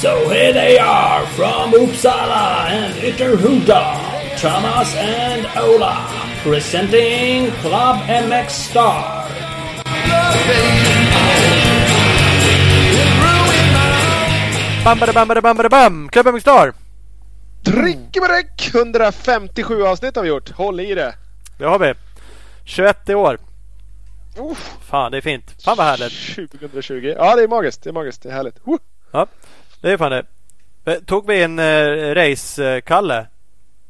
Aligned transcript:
So 0.00 0.28
here 0.28 0.52
they 0.52 0.78
are 0.78 1.26
from 1.34 1.72
Uppsala 1.72 2.70
and 2.70 2.94
Ytterhuda, 3.00 4.38
Thomas 4.38 4.94
and 4.94 5.46
Ola, 5.56 6.06
presenting 6.44 7.50
Club 7.64 8.04
MX 8.06 8.50
Star. 8.50 9.26
Bam, 14.84 14.98
bada, 15.00 15.12
bam, 15.12 15.26
bada, 15.28 15.42
bam, 15.42 15.56
bada, 15.56 15.70
bam! 15.70 16.08
Club 16.10 16.26
MX 16.26 16.40
Star! 16.40 16.85
Drickebräck! 17.66 18.70
157 18.74 19.82
avsnitt 19.82 20.16
har 20.16 20.22
vi 20.22 20.28
gjort. 20.28 20.50
Håll 20.50 20.80
i 20.80 20.94
det. 20.94 21.14
Det 21.58 21.64
har 21.64 21.78
vi. 21.78 21.94
21 22.64 23.08
i 23.08 23.14
år. 23.14 23.38
Uff, 24.38 24.76
Fan, 24.80 25.10
det 25.12 25.16
är 25.18 25.22
fint. 25.22 25.62
Fan 25.64 25.76
vad 25.76 25.86
härligt. 25.86 26.50
2020. 26.50 27.14
Ja, 27.18 27.36
det 27.36 27.42
är 27.42 27.48
magiskt. 27.48 27.82
Det 27.82 27.90
är 27.90 27.92
magiskt. 27.92 28.22
Det 28.22 28.28
är 28.28 28.32
härligt. 28.32 28.56
Woo! 28.64 28.78
Ja, 29.12 29.26
det 29.80 29.92
är 29.92 29.96
fan 29.96 30.10
det. 30.12 30.24
Eh, 30.84 30.98
Tog 30.98 31.26
vi 31.26 31.42
en 31.42 31.58
eh, 31.58 32.14
race-Kalle? 32.14 33.26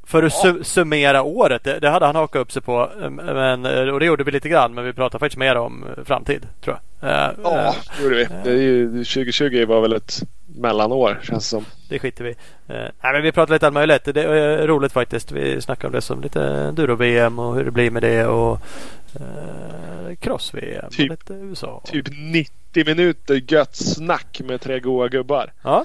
För 0.04 0.22
att 0.22 0.32
su- 0.32 0.62
summera 0.62 1.22
året. 1.22 1.64
Det, 1.64 1.78
det 1.78 1.90
hade 1.90 2.06
han 2.06 2.16
hakat 2.16 2.40
upp 2.40 2.52
sig 2.52 2.62
på. 2.62 2.90
eh, 3.02 3.10
Men, 3.10 3.66
eh, 3.66 3.80
och 3.88 4.00
det 4.00 4.06
gjorde 4.06 4.24
vi 4.24 4.30
lite 4.30 4.48
grann. 4.48 4.74
Men 4.74 4.84
vi 4.84 4.92
pratar 4.92 5.18
faktiskt 5.18 5.38
mer 5.38 5.56
om 5.56 5.84
framtid. 6.04 6.46
Tror 6.64 6.76
jag. 6.76 6.80
Eh, 7.02 7.09
Ja, 7.42 7.66
eh, 7.68 7.74
det 7.98 8.02
gjorde 8.05 8.16
vi. 8.16 8.24
Det 8.45 8.50
är 8.50 8.62
ju, 8.62 8.88
2020 9.04 9.64
var 9.66 9.80
väl 9.80 9.92
ett 9.92 10.23
mellanår 10.59 11.20
känns 11.23 11.45
det 11.45 11.48
som. 11.48 11.64
Det 11.88 11.98
skiter 11.98 12.24
vi 12.24 12.30
eh, 12.30 12.34
Nej 12.68 13.12
men 13.12 13.23
vi 13.23 13.32
pratar 13.32 13.52
lite 13.54 13.66
allt 13.66 13.74
möjligt. 13.74 14.04
Det 14.04 14.23
är 14.23 14.59
eh, 14.60 14.66
roligt 14.66 14.92
faktiskt. 14.92 15.32
Vi 15.32 15.60
snackar 15.60 15.88
om 15.88 15.92
det 15.92 16.01
som 16.01 16.20
lite 16.20 16.42
Enduro-VM 16.45 17.38
och 17.38 17.54
hur 17.54 17.64
det 17.64 17.70
blir 17.70 17.90
med 17.90 18.02
det. 18.02 18.27
Och 18.27 18.59
eh, 19.14 20.16
cross-VM. 20.20 20.90
Typ- 20.90 21.10
och 21.10 21.18
lite 21.18 21.32
USA. 21.35 21.82
Typ 21.85 22.07
90 22.32 22.85
minuter 22.87 23.42
gött 23.52 23.76
snack 23.76 24.40
med 24.45 24.60
tre 24.60 24.80
goa 24.80 25.09
gubbar. 25.09 25.52
Ja, 25.63 25.85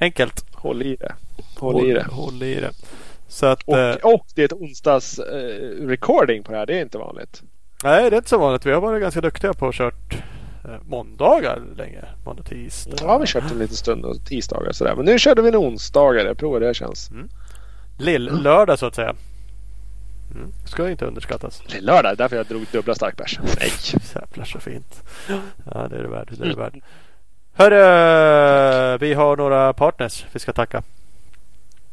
enkelt. 0.00 0.44
Håll 0.54 0.82
i 0.82 0.96
det. 0.96 1.12
Håll 1.58 1.90
i 1.90 1.92
det. 1.92 2.06
Håll 2.10 2.42
i 2.42 2.54
det. 2.54 2.70
Så 3.28 3.46
att, 3.46 3.68
eh, 3.68 3.90
Och, 4.02 4.14
och 4.14 4.26
det 4.34 4.42
är 4.42 4.44
ett 4.46 4.52
onsdags 4.52 5.18
eh, 5.18 5.86
recording 5.86 6.42
på 6.42 6.52
det 6.52 6.58
här. 6.58 6.66
Det 6.66 6.74
är 6.78 6.82
inte 6.82 6.98
vanligt. 6.98 7.42
nej 7.84 8.10
det 8.10 8.16
är 8.16 8.18
inte 8.18 8.28
så 8.30 8.38
vanligt. 8.38 8.66
Vi 8.66 8.72
har 8.72 8.80
varit 8.80 9.02
ganska 9.02 9.20
duktiga 9.20 9.54
på 9.54 9.68
att 9.68 9.74
kört 9.74 10.12
eh, 10.12 10.18
måndagar 10.86 11.62
länge. 11.76 12.04
Måndag, 12.24 12.42
tisdag. 12.42 12.96
Ja, 13.00 13.18
vi 13.18 13.26
kört 13.26 13.50
en 13.50 13.58
liten 13.58 13.76
stund 13.76 14.26
tisdagar 14.26 14.68
och 14.68 14.76
sådär. 14.76 14.94
Men 14.96 15.04
nu 15.04 15.18
körde 15.18 15.42
vi 15.42 15.48
en 15.48 15.56
onsdagar. 15.56 16.24
Jag 16.24 16.38
provar 16.38 16.60
hur 16.60 16.66
det 16.66 16.74
känns. 16.74 17.10
Lill-lördag 17.98 18.78
så 18.78 18.86
att 18.86 18.94
säga. 18.94 19.14
Mm. 20.34 20.52
Ska 20.66 20.90
inte 20.90 21.04
underskattas. 21.06 21.62
Det 21.70 21.76
är 21.76 21.82
lördag. 21.82 22.16
Därför 22.18 22.36
jag 22.36 22.46
drog 22.46 22.66
dubbla 22.72 22.94
starkbärs. 22.94 23.38
Nej. 23.60 23.70
Jävlar 24.14 24.44
så 24.44 24.58
fint. 24.58 25.02
Ja 25.72 25.88
det 25.88 25.96
är 25.96 26.02
det 26.02 26.08
värt. 26.08 26.28
Det 26.30 26.44
är 26.44 26.48
det 26.48 26.56
värt. 26.56 26.74
Hörru, 27.56 28.98
vi 28.98 29.14
har 29.14 29.36
några 29.36 29.72
partners 29.72 30.26
vi 30.32 30.38
ska 30.38 30.52
tacka. 30.52 30.82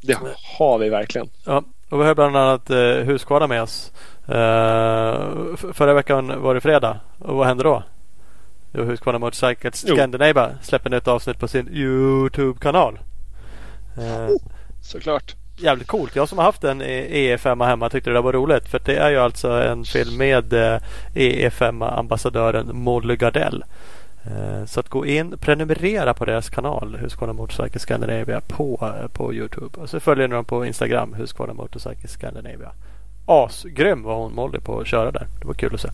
Det 0.01 0.17
har 0.57 0.77
vi 0.77 0.89
verkligen. 0.89 1.29
Ja, 1.45 1.63
och 1.89 2.01
vi 2.01 2.05
har 2.05 2.15
bland 2.15 2.37
annat 2.37 2.69
eh, 2.69 2.77
Husqvarna 2.77 3.47
med 3.47 3.61
oss. 3.61 3.91
Eh, 4.27 5.55
förra 5.73 5.93
veckan 5.93 6.41
var 6.41 6.53
det 6.53 6.61
fredag. 6.61 6.99
Och 7.19 7.35
vad 7.35 7.47
hände 7.47 7.63
då? 7.63 7.83
Jo, 8.73 8.83
Husqvarna 8.83 9.19
Motorcycles. 9.19 9.75
Scandinavia 9.87 10.49
släpper 10.61 10.89
nytt 10.89 11.07
avsnitt 11.07 11.39
på 11.39 11.47
sin 11.47 11.67
Youtube-kanal. 11.71 12.99
Eh, 13.97 14.29
Såklart. 14.81 15.35
jävligt 15.57 15.87
coolt. 15.87 16.15
Jag 16.15 16.29
som 16.29 16.37
har 16.37 16.45
haft 16.45 16.63
en 16.63 16.81
EE5 16.81 17.65
hemma 17.65 17.89
tyckte 17.89 18.09
det 18.09 18.13
där 18.13 18.21
var 18.21 18.33
roligt. 18.33 18.67
För 18.69 18.81
det 18.85 18.95
är 18.97 19.09
ju 19.09 19.17
alltså 19.17 19.51
en 19.51 19.85
film 19.85 20.17
med 20.17 20.53
eh, 20.53 20.79
EE5-ambassadören 21.13 22.73
Molly 22.73 23.15
Gardell. 23.15 23.63
Eh, 24.25 24.65
Så 24.65 24.79
att 24.79 24.89
gå 24.89 25.05
in 25.05 25.37
prenumerera 25.37 26.13
på 26.13 26.25
deras 26.25 26.49
kanal 26.49 26.95
Husqvarna 27.01 27.33
Motorcycle 27.33 27.79
Scandinavia 27.79 28.41
på, 28.47 28.93
eh, 29.01 29.07
på 29.07 29.33
Youtube. 29.33 29.79
Och 29.81 29.89
så 29.89 29.99
följer 29.99 30.27
ni 30.27 30.35
dem 30.35 30.45
på 30.45 30.65
Instagram 30.65 31.13
Husqvarna 31.13 31.53
Motorcycle 31.53 32.07
Scandinavia. 32.07 32.71
Asgrym 33.25 34.03
var 34.03 34.15
hon 34.15 34.33
Molly 34.35 34.59
på 34.59 34.79
att 34.79 34.87
köra 34.87 35.11
där. 35.11 35.27
Det 35.41 35.47
var 35.47 35.53
kul 35.53 35.73
att 35.73 35.81
se. 35.81 35.87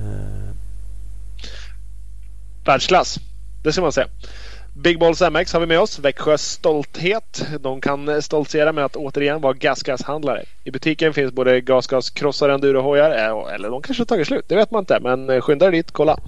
Eh, 0.00 0.54
Världsklass. 2.64 3.18
Det 3.62 3.72
ska 3.72 3.82
man 3.82 3.92
säga. 3.92 4.08
Big 4.76 4.98
Balls 4.98 5.20
MX 5.20 5.52
har 5.52 5.60
vi 5.60 5.66
med 5.66 5.80
oss. 5.80 5.98
Växjös 5.98 6.42
stolthet. 6.42 7.46
De 7.60 7.80
kan 7.80 8.22
stoltsera 8.22 8.72
med 8.72 8.84
att 8.84 8.96
återigen 8.96 9.40
vara 9.40 9.52
GasGas-handlare. 9.52 10.44
I 10.64 10.70
butiken 10.70 11.14
finns 11.14 11.32
både 11.32 11.60
GasGas-krossar 11.60 12.48
eh, 12.48 12.52
och 12.52 12.54
endurohojar. 12.54 13.10
Eller 13.54 13.70
de 13.70 13.82
kanske 13.82 14.00
har 14.00 14.06
tagit 14.06 14.26
slut. 14.26 14.44
Det 14.48 14.56
vet 14.56 14.70
man 14.70 14.82
inte. 14.82 14.98
Men 15.00 15.30
eh, 15.30 15.40
skynda 15.40 15.70
dig 15.70 15.78
dit. 15.78 15.90
Kolla. 15.90 16.18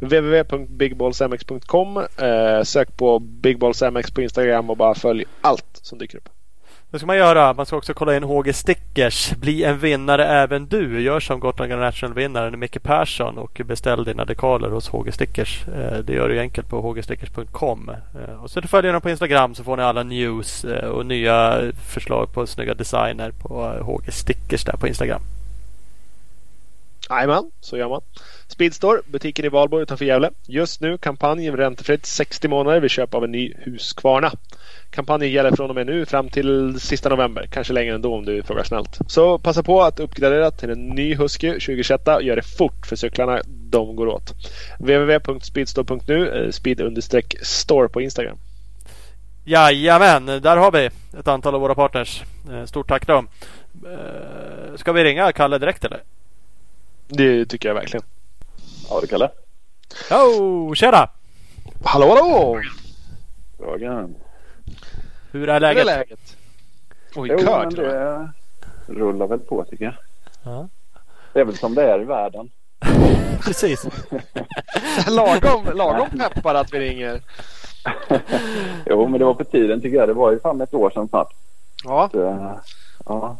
www.bigballsmx.com 0.00 1.96
eh, 1.96 2.62
Sök 2.62 2.96
på 2.96 3.18
Big 3.18 3.58
Balls 3.58 3.82
MX 3.82 4.10
på 4.10 4.22
Instagram 4.22 4.70
och 4.70 4.76
bara 4.76 4.94
följ 4.94 5.24
allt 5.40 5.80
som 5.82 5.98
dyker 5.98 6.18
upp. 6.18 6.35
Det 6.90 6.98
ska 6.98 7.06
man 7.06 7.16
göra. 7.16 7.54
Man 7.54 7.66
ska 7.66 7.76
också 7.76 7.94
kolla 7.94 8.16
in 8.16 8.22
HG 8.22 8.54
Stickers. 8.54 9.32
Bli 9.32 9.64
en 9.64 9.78
vinnare 9.78 10.26
även 10.26 10.66
du. 10.66 11.02
Gör 11.02 11.20
som 11.20 11.40
Gotland 11.40 11.72
International-vinnaren 11.72 12.58
Micke 12.58 12.82
Persson 12.82 13.38
och 13.38 13.60
beställ 13.64 14.04
dina 14.04 14.24
dekaler 14.24 14.70
hos 14.70 14.88
HG 14.88 15.12
Stickers. 15.12 15.68
Eh, 15.68 15.98
det 15.98 16.12
gör 16.12 16.28
du 16.28 16.40
enkelt 16.40 16.68
på 16.68 16.80
hgstickers.com. 16.80 17.90
Eh, 17.90 18.42
och 18.42 18.50
så 18.50 18.62
följer 18.62 18.92
dem 18.92 19.02
på 19.02 19.10
Instagram 19.10 19.54
så 19.54 19.64
får 19.64 19.76
ni 19.76 19.82
alla 19.82 20.02
news 20.02 20.64
eh, 20.64 20.88
och 20.88 21.06
nya 21.06 21.62
förslag 21.92 22.32
på 22.32 22.46
snygga 22.46 22.74
designer 22.74 23.30
på 23.30 23.64
HG 23.64 24.12
Stickers 24.12 24.64
där 24.64 24.76
på 24.76 24.88
Instagram. 24.88 25.22
Jajamän, 27.10 27.50
så 27.60 27.76
gör 27.76 27.88
man. 27.88 28.00
Speedstore, 28.48 29.00
butiken 29.06 29.44
i 29.44 29.48
Valborg 29.48 29.82
utanför 29.82 30.04
Gävle. 30.04 30.30
Just 30.46 30.80
nu 30.80 30.98
kampanjen 30.98 31.56
räntefritt 31.56 32.06
60 32.06 32.48
månader 32.48 32.80
vid 32.80 32.90
köp 32.90 33.14
av 33.14 33.24
en 33.24 33.32
ny 33.32 33.54
Husqvarna. 33.58 34.32
Kampanjen 34.90 35.32
gäller 35.32 35.50
från 35.56 35.70
och 35.70 35.74
med 35.74 35.86
nu 35.86 36.06
fram 36.06 36.28
till 36.28 36.80
sista 36.80 37.08
november. 37.08 37.46
Kanske 37.52 37.72
längre 37.72 37.94
ändå 37.94 38.14
om 38.14 38.24
du 38.24 38.42
frågar 38.42 38.64
snällt. 38.64 38.98
Så 39.06 39.38
passa 39.38 39.62
på 39.62 39.82
att 39.82 40.00
uppgradera 40.00 40.50
till 40.50 40.70
en 40.70 40.88
ny 40.88 41.14
Husky 41.14 41.48
2021 41.50 42.08
och 42.08 42.22
gör 42.22 42.36
det 42.36 42.42
fort 42.42 42.86
för 42.86 42.96
cyklarna 42.96 43.40
de 43.46 43.96
går 43.96 44.06
åt. 44.06 44.34
www.speedstore.nu 44.78 46.28
eh, 46.28 46.50
speed-store 46.50 47.88
på 47.88 48.00
Instagram. 48.00 48.36
Jajamän, 49.44 50.26
där 50.26 50.56
har 50.56 50.72
vi 50.72 50.90
ett 51.18 51.28
antal 51.28 51.54
av 51.54 51.60
våra 51.60 51.74
partners. 51.74 52.22
Eh, 52.50 52.64
Stort 52.64 52.88
tack 52.88 53.06
till 53.06 53.14
dem. 53.14 53.28
Eh, 53.86 54.76
Ska 54.76 54.92
vi 54.92 55.04
ringa 55.04 55.32
Kalle 55.32 55.58
direkt 55.58 55.84
eller? 55.84 56.02
Det 57.08 57.46
tycker 57.46 57.68
jag 57.68 57.74
verkligen. 57.74 58.06
Ja 58.88 59.00
du 59.00 59.06
Kalle. 59.06 59.30
Jo, 60.10 60.74
tjena! 60.74 61.08
Hallå 61.84 62.08
hallå! 62.08 62.60
Frågan. 63.58 64.14
Hur 65.32 65.48
är 65.48 65.52
Hur 65.52 65.54
är 65.54 65.60
läget? 65.60 65.86
läget? 65.86 66.36
Oj, 67.16 67.28
Jo, 67.32 67.38
kör 67.38 67.64
men 67.64 67.74
det 67.74 68.28
rullar 68.86 69.26
väl 69.26 69.38
på 69.38 69.64
tycker 69.64 69.84
jag. 69.84 69.94
Ja. 70.44 70.68
Det 71.32 71.40
är 71.40 71.44
väl 71.44 71.56
som 71.56 71.74
det 71.74 71.82
är 71.92 72.00
i 72.00 72.04
världen. 72.04 72.50
Precis. 73.44 73.86
lagom, 75.08 75.64
lagom 75.74 76.08
peppar 76.18 76.54
att 76.54 76.72
vi 76.72 76.78
ringer. 76.80 77.20
jo, 78.86 79.08
men 79.08 79.18
det 79.18 79.24
var 79.24 79.34
på 79.34 79.44
tiden 79.44 79.80
tycker 79.80 79.96
jag. 79.96 80.08
Det 80.08 80.14
var 80.14 80.32
ju 80.32 80.40
fan 80.40 80.60
ett 80.60 80.74
år 80.74 80.90
sedan 80.90 81.08
snart. 81.08 81.32
Ja, 81.84 82.08
Så, 82.12 82.18
ja, 83.06 83.36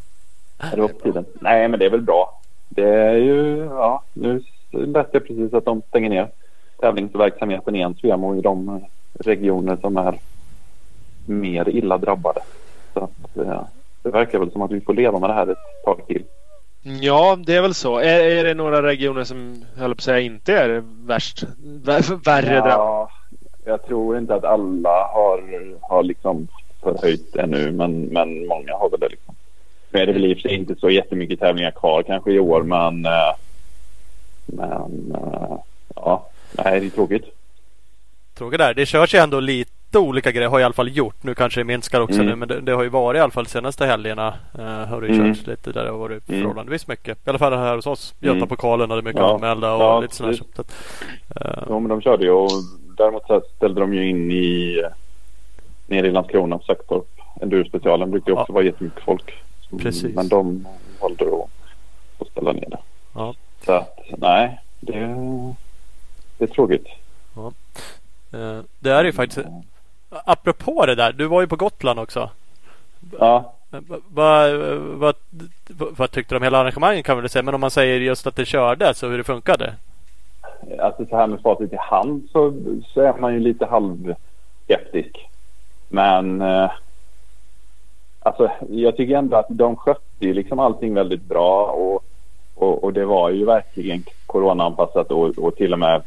det 0.75 0.81
var 0.81 0.89
på 0.89 0.99
tiden. 1.01 1.27
Nej, 1.41 1.69
men 1.69 1.78
det 1.81 1.87
är 1.87 1.91
väl 1.91 2.03
bra. 2.03 2.41
Det 2.69 2.89
är 2.89 3.15
ju, 3.17 3.57
ja, 3.65 4.03
nu 4.13 4.43
läste 4.76 5.10
jag 5.12 5.26
precis 5.26 5.54
att 5.54 5.64
de 5.64 5.82
stänger 5.88 6.10
ner 6.10 6.28
tävlingsverksamheten 6.81 7.75
igen, 7.75 7.94
Svemo, 7.94 8.37
i 8.37 8.41
de 8.41 8.81
regioner 9.19 9.76
som 9.76 9.97
är 9.97 10.19
mer 11.26 11.69
illa 11.69 11.98
drabbade. 11.98 12.41
Så 12.94 13.00
att, 13.00 13.36
eh, 13.36 13.62
det 14.03 14.10
verkar 14.10 14.38
väl 14.38 14.50
som 14.50 14.62
att 14.62 14.70
vi 14.70 14.81
får 14.81 14.94
leva 14.94 15.19
med 15.19 15.31
det 15.31 15.34
här 15.34 15.47
ett 15.47 15.59
tag 15.84 16.06
till. 16.06 16.25
Ja, 17.00 17.39
det 17.47 17.54
är 17.54 17.62
väl 17.62 17.74
så. 17.74 17.98
Är, 17.98 18.24
är 18.24 18.45
det 18.45 18.54
några 18.54 18.83
regioner 18.83 19.24
som, 19.24 19.65
höll 19.77 19.95
på 19.95 19.98
att 19.98 20.01
säga, 20.01 20.21
inte 20.21 20.53
är 20.53 20.83
värst, 21.06 21.42
vär, 21.59 22.24
värre 22.24 22.54
drabbade? 22.54 22.71
Ja, 22.71 23.10
jag 23.65 23.86
tror 23.86 24.18
inte 24.18 24.34
att 24.34 24.45
alla 24.45 25.06
har, 25.06 25.41
har 25.80 26.03
liksom 26.03 26.48
förhöjt 26.83 27.36
ännu, 27.36 27.72
men, 27.72 28.01
men 28.01 28.47
många 28.47 28.77
har 28.77 28.91
väl 28.91 29.01
det. 29.01 29.09
Liksom. 29.09 29.34
Nu 29.91 30.01
är 30.01 30.06
det 30.06 30.12
väl 30.12 30.24
i 30.24 30.34
och 30.34 30.36
för 30.36 30.48
sig 30.48 30.54
inte 30.54 30.74
så 30.77 30.91
jättemycket 30.91 31.41
tävlingar 31.41 31.71
kvar 31.71 32.03
kanske 32.03 32.33
i 32.33 32.39
år, 32.39 32.62
men, 32.62 33.06
eh, 33.06 33.34
men 34.47 35.15
eh, 35.15 35.57
ja, 35.95 36.28
nej, 36.53 36.81
det 36.81 36.87
är 36.87 36.91
tråkigt. 36.91 37.25
Tråkigt 38.34 38.59
där. 38.59 38.75
Det 38.75 38.87
körs 38.87 39.15
ju 39.15 39.19
ändå 39.19 39.41
lite 39.41 39.98
olika 39.98 40.31
grejer. 40.33 40.48
Har 40.48 40.60
i 40.60 40.65
alla 40.65 40.75
fall 40.75 40.97
gjort. 40.97 41.22
Nu 41.22 41.34
kanske 41.34 41.60
det 41.60 41.65
minskar 41.65 42.01
också 42.01 42.15
Mm. 42.15 42.27
nu. 42.27 42.37
Men 42.37 42.48
det, 42.48 42.60
det 42.60 42.72
har 42.72 42.83
ju 42.83 42.89
varit 42.89 43.19
i 43.19 43.21
alla 43.21 43.31
fall 43.33 43.45
de 43.45 43.51
senaste 43.51 43.87
helgerna. 43.87 44.34
Uh, 44.59 44.65
har 44.65 45.01
det 45.01 45.09
Mm. 45.09 45.34
körts 45.34 45.47
lite 45.47 45.72
där 45.72 45.84
det 45.84 45.91
har 45.91 45.98
varit 45.98 46.28
Mm. 46.28 46.41
förhållandevis 46.41 46.87
mycket. 46.89 47.19
I 47.27 47.31
alla 47.31 47.39
fall 47.39 47.53
här 47.53 47.77
hos 47.77 47.87
oss. 47.87 48.15
Mm. 48.21 48.34
Götapokalen 48.34 48.91
hade 48.91 49.03
mycket 49.03 49.21
Ja. 49.21 49.34
anmälda 49.34 49.75
och 49.75 49.83
Ja, 49.83 50.01
lite 50.01 50.15
sådär. 50.15 50.31
precis. 50.31 50.47
Så 50.54 50.60
att, 50.60 50.72
eh, 51.41 51.63
Ja, 51.69 51.78
men 51.78 51.89
de 51.89 52.01
körde 52.01 52.25
ju 52.25 52.31
och 52.31 52.51
däremot 52.97 53.27
så 53.27 53.42
ställde 53.57 53.81
de 53.81 53.95
ju 53.95 54.09
in 54.09 54.31
i 54.31 54.78
eh, 54.84 54.91
nere 55.87 56.07
i 56.07 56.10
Landskrona 56.10 56.59
Saxtorp. 56.59 57.07
Enduro-specialen 57.41 58.10
brukar 58.10 58.33
ju 58.33 58.39
också 58.39 58.51
Ja. 58.53 58.54
vara 58.54 58.65
jättemycket 58.65 59.03
folk. 59.04 59.34
Precis. 59.78 60.15
Men 60.15 60.28
de 60.28 60.66
valde 61.01 61.25
la 62.34 62.53
ner 62.53 62.69
det. 62.71 62.78
Ja. 63.15 63.34
Så 63.66 63.72
att 63.72 63.98
nej, 64.18 64.60
det, 64.80 64.95
det 66.39 66.45
är 66.45 66.48
tråkigt. 66.48 66.86
Eh, 68.33 68.60
Det 68.78 68.91
är 68.91 69.04
ju 69.04 69.13
faktiskt 69.13 69.47
Apropå 70.10 70.86
det 70.86 70.95
där, 70.95 71.13
du 71.13 71.27
var 71.27 71.41
ju 71.41 71.47
på 71.47 71.57
Gotland 71.57 71.98
också. 71.98 72.30
Ja, 73.18 73.53
Eh, 73.72 73.80
Vad 74.09 74.54
vad 74.98 75.15
vad 75.68 76.10
tyckte 76.10 76.34
du 76.34 76.36
om 76.36 76.42
hela 76.42 76.59
arrangemanget 76.59 77.07
kan 77.07 77.16
vi 77.16 77.21
väl 77.21 77.30
säga. 77.30 77.42
Men 77.42 77.54
om 77.54 77.60
man 77.60 77.71
säger 77.71 78.01
just 78.01 78.27
att 78.27 78.36
det 78.36 78.45
kördes 78.45 79.03
och 79.03 79.10
hur 79.10 79.18
det 79.18 79.24
funkade. 79.24 79.74
alltså 80.78 81.07
så 81.07 81.16
här 81.16 81.27
med 81.27 81.41
facit 81.41 81.72
i 81.72 81.77
hand 81.77 82.28
så, 82.33 82.53
så 82.95 83.01
är 83.01 83.18
man 83.18 83.34
ju 83.34 83.41
lite 83.41 83.66
halvskeptisk. 83.66 85.28
Men 85.89 86.41
eh, 86.42 86.71
alltså 88.21 88.51
jag 88.71 88.97
tycker 88.97 89.15
ändå 89.16 89.36
att 89.36 89.47
de 89.48 89.77
skötte 89.77 90.01
ju 90.27 90.34
liksom 90.34 90.59
allting 90.59 90.95
väldigt 90.95 91.22
bra 91.22 91.66
och, 91.66 92.04
och, 92.56 92.84
och 92.84 92.92
det 92.92 93.04
var 93.04 93.30
ju 93.30 93.44
verkligen 93.44 94.04
coronaanpassat 94.26 95.10
och, 95.10 95.38
och 95.38 95.56
till 95.56 95.72
och 95.72 95.78
med 95.78 96.03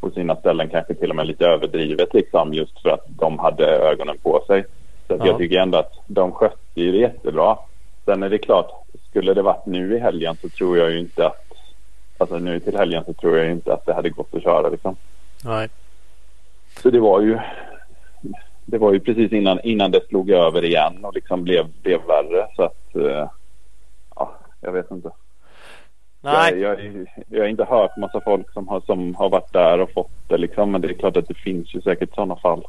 på 0.00 0.10
sina 0.10 0.36
ställen 0.36 0.68
kanske 0.68 0.94
till 0.94 1.10
och 1.10 1.16
med 1.16 1.26
lite 1.26 1.46
överdrivet 1.46 2.14
liksom 2.14 2.54
just 2.54 2.82
för 2.82 2.90
att 2.90 3.04
de 3.08 3.38
hade 3.38 3.66
ögonen 3.66 4.18
på 4.22 4.44
sig. 4.46 4.64
Så 5.06 5.16
Ja. 5.18 5.26
jag 5.26 5.38
tycker 5.38 5.58
ändå 5.58 5.78
att 5.78 5.92
de 6.06 6.32
skötte 6.32 6.56
ju 6.80 6.92
det 6.92 6.98
jättebra. 6.98 7.58
Sen 8.04 8.22
är 8.22 8.28
det 8.30 8.38
klart, 8.38 8.70
skulle 9.10 9.34
det 9.34 9.42
varit 9.42 9.66
nu 9.66 9.96
i 9.96 9.98
helgen 9.98 10.36
så 10.42 10.48
tror 10.48 10.78
jag 10.78 10.90
ju 10.90 10.98
inte 10.98 11.26
att 11.26 11.40
Alltså 12.18 12.38
nu 12.38 12.60
till 12.60 12.76
helgen 12.76 13.04
så 13.04 13.12
tror 13.12 13.36
jag 13.36 13.46
ju 13.46 13.52
inte 13.52 13.72
att 13.74 13.86
det 13.86 13.94
hade 13.94 14.10
gått 14.10 14.34
att 14.34 14.42
köra 14.42 14.68
liksom. 14.68 14.96
Nej. 15.44 15.68
Så 16.82 16.90
det 16.90 17.00
var 17.00 17.20
ju 17.20 17.38
Det 18.66 18.78
var 18.78 18.92
ju 18.92 19.00
precis 19.00 19.32
innan, 19.32 19.60
innan 19.60 19.90
det 19.90 20.06
slog 20.08 20.30
över 20.30 20.64
igen 20.64 21.04
och 21.04 21.14
liksom 21.14 21.44
blev, 21.44 21.66
blev 21.82 22.00
värre 22.06 22.46
så 22.56 22.62
att 22.62 22.96
eh, 22.96 23.28
Ja, 24.16 24.32
jag 24.60 24.72
vet 24.72 24.90
inte. 24.90 25.10
Nej. 26.24 26.58
Jag, 26.60 26.84
jag, 26.84 27.06
jag 27.28 27.40
har 27.40 27.48
inte 27.48 27.64
hört 27.64 27.96
massa 27.96 28.20
folk 28.20 28.52
som 28.52 28.68
har, 28.68 28.80
som 28.80 29.14
har 29.14 29.28
varit 29.28 29.52
där 29.52 29.80
och 29.80 29.90
fått 29.92 30.10
det 30.28 30.36
liksom. 30.38 30.70
Men 30.70 30.80
det 30.80 30.88
är 30.88 30.92
klart 30.92 31.16
att 31.16 31.28
det 31.28 31.34
finns 31.34 31.74
ju 31.74 31.80
säkert 31.80 32.14
sådana 32.14 32.36
fall. 32.36 32.62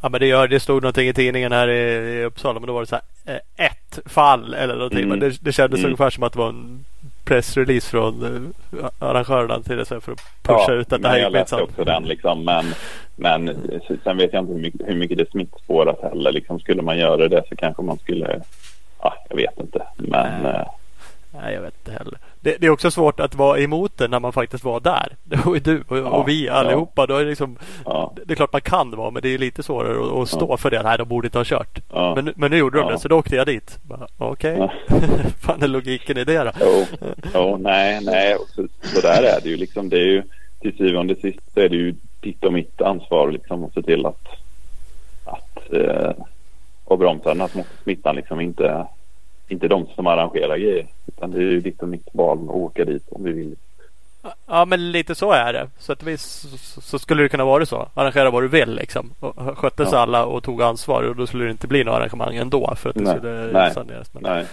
Ja 0.00 0.08
men 0.08 0.20
det, 0.20 0.26
gör, 0.26 0.48
det 0.48 0.60
stod 0.60 0.82
någonting 0.82 1.08
i 1.08 1.12
tidningen 1.14 1.52
här 1.52 1.68
i, 1.68 1.80
i 2.20 2.24
Uppsala 2.24 2.60
men 2.60 2.66
då 2.66 2.72
var 2.72 2.80
det 2.80 2.86
så 2.86 2.96
här 3.24 3.34
eh, 3.56 3.66
ett 3.66 3.98
fall 4.06 4.54
eller 4.54 4.74
någonting. 4.74 4.98
Mm. 4.98 5.08
Men 5.08 5.20
det, 5.20 5.36
det 5.44 5.52
kändes 5.52 5.78
Mm. 5.78 5.86
ungefär 5.88 6.10
som 6.10 6.22
att 6.22 6.32
det 6.32 6.38
var 6.38 6.48
en 6.48 6.84
pressrelease 7.24 7.90
från 7.90 8.24
eh, 8.80 8.86
arrangörerna 8.98 9.60
till 9.60 9.76
det 9.76 9.84
för 9.84 9.96
att 9.96 10.20
pusha 10.42 10.72
ut 10.72 10.92
att 10.92 11.02
det 11.02 11.08
här 11.08 11.16
jag 11.18 11.24
gick 11.24 11.32
läste 11.32 11.56
minsann. 11.56 11.68
också 11.70 11.84
den 11.84 12.04
liksom. 12.04 12.44
Men, 12.44 12.64
men 13.16 13.56
sen 14.04 14.16
vet 14.16 14.32
jag 14.32 14.42
inte 14.42 14.52
hur 14.52 14.60
mycket, 14.60 14.88
hur 14.88 14.94
mycket 14.94 15.18
det 15.18 15.30
smittspårat 15.30 16.02
heller. 16.02 16.32
Liksom, 16.32 16.60
skulle 16.60 16.82
man 16.82 16.98
göra 16.98 17.28
det 17.28 17.42
så 17.48 17.56
kanske 17.56 17.82
man 17.82 17.98
skulle 17.98 18.40
Ja, 19.02 19.14
jag 19.28 19.36
vet 19.36 19.60
inte. 19.60 19.82
Men 19.96 20.42
Nej. 20.42 20.66
Nej 21.42 21.54
jag 21.54 21.62
vet 21.62 21.74
inte 21.78 21.98
heller. 21.98 22.18
Det, 22.40 22.56
det 22.60 22.66
är 22.66 22.70
också 22.70 22.90
svårt 22.90 23.20
att 23.20 23.34
vara 23.34 23.58
emot 23.58 23.98
det 23.98 24.08
när 24.08 24.20
man 24.20 24.32
faktiskt 24.32 24.64
var 24.64 24.80
där. 24.80 25.16
Det 25.24 25.36
var 25.46 25.54
ju 25.54 25.60
du 25.60 25.82
och, 25.88 25.98
och 26.20 26.28
vi 26.28 26.46
Ja, 26.46 26.52
allihopa. 26.52 27.06
Då 27.06 27.16
är 27.16 27.24
det, 27.24 27.28
liksom, 27.30 27.56
ja, 27.84 28.12
det 28.26 28.32
är 28.32 28.36
klart 28.36 28.52
man 28.52 28.60
kan 28.60 28.90
vara 28.96 29.10
men 29.10 29.22
det 29.22 29.28
är 29.34 29.38
lite 29.38 29.62
svårare 29.62 30.06
att, 30.06 30.12
att 30.22 30.28
stå 30.28 30.56
för 30.56 30.70
det. 30.70 30.82
Nej 30.82 30.98
de 30.98 31.08
borde 31.08 31.26
inte 31.26 31.38
ha 31.38 31.44
kört. 31.44 31.78
ja. 31.92 32.14
Men, 32.14 32.32
men 32.36 32.50
nu 32.50 32.56
gjorde 32.56 32.78
de 32.78 32.86
Ja. 32.86 32.92
det 32.92 32.98
så 32.98 33.08
då 33.08 33.16
åkte 33.18 33.36
jag 33.36 33.46
dit. 33.46 33.78
Okej. 34.18 34.56
Ja. 34.58 34.72
Fan 35.40 35.62
är 35.62 35.68
logiken 35.68 36.18
i 36.18 36.24
det 36.24 36.44
då? 36.44 36.50
Jo, 36.60 36.86
jo, 37.34 37.56
nej, 37.60 38.00
nej. 38.04 38.36
Så, 38.54 38.66
så 38.82 39.00
där 39.00 39.22
är 39.22 39.40
det 39.42 39.48
ju 39.48 39.56
liksom. 39.56 39.88
Det 39.88 39.96
är 39.98 40.06
ju 40.06 40.22
till 40.60 40.76
syvende 40.76 41.14
och 41.14 41.20
sist 41.20 41.40
så 41.54 41.60
är 41.60 41.68
det 41.68 41.76
ju 41.76 41.94
ditt 42.20 42.44
och 42.44 42.52
mitt 42.52 42.80
ansvar 42.80 43.30
liksom 43.32 43.64
att 43.64 43.74
se 43.74 43.82
till 43.82 44.06
att 44.06 44.26
att 45.24 45.72
eh, 45.72 46.10
och 46.84 46.98
bromsa 46.98 47.28
den 47.28 47.40
här 47.40 47.50
smittan 47.82 48.16
liksom 48.16 48.40
inte 48.40 48.86
inte 49.48 49.68
de 49.68 49.86
som 49.94 50.06
arrangerar 50.06 50.56
grejer 50.56 50.86
utan 51.18 51.30
det 51.30 51.38
är 51.38 51.42
ju 51.42 51.60
ditt 51.60 51.82
och 51.82 51.88
mitt 51.88 52.08
val 52.12 52.38
att 52.38 52.54
åka 52.54 52.84
dit 52.84 53.02
om 53.10 53.24
vi 53.24 53.32
vill. 53.32 53.56
Ja 54.46 54.64
men 54.64 54.92
lite 54.92 55.14
så 55.14 55.32
är 55.32 55.52
det. 55.52 55.68
Så 55.78 55.92
att 55.92 56.02
vis 56.02 56.22
så, 56.58 56.80
så 56.80 56.98
skulle 56.98 57.22
det 57.22 57.28
kunna 57.28 57.44
vara 57.44 57.66
så. 57.66 57.88
Arrangera 57.94 58.30
vad 58.30 58.42
du 58.42 58.48
vill 58.48 58.74
liksom. 58.74 59.10
Och 59.20 59.58
sköttes 59.58 59.88
Ja. 59.92 59.98
alla 59.98 60.24
och 60.24 60.42
tog 60.42 60.62
ansvar 60.62 61.02
och 61.02 61.16
då 61.16 61.26
skulle 61.26 61.44
det 61.44 61.50
inte 61.50 61.66
bli 61.66 61.84
några 61.84 61.98
arrangemang 61.98 62.36
ändå 62.36 62.74
för 62.76 62.88
att 62.90 62.96
det 62.96 63.02
Nej, 63.02 63.16
skulle 63.16 63.52
nej, 63.52 63.74
saneras. 63.74 64.14
Men, 64.14 64.22
Nej, 64.22 64.46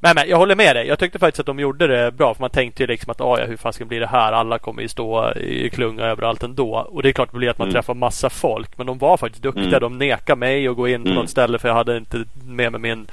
men, 0.00 0.14
men 0.14 0.28
jag 0.28 0.36
håller 0.36 0.56
med 0.56 0.76
dig. 0.76 0.86
Jag 0.86 0.98
tyckte 0.98 1.18
faktiskt 1.18 1.40
att 1.40 1.46
de 1.46 1.58
gjorde 1.58 1.86
det 1.86 2.10
bra. 2.12 2.34
För 2.34 2.40
man 2.40 2.50
tänkte 2.50 2.82
ju 2.82 2.86
liksom 2.86 3.10
att 3.10 3.20
"Ah, 3.20 3.38
ja, 3.40 3.46
hur 3.46 3.56
fasiken 3.56 3.88
blir 3.88 4.00
det 4.00 4.06
här? 4.06 4.32
Alla 4.32 4.58
kommer 4.58 4.82
ju 4.82 4.88
stå 4.88 5.32
i 5.34 5.70
klunga 5.70 6.04
överallt 6.04 6.42
ändå. 6.42 6.74
Och 6.90 7.02
det 7.02 7.08
är 7.08 7.12
klart 7.12 7.32
det 7.32 7.38
blir 7.38 7.50
att 7.50 7.58
man 7.58 7.68
Mm. 7.68 7.74
träffar 7.74 7.94
massa 7.94 8.30
folk. 8.30 8.78
Men 8.78 8.86
de 8.86 8.98
var 8.98 9.16
faktiskt 9.16 9.42
duktiga. 9.42 9.66
Mm. 9.66 9.80
De 9.80 9.98
nekade 9.98 10.36
mig 10.38 10.68
att 10.68 10.76
gå 10.76 10.88
in 10.88 11.02
på 11.02 11.08
Mm. 11.08 11.20
något 11.22 11.30
ställe 11.30 11.58
för 11.58 11.68
jag 11.68 11.74
hade 11.74 11.96
inte 11.96 12.24
med 12.46 12.72
mig 12.72 12.80
min 12.80 13.06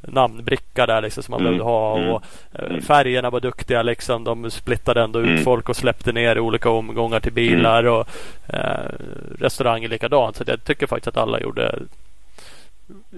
namnbricka 0.00 0.86
där 0.86 1.02
liksom 1.02 1.22
som 1.22 1.32
man 1.32 1.40
Mm. 1.40 1.44
behövde 1.52 1.64
ha. 1.72 1.96
Mm. 1.98 2.10
Och, 2.10 2.22
eh, 2.54 2.64
Mm. 2.64 2.82
Färgerna 2.82 3.30
var 3.30 3.40
duktiga 3.40 3.82
liksom. 3.82 4.24
De 4.24 4.50
splittade 4.50 5.02
ändå 5.02 5.20
ut 5.20 5.26
Mm. 5.28 5.44
folk 5.44 5.68
och 5.68 5.76
släppte 5.76 6.12
ner 6.12 6.36
i 6.36 6.40
olika 6.40 6.70
omgångar 6.70 7.20
till 7.20 7.32
bilar. 7.32 7.84
Och 7.84 8.08
eh, 8.48 8.90
restauranger 9.38 9.88
likadant. 9.88 10.36
Så 10.36 10.44
jag 10.46 10.64
tycker 10.64 10.86
faktiskt 10.86 11.08
att 11.08 11.22
alla 11.22 11.40
gjorde, 11.40 11.78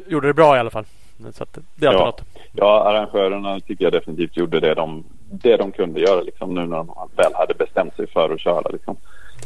gjorde 0.08 0.26
det 0.26 0.34
bra 0.34 0.56
i 0.56 0.58
alla 0.60 0.70
fall. 0.70 0.84
Så 1.16 1.22
det 1.22 1.26
är 1.26 1.30
alltid 1.40 1.64
Ja. 1.80 1.92
något. 1.92 2.22
Ja, 2.56 2.84
arrangörerna 2.90 3.60
tycker 3.60 3.84
jag 3.84 3.92
definitivt 3.92 4.36
gjorde 4.36 4.60
det 4.60 4.74
de, 4.74 5.04
det 5.30 5.56
de 5.56 5.72
kunde 5.72 6.00
göra 6.00 6.20
liksom 6.20 6.54
nu 6.54 6.66
när 6.66 6.76
de 6.76 6.94
väl 7.16 7.34
hade 7.34 7.54
bestämt 7.54 7.96
sig 7.96 8.06
för 8.06 8.30
att 8.34 8.40
köra 8.40 8.68
liksom. 8.68 8.96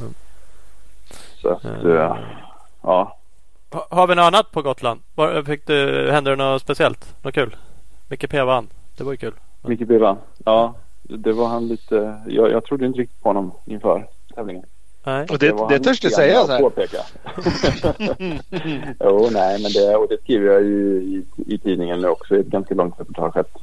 Mm. 0.01 0.15
Så 1.43 1.49
att, 1.49 1.65
Mm. 1.65 1.97
eh, 1.97 2.17
ja. 2.83 3.17
Ha- 3.71 3.87
Har 3.91 4.07
vi 4.07 4.15
något 4.15 4.23
annat 4.23 4.51
på 4.51 4.63
Gotland? 4.63 5.01
Var, 5.15 5.43
fick 5.43 5.67
du, 5.67 6.11
hände 6.13 6.31
det 6.31 6.37
något 6.37 6.63
speciellt? 6.63 7.15
Något 7.25 7.35
kul? 7.35 7.57
Micke 8.09 8.31
P 8.31 8.43
vann. 8.43 8.69
Det 8.97 9.05
var 9.05 9.13
ju 9.13 9.17
kul. 9.19 9.35
Micke 9.63 9.87
B 9.89 9.99
vann. 9.99 10.17
Ja, 10.45 10.75
det 11.03 11.33
var 11.33 11.49
han 11.49 11.69
lite. 11.69 12.21
Jag, 12.27 12.51
jag 12.51 12.65
trodde 12.65 12.87
inte 12.87 12.99
riktigt 12.99 13.23
på 13.23 13.29
honom 13.29 13.53
inför 13.67 14.07
tävlingen. 14.35 14.65
Nej. 15.05 15.27
Och 15.31 15.39
det, 15.39 15.47
det 15.47 15.57
han 15.59 15.83
törs 15.83 16.01
du 16.01 16.11
säga 16.11 16.45
så 16.45 16.53
här. 16.53 16.61
Påpeka. 16.61 16.99
jo, 19.01 19.29
nej, 19.33 19.63
men 19.63 19.73
det, 19.73 19.97
och 19.97 20.09
det 20.09 20.21
skriver 20.23 20.53
jag 20.53 20.63
ju 20.63 21.03
i, 21.03 21.25
i 21.47 21.59
tidningen 21.59 22.01
nu 22.01 22.09
också 22.09 22.37
i 22.37 22.41
ett 22.41 22.47
ganska 22.47 22.75
långt 22.75 23.01
reportage. 23.01 23.37
Att, 23.37 23.63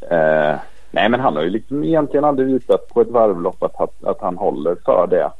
eh, 0.00 0.58
nej, 0.90 1.08
men 1.08 1.20
han 1.20 1.36
har 1.36 1.42
ju 1.42 1.50
liksom 1.50 1.84
egentligen 1.84 2.24
aldrig 2.24 2.48
visat 2.48 2.88
på 2.88 3.00
ett 3.00 3.08
varvlopp 3.08 3.62
att, 3.62 3.80
att, 3.80 4.04
att 4.04 4.20
han 4.20 4.36
håller 4.36 4.76
för 4.84 5.06
det. 5.06 5.30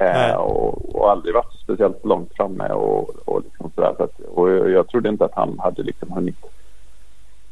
Eh, 0.00 0.34
och, 0.34 0.94
och 0.94 1.10
aldrig 1.10 1.34
varit 1.34 1.60
speciellt 1.62 2.04
långt 2.04 2.32
framme 2.36 2.68
och, 2.68 3.28
och 3.28 3.42
liksom 3.44 3.70
sådär. 3.74 3.94
Så 3.96 4.02
att, 4.02 4.20
och 4.20 4.50
jag, 4.50 4.70
jag 4.70 4.88
trodde 4.88 5.08
inte 5.08 5.24
att 5.24 5.34
han 5.34 5.58
hade 5.58 5.82
liksom 5.82 6.10
hunnit, 6.10 6.38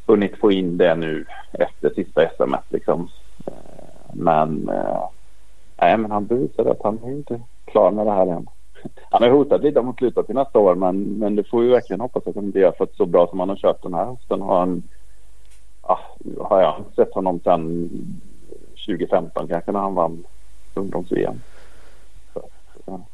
hunnit 0.05 0.37
få 0.37 0.51
in 0.51 0.77
det 0.77 0.95
nu 0.95 1.25
efter 1.51 1.89
sista 1.89 2.29
SM 2.29 2.55
liksom. 2.69 3.09
Eh, 3.47 3.53
men 4.13 4.69
eh, 4.69 5.09
Nej, 5.81 5.97
men 5.97 6.11
han 6.11 6.25
bevisade 6.25 6.71
att 6.71 6.83
han 6.83 6.99
är 7.03 7.11
inte 7.11 7.41
klar 7.65 7.91
med 7.91 8.05
det 8.05 8.11
här 8.11 8.27
än. 8.27 8.47
Han 9.09 9.23
har 9.23 9.29
hotat 9.29 9.61
lite 9.61 9.79
om 9.79 9.89
att 9.89 9.97
sluta 9.97 10.23
till 10.23 10.35
nästa 10.35 10.59
år 10.59 10.75
men, 10.75 11.03
men 11.03 11.35
det 11.35 11.43
får 11.43 11.61
vi 11.61 11.67
verkligen 11.67 12.01
hoppas 12.01 12.27
att 12.27 12.35
han 12.35 12.45
inte 12.45 12.59
gör 12.59 12.71
för 12.71 12.83
att 12.83 12.95
så 12.95 13.05
bra 13.05 13.27
som 13.27 13.39
han 13.39 13.49
har 13.49 13.55
kört 13.55 13.83
den 13.83 13.93
här 13.93 14.05
hösten 14.05 14.41
har 14.41 14.59
han 14.59 14.83
ah, 15.81 15.99
har 16.39 16.61
jag 16.61 16.83
sett 16.95 17.13
honom 17.13 17.39
sedan 17.39 17.89
2015 18.87 19.47
kanske 19.47 19.71
när 19.71 19.79
han 19.79 19.95
vann 19.95 20.23
ungdoms-VM. 20.73 21.41
Ja, 22.85 23.07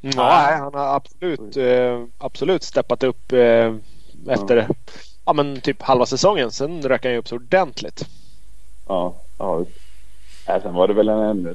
nej, 0.00 0.58
han 0.58 0.74
har 0.74 0.96
absolut, 0.96 1.56
eh, 1.56 2.04
absolut 2.18 2.62
steppat 2.62 3.02
upp 3.02 3.32
eh, 3.32 3.74
efter 4.28 4.68
ja, 5.24 5.32
men 5.32 5.60
typ 5.60 5.82
halva 5.82 6.06
säsongen. 6.06 6.50
Sen 6.50 6.82
rök 6.82 7.04
han 7.04 7.12
ju 7.12 7.18
upp 7.18 7.28
så 7.28 7.36
ordentligt. 7.36 8.06
ja, 8.88 9.14
ja. 9.38 9.64
Nej, 10.48 10.60
sen 10.62 10.74
var 10.74 10.88
det 10.88 10.94
väl 10.94 11.08
en 11.08 11.18
ännu 11.18 11.54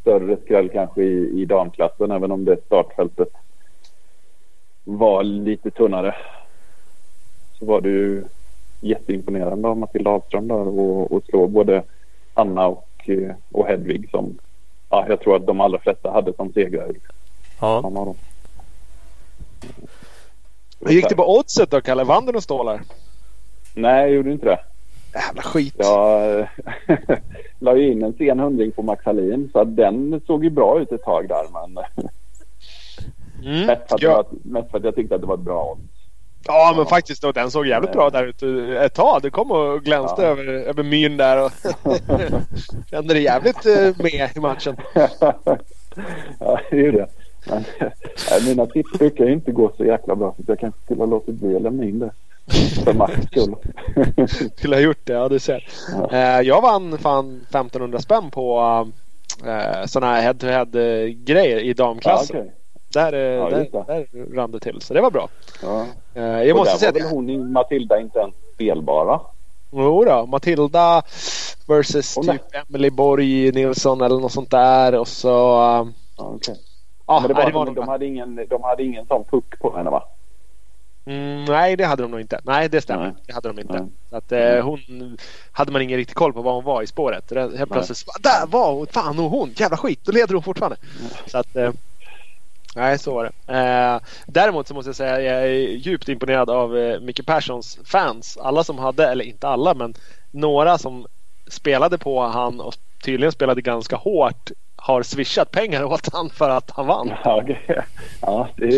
större 0.00 0.36
skräll 0.44 0.68
kanske 0.68 1.02
i, 1.02 1.42
i 1.42 1.44
damklassen 1.44 2.10
även 2.10 2.32
om 2.32 2.44
det 2.44 2.64
startfältet 2.66 3.28
var 4.84 5.22
lite 5.22 5.70
tunnare. 5.70 6.14
Så 7.58 7.64
var 7.64 7.80
det 7.80 7.88
ju 7.88 8.24
jätteimponerande 8.80 9.68
av 9.68 9.78
Matilda 9.78 10.10
Ahlström 10.10 10.48
där 10.48 10.68
och, 10.68 11.12
och 11.12 11.24
slå 11.24 11.46
både 11.46 11.82
Anna 12.34 12.66
och, 12.66 12.88
eh, 13.04 13.34
och 13.52 13.66
Hedvig 13.66 14.10
som 14.10 14.38
ja, 14.90 15.06
jag 15.08 15.20
tror 15.20 15.36
att 15.36 15.46
de 15.46 15.60
allra 15.60 15.78
flesta 15.78 16.10
hade 16.10 16.32
som 16.32 16.52
segrare. 16.52 16.92
Ja. 17.60 18.14
Hur 20.80 20.92
gick 20.92 21.08
det 21.08 21.16
på 21.16 21.38
oddset 21.38 21.70
då 21.70 21.80
Kalle? 21.80 22.04
Vann 22.04 22.26
du 22.26 22.32
några 22.32 22.40
stålar? 22.40 22.80
Nej, 23.74 24.00
jag 24.00 24.10
gjorde 24.10 24.32
inte 24.32 24.46
det. 24.46 24.58
Jävla 25.26 25.42
skit. 25.42 25.74
Jag 25.78 26.38
eh, 26.40 26.46
la 27.58 27.76
ju 27.76 27.92
in 27.92 28.02
en 28.02 28.12
sen 28.12 28.38
hundring 28.40 28.72
på 28.72 28.82
Max 28.82 29.04
Hallin 29.04 29.48
så 29.52 29.58
att 29.58 29.76
den 29.76 30.20
såg 30.26 30.44
ju 30.44 30.50
bra 30.50 30.80
ut 30.80 30.92
ett 30.92 31.02
tag 31.02 31.28
där 31.28 31.44
men 31.52 31.84
Mm. 33.44 33.60
mest, 33.66 33.88
för 33.88 33.94
att 33.94 34.02
Ja. 34.02 34.14
var, 34.14 34.26
mest 34.60 34.70
för 34.70 34.78
att 34.78 34.84
jag 34.84 34.94
tyckte 34.94 35.14
att 35.14 35.20
det 35.20 35.26
var 35.26 35.34
ett 35.34 35.40
bra 35.40 35.64
odds. 35.72 35.82
Ja 36.46 36.74
men 36.76 36.86
faktiskt 36.86 37.22
då, 37.22 37.32
den 37.32 37.50
såg 37.50 37.66
jävligt 37.66 37.92
bra 37.92 38.10
där 38.10 38.26
ute 38.26 38.46
ett 38.84 38.94
tag. 38.94 39.22
Det 39.22 39.30
kom 39.30 39.50
och 39.50 39.82
glänste 39.82 40.22
Ja. 40.22 40.28
över, 40.28 40.44
över 40.44 40.82
myren 40.82 41.16
där 41.16 41.44
och 41.44 41.52
kände 42.90 43.14
det 43.14 43.20
jävligt 43.20 43.66
eh, 43.66 44.02
med 44.02 44.30
i 44.36 44.40
matchen. 44.40 44.76
ja, 46.40 46.60
det 46.70 46.76
är 46.76 46.82
ju 46.82 46.90
det. 46.92 47.06
Men, 47.50 47.64
nej, 48.30 48.40
mina 48.48 48.66
tips 48.66 48.92
brukar 48.98 49.24
ju 49.24 49.32
inte 49.32 49.52
gå 49.52 49.72
så 49.76 49.84
jäkla 49.84 50.16
bra 50.16 50.34
så 50.36 50.42
jag 50.46 50.58
kanske 50.58 50.80
skulle 50.82 51.00
ha 51.00 51.06
låtit 51.06 51.34
bli 51.34 51.56
att 51.56 51.62
lämna 51.62 51.84
in 51.84 51.98
det. 51.98 52.10
För 52.84 52.92
Max 52.92 53.12
skull. 53.26 53.54
Skulle 54.56 54.76
ha 54.76 54.80
gjort 54.80 55.00
det, 55.06 55.12
ja 55.12 55.28
du 55.28 55.38
ser. 55.38 55.64
Ja. 55.92 56.10
Eh, 56.12 56.40
jag 56.40 56.62
vann 56.62 56.98
fan 56.98 57.40
1500 57.48 57.98
spänn 57.98 58.30
på 58.30 58.58
eh, 59.46 59.86
sådana 59.86 60.12
här 60.14 60.22
head-to-head 60.22 60.74
eh, 60.74 61.06
grejer 61.08 61.58
i 61.58 61.68
Ja, 61.68 61.74
damklassen. 61.74 62.36
okej. 62.36 62.52
Där, 62.92 63.12
eh, 63.12 63.20
Ja, 63.20 63.50
där, 63.50 63.68
där 63.86 64.34
rann 64.36 64.50
det 64.50 64.60
till. 64.60 64.80
Så 64.80 64.94
det 64.94 65.00
var 65.00 65.10
bra. 65.10 65.28
ja. 65.62 65.86
Jag 66.14 66.50
Och 66.50 66.56
måste 66.56 66.72
där 66.72 66.78
säga 66.78 66.92
var 66.92 67.00
att 67.00 67.06
väl 67.06 67.12
hon 67.12 67.52
Matilda 67.52 68.00
inte 68.00 68.18
ens 68.18 68.34
spelbara? 68.54 69.20
Jo 69.72 70.04
då, 70.04 70.26
Matilda 70.26 71.02
versus 71.68 72.16
är- 72.16 72.22
typ 72.22 72.42
Emily 72.68 72.90
Borg 72.90 73.52
Nilsson 73.52 74.00
eller 74.00 74.20
något 74.20 74.32
sånt 74.32 74.50
där. 74.50 74.94
Och 74.98 75.08
så... 75.08 75.28
Ja, 75.28 75.86
okej. 76.16 76.56
Ja, 77.06 77.20
Men 77.20 77.28
det 77.28 77.34
nej, 77.34 77.42
var, 77.44 77.50
det 77.50 77.56
var 77.58 77.66
de, 77.66 77.74
de, 77.74 77.88
hade 77.88 78.06
ingen, 78.06 78.46
de 78.50 78.62
hade 78.62 78.82
ingen 78.84 79.06
sån 79.06 79.24
puck 79.24 79.58
på 79.60 79.76
henne 79.76 79.90
va? 79.90 80.02
Mm, 81.06 81.44
nej, 81.44 81.76
det 81.76 81.84
hade 81.84 82.02
de 82.02 82.10
nog 82.10 82.20
inte. 82.20 82.40
Nej, 82.44 82.68
det 82.68 82.80
stämmer. 82.80 83.04
Nej. 83.04 83.14
Det 83.26 83.32
hade 83.32 83.48
de 83.48 83.58
inte. 83.58 83.72
Nej. 83.80 83.88
Så 84.10 84.16
att, 84.16 84.32
eh, 84.32 84.64
hon 84.64 85.16
hade 85.52 85.72
man 85.72 85.82
ingen 85.82 85.96
riktig 85.96 86.16
koll 86.16 86.32
på 86.32 86.42
var 86.42 86.52
hon 86.54 86.64
var 86.64 86.82
i 86.82 86.86
spåret. 86.86 87.28
Det- 87.28 87.58
Helt 87.58 87.70
plötsligt 87.70 88.04
bara, 88.06 88.18
där 88.40 88.46
var 88.46 88.72
hon! 88.72 88.86
Fan 88.86 89.18
och 89.18 89.30
hon! 89.30 89.52
Jävla 89.56 89.76
skit! 89.76 90.00
Då 90.04 90.12
leder 90.12 90.34
hon 90.34 90.42
fortfarande. 90.42 90.76
Så 91.26 91.38
att, 91.38 91.56
eh, 91.56 91.72
nej, 92.76 92.98
så 92.98 93.14
var 93.14 93.24
det. 93.46 93.54
Eh, 93.54 94.00
däremot 94.26 94.68
så 94.68 94.74
måste 94.74 94.88
jag 94.88 94.96
säga 94.96 95.14
att 95.14 95.22
jag 95.22 95.42
är 95.42 95.46
djupt 95.76 96.08
imponerad 96.08 96.50
av 96.50 96.76
eh, 96.76 97.00
Micke 97.00 97.26
Perssons 97.26 97.78
fans. 97.84 98.38
Alla 98.40 98.64
som 98.64 98.78
hade, 98.78 99.06
eller 99.08 99.24
inte 99.24 99.48
alla, 99.48 99.74
men 99.74 99.94
några 100.30 100.78
som 100.78 101.06
spelade 101.48 101.98
på 101.98 102.20
han 102.22 102.60
och 102.60 102.74
tydligen 103.04 103.32
spelade 103.32 103.60
ganska 103.62 103.96
hårt 103.96 104.50
har 104.76 105.02
swishat 105.02 105.50
pengar 105.50 105.84
åt 105.92 106.08
han 106.12 106.30
för 106.30 106.50
att 106.50 106.70
han 106.70 106.86
vann. 106.86 107.12
Ja, 107.24 107.40
okej. 107.42 107.80
ja 108.20 108.48
det, 108.56 108.68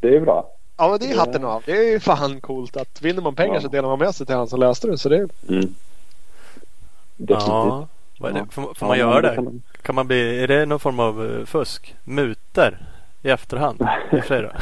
det 0.00 0.16
är 0.16 0.20
bra. 0.20 0.50
Ja 0.78 0.88
men 0.88 0.98
det 0.98 1.06
är 1.06 1.10
Ja. 1.14 1.18
hatten 1.20 1.44
av. 1.44 1.62
Det 1.66 1.72
är 1.72 1.82
ju 1.92 2.00
fan 2.00 2.40
coolt 2.40 2.76
att 2.76 3.02
vinner 3.02 3.22
man 3.22 3.34
pengar 3.34 3.54
Ja. 3.54 3.60
så 3.60 3.68
delar 3.68 3.88
man 3.88 3.98
med 3.98 4.14
sig 4.14 4.26
till 4.26 4.34
han 4.36 4.48
som 4.48 4.60
löste 4.60 4.86
det. 4.86 4.98
Så 4.98 5.08
det. 5.08 5.28
Mm. 5.48 5.74
Ja. 7.16 7.86
Vad 8.20 8.30
är 8.30 8.34
det? 8.34 8.40
Ja. 8.40 8.46
Får, 8.50 8.62
får 8.62 8.74
Ja, 8.80 8.86
man 8.88 8.98
göra 8.98 9.20
det 9.20 9.28
det? 9.28 9.34
kan 9.34 9.44
man- 9.44 9.62
Kan 9.82 9.94
man 9.94 10.06
bli, 10.06 10.42
är 10.42 10.48
det 10.48 10.66
någon 10.66 10.80
form 10.80 11.00
av 11.00 11.26
eh, 11.38 11.44
fusk? 11.44 11.94
Muter 12.04 12.78
i 13.22 13.30
efterhand? 13.30 13.86
I 14.12 14.16
och 14.18 14.24
för. 14.24 14.56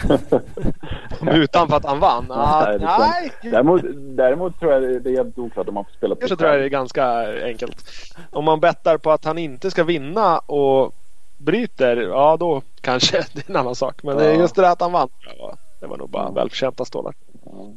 Utan 1.33 1.73
att 1.73 1.85
han 1.85 1.99
vann? 2.01 2.27
Ah, 2.31 2.65
Nej, 2.67 2.79
jag 2.81 2.99
nej, 3.01 3.33
Däremot, 3.53 3.83
däremot 4.17 4.61
tror 4.61 4.73
jag 4.73 4.83
det 5.03 5.11
är 5.11 5.15
jävligt 5.15 5.39
oklart 5.39 5.69
om 5.69 5.75
man 5.75 5.85
får 5.85 5.93
spela 5.93 6.15
på 6.15 6.21
kanske 6.21 6.37
tror 6.37 6.51
jag 6.51 6.61
det 6.61 6.65
är 6.65 6.69
ganska 6.69 7.05
enkelt. 7.45 7.85
Om 8.31 8.45
man 8.45 8.61
bettar 8.61 8.99
på 8.99 9.11
att 9.11 9.25
han 9.25 9.39
inte 9.39 9.71
ska 9.71 9.85
vinna 9.85 10.39
och 10.39 10.93
bryter, 11.39 11.97
ja 11.97 12.37
då 12.41 12.63
kanske 12.81 13.17
det 13.33 13.47
är 13.49 13.51
en 13.51 13.57
annan 13.57 13.75
sak. 13.75 14.03
Men 14.03 14.17
det 14.17 14.25
är 14.27 14.33
Ja. 14.35 14.41
just 14.41 14.55
det 14.55 14.63
där 14.63 14.73
att 14.73 14.81
han 14.81 14.93
vann. 14.93 15.09
Var, 15.39 15.55
det 15.81 15.87
var 15.87 15.97
nog 15.97 16.11
bara 16.11 16.31
välförtjänta 16.31 16.85
stålar. 16.85 17.15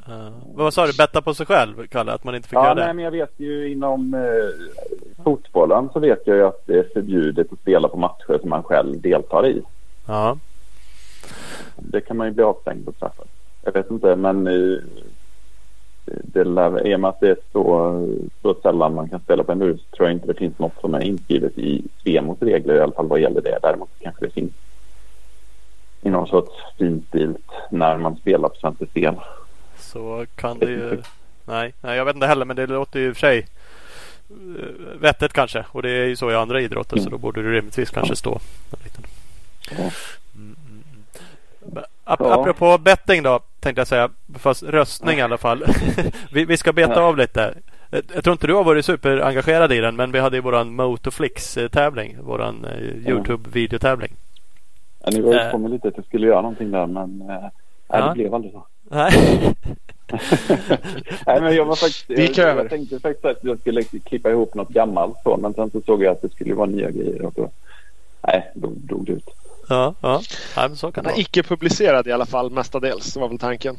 Ja. 0.08 0.32
vad 0.54 0.74
sa 0.74 0.86
du? 0.88 0.94
Betta 0.98 1.22
på 1.22 1.34
sig 1.34 1.46
själv, 1.46 1.88
Kalle? 1.88 2.12
Att 2.12 2.24
man 2.24 2.36
inte 2.36 2.50
fick 2.50 2.58
Ja, 2.58 2.64
göra 2.64 2.74
nej, 2.74 2.88
det? 2.88 2.94
men 2.94 3.04
jag 3.04 3.12
vet 3.12 3.34
ju 3.38 3.72
inom 3.72 4.14
eh, 4.14 5.24
fotbollen 5.24 5.90
så 5.94 6.00
vet 6.00 6.22
jag 6.28 6.36
ju 6.38 6.44
att 6.44 6.64
det 6.66 6.78
är 6.80 6.86
förbjudet 6.94 7.54
att 7.54 7.60
spela 7.60 7.88
på 7.88 7.98
matcher 7.98 8.38
som 8.42 8.50
man 8.50 8.64
själv 8.64 9.02
deltar 9.02 9.48
i. 9.48 9.62
Ja. 10.08 10.38
Det 11.76 12.02
kan 12.02 12.18
man 12.18 12.28
ju 12.28 12.34
bli 12.34 12.44
avstängd 12.44 12.86
på 12.86 12.92
straffar. 12.92 13.26
Jag 13.64 13.72
vet 13.74 13.92
inte, 13.92 14.16
men 14.16 14.48
eh, 14.48 14.78
det 16.06 16.44
lär, 16.44 16.88
i 16.88 16.96
och 16.96 17.00
med 17.00 17.10
att 17.10 17.20
det 17.20 17.30
är 17.30 17.38
så, 17.52 17.94
så 18.42 18.56
sällan 18.62 18.94
man 18.96 19.10
kan 19.10 19.20
spela 19.20 19.44
på 19.44 19.52
en 19.52 19.58
mur 19.58 19.78
så 19.78 19.96
tror 19.96 20.08
jag 20.08 20.16
inte 20.16 20.28
det 20.28 20.34
finns 20.40 20.60
något 20.60 20.82
som 20.82 20.94
är 20.94 21.04
inskrivet 21.04 21.58
i 21.58 21.84
Svemos 22.04 22.38
regler 22.42 22.76
i 22.76 22.80
alla 22.80 22.92
fall 22.92 23.08
vad 23.08 23.20
gäller 23.20 23.42
det. 23.42 23.60
Däremot 23.62 23.90
kanske 24.00 24.26
det 24.26 24.32
finns 24.32 24.52
i 26.02 26.10
någon 26.10 26.28
sorts 26.28 26.52
finstilt 26.78 27.46
när 27.72 27.98
man 27.98 28.16
spelar 28.16 28.50
på 28.50 28.56
Svenska 28.56 28.86
Spel. 28.86 29.16
Så 29.78 30.26
kan 30.36 30.60
det 30.60 30.66
ju... 30.72 31.02
Nej, 31.46 31.74
nej, 31.82 31.98
jag 31.98 32.06
vet 32.06 32.16
inte 32.16 32.28
heller 32.28 32.46
men 32.46 32.56
det 32.56 32.68
låter 32.68 33.00
ju 33.00 33.08
i 33.08 33.12
och 33.12 33.16
för 33.16 33.20
sig 33.20 33.48
eh, 34.30 35.00
vettigt 35.00 35.34
kanske. 35.34 35.66
Och 35.72 35.82
det 35.82 35.90
är 35.90 36.06
ju 36.06 36.16
så 36.16 36.32
i 36.32 36.36
andra 36.36 36.62
idrotter 36.62 36.96
så 36.98 37.02
Mm. 37.02 37.12
då 37.12 37.18
borde 37.18 37.42
det 37.44 37.52
rimligtvis 37.58 37.90
kanske 37.90 38.12
Ja. 38.12 38.16
stå. 38.16 38.40
Ja. 39.72 39.78
Mm, 39.78 39.92
mm, 40.36 40.56
mm. 41.62 41.84
Ap- 42.06 42.18
Ja. 42.20 42.42
Apropå 42.42 42.78
betting 42.78 43.24
då 43.24 43.40
tänkte 43.60 43.80
jag 43.80 43.88
säga. 43.88 44.10
Fast 44.40 44.64
röstning 44.64 45.18
i 45.20 45.22
alla 45.22 45.38
fall. 45.38 45.66
vi, 46.32 46.46
vi 46.46 46.58
ska 46.58 46.74
beta 46.74 46.94
Ja. 46.94 47.02
av 47.02 47.18
lite. 47.18 47.54
Jag 47.90 48.04
jag 48.14 48.24
tror 48.24 48.32
inte 48.32 48.48
du 48.48 48.54
har 48.54 48.64
varit 48.64 48.86
superengagerad 48.86 49.72
i 49.72 49.80
den 49.80 49.96
men 49.96 50.12
vi 50.12 50.20
hade 50.20 50.38
ju 50.38 50.42
våran 50.42 50.76
Motoflix-tävling. 50.76 52.18
Våran 52.22 52.66
eh, 52.66 52.72
Ja. 53.06 53.12
Youtube-videotävling. 53.12 54.12
Ja, 55.04 55.10
ni 55.12 55.22
var 55.22 55.34
ju 55.34 55.40
Eh. 55.40 55.52
på 55.52 55.58
mig 55.58 55.72
lite 55.72 55.88
att 55.88 55.98
jag 55.98 56.06
skulle 56.06 56.28
göra 56.28 56.42
någonting 56.42 56.72
där 56.72 56.88
men 56.88 57.22
eh, 57.22 57.28
nej, 57.28 57.50
Ja. 57.88 58.08
det 58.08 58.14
blev 58.14 58.34
aldrig 58.36 58.54
så. 58.54 58.66
Nej. 58.90 59.12
nej 61.26 61.42
men 61.42 61.56
jag 61.56 61.66
var 61.66 61.76
faktiskt, 61.76 62.38
jag, 62.38 62.48
över. 62.48 62.62
jag 62.62 62.70
tänkte 62.70 63.00
faktiskt 63.00 63.26
att 63.26 63.38
jag 63.44 63.60
skulle 63.60 63.84
klippa 63.84 64.30
ihop 64.30 64.54
något 64.56 64.70
gammalt 64.70 65.18
så 65.24 65.38
men 65.38 65.54
sen 65.54 65.72
så 65.72 65.82
såg 65.82 66.04
jag 66.04 66.12
att 66.12 66.22
det 66.22 66.30
skulle 66.32 66.54
vara 66.54 66.70
nya 66.70 66.92
grejer 66.92 67.26
och 67.26 67.34
då, 67.36 67.50
nej, 68.28 68.52
då 68.56 68.70
drog 68.76 69.06
det 69.06 69.12
ut. 69.12 69.30
ja, 69.70 69.94
ja. 70.02 70.22
ja 70.56 70.68
men 70.68 70.78
så 70.78 70.92
kan 70.92 71.04
det 71.04 71.10
vara. 71.10 71.20
icke 71.20 71.44
publicerad 71.44 72.08
i 72.08 72.12
alla 72.12 72.26
fall 72.26 72.52
mestadels. 72.52 73.14
Det 73.14 73.20
var 73.20 73.28
väl 73.30 73.40
tanken. 73.40 73.78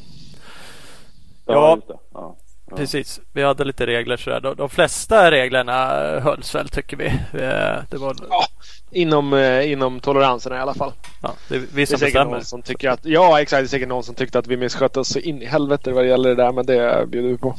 Ja. 1.46 1.74
just 1.76 1.88
det. 1.88 1.94
Ja. 2.12 2.34
Ja. 2.70 2.76
Precis, 2.76 3.20
vi 3.32 3.42
hade 3.42 3.64
lite 3.64 3.86
regler 3.86 4.16
sådär. 4.16 4.40
De, 4.40 4.54
de 4.56 4.68
flesta 4.70 5.30
reglerna 5.30 5.86
hölls 6.20 6.54
väl 6.54 6.68
tycker 6.68 6.96
vi. 6.96 7.06
Eh, 7.06 7.82
Det 7.90 7.96
var 7.98 8.16
Ja, 8.30 8.46
inom, 8.90 9.32
eh, 9.32 9.72
inom 9.72 10.00
toleranserna 10.00 10.56
i 10.56 10.60
alla 10.60 10.74
fall. 10.74 10.92
ja, 11.22 11.34
det 11.48 11.54
är 11.54 11.58
Det 11.60 11.66
vi 11.74 11.82
är 11.82 11.86
bestämmer. 11.86 12.24
någon 12.24 12.44
som 12.44 12.62
tycker 12.62 12.90
att, 12.90 13.00
ja 13.04 13.40
exakt, 13.40 13.60
det 13.62 13.66
är 13.66 13.68
säkert 13.68 13.88
någon 13.88 14.04
som 14.04 14.14
tyckte 14.14 14.38
att 14.38 14.46
vi 14.46 14.56
misskötte 14.56 15.00
oss 15.00 15.08
så 15.08 15.18
in 15.18 15.42
i 15.42 15.46
helvete 15.46 15.92
vad 15.92 16.04
det 16.04 16.08
gäller 16.08 16.28
det 16.28 16.34
där. 16.42 16.52
Men 16.52 16.66
det 16.66 17.06
bjuder 17.08 17.28
vi 17.28 17.38
på. 17.38 17.56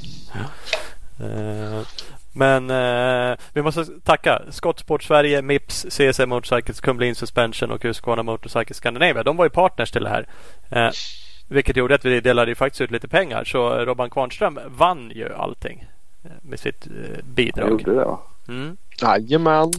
Eh, 1.19 1.81
Men 2.33 2.69
eh, 2.69 3.37
vi 3.53 3.61
måste 3.61 3.85
tacka 4.03 4.41
Skottsport 4.49 5.03
Sverige, 5.03 5.41
Mips, 5.41 5.85
CSM 5.89 6.29
Motorcycles, 6.29 6.81
Kumlin 6.81 7.15
Suspension 7.15 7.71
och 7.71 7.83
Husqvarna 7.83 8.23
Motorcycles 8.23 8.77
Scandinavia. 8.77 9.23
De 9.23 9.37
var 9.37 9.45
ju 9.45 9.49
partners 9.49 9.91
till 9.91 10.03
det 10.03 10.09
här. 10.09 10.27
Eh, 10.69 10.91
vilket 11.51 11.75
gjorde 11.75 11.95
att 11.95 12.05
vi 12.05 12.19
delade 12.21 12.51
ju 12.51 12.55
faktiskt 12.55 12.81
ut 12.81 12.91
lite 12.91 13.07
pengar. 13.07 13.43
Så 13.43 13.69
Robban 13.85 14.09
Kvarnström 14.09 14.59
vann 14.67 15.11
ju 15.15 15.33
allting 15.33 15.85
eh, 16.23 16.31
med 16.41 16.59
sitt 16.59 16.87
eh, 16.87 16.93
Jag 17.15 17.25
bidrag. 17.25 17.69
gjorde 17.71 17.95
det 17.95 18.05
va? 18.05 18.19
Mm. 18.47 18.77
Jajamän. 19.01 19.71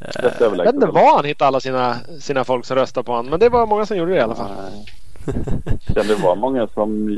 Eh, 0.00 0.08
Jag 0.40 0.50
vet 0.56 0.74
inte 0.74 0.86
var 0.86 1.16
han 1.16 1.24
hittade 1.24 1.48
alla 1.48 1.60
sina, 1.60 1.96
sina 2.20 2.44
folk 2.44 2.64
som 2.64 2.76
röstade 2.76 3.04
på 3.04 3.12
honom. 3.12 3.30
Men 3.30 3.40
det 3.40 3.48
var 3.48 3.66
många 3.66 3.86
som 3.86 3.96
gjorde 3.96 4.10
det 4.12 4.18
i 4.18 4.20
alla 4.20 4.34
fall. 4.34 4.56
Kan 5.94 6.06
det 6.06 6.14
vara 6.14 6.34
många 6.34 6.66
som, 6.66 7.10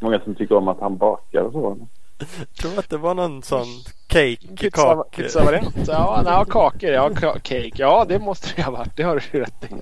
många 0.00 0.20
som 0.20 0.34
tycker 0.34 0.54
om 0.56 0.68
att 0.68 0.80
han 0.80 0.96
bakar 0.96 1.40
och 1.40 1.52
så? 1.52 1.76
Jag 2.18 2.28
tror 2.58 2.78
att 2.78 2.90
det 2.90 2.96
var 2.98 3.14
någon 3.14 3.42
sån 3.42 3.66
cake, 4.06 4.36
Pizza, 4.56 4.70
kak... 4.70 5.16
pizzavariant. 5.16 5.74
Ja, 5.88 6.22
nej, 6.24 6.44
kakor. 6.48 6.90
Ja, 6.90 7.10
cake. 7.42 7.70
Ja, 7.74 8.04
det 8.08 8.18
måste 8.18 8.48
det 8.56 8.62
ha 8.62 8.70
varit. 8.72 8.96
Det 8.96 9.02
har 9.02 9.22
du 9.32 9.40
rätt 9.40 9.64
i. 9.64 9.74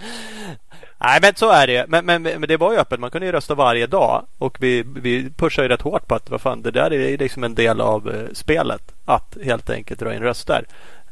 Nej 0.98 1.18
men 1.22 1.34
så 1.34 1.50
är 1.50 1.66
det 1.66 1.84
men, 1.88 2.06
men, 2.06 2.22
men 2.22 2.40
det 2.42 2.56
var 2.56 2.72
ju 2.72 2.78
öppet. 2.78 3.00
Man 3.00 3.10
kunde 3.10 3.26
ju 3.26 3.32
rösta 3.32 3.54
varje 3.54 3.86
dag. 3.86 4.26
Och 4.38 4.56
vi, 4.60 4.84
vi 4.96 5.30
pushar 5.36 5.62
ju 5.62 5.68
rätt 5.68 5.82
hårt 5.82 6.06
på 6.08 6.14
att 6.14 6.30
vad 6.30 6.40
fan, 6.40 6.62
det 6.62 6.70
där 6.70 6.92
är 6.92 7.18
liksom 7.18 7.44
en 7.44 7.54
del 7.54 7.80
av 7.80 8.10
eh, 8.14 8.32
spelet. 8.32 8.82
Att 9.04 9.36
helt 9.44 9.70
enkelt 9.70 10.00
dra 10.00 10.14
in 10.14 10.22
röster. 10.22 10.64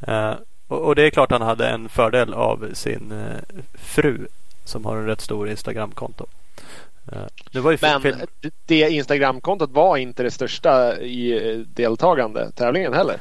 Eh, 0.07 0.33
och, 0.67 0.79
och 0.79 0.95
det 0.95 1.03
är 1.03 1.09
klart 1.09 1.31
han 1.31 1.41
hade 1.41 1.67
en 1.67 1.89
fördel 1.89 2.33
av 2.33 2.69
sin 2.73 3.11
eh, 3.11 3.55
fru. 3.73 4.27
Som 4.65 4.85
har 4.85 4.97
en 4.97 5.05
rätt 5.05 5.21
stor 5.21 5.49
Instagramkonto. 5.49 6.25
Det 7.51 7.59
var 7.59 7.71
ju 7.71 7.77
Men 7.81 8.01
film, 8.01 8.17
det- 8.65 8.89
Instagramkontot 8.89 9.69
var 9.71 9.97
inte 9.97 10.23
det 10.23 10.31
största 10.31 10.97
i 11.01 11.65
deltagande 11.75 12.51
tävlingen 12.51 12.93
heller. 12.93 13.17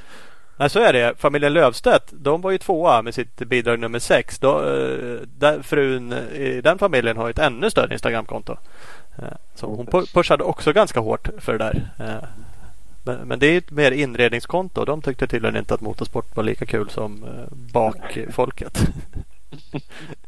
Nej 0.60 0.70
så 0.70 0.78
är 0.78 0.92
det. 0.92 1.14
Familjen 1.18 1.52
Lövstedt 1.52 2.04
de 2.12 2.40
var 2.40 2.50
ju 2.50 2.58
tvåa 2.58 3.02
med 3.02 3.14
sitt 3.14 3.36
bidrag 3.36 3.78
nummer 3.78 3.98
sex. 3.98 4.38
Då, 4.38 4.58
eh, 4.58 5.18
där 5.38 5.62
frun 5.62 6.12
i 6.34 6.60
den 6.60 6.78
familjen 6.78 7.16
har 7.16 7.30
ett 7.30 7.38
ännu 7.38 7.70
större 7.70 7.92
Instagramkonto. 7.92 8.56
Eh, 9.18 9.24
så 9.54 9.66
hon 9.66 9.86
pu- 9.86 10.14
pushade 10.14 10.44
också 10.44 10.72
ganska 10.72 11.00
hårt 11.00 11.28
för 11.38 11.52
det 11.52 11.58
där. 11.58 11.90
Eh, 11.98 12.28
men, 13.04 13.28
men 13.28 13.38
det 13.38 13.46
är 13.46 13.58
ett 13.58 13.70
mer 13.70 13.90
inredningskonto. 13.90 14.84
De 14.84 15.02
tyckte 15.02 15.26
tydligen 15.26 15.56
inte 15.56 15.74
att 15.74 15.80
motorsport 15.80 16.36
var 16.36 16.44
lika 16.44 16.66
kul 16.66 16.90
som 16.90 17.24
bakfolket. 17.50 18.88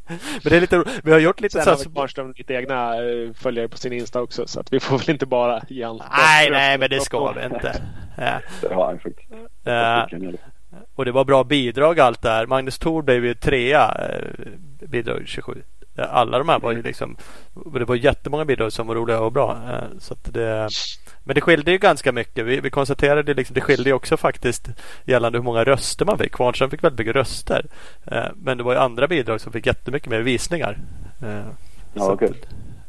men 0.06 0.18
det 0.42 0.56
är 0.56 0.60
lite 0.60 0.84
Vi 1.04 1.12
har 1.12 1.18
gjort 1.18 1.40
lite 1.40 1.52
Sen 1.52 1.64
så 1.64 1.70
har 1.70 1.76
här, 1.76 1.84
vi 1.84 1.90
Kvarnström 1.90 2.32
lite 2.36 2.54
egna 2.54 2.96
eh, 2.96 3.32
följare 3.34 3.68
på 3.68 3.76
sin 3.78 3.92
Insta 3.92 4.20
också. 4.20 4.46
Så 4.46 4.60
att 4.60 4.72
vi 4.72 4.80
får 4.80 4.98
väl 4.98 5.10
inte 5.10 5.26
bara 5.26 5.62
ge 5.68 5.84
han 5.84 6.02
Nej, 6.16 6.50
nej, 6.50 6.78
men 6.78 6.90
det 6.90 7.00
ska 7.00 7.32
vi 7.32 7.44
inte. 7.44 7.68
Eh, 8.18 8.34
Det 8.62 8.74
har 8.74 8.86
han 8.86 8.98
faktiskt. 8.98 9.30
eh, 9.64 10.30
Och 10.94 11.04
det 11.04 11.12
var 11.12 11.24
bra 11.24 11.44
bidrag 11.44 12.00
allt 12.00 12.22
där. 12.22 12.46
Magnus 12.46 12.78
Thor 12.78 13.02
blev 13.02 13.24
ju 13.24 13.34
trea. 13.34 13.94
eh, 14.08 14.88
Bidrag 14.88 15.22
27. 15.26 15.62
Eh, 15.98 16.14
Alla 16.14 16.38
de 16.38 16.48
här 16.48 16.58
var 16.60 16.72
ju 16.72 16.82
liksom. 16.82 17.16
Det 17.78 17.84
var 17.84 17.94
jättemånga 17.96 18.44
bidrag 18.44 18.72
som 18.72 18.86
var 18.86 18.94
roliga 18.94 19.20
och 19.20 19.32
bra. 19.32 19.58
eh, 19.70 19.98
Så 19.98 20.14
att 20.14 20.34
det, 20.34 20.68
men 21.24 21.34
det 21.34 21.40
skilde 21.40 21.70
ju 21.70 21.78
ganska 21.78 22.12
mycket. 22.12 22.46
Vi, 22.46 22.60
vi 22.60 22.70
konstaterade 22.70 23.34
liksom, 23.34 23.54
det 23.54 23.60
skilde 23.60 23.90
ju 23.90 23.94
också 23.94 24.16
faktiskt 24.16 24.68
gällande 25.04 25.38
hur 25.38 25.44
många 25.44 25.64
röster 25.64 26.04
man 26.04 26.18
fick. 26.18 26.32
Kvarnström 26.32 26.70
fick 26.70 26.84
väldigt 26.84 26.98
mycket 26.98 27.16
röster. 27.16 27.66
Eh, 28.06 28.24
Men 28.36 28.58
det 28.58 28.64
var 28.64 28.72
ju 28.72 28.78
andra 28.78 29.08
bidrag 29.08 29.40
som 29.40 29.52
fick 29.52 29.66
jättemycket 29.66 30.08
mer 30.08 30.20
visningar. 30.20 30.78
Eh, 31.22 31.40
Ja, 31.94 32.12
att, 32.12 32.22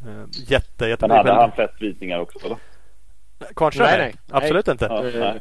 Eh, 0.08 0.26
jätte, 0.48 0.86
jätte 0.86 1.08
Men 1.08 1.18
hade 1.18 1.34
han 1.34 1.52
flest 1.52 1.82
visningar 1.82 2.20
också 2.20 2.46
eller? 2.46 2.58
Kanske 3.56 3.84
Nej, 3.84 3.98
nej, 3.98 4.16
nej. 4.28 4.42
Absolut 4.42 4.68
inte. 4.68 4.86
Ja, 4.86 5.02
nej. 5.02 5.40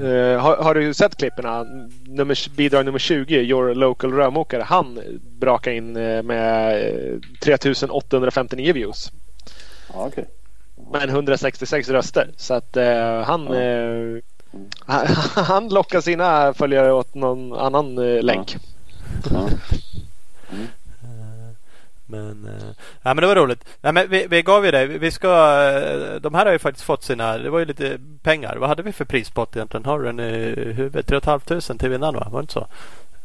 Eh, 0.00 0.40
har, 0.40 0.56
har 0.56 0.74
du 0.74 0.94
sett 0.94 1.16
klipperna? 1.16 1.64
Nummer, 2.06 2.56
bidrag 2.56 2.84
nummer 2.84 2.98
20, 2.98 3.40
Your 3.40 3.74
Local 3.74 4.12
Rörmokare. 4.12 4.62
Han 4.62 5.00
brakade 5.40 5.76
in 5.76 5.96
eh, 5.96 6.22
med 6.22 6.82
eh, 6.88 7.18
3859 7.42 8.72
views. 8.72 9.12
Ja, 9.92 10.06
okej. 10.06 10.24
Men 10.92 11.08
166 11.08 11.88
röster. 11.88 12.30
Så 12.36 12.54
att 12.54 12.76
eh, 12.76 13.22
han, 13.22 13.46
Ja. 13.46 13.54
eh, 13.54 14.20
han, 15.44 15.68
lockar 15.68 16.00
sina 16.00 16.54
följare 16.54 16.92
åt 16.92 17.14
någon 17.14 17.52
annan 17.52 17.98
eh, 17.98 18.22
länk. 18.22 18.56
Ja. 19.30 19.48
Men, 22.06 22.46
eh, 22.46 22.68
ja, 23.02 23.14
men 23.14 23.16
det 23.16 23.26
var 23.26 23.36
roligt. 23.36 23.64
Nej, 23.80 23.92
men 23.92 24.08
vi, 24.08 24.26
vi 24.26 24.42
gav 24.42 24.64
ju 24.64 24.70
det. 24.70 24.86
Vi 24.86 24.98
vi 24.98 25.10
ska, 25.10 25.28
eh, 25.28 26.20
de 26.20 26.34
här 26.34 26.44
har 26.44 26.52
ju 26.52 26.58
faktiskt 26.58 26.86
fått 26.86 27.02
sina, 27.02 27.38
det 27.38 27.50
var 27.50 27.58
ju 27.58 27.64
lite 27.64 27.98
pengar. 28.22 28.56
Vad 28.56 28.68
hade 28.68 28.82
vi 28.82 28.92
för 28.92 29.04
prispott 29.04 29.56
egentligen? 29.56 29.84
Har 29.84 29.98
du 29.98 30.04
den 30.04 30.20
i 30.20 30.72
huvudet? 30.72 31.06
3 31.06 31.20
500 31.20 31.60
till 31.78 31.88
vinnaren 31.90 32.14
va? 32.14 32.28
Var 32.30 32.40
det 32.40 32.42
inte 32.42 32.52
så? 32.52 32.66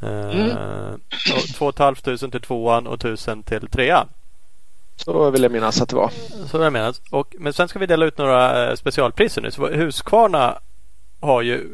Mm. 0.02 0.50
Uh, 0.50 0.96
2 1.58 1.72
500 1.72 2.18
till 2.32 2.42
tvåan 2.42 2.88
och 2.88 2.94
1000 2.94 3.44
till 3.44 3.68
trean. 3.68 4.08
Så 4.98 5.30
vill 5.32 5.44
jag 5.44 5.52
minnas 5.52 5.82
att 5.82 5.90
det 5.90 5.96
var. 5.96 6.12
Så 6.52 6.58
det 6.58 6.70
menas. 6.70 7.02
Och, 7.12 7.36
men 7.40 7.54
sen 7.54 7.68
ska 7.68 7.80
vi 7.80 7.86
dela 7.86 8.06
ut 8.06 8.18
några 8.18 8.70
eh, 8.70 8.76
specialpriser 8.76 9.42
nu. 9.42 9.52
Så 9.52 9.68
Husqvarna 9.68 10.60
har 11.20 11.42
ju... 11.42 11.70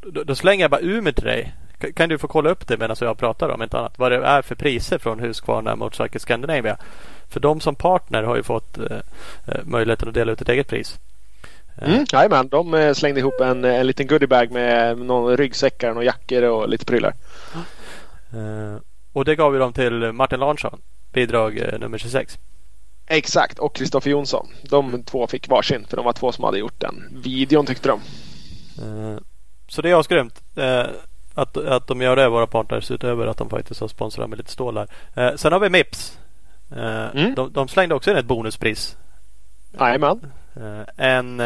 Då, 0.00 0.22
då 0.24 0.34
slänger 0.34 0.64
jag 0.64 0.70
bara 0.70 0.80
ur 0.80 1.00
mig 1.00 1.12
till 1.14 1.24
dig. 1.24 1.54
Kan- 1.78 1.92
Kan 1.92 2.08
du 2.08 2.18
få 2.18 2.28
kolla 2.28 2.50
upp 2.50 2.68
det 2.68 2.78
medan 2.78 2.96
jag 3.00 3.18
pratar 3.18 3.48
om 3.48 3.62
inte 3.62 3.78
annat. 3.78 3.98
Vad 3.98 4.12
det 4.12 4.16
är 4.26 4.42
för 4.42 4.54
priser 4.54 4.98
från 4.98 5.20
Husqvarna 5.20 5.76
Motorcycle 5.76 6.20
Scandinavia. 6.20 6.76
För 7.28 7.40
de 7.40 7.60
som 7.60 7.74
partner 7.74 8.22
har 8.22 8.36
ju 8.36 8.42
fått 8.42 8.78
eh, 8.78 8.84
eh, 9.46 9.60
möjligheten 9.64 10.08
att 10.08 10.14
dela 10.14 10.32
ut 10.32 10.40
ett 10.40 10.48
eget 10.48 10.68
pris. 10.68 10.98
Eh, 11.78 11.88
Mm, 11.92 12.04
jajamän, 12.12 12.48
de 12.48 12.92
slängde 12.96 13.20
ihop 13.20 13.40
en, 13.40 13.64
en 13.64 13.86
liten 13.86 14.06
goodiebag 14.06 14.50
med 14.50 14.98
någon 14.98 15.36
ryggsäckar 15.36 15.96
och 15.96 16.04
jackor 16.04 16.42
och 16.42 16.68
lite 16.68 16.84
prylar. 16.84 17.14
eh, 18.32 18.76
och 19.12 19.24
det 19.24 19.36
gav 19.36 19.52
vi 19.52 19.58
dem 19.58 19.72
till 19.72 20.12
Martin 20.12 20.40
Larsson. 20.40 20.80
Bidrag 21.12 21.58
eh, 21.58 21.78
nummer 21.78 21.98
26. 21.98 22.38
Exakt, 23.06 23.58
och 23.58 23.74
Kristoffer 23.74 24.10
Jonsson. 24.10 24.48
De 24.62 25.02
två 25.04 25.26
fick 25.26 25.48
varsin 25.48 25.86
för 25.88 25.96
de 25.96 26.04
var 26.04 26.12
två 26.12 26.32
som 26.32 26.44
hade 26.44 26.58
gjort 26.58 26.80
den 26.80 27.20
videon 27.24 27.66
tyckte 27.66 27.88
de. 27.88 28.00
Eh, 28.82 29.18
Så 29.68 29.82
det 29.82 29.90
är 29.90 30.00
asgrymt. 30.00 30.42
eh, 30.56 30.84
Att, 31.34 31.56
att 31.56 31.86
de 31.86 32.00
gör 32.02 32.16
det, 32.16 32.28
våra 32.28 32.46
partners, 32.46 32.90
utöver 32.90 33.26
att 33.26 33.36
de 33.36 33.50
faktiskt 33.50 33.80
har 33.80 33.88
sponsrat 33.88 34.28
med 34.28 34.38
lite 34.38 34.50
stålar. 34.50 34.88
Sen 35.36 35.52
har 35.52 35.60
vi 35.60 35.70
Mips. 35.70 36.18
Mm. 37.14 37.34
De, 37.34 37.52
de 37.52 37.68
slängde 37.68 37.94
också 37.94 38.10
in 38.10 38.16
ett 38.16 38.24
bonuspris. 38.26 38.96
Jajamän. 39.80 40.32
En 40.96 41.42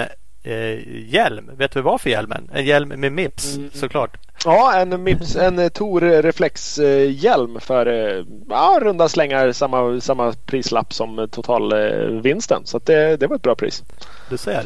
hjälm. 1.07 1.51
Vet 1.57 1.73
du 1.73 1.81
vad 1.81 2.01
för 2.01 2.11
hjälmen? 2.11 2.51
En 2.53 2.65
hjälm 2.65 2.89
med 2.89 3.13
Mips 3.13 3.57
Mm. 3.57 3.71
såklart. 3.75 4.17
Ja, 4.47 4.75
en, 4.81 5.03
Mips, 5.03 5.37
en 5.37 5.59
eh, 5.59 5.69
Tor 5.69 6.01
reflexhjälm 6.01 7.61
för 7.61 7.87
eh, 7.87 8.25
ja, 8.49 8.79
runda 8.83 9.09
slängar 9.09 9.53
samma, 9.53 10.01
samma 10.01 10.33
prislapp 10.47 10.93
som 10.93 11.19
eh, 11.19 11.27
totalvinsten. 11.27 12.63
Så 12.67 12.79
det, 12.79 13.17
det 13.17 13.27
var 13.27 13.37
ett 13.37 13.43
bra 13.43 13.55
pris. 13.55 13.83
Du 14.31 14.37
ser. 14.37 14.65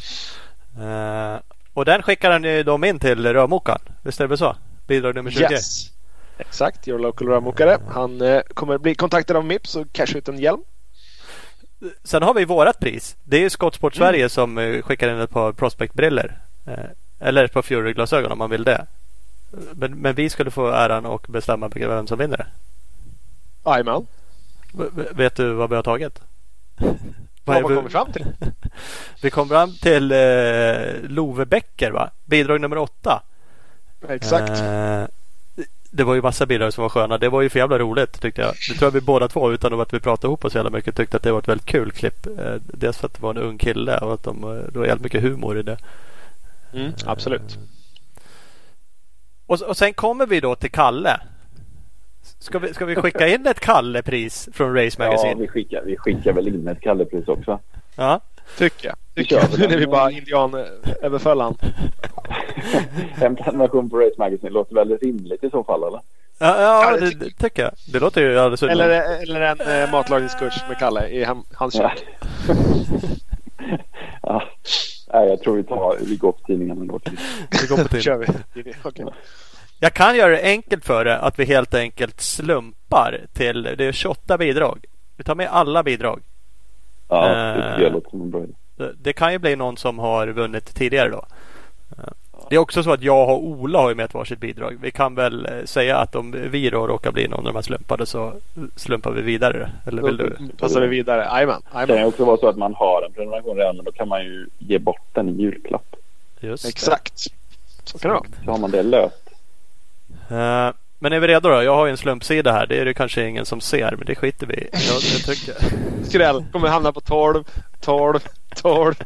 Eh, 0.80 1.40
Och 1.74 1.84
den 1.84 2.02
skickar 2.02 2.30
han 2.30 2.44
ju 2.44 2.62
de 2.62 2.84
in 2.84 2.98
till 2.98 3.26
rörmokaren. 3.26 3.80
Visst 4.02 4.20
är 4.20 4.28
det 4.28 4.36
så? 4.36 4.56
Bidrag 4.86 5.14
nummer 5.14 5.30
20. 5.30 5.42
Yes. 5.42 5.90
Exakt, 6.38 6.88
your 6.88 6.98
local 6.98 7.28
rörmokare. 7.28 7.78
Han 7.88 8.20
eh, 8.20 8.40
kommer 8.54 8.78
bli 8.78 8.94
kontaktad 8.94 9.36
av 9.36 9.44
Mips 9.44 9.76
och 9.76 9.86
casha 9.92 10.18
ut 10.18 10.28
en 10.28 10.38
hjälm. 10.38 10.60
Sen 12.04 12.22
har 12.22 12.34
vi 12.34 12.44
vårat 12.44 12.78
pris. 12.80 13.16
Det 13.24 13.44
är 13.44 13.48
Skottsport 13.48 13.96
Mm. 13.96 14.06
Sverige 14.08 14.28
som 14.28 14.58
eh, 14.58 14.82
skickar 14.82 15.08
in 15.08 15.20
ett 15.20 15.30
par 15.30 15.52
Prospect-briller. 15.52 16.38
Eh, 16.66 16.74
Eller 17.28 17.44
ett 17.44 17.52
par 17.52 17.62
Fury-glasögon 17.62 18.32
om 18.32 18.38
man 18.38 18.50
vill 18.50 18.64
det. 18.64 18.86
Men, 19.72 19.98
men 19.98 20.14
vi 20.14 20.30
skulle 20.30 20.50
få 20.50 20.70
äran 20.70 21.06
och 21.06 21.26
bestämma 21.28 21.68
vem 21.74 22.06
som 22.06 22.18
vinner. 22.18 22.46
Jajamän. 23.66 24.06
Vet 25.12 25.36
du 25.36 25.52
vad 25.52 25.70
vi 25.70 25.76
har 25.76 25.82
tagit? 25.82 26.20
Vad 27.44 27.62
har 27.62 27.68
vi- 27.68 27.76
kommit 27.76 27.92
fram 27.92 28.12
till? 28.12 28.26
Vi 29.22 29.30
kom 29.30 29.48
fram 29.48 29.72
till 29.72 30.12
eh, 30.12 31.02
Love 31.02 31.44
Becker 31.46 31.90
va? 31.90 32.10
Bidrag 32.24 32.60
nummer 32.60 32.78
åtta. 32.78 33.22
Exakt. 34.08 34.50
Eh, 34.60 35.04
det 35.90 36.04
var 36.04 36.14
ju 36.14 36.22
massa 36.22 36.46
bidrag 36.46 36.72
som 36.72 36.82
var 36.82 36.88
sköna. 36.88 37.18
Det 37.18 37.28
var 37.28 37.42
ju 37.42 37.48
för 37.48 37.58
jävla 37.58 37.78
roligt 37.78 38.20
tyckte 38.20 38.40
jag. 38.40 38.54
Det 38.68 38.78
tror 38.78 38.86
jag 38.86 38.90
vi 38.90 39.00
båda 39.00 39.28
två 39.28 39.52
utan 39.52 39.80
att 39.80 39.94
vi 39.94 40.00
pratade 40.00 40.26
ihop 40.28 40.44
oss 40.44 40.52
så 40.52 40.58
jävla 40.58 40.70
mycket 40.70 40.96
tyckte 40.96 41.16
att 41.16 41.22
det 41.22 41.32
var 41.32 41.38
ett 41.38 41.48
väldigt 41.48 41.66
kul 41.66 41.90
klipp. 41.92 42.26
Eh, 42.26 42.54
dels 42.64 42.98
för 42.98 43.06
att 43.06 43.14
det 43.14 43.22
var 43.22 43.30
en 43.30 43.38
ung 43.42 43.58
kille 43.58 43.98
och 43.98 44.14
att 44.14 44.22
de, 44.22 44.44
eh, 44.44 44.72
det 44.72 44.78
var 44.78 44.86
jävligt 44.86 45.04
mycket 45.04 45.22
humor 45.22 45.58
i 45.58 45.62
det. 45.62 45.78
Mm, 46.72 46.92
absolut. 47.06 47.58
Och, 49.50 49.62
och 49.62 49.76
sen 49.76 49.92
kommer 49.94 50.26
vi 50.26 50.40
då 50.40 50.54
till 50.54 50.70
Kalle. 50.70 51.20
Ska 52.38 52.58
vi, 52.58 52.74
ska 52.74 52.84
vi 52.84 52.96
skicka 52.96 53.28
in 53.28 53.46
ett 53.46 53.60
Kalle-pris 53.60 54.48
från 54.52 54.74
Race 54.74 54.96
Ja, 55.02 55.04
Magazine? 55.06 55.40
vi 55.40 55.48
skickar, 55.48 55.82
vi 55.86 55.96
skickar 55.96 56.32
väl 56.32 56.48
in 56.48 56.68
ett 56.68 56.80
Kallepris 56.80 57.28
också. 57.28 57.58
Ja. 57.96 58.20
Tycker 58.58 58.88
jag. 58.88 58.96
Vi 59.14 59.22
Tycker 59.22 59.36
jag. 59.36 59.58
Nu 59.58 59.68
när 59.68 59.76
vi 59.76 59.86
bara 59.86 60.10
indian 60.10 60.54
eh, 60.54 60.64
överföll 61.02 61.40
han. 61.40 61.56
en 63.20 63.36
prenumeration 63.36 63.90
på 63.90 63.98
Race 63.98 64.14
Magazine 64.18 64.50
låter 64.50 64.74
väl 64.74 64.98
rimligt 64.98 65.44
i 65.44 65.50
så 65.50 65.64
fall 65.64 65.82
eller? 65.82 66.00
Ja, 66.38 66.60
ja, 66.60 66.90
Ja, 66.92 66.96
det 67.00 67.10
det, 67.10 67.30
tycker 67.30 67.62
jag. 67.62 67.72
Det 67.92 68.00
låter 68.00 68.20
ju 68.20 68.38
alldeles 68.38 68.62
Eller, 68.62 69.00
utmärkt. 69.00 69.22
eller 69.28 69.40
en 69.40 69.82
eh, 69.84 69.92
matlagningskurs 69.92 70.64
med 70.68 70.78
Kalle 70.78 71.08
i 71.08 71.24
hem, 71.24 71.42
hans 71.54 71.74
Ja. 71.74 71.90
kök. 71.90 72.06
ja. 74.22 74.42
Nej, 75.12 75.28
jag 75.28 75.40
tror 75.40 75.56
vi 75.56 75.64
tar, 75.64 75.96
vi 76.00 76.16
går 76.16 76.32
på 76.32 76.38
går 77.68 77.82
på 77.82 77.88
till. 77.88 78.00
kör 78.02 78.18
vi. 78.54 78.72
Okej. 78.82 79.06
Jag 79.80 79.94
kan 79.94 80.16
göra 80.16 80.30
det 80.30 80.42
enkelt 80.42 80.84
för 80.84 81.04
det 81.04 81.18
att 81.18 81.38
vi 81.38 81.44
helt 81.44 81.74
enkelt 81.74 82.20
slumpar 82.20 83.20
till 83.32 83.62
det 83.62 83.84
är 83.84 83.92
28 83.92 84.38
bidrag. 84.38 84.84
Vi 85.16 85.24
tar 85.24 85.34
med 85.34 85.48
alla 85.50 85.82
bidrag. 85.82 86.20
Ja, 87.08 87.28
Eh. 87.30 87.76
det 87.78 87.82
jag 87.82 87.92
låter 87.92 88.10
som 88.10 88.22
en 88.22 88.30
bra 88.30 88.42
idé. 88.42 88.52
Det, 88.76 88.92
det 88.98 89.12
kan 89.12 89.32
ju 89.32 89.38
bli 89.38 89.56
någon 89.56 89.76
som 89.76 89.98
har 89.98 90.26
vunnit 90.26 90.74
tidigare 90.74 91.08
då. 91.08 91.24
Det 92.50 92.56
är 92.56 92.60
också 92.60 92.82
så 92.82 92.92
att 92.92 93.02
jag 93.02 93.28
och 93.28 93.44
Ola 93.44 93.78
har 93.78 93.88
ju 93.88 93.94
med 93.94 94.04
ett 94.04 94.14
varsitt 94.14 94.40
bidrag. 94.40 94.78
Vi 94.82 94.90
kan 94.90 95.14
väl 95.14 95.46
eh, 95.46 95.64
säga 95.64 95.96
att 95.96 96.14
om 96.14 96.36
vi 96.50 96.70
då 96.70 96.86
råkar 96.86 97.12
bli 97.12 97.28
någon 97.28 97.38
av 97.38 97.44
de 97.44 97.54
här 97.54 97.62
slumpade 97.62 98.06
så 98.06 98.32
slumpar 98.76 99.10
vi 99.10 99.22
vidare. 99.22 99.70
Eller 99.86 100.02
vill 100.02 100.16
du? 100.16 100.36
Passar 100.58 100.80
vi 100.80 100.86
vidare. 100.86 101.24
Jajamän. 101.24 101.62
Det 101.72 101.86
kan 101.86 101.96
ju 101.98 102.04
också 102.04 102.24
vara 102.24 102.36
så 102.36 102.48
att 102.48 102.56
man 102.56 102.74
har 102.74 103.02
en 103.06 103.12
prenumeration 103.12 103.56
redan 103.56 103.76
men 103.76 103.84
då 103.84 103.92
kan 103.92 104.08
man 104.08 104.24
ju 104.24 104.46
ge 104.58 104.78
bort 104.78 105.02
den 105.12 105.28
i 105.28 105.32
julklapp. 105.42 105.96
Just 106.40 106.62
det. 106.62 106.68
Exakt. 106.68 107.20
Så 107.84 107.98
kan 107.98 108.08
det 108.10 108.14
vara. 108.14 108.26
Så 108.44 108.50
har 108.50 108.58
man 108.58 108.70
det 108.70 108.82
löst. 108.82 109.30
Eh, 110.30 110.70
Men 110.98 111.12
är 111.12 111.20
vi 111.20 111.26
redo 111.28 111.48
då? 111.48 111.62
Jag 111.62 111.74
har 111.74 111.86
ju 111.86 111.90
en 111.90 111.96
slumpsida 111.96 112.52
här. 112.52 112.66
Det 112.66 112.78
är 112.80 112.84
det 112.84 112.94
kanske 112.94 113.28
ingen 113.28 113.44
som 113.46 113.60
ser 113.60 113.94
men 113.96 114.06
det 114.06 114.14
skiter 114.14 114.46
vi 114.46 114.54
i. 114.54 114.68
Jag, 114.72 114.80
jag 114.82 115.24
tycker. 115.36 115.54
Skräll. 116.04 116.44
Kommer 116.52 116.68
hamna 116.68 116.92
på 116.92 117.00
12, 117.00 117.44
12, 117.80 118.18
12. 118.56 118.94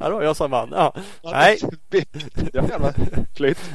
Ja, 0.00 0.08
då 0.08 0.14
var 0.14 0.22
jag 0.22 0.36
som 0.36 0.50
vann. 0.50 0.68
Ja. 0.72 0.94
Nej. 1.22 1.58
Ja, 2.52 2.92
flytt. 3.36 3.70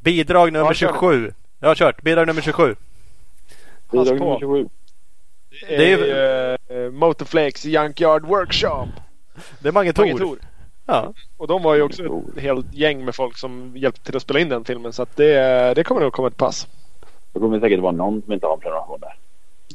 Bidrag 0.00 0.52
nummer 0.52 0.66
Ja, 0.66 0.74
kör. 0.74 0.88
27. 0.92 1.32
Jag 1.60 1.68
har 1.68 1.74
kört. 1.74 2.02
Bidrag 2.02 2.26
nummer 2.26 2.42
27. 2.42 2.74
Pass 2.74 2.80
Bidrag 3.90 4.18
på. 4.18 4.24
nummer 4.24 4.38
27. 4.38 4.68
Det 5.68 5.76
Det 5.76 5.92
är 5.92 5.98
är 5.98 6.68
ju 6.70 6.86
uh, 6.86 6.92
Motorflex 6.92 7.64
Junkyard 7.64 8.24
Workshop. 8.26 8.86
Det 9.58 9.68
är 9.68 9.72
Mange. 9.72 9.92
Thor. 9.92 10.38
Ja. 10.86 11.12
Och 11.36 11.46
de 11.48 11.62
var 11.62 11.74
ju 11.74 11.82
också 11.82 12.02
ett 12.36 12.42
helt 12.42 12.74
gäng 12.74 13.04
med 13.04 13.14
folk 13.14 13.36
som 13.38 13.72
hjälpte 13.76 14.04
till 14.04 14.16
att 14.16 14.22
spela 14.22 14.40
in 14.40 14.48
den 14.48 14.64
filmen. 14.64 14.92
Så 14.92 15.02
att 15.02 15.16
det, 15.16 15.74
det 15.74 15.84
kommer 15.84 16.00
nog 16.00 16.12
komma 16.12 16.28
ett 16.28 16.36
pass. 16.36 16.66
Då 17.32 17.40
kommer 17.40 17.56
det 17.56 17.60
säkert 17.60 17.80
vara 17.80 17.92
någon 17.92 18.22
som 18.22 18.32
inte 18.32 18.46
har 18.46 18.54
en 18.54 18.60
prenumeration 18.60 19.00
där. 19.00 19.14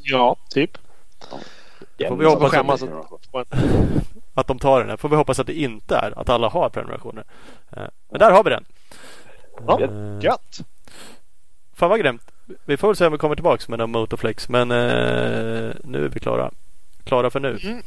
Ja, 0.02 0.36
typ. 0.50 0.78
Får 2.08 2.16
vi 2.16 2.24
hoppas 2.26 2.54
att- 2.54 2.66
vad 3.32 3.48
prenumeration. 3.48 4.00
Att 4.34 4.46
de 4.46 4.58
tar 4.58 4.80
den. 4.80 4.88
här. 4.90 4.96
Får 4.96 5.08
vi 5.08 5.16
hoppas 5.16 5.38
att 5.38 5.46
det 5.46 5.58
inte 5.60 5.96
är 5.96 6.18
att 6.18 6.28
alla 6.28 6.48
har 6.48 6.68
prenumerationer. 6.68 7.24
Eh, 7.76 7.82
Men 8.10 8.18
där 8.18 8.30
har 8.30 8.44
vi 8.44 8.50
den. 8.50 8.64
Ja, 9.66 9.80
Eh, 9.80 10.18
gött. 10.24 10.58
Fan 11.74 11.90
vad 11.90 12.00
grymt. 12.00 12.22
Vi 12.64 12.76
får 12.76 12.88
väl 12.88 12.96
se 12.96 13.06
om 13.06 13.12
vi 13.12 13.18
kommer 13.18 13.34
tillbaks 13.34 13.68
med 13.68 13.78
någon 13.78 13.90
Motorflex. 13.90 14.48
Men 14.48 14.70
eh, 14.70 14.76
nu 15.84 16.04
är 16.04 16.08
vi 16.08 16.20
klara. 16.20 16.50
Klara 17.04 17.30
för 17.30 17.40
nu. 17.40 17.58
Mm. 17.62 17.82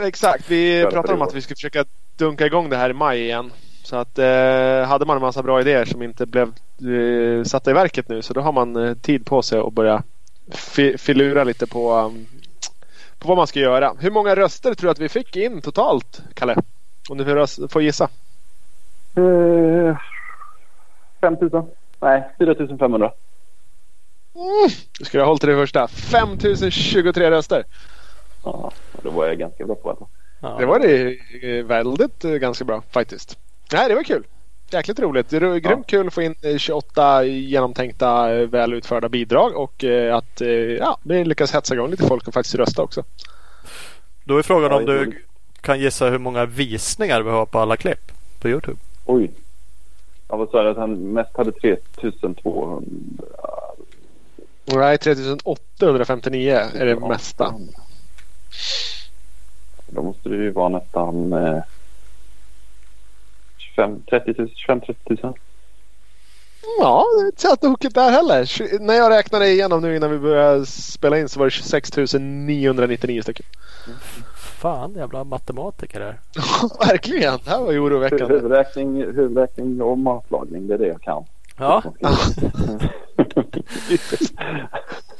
Exakt. 0.00 0.50
Vi 0.50 0.82
pratade 0.90 1.14
om 1.14 1.22
att 1.22 1.34
vi 1.34 1.40
skulle 1.42 1.56
försöka 1.56 1.84
dunka 2.16 2.46
igång 2.46 2.70
det 2.70 2.76
här 2.76 2.90
i 2.90 2.92
maj 2.92 3.20
igen. 3.22 3.52
Så 3.82 3.96
att 3.96 4.18
eh, 4.18 4.82
hade 4.88 5.04
man 5.06 5.16
en 5.16 5.20
massa 5.22 5.42
bra 5.42 5.60
idéer 5.60 5.84
som 5.84 6.02
inte 6.02 6.26
blev 6.26 6.52
eh, 6.92 7.44
satta 7.44 7.70
i 7.70 7.74
verket 7.74 8.08
nu 8.08 8.22
så 8.22 8.34
då 8.34 8.40
har 8.40 8.52
man 8.52 8.76
eh, 8.76 8.94
tid 8.94 9.26
på 9.26 9.42
sig 9.42 9.58
att 9.58 9.72
börja 9.72 10.02
fi- 10.52 10.98
filura 10.98 11.44
lite 11.44 11.66
på, 11.66 11.94
um, 11.94 12.26
på 13.26 13.30
vad 13.30 13.36
man 13.36 13.46
ska 13.46 13.60
göra. 13.60 13.94
Hur 13.98 14.10
många 14.10 14.36
röster 14.36 14.74
tror 14.74 14.88
du 14.88 14.90
att 14.90 14.98
vi 14.98 15.08
fick 15.08 15.36
in 15.36 15.60
totalt, 15.60 16.22
Kalle? 16.34 16.56
Om 17.08 17.18
du 17.18 17.46
får, 17.68 17.82
gissa. 17.82 18.08
Eh, 19.16 19.98
5 21.20 21.36
000? 21.40 21.66
Nej, 22.00 22.30
4 22.38 22.54
500. 22.78 23.12
Mm. 24.34 24.70
Du 24.98 25.04
skulle 25.04 25.22
ha 25.22 25.28
hållit 25.28 25.40
till 25.40 25.50
det 25.50 25.56
första. 25.56 25.88
5023 25.88 27.30
röster. 27.30 27.64
Ja, 28.44 28.72
det 29.02 29.08
var 29.08 29.26
jag 29.26 29.38
ganska 29.38 29.66
bra 29.66 29.74
på. 29.74 30.08
Ja. 30.40 30.56
Det 30.58 30.66
var 30.66 30.78
det 30.78 31.62
väldigt 31.62 32.24
eh, 32.24 32.30
ganska 32.30 32.64
bra 32.64 32.82
faktiskt. 32.90 33.38
Nej, 33.72 33.88
det 33.88 33.94
var 33.94 34.02
kul. 34.02 34.24
Jäkligt 34.70 35.00
roligt. 35.00 35.28
Det 35.28 35.36
är 35.36 35.56
grymt 35.56 35.86
kul 35.86 36.06
att 36.06 36.14
få 36.14 36.22
in 36.22 36.34
28 36.58 37.24
genomtänkta, 37.24 38.28
väl 38.46 38.74
utförda 38.74 39.08
bidrag 39.08 39.56
och 39.56 39.84
att 40.12 40.40
ja, 40.78 40.98
vi 41.02 41.24
lyckas 41.24 41.54
hetsa 41.54 41.74
igång 41.74 41.90
lite 41.90 42.06
folk 42.06 42.28
och 42.28 42.34
faktiskt 42.34 42.54
rösta 42.54 42.82
också. 42.82 43.04
Då 44.24 44.38
är 44.38 44.42
frågan 44.42 44.72
om 44.72 44.84
du 44.84 45.24
kan 45.60 45.80
gissa 45.80 46.10
hur 46.10 46.18
många 46.18 46.46
visningar 46.46 47.22
vi 47.22 47.30
har 47.30 47.46
på 47.46 47.58
alla 47.58 47.76
klipp 47.76 48.12
på 48.40 48.48
Youtube. 48.48 48.78
Oj. 49.04 49.30
Ja, 50.28 50.36
vad 50.36 50.50
sa 50.50 50.62
du 50.62 50.68
att 50.70 50.76
han 50.76 51.12
mest 51.12 51.36
hade 51.36 51.52
3200? 51.52 52.82
Nej, 54.64 54.98
3859 54.98 56.60
är 56.74 56.86
det 56.86 57.00
mesta. 57.00 57.54
Då 59.86 60.02
måste 60.02 60.28
det 60.28 60.36
ju 60.36 60.50
vara 60.50 60.68
nästan 60.68 61.32
eh, 61.32 61.62
25 63.76 64.02
30 64.10 64.34
000. 64.38 64.48
25, 64.54 64.80
30 64.80 65.22
000. 65.22 65.34
Ja, 66.80 67.04
det 67.16 67.22
är 67.22 67.26
inte 67.26 67.40
så 67.40 67.56
tokigt 67.56 67.94
där 67.94 68.10
heller. 68.10 68.78
När 68.80 68.94
jag 68.94 69.10
räknade 69.10 69.48
igenom 69.48 69.82
nu 69.82 69.96
innan 69.96 70.10
vi 70.10 70.18
började 70.18 70.66
spela 70.66 71.18
in 71.18 71.28
så 71.28 71.38
var 71.38 71.46
det 71.46 71.50
26 71.50 71.92
999 72.20 73.22
stycken. 73.22 73.46
Fan 74.36 74.94
jävla 74.94 75.24
matematiker 75.24 76.00
här. 76.00 76.20
Verkligen. 76.88 77.38
Det 77.44 77.50
här 77.50 77.60
var 77.60 77.72
ju 77.72 77.78
oroväckande. 77.78 78.34
Huvudräkning, 78.34 78.96
huvudräkning 78.96 79.82
och 79.82 79.98
matlagning. 79.98 80.66
Det 80.66 80.74
är 80.74 80.78
det 80.78 80.86
jag 80.86 81.02
kan. 81.02 81.24
Ja. 81.58 81.82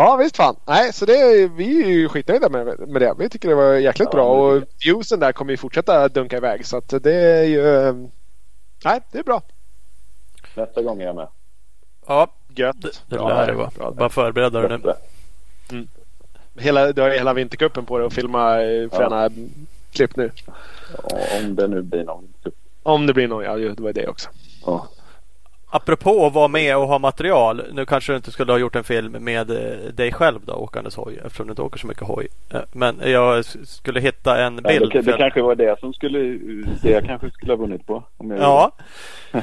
ja 0.00 0.16
visst 0.16 0.36
fan. 0.36 0.56
Nej, 0.66 0.92
så 0.92 1.04
det, 1.04 1.48
vi 1.48 1.82
är 1.82 1.88
ju 1.88 2.08
skitnöjda 2.08 2.48
med, 2.48 2.88
med 2.88 3.02
det. 3.02 3.14
Vi 3.18 3.28
tycker 3.28 3.48
det 3.48 3.54
var 3.54 3.74
jäkligt 3.74 4.08
ja, 4.12 4.16
bra 4.16 4.28
och 4.28 4.62
viewsen 4.84 5.20
där 5.20 5.32
kommer 5.32 5.50
ju 5.50 5.56
fortsätta 5.56 6.08
dunka 6.08 6.36
iväg. 6.36 6.66
Så 6.66 6.76
att 6.76 6.88
det 6.88 7.14
är 7.14 7.44
ju... 7.44 7.92
Nej, 8.84 9.00
det 9.12 9.18
är 9.18 9.22
bra. 9.22 9.42
Nästa 10.54 10.82
gång 10.82 11.00
är 11.00 11.06
jag 11.06 11.16
med. 11.16 11.28
Ja, 12.06 12.28
Gött. 12.48 12.82
det, 12.82 13.02
det 13.06 13.16
lär 13.16 13.46
det 13.46 13.52
vara. 13.52 13.90
Bara 13.90 14.08
förbereda 14.08 14.60
dig 14.60 14.78
nu. 14.78 14.92
Mm. 15.70 15.88
Hela, 16.58 16.92
du 16.92 17.02
har 17.02 17.10
hela 17.10 17.34
vintercupen 17.34 17.86
på 17.86 17.98
dig 17.98 18.06
att 18.06 18.12
filma 18.12 18.62
eh, 18.62 18.90
fräna 18.90 19.22
ja. 19.22 19.30
klipp 19.92 20.16
nu. 20.16 20.30
Ja, 20.92 21.18
om 21.40 21.56
det 21.56 21.68
nu 21.68 21.82
blir 21.82 22.04
någon. 22.04 22.34
Om 22.82 23.06
det 23.06 23.14
blir 23.14 23.28
någon, 23.28 23.44
ja 23.44 23.56
det 23.56 23.80
var 23.80 23.92
det 23.92 24.08
också. 24.08 24.30
Ja. 24.66 24.88
Apropå 25.70 26.26
att 26.26 26.32
vara 26.32 26.48
med 26.48 26.76
och 26.76 26.88
ha 26.88 26.98
material. 26.98 27.62
Nu 27.72 27.84
kanske 27.84 28.12
du 28.12 28.16
inte 28.16 28.30
skulle 28.30 28.52
ha 28.52 28.58
gjort 28.58 28.76
en 28.76 28.84
film 28.84 29.12
med 29.12 29.50
eh, 29.50 29.92
dig 29.94 30.12
själv 30.12 30.40
då 30.44 30.52
åkandes 30.52 30.96
hoj 30.96 31.20
eftersom 31.24 31.46
du 31.46 31.50
inte 31.50 31.62
åker 31.62 31.78
så 31.78 31.86
mycket 31.86 32.06
hoj. 32.06 32.28
Eh, 32.50 32.60
men 32.72 33.00
jag 33.04 33.44
skulle 33.44 34.00
hitta 34.00 34.44
en 34.44 34.56
bild. 34.56 34.90
Ja, 34.94 35.02
det, 35.02 35.10
det 35.10 35.18
kanske 35.18 35.42
var 35.42 35.54
det 35.54 35.80
som 35.80 35.92
skulle, 35.92 36.18
det 36.82 36.90
jag 36.90 37.04
kanske 37.04 37.30
skulle 37.30 37.52
ha 37.52 37.56
vunnit 37.56 37.86
på. 37.86 38.02
Om 38.16 38.30
jag 38.30 38.40
ja. 38.40 38.72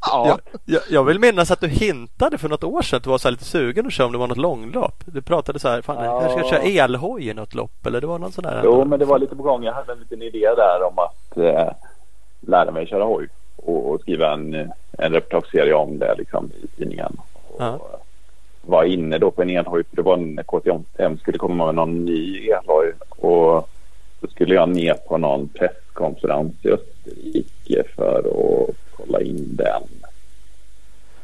ja. 0.00 0.38
Jag, 0.64 0.82
jag, 0.90 1.04
vill 1.04 1.18
minnas 1.18 1.50
att 1.50 1.60
du 1.60 1.68
hintade 1.68 2.38
för 2.38 2.48
något 2.48 2.64
år 2.64 2.82
sedan 2.82 2.96
att 2.96 3.04
du 3.04 3.10
var 3.10 3.18
så 3.18 3.30
lite 3.30 3.44
sugen 3.44 3.86
att 3.86 3.92
köra 3.92 4.06
om 4.06 4.12
det 4.12 4.18
var 4.18 4.26
något 4.26 4.38
långlopp. 4.38 5.02
Du 5.06 5.22
pratade 5.22 5.58
så 5.58 5.68
här, 5.68 5.82
fan 5.82 6.04
ja. 6.04 6.22
jag 6.22 6.30
ska 6.30 6.50
köra 6.50 6.62
elhoj 6.62 7.28
i 7.28 7.34
något 7.34 7.54
lopp 7.54 7.86
eller 7.86 8.00
det 8.00 8.06
var 8.06 8.18
någon 8.18 8.32
sån 8.32 8.44
där. 8.44 8.60
Jo 8.64 8.84
men 8.84 8.98
det 8.98 9.04
var 9.04 9.18
lite 9.18 9.36
på 9.36 9.42
gång. 9.42 9.64
Jag 9.64 9.72
hade 9.72 9.92
en 9.92 9.98
liten 9.98 10.22
idé 10.22 10.48
där 10.56 10.82
om 10.82 10.98
att 10.98 11.36
eh, 11.36 11.72
lära 12.40 12.70
mig 12.70 12.86
köra 12.86 13.04
hoj 13.04 13.28
och, 13.56 13.90
och 13.90 14.00
skriva 14.00 14.32
en, 14.32 14.72
en 14.98 15.12
reportageserie 15.12 15.74
om 15.74 15.98
det 15.98 16.14
liksom, 16.18 16.50
i 16.62 16.66
tidningen. 16.66 17.16
Och 17.48 17.56
ja. 17.58 18.00
Var 18.62 18.84
inne 18.84 19.18
då 19.18 19.30
på 19.30 19.42
en 19.42 19.50
elhoj 19.50 19.84
för 19.84 19.96
det 19.96 20.02
var 20.02 20.16
när 20.16 20.42
KTM 20.42 21.18
skulle 21.18 21.38
komma 21.38 21.66
med 21.66 21.74
någon 21.74 22.04
ny 22.04 22.48
elhoj. 22.48 22.92
Och 23.08 23.68
då 24.20 24.28
skulle 24.28 24.54
jag 24.54 24.68
ner 24.68 24.94
på 24.94 25.18
någon 25.18 25.48
presskonferens 25.48 26.54
i 26.62 26.70
Österrike 26.70 27.82
för 27.96 28.18
att 28.18 28.74
kolla 28.96 29.20
in 29.20 29.56
den. 29.56 29.82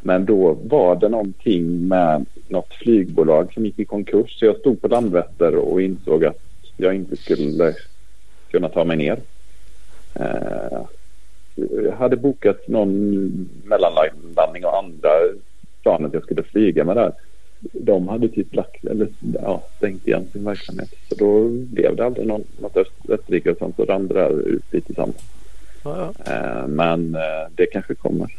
Men 0.01 0.25
då 0.25 0.59
var 0.63 0.97
det 0.97 1.09
någonting 1.09 1.89
med 1.89 2.27
något 2.49 2.75
flygbolag 2.75 3.53
som 3.53 3.67
gick 3.67 3.79
i 3.79 3.85
konkurs. 3.85 4.39
Så 4.39 4.45
jag 4.45 4.57
stod 4.57 4.83
på 4.83 4.89
Landvetter 4.89 5.55
och 5.55 5.83
insåg 5.83 6.25
att 6.25 6.41
jag 6.77 6.95
inte 6.95 7.17
skulle 7.17 7.75
kunna 8.51 8.69
ta 8.69 8.85
mig 8.85 8.97
ner. 8.97 9.19
Eh, 10.15 10.81
hade 11.99 12.17
bokat 12.17 12.69
någon 12.69 12.91
mellanlandning 13.65 14.65
och 14.65 14.79
andra 14.79 15.11
planet 15.83 16.15
jag 16.15 16.23
skulle 16.23 16.43
flyga 16.43 16.85
med 16.85 16.97
där. 16.97 17.13
De 17.73 18.09
hade 18.09 18.29
typ 18.29 18.55
lagt, 18.55 18.85
eller 18.85 19.09
ja, 19.43 19.63
stängt 19.77 20.07
igen 20.07 20.29
sin 20.33 20.45
verksamhet. 20.45 20.95
Så 21.09 21.15
då 21.15 21.49
blev 21.49 21.97
det 21.97 22.07
aldrig 22.07 22.27
någon, 22.27 22.45
något 22.61 22.77
Österrike 23.09 23.51
och 23.51 23.59
sånt. 23.59 23.77
Så 23.77 23.85
rann 23.85 24.09
det 24.09 24.15
där 24.15 24.49
ut 24.49 24.65
lite 24.71 24.95
sanden. 24.95 25.21
Ja, 25.85 26.13
ja. 26.27 26.33
Eh, 26.33 26.67
men 26.67 27.15
eh, 27.15 27.51
det 27.55 27.67
kanske 27.67 27.95
kommer. 27.95 28.37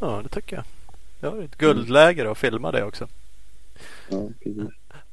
Ja, 0.00 0.20
det 0.22 0.28
tycker 0.28 0.56
jag. 0.56 0.64
Jag 1.20 1.30
har 1.30 1.42
ett 1.42 1.58
guldläge 1.58 2.30
att 2.30 2.38
filma 2.38 2.72
det 2.72 2.84
också. 2.84 3.06
Ja, 4.10 4.28
precis. 4.44 4.62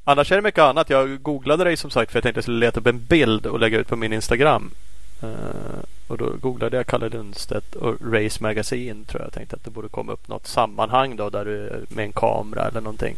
Annars 0.04 0.32
är 0.32 0.36
det 0.36 0.42
mycket 0.42 0.62
annat. 0.62 0.90
Jag 0.90 1.22
googlade 1.22 1.64
dig 1.64 1.76
som 1.76 1.90
sagt 1.90 2.12
för 2.12 2.16
jag 2.16 2.22
tänkte 2.22 2.28
att 2.28 2.36
jag 2.36 2.44
skulle 2.44 2.66
leta 2.66 2.80
upp 2.80 2.86
en 2.86 3.04
bild 3.04 3.46
och 3.46 3.60
lägga 3.60 3.78
ut 3.78 3.88
på 3.88 3.96
min 3.96 4.12
Instagram. 4.12 4.70
Och 6.08 6.18
då 6.18 6.32
googlade 6.40 6.76
jag 6.76 6.86
Kalle 6.86 7.08
Lundstedt 7.08 7.74
och 7.74 7.94
Race 8.12 8.42
Magazine 8.42 9.04
tror 9.04 9.22
jag. 9.22 9.32
Tänkte 9.32 9.56
att 9.56 9.64
det 9.64 9.70
borde 9.70 9.88
komma 9.88 10.12
upp 10.12 10.28
något 10.28 10.46
sammanhang 10.46 11.16
då 11.16 11.30
där 11.30 11.44
du 11.44 11.84
med 11.88 12.04
en 12.04 12.12
kamera 12.12 12.68
eller 12.68 12.80
någonting. 12.80 13.16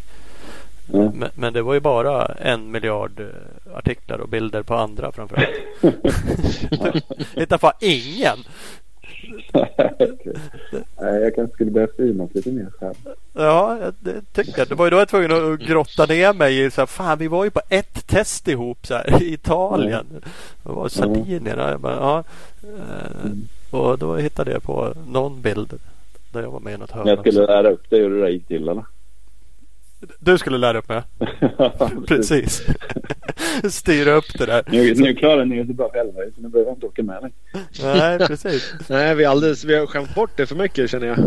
Mm. 0.92 1.12
Men, 1.14 1.31
men, 1.35 1.53
det 1.53 1.62
var 1.62 1.74
ju 1.74 1.81
bara 1.81 2.26
en 2.26 2.70
miljard 2.70 3.20
eh, 3.20 3.76
artiklar 3.76 4.18
och 4.18 4.29
bilder 4.29 4.62
på 4.62 4.74
andra 4.74 5.12
framförallt. 5.12 5.48
Hittade 7.35 7.59
fan 7.59 7.72
ingen. 7.81 8.38
Nej, 11.00 11.22
jag 11.22 11.35
kanske 11.35 11.54
skulle 11.54 11.70
börja 11.70 11.88
filma 11.96 12.28
lite 12.33 12.50
mer 12.50 12.70
själv. 12.78 12.94
Ja, 13.33 13.78
det 14.00 14.20
tycker 14.33 14.59
jag. 14.59 14.68
Det 14.68 14.74
var 14.74 14.87
ju 14.87 14.90
då 14.90 14.96
jag 14.96 15.09
tvungen 15.09 15.52
att 15.52 15.61
grotta 15.61 16.06
ner 16.06 16.33
mig 16.33 16.64
i 16.64 16.70
så 16.70 16.80
här, 16.80 16.87
fan 16.87 17.18
vi 17.18 17.28
var 17.28 17.44
ju 17.44 17.50
på 17.50 17.61
ett 17.68 18.06
test 18.06 18.48
ihop 18.48 18.87
så 18.87 18.94
här, 18.94 19.22
i 19.22 19.33
Italien. 19.33 20.06
Mm. 20.11 20.22
Det 20.62 20.72
var 20.72 20.88
Sardinien. 20.88 21.80
Bara, 21.80 21.94
ja. 21.94 22.24
Mm. 23.24 23.40
Och 23.70 23.98
då 23.98 24.16
hittade 24.16 24.52
jag 24.52 24.62
på 24.62 24.94
någon 25.09 25.42
bild 25.42 25.80
där 26.33 26.42
jag 26.42 26.50
var 26.50 26.61
med 26.61 26.74
i 26.74 26.76
något 26.76 26.90
hörn. 26.90 27.06
Jag 27.06 27.18
skulle 27.18 27.46
lära 27.46 27.70
upp 27.70 27.90
dig 27.90 28.00
hur 28.00 28.22
det 28.22 28.30
gick 28.30 28.46
till 28.46 28.68
eller? 28.68 28.85
Du 30.19 30.39
skulle 30.39 30.59
lära 30.59 30.79
upp 30.79 30.89
mig? 30.89 31.03
Precis. 32.09 32.63
Styra 33.71 34.13
upp 34.13 34.39
det 34.39 34.47
där. 34.47 34.65
Nu, 34.67 34.95
nu 34.95 35.15
klarar 35.15 35.45
ni 35.45 35.67
så 35.67 35.73
bra 35.73 35.91
själva 35.93 36.21
så 36.35 36.41
nu 36.41 36.49
behöver 36.49 36.71
jag 36.71 36.77
inte 36.77 36.87
åka 36.87 37.03
med 37.03 37.23
dig. 37.23 37.33
Nej, 37.83 38.19
precis. 38.19 38.75
Nej, 38.89 39.15
vi, 39.15 39.25
alldeles, 39.25 39.65
vi 39.65 39.79
har 39.79 39.87
skämt 39.87 40.15
bort 40.15 40.31
det 40.37 40.47
för 40.47 40.57
mycket 40.57 40.91
känner 40.91 41.07
jag. 41.07 41.19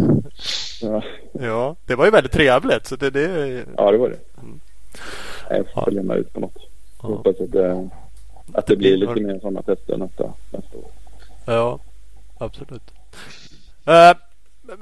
Ja, 0.82 1.04
ja 1.34 1.76
det 1.86 1.96
var 1.96 2.06
ju 2.06 2.12
väldigt 2.12 2.32
trevligt. 2.32 2.88
Så 2.88 2.96
det, 2.96 3.10
det... 3.10 3.66
Ja, 3.78 3.92
det 3.92 3.98
var 3.98 4.10
det. 4.10 4.20
Mm. 4.42 4.60
Jag 5.50 5.74
får 5.74 5.86
följa 5.86 6.04
med 6.04 6.18
ut 6.18 6.34
på 6.34 6.40
något. 6.40 6.58
Ja. 7.02 7.08
Hoppas 7.08 7.42
att 7.42 7.52
det, 7.52 7.90
att 8.54 8.68
det 8.68 8.76
blir 8.76 8.98
lite 8.98 9.16
mer 9.16 9.40
sådana 9.40 9.62
tester 9.62 9.98
nästa, 9.98 10.34
nästa 10.52 10.78
år. 10.78 10.86
Ja, 11.46 11.80
absolut. 12.38 12.92
Uh, 13.88 14.18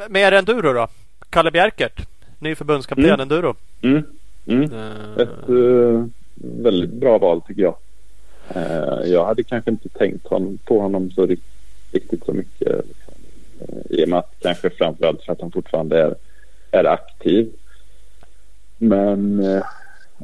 mer 0.10 0.32
enduro 0.32 0.74
då? 0.74 0.88
Kalle 1.30 1.52
Bjerkert, 1.52 2.08
ny 2.42 2.56
förbundskapten 2.56 3.06
mm. 3.06 3.20
enduro. 3.20 3.56
Mm. 3.82 4.04
Mm. 4.46 4.72
Uh, 4.72 5.18
Ett 5.18 5.50
uh, 5.50 6.06
väldigt 6.36 6.94
bra 6.94 7.18
val 7.18 7.42
tycker 7.42 7.62
jag. 7.62 7.76
Uh, 8.56 9.12
jag 9.12 9.26
hade 9.26 9.44
kanske 9.44 9.72
inte 9.72 9.90
tänkt 9.90 10.28
honom, 10.28 10.58
på 10.66 10.80
honom 10.80 11.12
så 11.12 11.26
riktigt, 11.92 12.26
så 12.26 12.34
mycket. 12.34 12.86
Liksom. 12.88 13.14
I 13.90 14.06
och 14.06 14.10
med 14.10 14.20
att 14.20 14.36
kanske 14.40 14.70
framförallt 14.70 15.24
för 15.24 15.34
att 15.34 15.42
han 15.42 15.52
fortfarande 15.52 16.02
är, 16.02 16.16
är 16.72 16.86
aktiv. 16.86 17.50
Men 18.78 19.44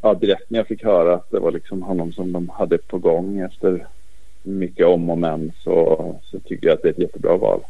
ja, 0.02 0.14
direkt 0.14 0.50
när 0.50 0.60
jag 0.60 0.68
fick 0.68 0.84
höra 0.84 1.14
att 1.14 1.32
det 1.32 1.40
var 1.40 1.52
liksom 1.52 1.82
honom 1.82 2.14
som 2.14 2.32
de 2.32 2.50
hade 2.50 2.78
på 2.78 2.98
gång 2.98 3.40
efter 3.40 3.88
mycket 4.44 4.86
om 4.86 5.10
och 5.10 5.18
men 5.18 5.52
så, 5.64 6.16
så 6.24 6.40
tycker 6.40 6.68
jag 6.68 6.74
att 6.74 6.82
det 6.82 6.88
är 6.88 6.94
ett 6.94 7.00
jättebra 7.00 7.38
val. 7.38 7.62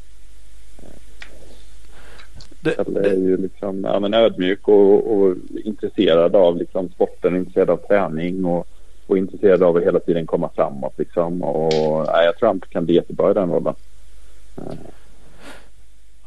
Kalle 2.75 3.09
är 3.09 3.15
ju 3.15 3.37
liksom, 3.37 3.83
ja, 3.83 3.99
men 3.99 4.13
ödmjuk 4.13 4.67
och, 4.67 5.17
och, 5.17 5.35
intresserad 5.63 6.35
av 6.35 6.57
liksom 6.57 6.89
sporten, 6.89 7.35
intresserad 7.35 7.69
av 7.69 7.77
träning 7.77 8.45
och, 8.45 8.67
och 9.07 9.17
intresserad 9.17 9.63
av 9.63 9.77
att 9.77 9.83
hela 9.83 9.99
tiden 9.99 10.25
komma 10.25 10.49
framåt. 10.55 10.93
Liksom. 10.97 11.43
Och, 11.43 11.73
ja, 12.07 12.23
jag 12.23 12.37
tror 12.37 12.47
han 12.47 12.61
kan 12.69 12.85
bli 12.85 12.95
jättebra 12.95 13.31
i 13.31 13.33
den 13.33 13.51
rollen. 13.51 13.75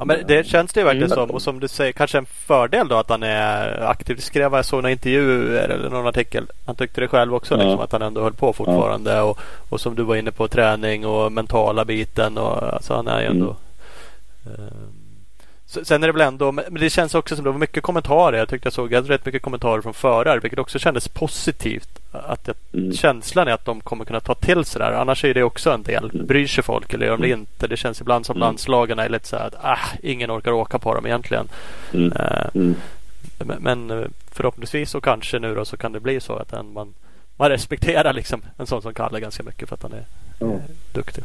Ja, 0.00 0.04
men 0.04 0.26
det 0.26 0.46
känns 0.46 0.72
det 0.72 0.84
verkligen 0.84 1.12
mm. 1.12 1.16
som. 1.16 1.30
Och 1.30 1.42
som 1.42 1.60
du 1.60 1.68
säger, 1.68 1.92
kanske 1.92 2.18
en 2.18 2.26
fördel 2.26 2.88
då 2.88 2.96
att 2.96 3.10
han 3.10 3.22
är 3.22 3.80
aktiv. 3.90 4.16
Det 4.16 4.22
skrev 4.22 4.52
jag 4.52 4.64
såg 4.64 4.76
några 4.76 4.90
intervjuer 4.90 5.68
eller 5.68 5.90
någon 5.90 6.06
artikel. 6.06 6.46
Han 6.66 6.76
tyckte 6.76 7.00
det 7.00 7.08
själv 7.08 7.34
också, 7.34 7.54
ja. 7.54 7.62
liksom, 7.62 7.80
att 7.80 7.92
han 7.92 8.02
ändå 8.02 8.22
höll 8.22 8.32
på 8.32 8.52
fortfarande. 8.52 9.12
Ja. 9.12 9.22
Och, 9.22 9.38
och 9.68 9.80
som 9.80 9.94
du 9.94 10.02
var 10.02 10.16
inne 10.16 10.30
på, 10.30 10.48
träning 10.48 11.06
och 11.06 11.32
mentala 11.32 11.84
biten. 11.84 12.38
Och, 12.38 12.62
alltså, 12.62 12.94
han 12.94 13.08
är 13.08 13.20
ju 13.20 13.26
ändå... 13.26 13.56
Mm. 14.46 14.58
Eh, 14.58 14.99
Sen 15.70 16.02
är 16.02 16.06
det 16.06 16.12
väl 16.12 16.20
ändå, 16.20 16.52
men 16.52 16.74
det 16.74 16.90
känns 16.90 17.14
också 17.14 17.36
som 17.36 17.44
det 17.44 17.50
var 17.50 17.58
mycket 17.58 17.82
kommentarer. 17.82 18.38
Jag 18.38 18.48
tyckte 18.48 18.66
jag 18.66 18.72
såg 18.72 18.94
rätt 19.10 19.26
mycket 19.26 19.42
kommentarer 19.42 19.80
från 19.82 19.94
förare, 19.94 20.40
vilket 20.40 20.58
också 20.58 20.78
kändes 20.78 21.08
positivt. 21.08 21.88
Att 22.12 22.46
jag, 22.46 22.56
mm. 22.72 22.92
Känslan 22.92 23.48
är 23.48 23.52
att 23.52 23.64
de 23.64 23.80
kommer 23.80 24.04
kunna 24.04 24.20
ta 24.20 24.34
till 24.34 24.64
sig 24.64 24.78
det 24.78 24.84
här. 24.84 24.92
Annars 24.92 25.24
är 25.24 25.34
det 25.34 25.42
också 25.42 25.70
en 25.70 25.82
del. 25.82 26.10
Mm. 26.14 26.26
Bryr 26.26 26.46
sig 26.46 26.64
folk 26.64 26.94
eller 26.94 27.06
gör 27.06 27.16
de 27.16 27.22
det 27.22 27.28
mm. 27.28 27.40
inte? 27.40 27.66
Det 27.66 27.76
känns 27.76 28.00
ibland 28.00 28.26
som 28.26 28.36
mm. 28.36 28.40
landslagen 28.40 28.98
är 28.98 29.08
lite 29.08 29.28
så 29.28 29.36
här 29.36 29.46
att 29.46 29.54
ah, 29.62 29.78
ingen 30.02 30.30
orkar 30.30 30.52
åka 30.52 30.78
på 30.78 30.94
dem 30.94 31.06
egentligen. 31.06 31.48
Mm. 31.94 32.12
Uh, 32.12 32.74
men 33.58 33.90
eh, 33.90 34.06
förhoppningsvis 34.30 34.94
och 34.94 35.04
kanske 35.04 35.38
nu 35.38 35.54
då 35.54 35.64
så 35.64 35.76
kan 35.76 35.92
det 35.92 36.00
bli 36.00 36.20
så 36.20 36.36
att 36.36 36.52
man, 36.72 36.94
man 37.36 37.48
respekterar 37.48 38.12
liksom 38.12 38.42
en 38.56 38.66
sån 38.66 38.82
som 38.82 38.94
Kalle 38.94 39.20
ganska 39.20 39.42
mycket 39.42 39.68
för 39.68 39.74
att 39.74 39.82
han 39.82 39.92
är 39.92 40.04
mm. 40.40 40.60
duktig. 40.94 41.24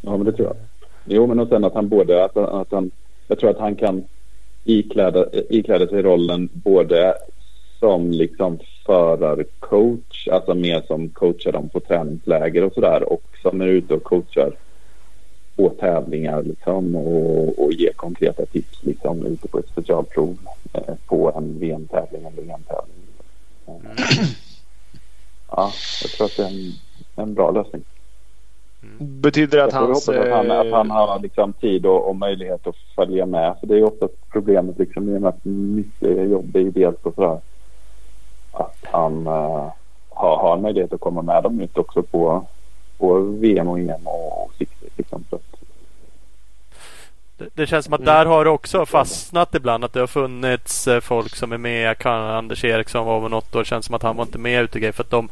Ja 0.00 0.16
men 0.16 0.24
det 0.24 0.32
tror 0.32 0.46
jag. 0.48 0.56
Jo 1.04 1.26
men 1.26 1.38
och 1.38 1.48
sen 1.48 1.64
att 1.64 1.74
han 1.74 1.88
både 1.88 2.24
att, 2.24 2.36
att 2.36 2.72
han 2.72 2.90
jag 3.28 3.38
tror 3.38 3.50
att 3.50 3.58
han 3.58 3.76
kan 3.76 4.04
ikläda, 4.64 5.26
ikläda 5.48 5.86
sig 5.86 6.02
rollen 6.02 6.48
både 6.52 7.14
som 7.78 8.10
liksom 8.10 8.58
förarcoach, 8.86 10.28
alltså 10.28 10.54
mer 10.54 10.82
som 10.86 11.08
coachar 11.08 11.52
dem 11.52 11.68
på 11.68 11.80
träningsläger 11.80 12.64
och 12.64 12.72
sådär 12.72 13.12
och 13.12 13.22
som 13.42 13.60
är 13.60 13.66
ute 13.66 13.94
och 13.94 14.02
coachar 14.02 14.52
på 15.56 15.68
tävlingar 15.68 16.42
liksom 16.42 16.96
och, 16.96 17.64
och 17.64 17.72
ger 17.72 17.92
konkreta 17.92 18.46
tips 18.46 18.82
liksom 18.82 19.26
ute 19.26 19.48
på 19.48 19.58
ett 19.58 19.68
specialprov 19.68 20.38
eh, 20.72 20.94
på 21.06 21.32
en 21.36 21.58
VM-tävling 21.58 22.24
eller 22.24 22.42
VM-tävling. 22.42 22.96
Mm. 23.66 23.96
Ja, 25.50 25.72
jag 26.02 26.10
tror 26.10 26.26
att 26.26 26.36
det 26.36 26.42
är 26.42 26.46
en, 26.46 26.72
en 27.16 27.34
bra 27.34 27.50
lösning. 27.50 27.82
Mm. 29.00 29.20
Betyder 29.20 29.58
det 29.58 29.64
att, 29.64 29.72
hans, 29.72 30.08
att, 30.08 30.28
han, 30.28 30.50
att 30.50 30.72
han 30.72 30.90
eh, 30.90 30.96
har 30.96 31.18
liksom 31.18 31.52
tid 31.52 31.86
och, 31.86 32.08
och, 32.08 32.16
möjlighet 32.16 32.66
att 32.66 32.76
följa 32.94 33.26
med. 33.26 33.56
För 33.60 33.66
det 33.66 33.78
är 33.78 33.84
ofta 33.84 34.08
problemet 34.32 34.78
liksom, 34.78 35.08
i 35.08 35.16
och 35.16 35.20
med 35.20 35.28
att 35.28 35.44
mycket 35.44 36.30
jobb 36.30 36.56
är 36.56 36.70
dels 36.70 36.96
och 37.02 37.14
sådär. 37.14 37.40
Att 38.52 38.78
han 38.82 39.26
uh, 39.26 39.72
har, 40.08 40.36
har 40.36 40.56
möjlighet 40.56 40.92
att 40.92 41.00
komma 41.00 41.22
med 41.22 41.42
dem 41.42 41.60
ut 41.60 41.78
också 41.78 42.02
på, 42.02 42.46
på 42.98 43.18
VM 43.18 43.68
och 43.68 43.78
EM 43.78 44.06
och, 44.06 44.44
och. 44.44 44.52
Liksom, 44.96 45.24
så 45.30 45.38
det, 47.38 47.48
det, 47.54 47.66
känns 47.66 47.84
som 47.84 47.94
att 47.94 48.04
där 48.04 48.26
har 48.26 48.44
det 48.44 48.50
också 48.50 48.86
fastnat 48.86 49.54
ibland. 49.54 49.84
Att 49.84 49.92
det 49.92 50.00
har 50.00 50.06
funnits 50.06 50.88
eh, 50.88 51.00
folk 51.00 51.36
som 51.36 51.52
är 51.52 51.58
med. 51.58 51.98
Kan, 51.98 52.22
Anders 52.22 52.64
Eriksson 52.64 53.06
var 53.06 53.20
väl 53.20 53.30
något 53.30 53.54
år. 53.54 53.58
Det 53.58 53.64
känns 53.64 53.86
som 53.86 53.94
att 53.94 54.02
han 54.02 54.16
var 54.16 54.24
inte 54.24 54.38
med 54.38 54.62
ute 54.62 54.78
i 54.78 54.92
För 54.92 55.02
att 55.02 55.10
de, 55.10 55.28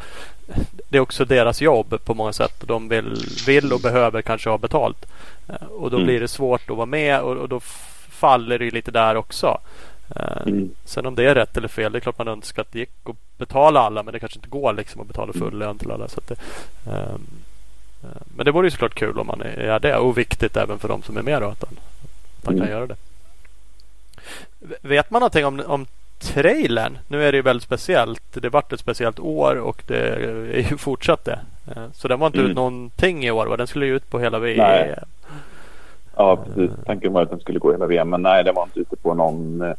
det 0.88 0.96
är 0.96 1.00
också 1.00 1.24
deras 1.24 1.60
jobb 1.60 2.04
på 2.04 2.14
många 2.14 2.32
sätt. 2.32 2.64
De 2.66 2.88
vill, 2.88 3.14
vill 3.46 3.72
och 3.72 3.80
behöver 3.80 4.22
kanske 4.22 4.50
ha 4.50 4.58
betalt. 4.58 5.06
Eh, 5.48 5.66
och 5.66 5.90
då 5.90 5.96
mm. 5.96 6.06
blir 6.06 6.20
det 6.20 6.28
svårt 6.28 6.70
att 6.70 6.76
vara 6.76 6.86
med 6.86 7.20
och, 7.20 7.36
och 7.36 7.48
då 7.48 7.60
faller 8.08 8.58
det 8.58 8.70
lite 8.70 8.90
där 8.90 9.16
också. 9.16 9.58
Eh, 10.16 10.42
mm. 10.46 10.70
Sen 10.84 11.06
om 11.06 11.14
det 11.14 11.24
är 11.24 11.34
rätt 11.34 11.56
eller 11.56 11.68
fel, 11.68 11.92
det 11.92 11.98
är 11.98 12.00
klart 12.00 12.18
man 12.18 12.28
önskar 12.28 12.62
att 12.62 12.72
det 12.72 12.78
gick 12.78 12.90
att 13.04 13.38
betala 13.38 13.80
alla 13.80 14.02
men 14.02 14.12
det 14.12 14.20
kanske 14.20 14.38
inte 14.38 14.48
går 14.48 14.72
liksom 14.72 15.00
att 15.00 15.06
betala 15.06 15.32
full 15.32 15.58
lön 15.58 15.78
till 15.78 15.90
alla. 15.90 16.08
Så 16.08 16.20
det, 16.26 16.36
um, 16.90 17.26
men 18.36 18.46
det 18.46 18.52
vore 18.52 18.66
ju 18.66 18.70
såklart 18.70 18.94
kul 18.94 19.18
om 19.18 19.26
man 19.26 19.42
är 19.42 19.80
det 19.80 19.96
och 19.96 20.18
viktigt 20.18 20.56
även 20.56 20.78
för 20.78 20.88
de 20.88 21.02
som 21.02 21.16
är 21.16 21.22
med 21.22 21.42
då, 21.42 21.48
att, 21.48 21.64
att 22.42 22.46
man 22.46 22.54
mm. 22.54 22.66
kan 22.66 22.76
göra 22.76 22.86
det. 22.86 22.96
Vet 24.80 25.10
man 25.10 25.20
någonting 25.20 25.46
om, 25.46 25.62
om 25.66 25.86
trailern? 26.18 26.98
Nu 27.08 27.24
är 27.24 27.32
det 27.32 27.36
ju 27.36 27.42
väldigt 27.42 27.62
speciellt. 27.62 28.22
Det 28.32 28.48
vart 28.48 28.72
ett 28.72 28.80
speciellt 28.80 29.20
år 29.20 29.56
och 29.56 29.82
det 29.86 29.98
är 30.54 30.70
ju 30.70 30.76
fortsatt 30.76 31.24
det. 31.24 31.40
Eh, 31.76 31.84
så 31.92 32.08
den 32.08 32.20
var 32.20 32.26
inte 32.26 32.38
mm. 32.38 32.50
ut 32.50 32.56
någonting 32.56 33.24
i 33.24 33.30
år 33.30 33.46
va? 33.46 33.56
Den 33.56 33.66
skulle 33.66 33.86
ju 33.86 33.96
ut 33.96 34.10
på 34.10 34.18
hela 34.18 34.38
VM. 34.38 34.58
Nej. 34.58 34.94
Ja 36.16 36.36
precis. 36.36 36.70
Tanken 36.86 37.12
var 37.12 37.22
att 37.22 37.30
den 37.30 37.40
skulle 37.40 37.58
gå 37.58 37.72
hela 37.72 37.86
VM 37.86 38.10
men 38.10 38.22
nej 38.22 38.44
den 38.44 38.54
var 38.54 38.62
inte 38.62 38.80
ute 38.80 38.96
på 38.96 39.14
någon, 39.14 39.62
eh, 39.62 39.74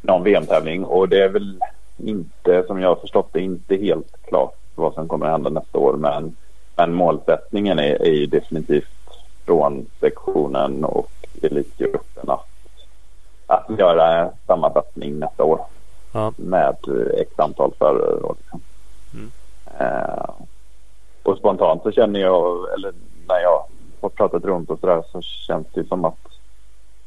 någon 0.00 0.24
VM-tävling 0.24 0.84
och 0.84 1.08
det 1.08 1.22
är 1.22 1.28
väl 1.28 1.60
inte 2.04 2.64
som 2.66 2.80
jag 2.80 2.88
har 2.88 2.96
förstått 2.96 3.32
det 3.32 3.40
inte 3.40 3.76
helt 3.76 4.16
klart 4.28 4.54
vad 4.74 4.94
som 4.94 5.08
kommer 5.08 5.26
att 5.26 5.32
hända 5.32 5.50
nästa 5.50 5.78
år 5.78 5.96
men, 5.96 6.36
men 6.76 6.94
målsättningen 6.94 7.78
är, 7.78 8.02
är 8.02 8.12
ju 8.12 8.26
definitivt 8.26 8.95
från 9.46 9.86
sektionen 10.00 10.84
och 10.84 11.10
elitgruppen 11.42 12.30
att, 12.30 12.46
att 13.46 13.78
göra 13.78 14.30
samma 14.46 14.72
satsning 14.72 15.18
nästa 15.18 15.44
år 15.44 15.60
ja. 16.12 16.32
med 16.36 16.76
x 17.18 17.30
antal 17.36 17.72
förare. 17.78 18.14
Liksom. 18.14 18.60
Mm. 19.14 19.30
Eh, 19.78 20.30
och 21.22 21.38
spontant 21.38 21.82
så 21.82 21.92
känner 21.92 22.20
jag, 22.20 22.72
eller 22.74 22.92
när 23.28 23.40
jag 23.40 23.64
har 24.00 24.08
pratat 24.08 24.44
runt 24.44 24.70
och 24.70 24.78
sådär 24.78 25.02
så 25.12 25.20
känns 25.22 25.66
det 25.74 25.88
som 25.88 26.04
att 26.04 26.18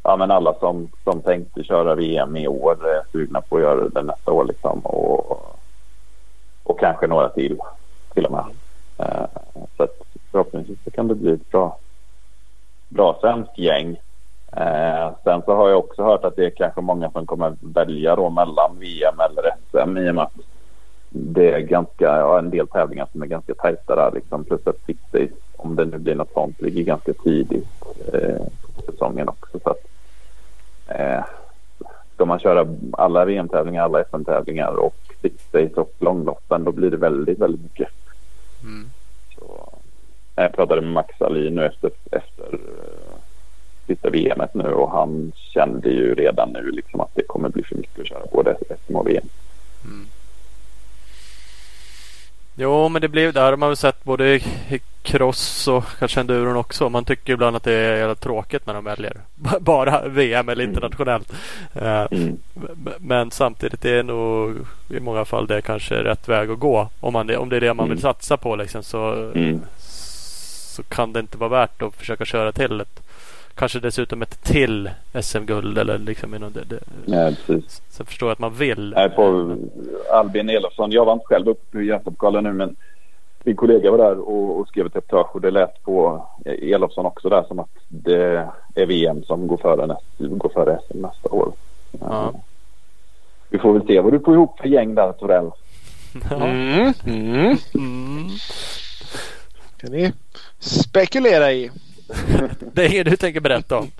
ja, 0.04 0.16
men 0.16 0.32
alla 0.32 0.54
som, 0.54 0.90
som 1.04 1.22
tänkte 1.22 1.64
köra 1.64 1.96
VM 1.96 2.38
i 2.38 2.48
år 2.48 2.88
är 2.88 3.02
sugna 3.12 3.42
på 3.42 3.56
att 3.56 3.62
göra 3.62 3.90
det 3.90 4.02
nästa 4.02 4.32
år 4.32 4.46
liksom. 4.46 4.80
Och, 4.80 5.56
och 6.64 6.80
kanske 6.80 7.08
några 7.08 7.30
till 7.30 7.60
till 8.14 8.26
och 8.26 8.32
med. 8.32 8.46
Eh, 8.98 9.26
så 9.78 9.84
att 9.84 10.02
förhoppningsvis 10.32 10.80
så 10.84 10.92
kan 10.92 11.08
det 11.08 11.16
bli 11.16 11.32
ett 11.32 11.52
bra, 11.52 11.78
bra 12.90 13.18
svenskt 13.22 13.58
gäng 13.58 13.98
Eh, 14.52 15.12
sen 15.24 15.42
så 15.46 15.56
har 15.56 15.70
jag 15.70 15.80
också 15.80 16.04
hört 16.04 16.24
att 16.24 16.36
det 16.36 16.46
är 16.46 16.50
kanske 16.50 16.82
många 16.82 17.12
som 17.12 17.26
kommer 17.26 17.56
välja 17.62 18.16
då 18.16 18.30
mellan 18.30 18.80
VM 18.80 19.20
eller 19.20 19.52
SM 19.72 19.98
i 19.98 20.10
och 20.10 20.16
med 20.16 20.24
att 20.24 20.34
det 21.10 21.52
är 21.52 21.60
ganska, 21.60 22.06
ja, 22.06 22.40
en 22.40 22.50
del 22.50 22.68
tävlingar 22.68 23.08
som 23.12 23.22
är 23.22 23.26
ganska 23.26 23.54
tajta 23.54 23.96
där 23.96 24.12
liksom. 24.14 24.44
Plus 24.44 24.68
att 24.68 24.76
Six 24.86 25.32
om 25.56 25.76
det 25.76 25.86
nu 25.86 25.98
blir 25.98 26.16
något 26.16 26.34
sånt, 26.34 26.62
ligger 26.62 26.84
ganska 26.84 27.14
tidigt 27.14 27.68
eh, 28.14 28.46
på 28.76 28.92
säsongen 28.92 29.30
också. 29.30 29.60
Så 29.64 29.70
att, 29.70 29.84
eh, 30.88 31.24
ska 32.14 32.26
man 32.26 32.40
köra 32.40 32.68
alla 32.92 33.26
VM-tävlingar, 33.26 33.84
alla 33.84 34.04
SM-tävlingar 34.04 34.72
och 34.72 34.96
Six 35.22 35.52
Days 35.52 35.74
och 35.74 35.94
långloppen 36.00 36.64
då 36.64 36.72
blir 36.72 36.92
det 36.92 36.98
väldigt, 36.98 37.40
väldigt 37.40 37.62
mycket. 37.62 37.90
Mm. 38.64 38.90
Så, 39.36 39.79
jag 40.42 40.54
pratade 40.54 40.82
med 40.82 40.94
Max 40.94 41.22
Ali 41.22 41.50
nu 41.50 41.66
efter, 41.66 41.92
efter 42.12 42.54
eh, 42.54 43.16
sista 43.88 44.10
VMet 44.10 44.54
nu 44.54 44.74
och 44.74 44.92
han 44.92 45.32
kände 45.36 45.90
ju 45.90 46.16
redan 46.16 46.50
nu 46.50 46.72
liksom 46.72 47.02
att 47.02 47.16
det 47.16 47.24
kommer 47.28 47.50
bli 47.50 47.64
för 47.64 47.76
mycket 47.76 48.00
att 48.00 48.08
köra 48.08 48.26
både 48.32 48.56
SM 48.86 48.96
och 48.96 49.08
VM. 49.08 49.26
Mm. 49.86 50.06
Jo, 52.56 52.90
men 52.90 53.02
det 53.02 53.08
blir 53.08 53.32
där 53.32 53.42
har 53.42 53.58
man 53.58 53.70
väl 53.70 53.78
sett 53.78 54.04
både 54.04 54.36
i 54.36 54.80
cross 55.02 55.68
och 55.68 55.84
kanske 56.00 56.20
enduron 56.20 56.56
också. 56.56 56.90
Man 56.90 57.06
tycker 57.06 57.34
ibland 57.34 57.56
att 57.56 57.64
det 57.64 57.74
är 57.74 57.98
jävla 57.98 58.16
tråkigt 58.16 58.66
när 58.66 58.74
de 58.74 58.84
väljer 58.84 59.18
bara 59.60 60.08
VM 60.08 60.50
eller 60.50 60.64
mm. 60.64 60.76
internationellt. 60.76 61.34
Mm. 61.74 62.08
Mm. 62.12 62.38
Men 63.00 63.32
samtidigt 63.32 63.86
är 63.86 63.96
det 63.96 64.04
nog 64.04 64.56
i 64.90 65.00
många 65.00 65.26
fall 65.26 65.48
det 65.48 65.62
kanske 65.62 65.96
är 65.96 66.04
rätt 66.04 66.28
väg 66.30 66.50
att 66.50 66.60
gå. 66.60 66.90
Om, 67.00 67.14
man, 67.14 67.36
om 67.36 67.50
det 67.50 67.56
är 67.56 67.62
det 67.62 67.74
man 67.74 67.86
vill 67.86 67.98
mm. 67.98 68.02
satsa 68.02 68.38
på 68.38 68.56
liksom, 68.56 68.84
så, 68.84 69.14
mm. 69.36 69.62
Så 70.80 70.84
kan 70.84 71.14
det 71.14 71.20
inte 71.20 71.38
vara 71.38 71.50
värt 71.50 71.82
att 71.82 71.96
försöka 71.96 72.26
köra 72.26 72.52
till 72.52 72.82
ett 72.82 73.00
Kanske 73.56 73.80
dessutom 73.80 74.22
ett 74.22 74.44
till 74.44 74.90
SM-guld 75.22 75.78
eller 75.78 75.98
liksom 75.98 76.36
inom 76.36 76.54
det. 76.54 76.64
det. 76.64 76.80
Ja, 77.06 77.32
precis. 77.46 77.82
Så 77.90 78.02
jag 78.02 78.08
förstår 78.08 78.32
att 78.32 78.40
man 78.40 78.54
vill. 78.54 78.94
Nej, 78.96 79.10
på 79.10 79.56
Albin 80.12 80.50
Elofsson. 80.50 80.92
Jag 80.92 81.06
var 81.06 81.14
inte 81.14 81.26
själv 81.26 81.48
uppe 81.48 81.72
på 81.72 81.82
Götapokalen 81.82 82.44
nu 82.44 82.54
men 82.54 82.76
min 83.44 83.56
kollega 83.56 83.92
var 83.92 83.98
där 83.98 84.20
och, 84.20 84.60
och 84.60 84.68
skrev 84.68 84.86
ett 84.86 84.96
reportage 84.96 85.36
och 85.36 85.42
det 85.42 85.52
lät 85.52 85.84
på 85.84 86.26
Elofsson 86.46 87.06
också 87.06 87.30
där 87.30 87.44
som 87.44 87.60
att 87.60 87.76
det 87.88 88.48
är 88.76 88.86
VM 88.86 89.24
som 89.24 89.48
går 89.48 89.58
före, 89.58 89.86
näst, 89.86 90.06
går 90.18 90.50
före 90.50 90.80
SM 90.88 91.02
nästa 91.02 91.30
år. 91.30 91.52
Ja. 92.00 92.34
Vi 93.50 93.60
får 93.60 93.74
väl 93.74 93.88
se 93.88 94.00
vad 94.00 94.14
du 94.14 94.20
får 94.20 94.34
ihop 94.34 94.60
för 94.60 94.68
gäng 94.68 94.96
där 94.96 95.12
Torell. 95.12 95.52
Mm. 96.32 96.94
Mm. 97.06 97.58
Mm. 97.74 98.30
kan 99.78 99.92
ni 99.92 100.14
spekulera 100.60 101.52
i. 101.52 101.72
det 102.74 102.86
är 102.86 102.92
inget 102.92 103.06
du 103.06 103.16
tänker 103.16 103.40
berätta 103.40 103.78
om? 103.80 103.92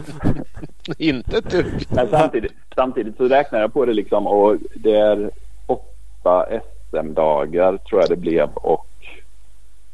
Inte 0.98 1.38
ett 1.38 1.52
dugg. 1.52 1.66
Men 1.90 2.10
samtidigt, 2.10 2.54
samtidigt 2.76 3.18
så 3.18 3.28
räknar 3.28 3.60
jag 3.60 3.74
på 3.74 3.86
det 3.86 3.94
liksom 3.94 4.28
och 4.28 4.58
det 4.76 4.96
är 4.96 5.32
åtta 5.66 6.46
SM-dagar 6.90 7.78
tror 7.78 8.02
jag 8.02 8.10
det 8.10 8.16
blev 8.16 8.50
och 8.54 8.88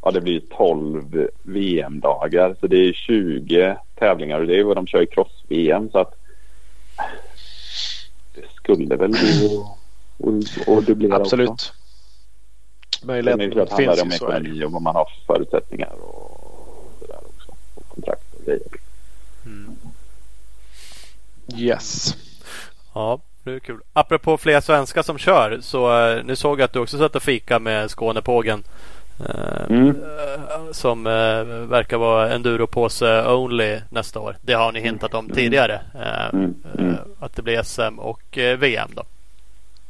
ja, 0.02 0.12
det 0.12 0.22
blir 0.22 0.42
12 0.58 1.28
VM-dagar. 1.44 2.56
Så 2.60 2.68
det 2.68 2.78
är 2.78 2.94
20 2.94 3.78
tävlingar 3.96 4.40
och 4.40 4.48
det 4.48 4.60
är 4.60 4.64
vad 4.64 4.78
de 4.78 4.88
kör 4.88 5.02
i 5.02 5.08
cross-VM. 5.08 5.90
Så 5.92 6.00
att 6.00 6.14
det 8.36 8.52
skulle 8.56 8.96
väl 8.96 9.12
bli 9.12 9.64
och, 10.68 10.84
dubblera 10.84 11.16
Absolut. 11.16 11.50
Också. 11.50 11.74
Möjligheten 13.04 13.52
finns 13.52 13.56
ju. 13.56 13.66
Det 13.66 13.86
handlar 13.86 14.04
om 14.04 14.12
ekonomi 14.12 14.64
och 14.64 14.72
vad 14.72 14.82
man 14.82 14.96
har 14.96 15.06
för 15.06 15.34
förutsättningar. 15.34 15.94
Och, 16.02 16.35
kontrakt 17.96 18.34
och 18.40 18.46
grejer. 18.46 18.62
Mm. 19.46 19.76
Yes. 21.56 22.16
Ja, 22.94 23.20
det 23.44 23.52
är 23.52 23.60
kul. 23.60 23.80
Apropå 23.94 24.38
fler 24.38 24.62
svenskar 24.62 25.02
som 25.04 25.18
kör 25.18 25.58
så 25.62 26.08
uh, 26.16 26.24
nu 26.26 26.36
såg 26.36 26.60
jag 26.60 26.66
att 26.66 26.74
du 26.74 26.80
också 26.80 26.98
satt 26.98 27.16
och 27.16 27.24
fika 27.24 27.60
med 27.60 27.90
Skånepågen 27.92 28.64
Eh, 29.30 29.66
Mm. 29.70 29.88
eh, 29.90 30.72
Som 30.72 31.08
eh, 31.08 31.44
verkar 31.70 31.98
vara 31.98 32.34
enduropåse 32.34 33.28
only 33.28 33.80
nästa 33.90 34.20
år. 34.20 34.36
Det 34.42 34.54
har 34.54 34.72
ni 34.72 34.80
hintat 34.80 35.14
om 35.14 35.30
tidigare. 35.30 35.74
eh, 35.96 36.30
Mm. 36.34 36.54
Mm. 36.78 36.90
eh, 36.90 36.96
Att 37.20 37.36
det 37.36 37.42
blir 37.42 37.64
SM 37.64 38.00
och 38.00 38.38
eh, 38.38 38.58
VM 38.58 38.90
då. 38.96 39.04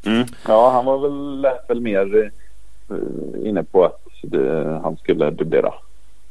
Mm. 0.10 0.28
Ja, 0.48 0.70
han 0.72 0.86
var 0.86 0.98
väl, 1.00 1.42
lät 1.42 1.70
väl 1.70 1.82
mer 1.82 2.32
eh, 2.90 3.48
inne 3.50 3.64
på 3.64 3.86
att 3.86 4.02
det, 4.22 4.80
han 4.84 4.98
skulle 4.98 5.32
dubblera 5.32 5.74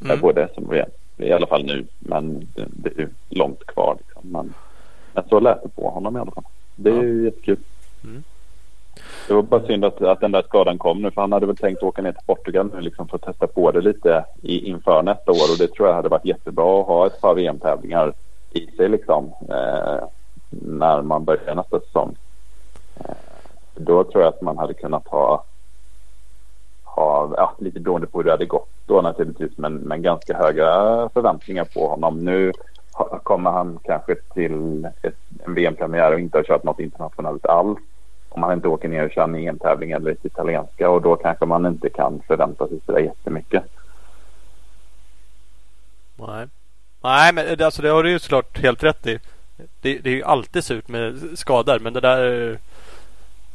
Mm. 0.01 0.11
mm. 0.11 0.21
både 0.21 0.49
SM 0.55 0.63
och 0.65 0.73
VM. 0.73 0.91
I 1.17 1.33
alla 1.33 1.47
fall 1.47 1.65
nu, 1.65 1.87
men 1.99 2.49
det, 2.55 2.67
det 2.71 3.03
är 3.03 3.09
långt 3.29 3.67
kvar. 3.67 3.97
Liksom. 3.99 4.23
Men, 4.31 4.55
men 5.13 5.25
så 5.29 5.41
lät 5.41 5.63
det 5.63 5.69
på 5.69 5.91
honom 5.91 6.17
i 6.17 6.21
alla 6.21 6.31
fall. 6.31 6.45
Det 6.77 6.91
är 6.91 6.95
Ja. 6.97 7.03
ju 7.03 7.25
jättekul. 7.25 7.57
Mm. 8.05 8.23
Det 9.29 9.35
var 9.35 9.43
bara 9.43 9.67
synd 9.67 9.85
att, 9.85 10.03
att 10.03 10.21
den 10.21 10.33
där 10.33 10.43
skadan 10.43 10.79
kom 10.79 11.03
nu 11.03 11.11
för 11.11 11.21
han 11.21 11.33
hade 11.33 11.47
väl 11.47 11.57
tänkt 11.57 11.83
åka 11.83 12.03
ner 12.03 12.13
till 12.13 12.27
Portugal 12.27 12.71
nu 12.75 12.81
liksom 12.81 13.09
för 13.09 13.17
att 13.17 13.23
testa 13.23 13.47
på 13.47 13.71
det 13.71 13.81
lite 13.81 14.25
i, 14.43 14.69
inför 14.69 15.03
nästa 15.03 15.31
år 15.31 15.51
och 15.53 15.59
det 15.59 15.69
tror 15.69 15.89
jag 15.89 15.95
hade 15.95 16.09
varit 16.09 16.25
jättebra 16.25 16.81
att 16.81 16.87
ha 16.87 17.07
ett 17.07 17.21
par 17.21 17.35
VM-tävlingar 17.35 18.13
i 18.53 18.67
sig 18.77 18.89
liksom 18.89 19.33
eh, 19.49 20.05
när 20.51 21.03
man 21.03 21.25
börjar 21.25 21.55
nästa 21.55 21.81
säsong. 21.81 22.17
Eh, 23.01 23.15
då 23.75 24.05
tror 24.05 24.23
jag 24.25 24.29
att 24.35 24.43
man 24.43 24.59
hade 24.59 24.75
kunnat 24.75 25.09
ha, 25.09 25.45
ha 26.97 27.35
ja, 27.37 27.55
lite 27.59 27.81
beroende 27.81 28.07
på 28.07 28.19
hur 28.19 28.25
det 28.25 28.31
hade 28.31 28.47
gått 28.47 28.69
då 28.87 29.01
naturligtvis 29.01 29.59
men, 29.59 29.75
men 29.75 30.03
ganska 30.03 30.37
höga 30.37 30.65
förväntningar 31.15 31.65
på 31.65 31.89
honom. 31.89 32.19
Nu 32.19 32.53
ha- 32.93 33.19
kommer 33.23 33.51
han 33.51 33.79
kanske 33.85 34.15
till 34.35 34.85
ett, 35.03 35.15
en 35.45 35.55
VM-premiär 35.55 36.13
och 36.13 36.21
inte 36.21 36.39
har 36.39 36.43
kört 36.45 36.65
något 36.65 36.81
internationellt 36.81 37.47
alls 37.47 37.79
om 38.29 38.43
han 38.43 38.53
inte 38.53 38.69
åker 38.69 38.89
ner 38.89 39.05
och 39.07 39.11
kör 39.13 39.23
en 39.25 39.35
EM-tävling 39.35 39.91
eller 39.91 40.11
ett 40.11 40.25
italienska 40.25 40.91
och 40.91 41.03
då 41.03 41.17
kanske 41.17 41.47
man 41.47 41.67
inte 41.67 41.91
kan 41.91 42.21
förvänta 42.27 42.69
sig 42.69 42.81
sådär 42.87 42.99
jättemycket. 43.01 43.65
Nej. 46.17 46.47
Nej 47.03 47.33
men 47.33 47.57
det- 47.59 47.65
alltså 47.65 47.83
det 47.83 47.89
har 47.89 48.03
du 48.03 48.11
ju 48.11 48.19
såklart 48.19 48.59
helt 48.59 48.83
rätt 48.83 49.07
i. 49.07 49.19
Det, 49.81 49.99
det 49.99 50.11
är 50.11 50.15
ju 50.15 50.23
alltid 50.23 50.65
surt 50.65 50.89
med 50.89 51.21
skador 51.35 51.79
men 51.79 51.93
det 51.93 52.01
där 52.01 52.59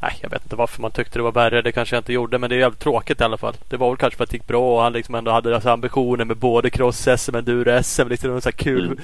Nej 0.01 0.17
jag 0.21 0.29
vet 0.29 0.43
inte 0.43 0.55
varför 0.55 0.81
man 0.81 0.91
tyckte 0.91 1.19
det 1.19 1.23
var 1.23 1.31
värre. 1.31 1.61
Det 1.61 1.71
kanske 1.71 1.95
jag 1.95 2.01
inte 2.01 2.13
gjorde 2.13 2.37
men 2.37 2.49
det 2.49 2.55
är 2.55 2.59
jävligt 2.59 2.79
tråkigt 2.79 3.21
i 3.21 3.23
alla 3.23 3.37
fall. 3.37 3.53
Det 3.69 3.77
var 3.77 3.89
väl 3.89 3.97
kanske 3.97 4.17
för 4.17 4.23
att 4.23 4.29
det 4.29 4.35
gick 4.35 4.47
bra 4.47 4.75
och 4.75 4.81
han 4.81 4.93
liksom 4.93 5.15
ändå 5.15 5.31
hade 5.31 5.55
alltså 5.55 5.69
ambitioner 5.69 6.25
med 6.25 6.37
både 6.37 6.69
cross-SM, 6.69 7.35
enduro-SM. 7.37 8.09
Liksom 8.09 8.31
en 8.35 8.41
sån 8.41 8.51
här 8.55 8.63
kul 8.63 8.85
Mm. 8.85 8.99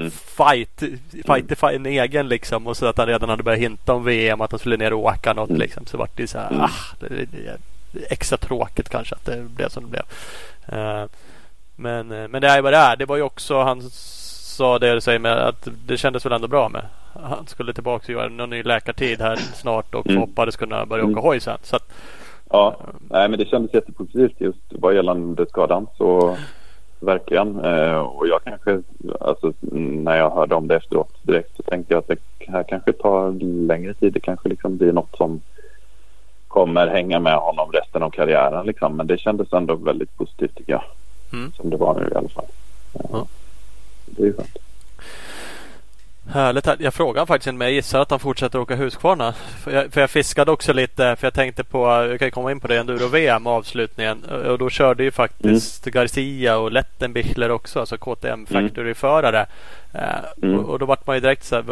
Mm. 0.00 0.10
fight. 0.10 0.82
Fight 1.26 1.58
för 1.58 1.72
en 1.72 1.86
egen 1.86 2.28
liksom. 2.28 2.66
Och 2.66 2.76
så 2.76 2.86
att 2.86 2.98
han 2.98 3.06
redan 3.06 3.28
hade 3.28 3.42
börjat 3.42 3.60
hinta 3.60 3.92
om 3.92 4.04
VM 4.04 4.40
att 4.40 4.50
han 4.50 4.58
skulle 4.60 4.76
ner 4.76 4.92
och 4.92 5.00
åka 5.04 5.32
något 5.32 5.48
Mm. 5.50 5.60
liksom. 5.60 5.86
Så 5.86 5.96
vart 5.98 6.16
det 6.16 6.26
så 6.26 6.38
här. 6.38 6.50
Mm. 6.50 6.60
Ah, 6.60 6.70
det, 7.00 7.08
det, 7.08 7.26
det 7.92 8.12
extra 8.12 8.38
tråkigt 8.38 8.88
kanske 8.88 9.14
att 9.14 9.24
det 9.24 9.42
blev 9.42 9.68
som 9.68 9.82
det 9.84 9.88
blev. 9.90 10.02
Eh, 10.80 11.04
men, 11.76 12.12
eh, 12.12 12.28
men 12.28 12.40
det 12.42 12.48
är 12.48 12.56
ju 12.56 12.62
vad 12.62 12.72
det 12.72 12.76
är. 12.76 12.96
Det 12.96 13.04
var 13.06 13.16
ju 13.16 13.22
också 13.22 13.62
han 13.62 13.90
sa 14.52 14.78
det 14.78 14.94
du 14.94 15.00
säger 15.00 15.18
med 15.18 15.32
att 15.48 15.68
det 15.86 15.96
kändes 15.96 16.26
väl 16.26 16.32
ändå 16.32 16.48
bra 16.48 16.68
med. 16.68 16.82
Han 17.22 17.46
skulle 17.46 17.72
tillbaka 17.74 18.04
och 18.06 18.10
göra 18.20 18.28
någon 18.28 18.50
ny 18.50 18.62
läkartid 18.62 19.20
här 19.20 19.36
snart 19.36 19.94
och 19.94 20.06
Mm. 20.06 20.20
hoppades 20.20 20.56
kunna 20.56 20.86
börja 20.86 21.04
Mm. 21.04 21.18
åka 21.18 21.26
hoj 21.28 21.40
sen. 21.40 21.58
Så 21.62 21.76
att, 21.76 21.92
Ja, 22.54 22.76
nej, 23.10 23.28
men 23.28 23.38
det 23.38 23.48
kändes 23.48 23.74
jättepositivt 23.74 24.40
just 24.40 24.58
vad 24.70 24.94
gällande 24.94 25.46
skadan. 25.46 25.86
Så 25.96 26.36
verkligen. 27.00 27.64
Eh, 27.64 27.96
och 27.98 28.28
jag 28.28 28.44
kanske, 28.44 28.82
alltså 29.20 29.52
när 29.72 30.16
jag 30.16 30.30
hörde 30.30 30.54
om 30.54 30.68
det 30.68 30.76
efteråt 30.76 31.14
direkt 31.22 31.56
så 31.56 31.62
tänkte 31.62 31.94
jag 31.94 31.98
att 31.98 32.08
det 32.08 32.18
här 32.52 32.62
kanske 32.62 32.92
tar 32.92 33.32
längre 33.66 33.94
tid. 33.94 34.12
Det 34.12 34.20
kanske 34.20 34.48
liksom 34.48 34.76
blir 34.76 34.92
något 34.92 35.16
som 35.16 35.40
kommer 36.48 36.86
hänga 36.86 37.20
med 37.20 37.36
honom 37.36 37.70
resten 37.72 38.02
av 38.02 38.10
karriären 38.10 38.66
liksom. 38.66 38.96
Men 38.96 39.06
det 39.06 39.18
kändes 39.18 39.52
ändå 39.52 39.74
väldigt 39.74 40.16
positivt 40.16 40.54
tycker 40.56 40.72
jag. 40.72 40.82
Mm. 41.32 41.52
Som 41.52 41.70
det 41.70 41.76
var 41.76 41.94
nu 42.00 42.08
i 42.12 42.14
alla 42.14 42.28
fall. 42.28 42.44
Ja. 43.12 43.26
Det 44.16 44.22
är 44.22 44.26
ju 44.26 44.32
skönt. 44.36 44.56
Härligt. 46.32 46.66
här. 46.66 46.76
Jag 46.80 46.94
frågade 46.94 47.26
faktiskt 47.26 47.46
inte 47.46 47.56
men 47.58 47.66
jag 47.66 47.74
gissar 47.74 48.00
att 48.00 48.10
han 48.10 48.20
fortsätter 48.20 48.58
åka 48.58 48.74
Husqvarna. 48.76 49.32
För 49.32 49.70
jag, 49.70 49.92
för 49.92 50.00
jag 50.00 50.10
fiskade 50.10 50.50
också 50.50 50.72
lite 50.72 51.16
för 51.16 51.26
jag 51.26 51.34
tänkte 51.34 51.64
på, 51.64 51.86
jag 51.88 52.18
kan 52.18 52.30
komma 52.30 52.50
in 52.50 52.60
på 52.60 52.68
det, 52.68 52.78
Enduro-VM 52.78 53.46
avslutningen. 53.46 54.24
Och 54.24 54.58
då 54.58 54.70
körde 54.70 55.02
ju 55.04 55.10
faktiskt 55.10 55.84
Garcia 55.84 56.56
och 56.58 56.72
Lettenbichler 56.72 57.50
också, 57.50 57.80
alltså 57.80 57.96
KTM 57.96 58.46
Factory-förare. 58.46 59.46
Eh, 59.94 60.00
Mm. 60.42 60.58
och, 60.58 60.68
och 60.70 60.78
då 60.78 60.86
vart 60.86 61.06
man 61.06 61.16
ju 61.16 61.20
direkt 61.20 61.44
så 61.44 61.54
här, 61.54 61.64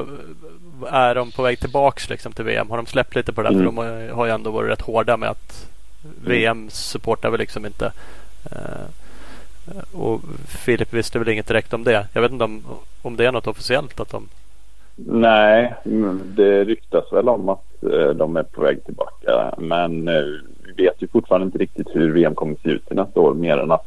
är 0.90 1.14
de 1.14 1.30
på 1.32 1.42
väg 1.42 1.60
tillbaks 1.60 2.08
liksom 2.10 2.32
till 2.32 2.44
VM? 2.44 2.70
Har 2.70 2.76
de 2.76 2.86
släppt 2.86 3.14
lite 3.14 3.32
på 3.32 3.42
det? 3.42 3.48
Mm. 3.48 3.58
För 3.60 3.64
de 3.66 3.78
har- 3.78 4.08
har 4.14 4.26
ju 4.26 4.32
ändå 4.32 4.50
varit 4.50 4.70
rätt 4.70 4.80
hårda 4.80 5.16
med 5.16 5.28
att 5.28 5.66
VM 6.24 6.70
supportar 6.70 7.30
väl 7.30 7.40
liksom 7.40 7.66
inte. 7.66 7.92
Och 9.92 10.20
Filip 10.46 10.92
visste 10.92 11.18
väl 11.18 11.28
inget 11.28 11.46
direkt 11.46 11.72
om 11.72 11.84
det. 11.84 12.06
Jag 12.12 12.22
vet 12.22 12.32
inte 12.32 12.44
om, 12.44 12.62
om 13.02 13.16
det 13.16 13.26
är 13.26 13.32
något 13.32 13.46
officiellt 13.46 14.00
att 14.00 14.10
de 14.10 14.28
Nej, 15.06 15.74
det 16.24 16.64
ryktas 16.64 17.12
väl 17.12 17.28
om 17.28 17.48
att 17.48 17.82
eh, 17.82 18.08
de 18.08 18.36
är 18.36 18.42
på 18.42 18.62
väg 18.62 18.84
tillbaka. 18.84 19.54
Men 19.58 20.08
eh, 20.08 20.24
vi 20.66 20.72
vet 20.82 21.02
ju 21.02 21.08
fortfarande 21.08 21.44
inte 21.44 21.58
riktigt 21.58 21.88
hur 21.92 22.12
VM 22.12 22.34
kommer 22.34 22.52
att 22.52 22.60
se 22.60 22.68
ut 22.68 22.86
till 22.86 22.96
nästa 22.96 23.20
år. 23.20 23.34
Mer 23.34 23.58
än 23.58 23.70
att 23.70 23.86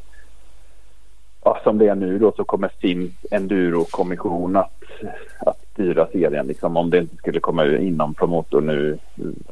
ja, 1.43 1.59
som 1.63 1.77
det 1.77 1.87
är 1.87 1.95
nu 1.95 2.19
då 2.19 2.31
så 2.31 2.43
kommer 2.43 2.67
FIMs 2.79 3.11
Enduro-kommission 3.31 4.55
att, 4.55 4.83
att 5.39 5.57
styra 5.73 6.07
serien. 6.07 6.47
Liksom, 6.47 6.77
om 6.77 6.89
det 6.89 6.97
inte 6.97 7.15
skulle 7.15 7.39
komma 7.39 7.65
inom 7.65 8.13
promotor 8.13 8.61
nu 8.61 8.97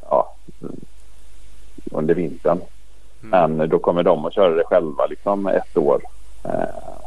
ja, 0.09 0.35
under 1.91 2.13
vintern. 2.15 2.61
Mm. 3.23 3.57
Men 3.57 3.69
då 3.69 3.79
kommer 3.79 4.03
de 4.03 4.25
att 4.25 4.33
köra 4.33 4.55
det 4.55 4.63
själva 4.63 5.05
liksom 5.05 5.47
ett 5.47 5.77
år. 5.77 6.01
Eh, 6.43 7.01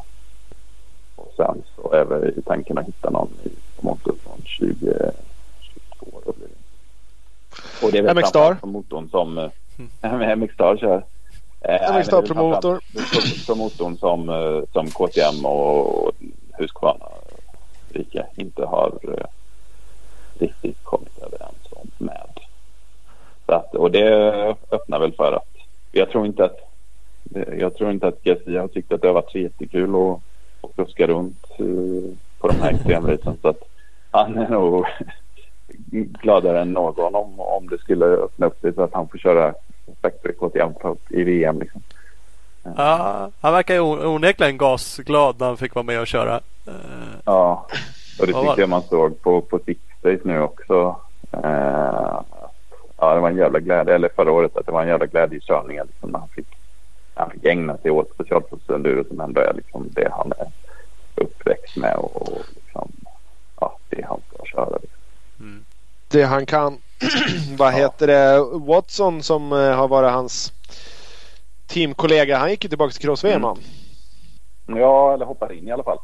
och 1.16 1.32
sen 1.36 1.62
så 1.76 1.92
är 1.92 2.04
väl 2.04 2.42
tanken 2.46 2.78
att 2.78 2.86
hitta 2.86 3.10
någon 3.10 3.28
i 3.44 3.50
motor 3.80 4.14
från 4.22 4.36
2022. 4.36 6.20
Då 6.24 6.32
blir 6.32 6.46
det. 6.48 7.86
Och 7.86 7.92
det 7.92 7.98
är 7.98 8.02
väl 8.02 8.16
MX 8.16 8.28
Star. 8.28 8.40
framförallt 8.40 8.72
motorn 8.72 9.08
som 9.10 9.38
eh, 9.38 10.36
MX 10.36 10.54
Star 10.54 10.76
kör. 10.76 11.04
Eh, 11.60 11.74
MX 11.74 11.82
Star 11.82 11.92
nej, 11.92 11.92
men 11.92 12.04
det 12.04 12.16
är 12.16 12.22
promotor. 12.22 12.80
Promotorn 13.46 13.98
som, 13.98 14.28
eh, 14.28 14.62
som 14.72 14.90
KTM 14.90 15.46
och 15.46 16.12
Husqvarna 16.58 17.06
Rike 17.88 18.26
inte 18.36 18.64
har 18.64 18.98
eh, 19.02 19.26
riktigt 20.38 20.84
kommit 20.84 21.18
överens 21.18 21.66
om 21.70 21.90
med. 21.98 22.30
Så 23.46 23.52
att, 23.52 23.74
och 23.74 23.90
det 23.90 24.08
öppnar 24.70 24.98
väl 24.98 25.12
för 25.12 25.32
att 25.32 25.53
jag 25.94 26.10
tror 26.10 26.26
inte 26.26 26.44
att 26.44 26.58
jag 27.58 27.74
tror 27.76 27.90
inte 27.90 28.08
att 28.08 28.22
Garcia 28.22 28.60
har 28.60 28.68
tyckt 28.68 28.92
att 28.92 29.02
det 29.02 29.06
har 29.08 29.14
varit 29.14 29.30
så 29.30 29.38
jättekul 29.38 29.94
att, 29.94 30.20
att 30.60 30.76
kuska 30.76 31.06
runt 31.06 31.46
eh, 31.58 32.16
på 32.38 32.48
de 32.48 32.54
här 32.60 32.70
extremracen 32.74 33.36
så 33.42 33.48
att 33.48 33.62
han 34.10 34.38
är 34.38 34.48
nog 34.48 34.86
gladare 36.22 36.60
än 36.60 36.72
någon 36.72 37.14
om, 37.14 37.40
om 37.40 37.68
det 37.68 37.78
skulle 37.78 38.06
öppna 38.06 38.46
upp 38.46 38.60
sig 38.60 38.74
så 38.74 38.82
att 38.82 38.94
han 38.94 39.08
får 39.08 39.18
köra 39.18 39.54
Factory 40.02 40.34
KTM 40.34 40.72
i 41.10 41.22
VM 41.22 41.58
liksom. 41.58 41.82
Ja, 42.76 43.30
han 43.40 43.52
verkar 43.52 43.80
onekligen 44.06 44.58
gasglad 44.58 45.36
när 45.38 45.46
han 45.46 45.56
fick 45.56 45.74
vara 45.74 45.82
med 45.82 46.00
och 46.00 46.06
köra. 46.06 46.40
Eh, 46.66 46.72
Ja, 47.24 47.66
och 48.20 48.26
det 48.26 48.32
tycker 48.32 48.60
jag 48.60 48.68
man 48.68 48.82
såg 48.82 49.22
på, 49.22 49.40
på 49.40 49.58
Six 49.66 49.80
Days 50.02 50.20
nu 50.24 50.40
också. 50.40 50.96
Eh, 51.32 52.20
ja, 53.08 53.14
det 53.14 53.20
var 53.20 53.30
en 53.30 53.36
jävla 53.36 53.60
glädje, 53.60 53.94
eller 53.94 54.08
förra 54.16 54.32
året, 54.32 54.56
att 54.56 54.66
det 54.66 54.72
var 54.72 54.82
en 54.82 54.88
jävla 54.88 55.06
glädje 55.06 55.38
i 55.38 55.40
körningen 55.40 55.86
liksom, 55.86 56.10
när 56.10 56.18
han 56.18 56.28
fick, 56.28 56.48
han 57.14 57.30
fick 57.30 57.44
ägna 57.44 57.78
sig 57.78 57.90
åt 57.90 58.10
specialpulsenduro 58.14 59.04
som 59.08 59.20
ändå 59.20 59.40
är 59.40 59.54
liksom 59.54 59.88
det 59.90 60.08
han 60.12 60.32
är 60.38 60.46
uppväxt 61.24 61.76
med 61.76 61.96
och, 61.96 62.22
och 62.22 62.44
liksom, 62.54 62.92
ja, 63.60 63.78
det 63.88 64.04
han 64.08 64.20
ska 64.28 64.44
köra. 64.44 64.78
Liksom. 64.82 64.98
Mm. 65.40 65.64
Det 66.12 66.22
han 66.22 66.46
kan. 66.46 66.78
Vad 67.58 67.72
Ja. 67.72 67.76
heter 67.76 68.06
det? 68.06 68.40
Watson 68.58 69.22
som 69.22 69.52
eh, 69.52 69.76
har 69.76 69.88
varit 69.88 70.12
hans 70.12 70.52
teamkollega. 71.66 72.36
Han 72.38 72.50
gick 72.50 72.64
ju 72.64 72.68
tillbaka 72.68 72.92
till 72.92 73.02
cross-VM 73.02 73.44
Mm. 73.44 74.80
Ja, 74.80 75.14
eller 75.14 75.26
hoppar 75.26 75.52
in 75.52 75.68
i 75.68 75.72
alla 75.72 75.82
fall. 75.82 75.98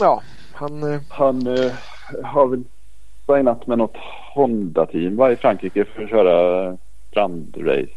Ja, 0.00 0.22
han... 0.52 0.92
eh, 0.94 1.00
Han 1.08 1.46
eh, 1.46 1.72
har 2.24 2.46
väl 2.46 2.64
signat 3.26 3.66
med 3.66 3.78
något 3.78 3.96
Honda-team 4.34 5.16
va, 5.16 5.32
i 5.32 5.36
Frankrike 5.36 5.84
för 5.84 6.02
att 6.02 6.10
köra 6.10 6.76
strandrace. 7.10 7.88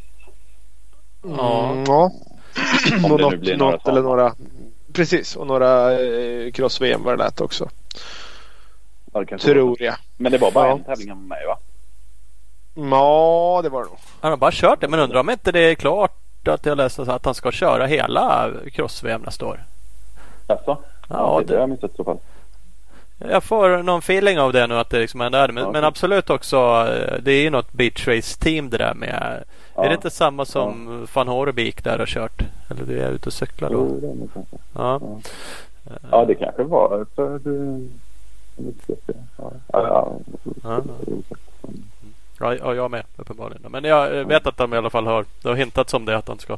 Ja. 1.24 1.72
Mm, 1.72 1.84
ja. 1.88 2.12
Om 3.04 3.18
det 3.18 3.30
nu 3.38 3.58
något, 3.58 3.58
några 3.60 3.72
något 3.72 3.88
eller 3.88 4.02
några... 4.02 4.34
Precis, 4.94 5.36
och 5.36 5.48
några 5.48 6.00
eh, 6.00 6.52
cross-VM 6.52 7.04
var 7.04 7.18
det 7.18 7.24
lät 7.24 7.42
också. 7.42 7.70
Ja, 9.14 9.24
det 9.24 9.38
Tror 9.38 9.82
jag. 9.82 9.96
Men 10.18 10.32
det 10.32 10.38
var 10.38 10.52
bara 10.52 10.68
Ja. 10.68 10.74
en 10.74 10.84
tävling 10.84 11.28
med 11.28 11.38
i, 11.44 11.46
va? 11.46 11.58
Ja, 12.76 13.60
det 13.64 13.70
var 13.70 13.84
det 13.84 13.90
nog. 13.90 13.98
Han 14.22 14.32
har 14.32 14.38
bara 14.38 14.52
kört 14.52 14.82
det 14.82 14.88
men 14.88 15.00
undrar 15.00 15.20
om 15.20 15.30
inte 15.30 15.52
det 15.52 15.60
är 15.60 15.76
klart 15.76 16.12
att 16.48 16.66
jag 16.66 16.78
läste 16.78 17.02
att 17.02 17.26
han 17.26 17.34
ska 17.36 17.52
köra 17.52 17.86
hela 17.86 18.52
cross-VM 18.74 19.22
nästa 19.22 19.46
år. 19.46 19.64
Alltså? 20.48 20.78
Ja, 21.10 21.40
det, 21.40 21.46
det 21.48 21.54
har 21.54 21.60
jag 21.62 21.70
missat 21.70 21.92
i 21.94 21.96
så 21.96 22.04
fall. 22.04 22.18
Jag 23.20 23.44
får 23.44 23.84
någon 23.84 24.00
feeling 24.00 24.40
av 24.40 24.54
det 24.54 24.68
nu 24.68 24.76
att 24.76 24.90
det 24.90 25.00
liksom 25.00 25.22
är 25.22 25.30
där. 25.30 25.52
Men, 25.52 25.64
Ja. 25.64 25.72
men 25.72 25.84
absolut 25.84 26.30
också. 26.30 26.58
eh, 26.58 27.20
Det 27.22 27.32
är 27.32 27.42
ju 27.42 27.50
något 27.50 27.72
beach 27.74 28.08
race 28.08 28.40
team 28.40 28.70
det 28.70 28.78
där 28.78 28.94
med. 28.94 29.44
Ja. 29.76 29.84
Är 29.86 29.90
det 29.90 29.96
inte 29.96 30.10
samma 30.10 30.46
som 30.46 31.08
van 31.14 31.28
Horbeek 31.28 31.84
där 31.84 32.00
har 32.00 32.06
kört? 32.06 32.42
Eller 32.70 32.86
du 32.86 33.00
är 33.00 33.12
ute 33.12 33.26
och 33.30 33.34
cyklar 33.34 33.70
då? 33.70 33.76
Jo, 33.76 34.00
det 34.02 34.28
kanske. 34.34 34.58
Ja. 34.76 35.00
Ja. 35.02 35.20
Ja, 36.12 36.26
det 36.26 36.36
kanske 36.36 36.64
var 36.64 37.06
för. 37.16 37.40
Ja, 39.38 39.52
ja, 39.74 39.82
ja. 39.88 40.14
Ja. 40.64 40.82
Ja, 42.40 42.56
ja, 42.56 42.74
jag 42.76 42.92
med 42.92 43.04
uppenbarligen. 43.18 43.72
Men 43.72 43.84
jag 43.84 44.26
vet 44.26 44.48
att 44.48 44.58
de 44.58 44.74
i 44.74 44.78
alla 44.78 44.90
fall 44.90 45.06
har, 45.08 45.26
det 45.42 45.50
har 45.50 45.56
hintats 45.56 45.94
om 45.94 46.06
det 46.06 46.18
att 46.18 46.26
de 46.26 46.40
ska 46.40 46.58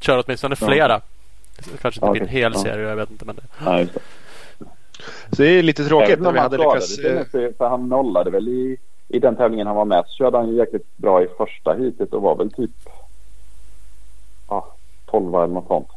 köra 0.00 0.22
åtminstone 0.26 0.56
Ja. 0.60 0.66
flera. 0.66 1.00
Det 1.56 1.80
kanske 1.82 1.98
inte 1.98 2.06
Ja, 2.06 2.10
blir 2.12 2.22
en 2.22 2.28
hel 2.28 2.52
Ja. 2.54 2.60
serie, 2.62 2.88
jag 2.88 2.96
vet 2.96 3.10
inte. 3.10 3.24
Men 3.24 3.36
det. 3.36 3.42
Det. 5.30 5.36
Så 5.36 5.42
det 5.42 5.48
är 5.48 5.62
lite 5.62 5.84
tråkigt 5.84 6.20
när 6.20 6.32
vi 6.32 6.38
han 6.38 6.50
hade 6.52 6.56
skadade 6.62 6.80
lyckats... 6.80 7.30
sig 7.32 7.44
eh, 7.44 7.52
för, 7.58 7.68
han 7.68 7.88
nollade 7.88 8.30
väl 8.30 8.48
i, 8.48 8.76
i 9.08 9.18
den 9.18 9.36
tävlingen 9.36 9.66
han 9.66 9.76
var 9.76 9.84
med 9.84 10.04
så 10.06 10.12
körde 10.16 10.36
han 10.36 10.48
ju 10.48 10.54
jäkligt 10.56 10.96
bra 10.96 11.22
i 11.22 11.26
första 11.38 11.72
heatet 11.74 12.12
och 12.12 12.22
var 12.22 12.36
väl 12.36 12.50
typ 12.52 12.70
ja, 14.48 14.74
12 15.06 15.34
eller 15.34 15.46
något 15.46 15.66
sånt. 15.66 15.88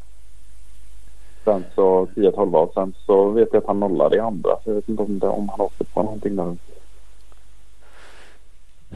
Sen 1.44 1.66
så 1.76 2.06
10-12 2.16 2.56
och 2.56 2.74
sen 2.74 2.94
så 3.06 3.30
vet 3.30 3.50
jag 3.52 3.62
att 3.62 3.68
han 3.68 3.80
nollade 3.80 4.16
i 4.16 4.20
andra 4.20 4.50
så 4.64 4.70
jag 4.70 4.76
vet 4.76 4.90
inte 4.90 5.02
om, 5.04 5.20
det, 5.20 5.28
om 5.28 5.50
han 5.50 5.62
åkte 5.62 5.84
på 5.84 6.04
någonting 6.04 6.36
där. 6.36 6.56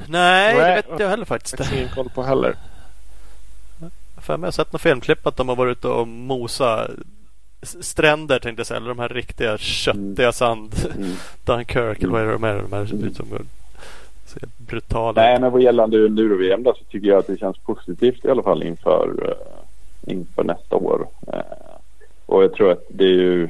Nej, 0.07 0.53
det 0.55 0.61
Nej. 0.61 0.75
vet 0.75 0.99
jag 0.99 1.09
heller 1.09 1.25
faktiskt 1.25 1.57
faktiskt 1.57 1.71
inte. 1.71 1.81
ingen 1.83 1.95
koll 1.95 2.09
på 2.09 2.23
heller. 2.23 2.55
För 4.21 4.37
mig 4.37 4.47
har 4.47 4.51
sett 4.51 4.73
något 4.73 4.81
filmklipp 4.81 5.27
att 5.27 5.35
de 5.37 5.49
har 5.49 5.55
varit 5.55 5.77
ute 5.77 5.87
och 5.87 6.07
mosa 6.07 6.85
s- 6.85 6.91
stränder 7.61 8.39
tänkte 8.39 8.59
jag 8.59 8.67
säga. 8.67 8.77
Eller 8.77 8.89
de 8.89 8.99
här 8.99 9.09
riktiga 9.09 9.57
köttiga 9.57 10.31
sand. 10.31 10.75
Mm. 10.95 11.11
Dunkirk 11.45 12.03
eller 12.03 12.11
vad 12.11 12.21
är 12.21 12.25
det 12.25 12.31
de 12.31 12.43
är? 12.43 12.55
De 12.55 12.73
här 12.73 13.05
ut 13.05 13.15
som 13.15 13.25
ser 14.29 14.49
brutala 14.57 15.21
Nej 15.21 15.39
men 15.39 15.51
vad 15.51 15.61
gällande 15.61 16.05
enduro-VM 16.05 16.63
så 16.63 16.73
tycker 16.89 17.07
jag 17.07 17.19
att 17.19 17.27
det 17.27 17.39
känns 17.39 17.57
positivt 17.57 18.25
i 18.25 18.29
alla 18.29 18.43
fall 18.43 18.63
inför, 18.63 19.09
eh, 19.27 20.13
inför 20.13 20.43
nästa 20.43 20.75
år. 20.75 21.07
Eh, 21.27 21.39
och 22.25 22.43
jag 22.43 22.53
tror 22.53 22.71
att 22.71 22.85
det 22.89 23.03
är 23.03 23.07
ju 23.07 23.49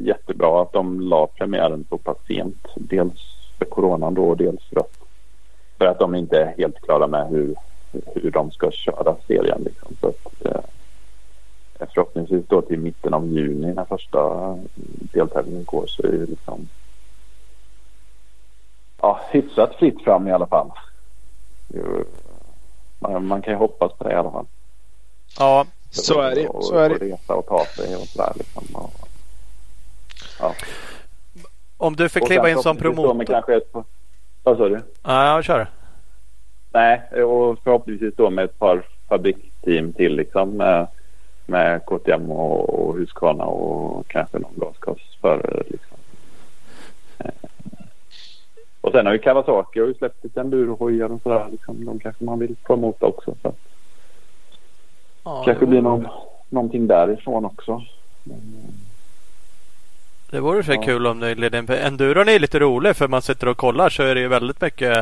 jättebra 0.00 0.62
att 0.62 0.72
de 0.72 1.00
la 1.00 1.26
premiären 1.26 1.84
så 1.88 1.98
pass 1.98 2.16
sent. 2.26 2.66
Dels 2.74 3.20
för 3.58 3.64
coronan 3.64 4.14
då 4.14 4.28
och 4.28 4.36
dels 4.36 4.62
för 4.64 4.80
att, 4.80 4.92
för 5.78 5.86
att 5.86 5.98
de 5.98 6.14
inte 6.14 6.40
är 6.40 6.54
helt 6.58 6.80
klara 6.80 7.06
med 7.06 7.28
hur, 7.28 7.54
hur 8.14 8.30
de 8.30 8.50
ska 8.50 8.70
köra 8.70 9.16
serien. 9.26 9.62
Liksom. 9.64 9.96
Så 10.00 10.08
att, 10.08 10.44
eh, 10.44 10.60
förhoppningsvis 11.94 12.44
då 12.48 12.62
till 12.62 12.78
mitten 12.78 13.14
av 13.14 13.26
juni 13.26 13.72
när 13.74 13.84
första 13.84 14.18
deltävlingen 15.12 15.64
går 15.64 15.86
så 15.86 16.02
är 16.02 16.12
det 16.12 16.26
liksom 16.26 16.68
ja, 19.00 19.20
hyfsat 19.30 19.74
fritt 19.74 20.02
fram 20.04 20.28
i 20.28 20.32
alla 20.32 20.46
fall. 20.46 20.70
Man, 22.98 23.26
man 23.26 23.42
kan 23.42 23.52
ju 23.52 23.58
hoppas 23.58 23.92
på 23.92 24.04
det 24.04 24.12
i 24.12 24.16
alla 24.16 24.30
fall. 24.30 24.46
Ja, 25.38 25.66
Så 25.90 26.20
är 26.20 26.34
det. 26.34 26.48
Och, 26.48 26.64
Så 26.64 26.74
är 26.78 26.92
och 26.92 26.98
det. 26.98 27.04
resa 27.06 27.34
och 27.34 27.46
ta 27.46 27.64
sig 27.64 27.96
och 27.96 28.02
sådär 28.08 28.32
liksom. 28.36 28.64
Och, 28.74 28.92
ja. 30.40 30.54
om 31.76 31.96
du 31.96 32.08
fick 32.08 32.22
Och 32.22 32.28
kliva 32.28 32.50
in 32.50 32.58
som 32.58 32.76
promotor. 32.76 33.24
kanske 33.24 33.56
ett, 33.56 33.72
vad 34.42 34.56
sa 34.56 34.68
du? 34.68 34.82
Ja, 35.02 35.42
kör. 35.42 35.66
Nej, 36.72 37.22
och 37.24 37.58
förhoppningsvis 37.64 38.14
då 38.16 38.30
med 38.30 38.44
ett 38.44 38.58
par 38.58 38.82
fabriksteam 39.08 39.92
till 39.92 40.16
liksom. 40.16 40.60
Med, 41.46 41.84
KTM 41.86 42.30
och, 42.30 42.70
och 42.88 42.96
Husqvarna 42.98 43.44
och 43.44 44.08
kanske 44.08 44.38
någon 44.38 44.54
gasgasförare 44.56 45.62
liksom. 45.66 45.96
Eh, 47.18 47.30
Och 48.80 48.92
sen 48.92 49.06
har 49.06 49.12
ju 49.12 49.18
Kawasaki 49.18 49.80
har 49.80 49.86
ju 49.86 49.94
släppt 49.94 50.24
lite 50.24 50.40
endurohojar 50.40 51.12
och 51.12 51.20
sådär. 51.22 51.46
Liksom. 51.50 51.84
De 51.84 51.98
kanske 51.98 52.24
man 52.24 52.38
vill 52.38 52.56
promota 52.56 53.06
också. 53.06 53.34
Så 53.42 53.52
Ja, 55.24 55.42
kanske 55.44 55.64
det 55.64 55.70
blir 55.70 55.80
någon, 55.82 56.06
någonting 56.48 56.86
därifrån 56.86 57.44
också. 57.44 57.82
Men, 58.24 58.40
Det 60.30 60.40
vore 60.40 60.62
så 60.62 60.72
Ja. 60.72 60.82
kul 60.82 61.06
om 61.06 61.20
det 61.20 61.34
ledde 61.34 61.58
in. 61.58 61.70
Enduron 61.70 62.28
är 62.28 62.38
lite 62.38 62.58
rolig 62.58 62.96
för 62.96 63.08
man 63.08 63.22
sitter 63.22 63.48
och 63.48 63.56
kollar 63.56 63.88
så 63.88 64.02
är 64.02 64.14
det 64.14 64.20
ju 64.20 64.28
väldigt 64.28 64.60
mycket. 64.60 64.94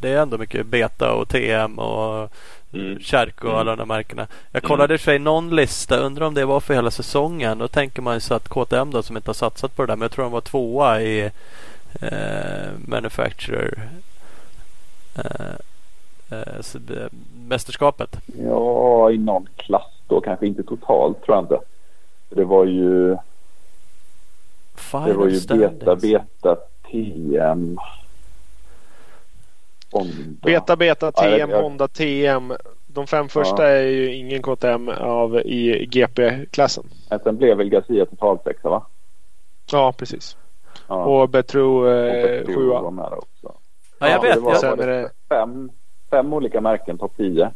Det 0.00 0.10
är 0.10 0.22
ändå 0.22 0.38
mycket 0.38 0.66
Beta 0.66 1.12
och 1.14 1.28
TM 1.28 1.78
och 1.78 2.30
Mm. 2.74 3.00
Kärk 3.00 3.44
och 3.44 3.50
Mm. 3.50 3.60
alla 3.60 3.76
de 3.76 3.90
här 3.90 3.96
märkena. 3.96 4.26
Jag 4.52 4.62
kollade 4.62 4.94
i 4.94 4.98
sig 4.98 5.18
någon 5.18 5.56
lista. 5.56 5.96
Undrar 5.96 6.26
om 6.26 6.34
det 6.34 6.44
var 6.44 6.60
för 6.60 6.74
hela 6.74 6.90
säsongen. 6.90 7.58
Då 7.58 7.68
tänker 7.68 8.02
man 8.02 8.14
ju 8.14 8.20
så 8.20 8.34
att 8.34 8.48
KTM 8.48 8.90
då 8.90 9.02
som 9.02 9.16
inte 9.16 9.28
har 9.28 9.34
satsat 9.34 9.76
på 9.76 9.82
det 9.82 9.86
där. 9.92 9.96
Men 9.96 10.02
jag 10.02 10.10
tror 10.12 10.22
de 10.24 10.32
var 10.32 10.40
tvåa 10.40 11.00
i 11.02 11.30
eh, 12.00 12.70
Manufacturer 12.86 13.88
eh, 15.14 15.54
eh, 16.30 16.38
eh, 16.74 17.08
mästerskapet. 17.48 18.16
ja, 18.44 19.10
i 19.10 19.18
någon 19.18 19.48
klass 19.56 19.92
då. 20.08 20.20
Kanske 20.20 20.46
inte 20.46 20.62
totalt 20.62 21.22
tror 21.24 21.36
jag 21.36 21.44
inte. 21.44 21.58
Det 22.30 22.44
var 22.44 22.64
ju, 22.64 23.10
det 23.10 23.18
Final 24.74 25.12
var 25.12 25.26
ju. 25.28 25.40
Beta, 25.48 25.96
Beta, 25.96 26.56
TM. 26.90 27.78
Honda. 29.98 30.12
Beta, 30.42 30.76
Beta, 30.76 31.12
Ja, 31.16 31.28
jag- 31.28 31.38
TM, 31.38 31.50
jag- 31.50 31.62
Honda, 31.62 31.88
TM. 31.88 32.52
De 32.86 33.06
fem 33.06 33.28
första 33.28 33.62
Ja. 33.62 33.68
är 33.68 33.82
ju 33.82 34.14
ingen 34.14 34.42
KTM 34.42 34.88
av 34.88 35.36
i 35.38 35.86
GP-klassen. 35.86 36.84
Sen 37.24 37.36
blev 37.36 37.56
väl 37.56 37.68
Garcia 37.68 38.06
totalsexa 38.06 38.68
va? 38.68 38.86
Ja, 39.72 39.92
precis. 39.92 40.36
Ja. 40.88 41.04
Och 41.04 41.28
Betro 41.28 41.88
eh, 41.90 42.46
sjua. 42.46 42.80
var 42.80 42.90
med 42.90 43.04
också. 43.12 43.54
Ja, 43.98 44.08
jag 44.08 44.10
Ja, 44.10 44.20
vet. 44.20 44.34
det 44.34 44.40
var, 44.40 44.52
Jag, 44.62 44.76
var 44.76 44.84
är 44.84 44.86
det 45.02 45.10
fem, 45.28 45.70
fem 46.10 46.32
olika 46.32 46.60
märken, 46.60 46.98
topp 46.98 47.12
10. 47.16 47.50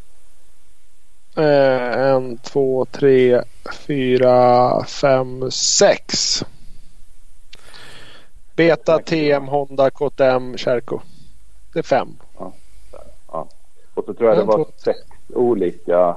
Eh, 1.36 1.92
en, 2.08 2.38
två, 2.38 2.84
tre, 2.84 3.42
fyra, 3.86 4.84
fem, 4.84 5.50
sex. 5.50 6.42
Beta, 8.56 8.98
TM, 8.98 9.48
Honda, 9.48 9.90
KTM, 9.90 10.56
Kärko. 10.56 11.00
Det 11.72 11.78
är 11.78 11.82
fem. 11.82 12.08
Och 13.98 14.04
så 14.04 14.14
tror 14.14 14.28
jag 14.28 14.38
det 14.38 14.44
var 14.44 14.66
sex 14.76 14.98
olika 15.28 16.16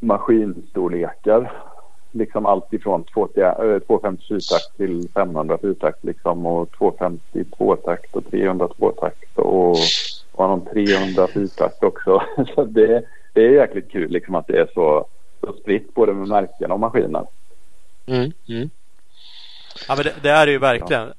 maskinstorlekar. 0.00 1.52
Liksom 2.12 2.46
allt 2.46 2.72
ifrån 2.72 3.04
250 3.04 4.24
fyrtakt 4.28 4.76
till 4.76 5.08
500 5.14 5.58
fyrtakt 5.58 6.04
liksom 6.04 6.46
och 6.46 6.72
250 6.72 7.44
tvåtakt 7.56 8.16
och 8.16 8.30
300 8.30 8.68
tvåtakt 8.68 9.38
och, 9.38 9.76
och 10.32 10.48
någon 10.48 10.64
300 10.64 11.26
fyrtakt 11.26 11.82
också. 11.82 12.22
Så 12.54 12.64
det, 12.64 13.04
det 13.32 13.46
är 13.46 13.50
jäkligt 13.50 13.90
kul 13.90 14.10
liksom 14.10 14.34
att 14.34 14.46
det 14.46 14.58
är 14.58 14.68
så, 14.74 15.06
så 15.40 15.52
spritt 15.52 15.94
både 15.94 16.12
med 16.12 16.28
märken 16.28 16.72
och 16.72 16.80
maskiner. 16.80 17.26
Mm. 18.06 18.32
Mm. 18.48 18.70
Ja 19.88 19.94
men 19.96 20.04
det, 20.04 20.14
det 20.22 20.30
är 20.30 20.46
det 20.46 20.52
ju 20.52 20.58
verkligen. 20.58 21.12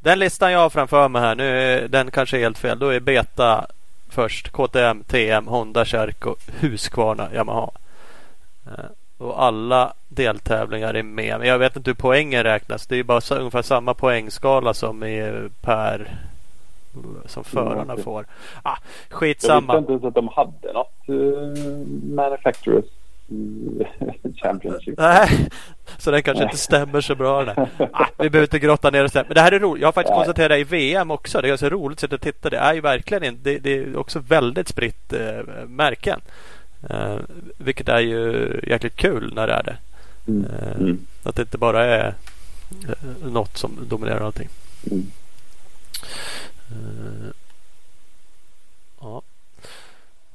Den 0.00 0.18
listan 0.18 0.52
jag 0.52 0.60
har 0.60 0.70
framför 0.70 1.08
mig 1.08 1.22
här, 1.22 1.34
nu 1.34 1.44
är 1.44 1.88
den 1.88 2.10
kanske 2.10 2.38
helt 2.38 2.58
fel. 2.58 2.78
Då 2.78 2.88
är 2.88 3.00
Beta 3.00 3.66
först. 4.14 4.50
KTM, 4.52 5.04
TM, 5.04 5.46
Honda, 5.46 5.84
Kärko, 5.84 6.36
Husqvarna, 6.60 7.28
Yamaha. 7.34 7.70
Eh, 8.66 8.84
Och 9.18 9.42
alla 9.42 9.92
deltävlingar 10.08 10.94
är 10.94 11.02
med. 11.02 11.38
Men 11.38 11.48
jag 11.48 11.58
vet 11.58 11.76
inte 11.76 11.90
hur 11.90 11.94
poängen 11.94 12.42
räknas. 12.42 12.86
Det 12.86 12.96
är 12.96 13.02
bara 13.04 13.20
så, 13.20 13.34
ungefär 13.34 13.62
samma 13.62 13.94
poängskala 13.94 14.74
som 14.74 15.04
i 15.04 15.48
per 15.60 16.16
som 17.26 17.44
förarna 17.44 17.96
får. 17.96 18.26
Ah, 18.62 18.70
Jag 18.70 18.76
visste 19.00 19.14
skitsamma. 19.16 19.78
inte 19.78 19.92
ens 19.92 20.04
att 20.04 20.14
de 20.14 20.28
hade 20.28 20.72
något 20.72 21.08
uh, 21.08 21.86
Manufacturers 22.14 22.84
Championship. 24.42 24.98
Nej, 24.98 25.48
så 25.98 26.10
den 26.10 26.22
kanske 26.22 26.44
inte 26.44 26.56
stämmer 26.56 27.00
så 27.00 27.14
bra. 27.14 27.44
Den 27.44 27.56
här. 27.56 27.88
ah, 27.92 28.06
vi 28.18 28.30
behöver 28.30 28.46
inte 28.46 28.58
grotta 28.58 28.90
ner 28.90 29.04
oss 29.04 29.12
där. 29.12 29.24
Men 29.28 29.34
det 29.34 29.40
här 29.40 29.52
är 29.52 29.58
roligt. 29.58 29.80
Jag 29.80 29.88
har 29.88 29.92
faktiskt 29.92 30.10
Nej. 30.10 30.18
konstaterat 30.18 30.50
det 30.50 30.58
i 30.58 30.64
VM 30.64 31.10
också. 31.10 31.40
Det 31.40 31.46
är 31.46 31.48
ganska 31.48 31.70
roligt 31.70 32.12
att 32.12 32.20
titta. 32.20 32.50
Det 32.50 32.56
är 32.56 32.74
ju 32.74 32.80
verkligen 32.80 33.24
inte, 33.24 33.50
det, 33.50 33.58
det 33.58 33.76
är 33.78 33.96
också 33.96 34.18
väldigt 34.18 34.68
spritt 34.68 35.12
eh, 35.12 35.66
märken. 35.66 36.20
Eh, 36.90 37.16
vilket 37.58 37.88
är 37.88 38.00
ju 38.00 38.60
jäkligt 38.66 38.96
kul 38.96 39.32
när 39.34 39.46
det 39.46 39.52
är 39.52 39.62
det. 39.62 39.76
Mm. 40.26 40.44
Eh, 40.44 40.80
Mm. 40.80 41.06
Att 41.22 41.36
det 41.36 41.42
inte 41.42 41.58
bara 41.58 41.84
är 41.84 42.14
eh, 42.88 43.28
något 43.28 43.56
som 43.56 43.78
dominerar 43.88 44.20
allting. 44.20 44.48
Mm. 44.90 45.06
Eh, 46.70 47.30
ja. 49.00 49.22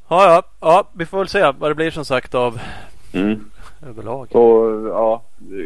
Ja, 0.09 0.25
ja, 0.33 0.43
ja, 0.59 0.87
vi 0.93 1.05
får 1.05 1.17
väl 1.17 1.27
se 1.27 1.51
vad 1.59 1.71
det 1.71 1.75
blir 1.75 1.91
som 1.91 2.05
sagt 2.05 2.35
av 2.35 2.59
Mm. 3.13 3.49
överlag. 3.89 4.27
Så 4.31 4.71
ja, 4.93 5.21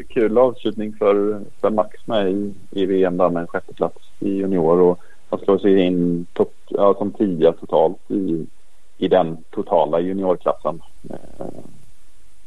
kul 0.10 0.38
avslutning 0.38 0.94
för, 0.94 1.42
för 1.62 1.70
Max 1.70 2.08
med 2.08 2.32
i, 2.32 2.54
i 2.72 2.86
VM 2.86 3.18
där 3.18 3.30
med 3.30 3.42
en 3.42 3.48
sjätteplats 3.48 3.98
i 4.20 4.30
junior 4.30 4.80
och 4.82 5.00
han 5.30 5.40
slår 5.40 5.58
sig 5.58 5.80
in 5.80 6.26
top, 6.34 6.54
ja, 6.68 6.94
som 6.98 7.12
tia 7.12 7.52
totalt 7.54 8.12
i, 8.12 8.46
i 8.98 9.08
den 9.08 9.38
totala 9.50 10.00
juniorklassen 10.00 10.82
eh, 11.10 11.46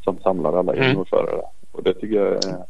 som 0.04 0.18
samlar 0.18 0.58
alla 0.58 0.72
Mm. 0.72 0.84
juniorförare. 0.88 1.42
Och 1.72 1.82
det 1.82 1.94
tycker 1.94 2.16
jag 2.16 2.44
är 2.44 2.64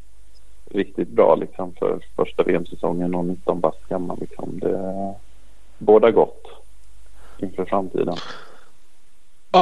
riktigt 0.71 1.09
bra 1.09 1.35
liksom 1.35 1.73
för 1.79 1.99
första 2.17 2.43
VM-säsongen 2.43 3.15
och 3.15 3.25
19 3.25 3.61
bast 3.61 3.89
gammal. 3.89 4.19
Liksom. 4.21 4.59
Det 4.59 5.15
båda 5.79 6.11
gott 6.11 6.43
inför 7.39 7.65
framtiden. 7.65 8.17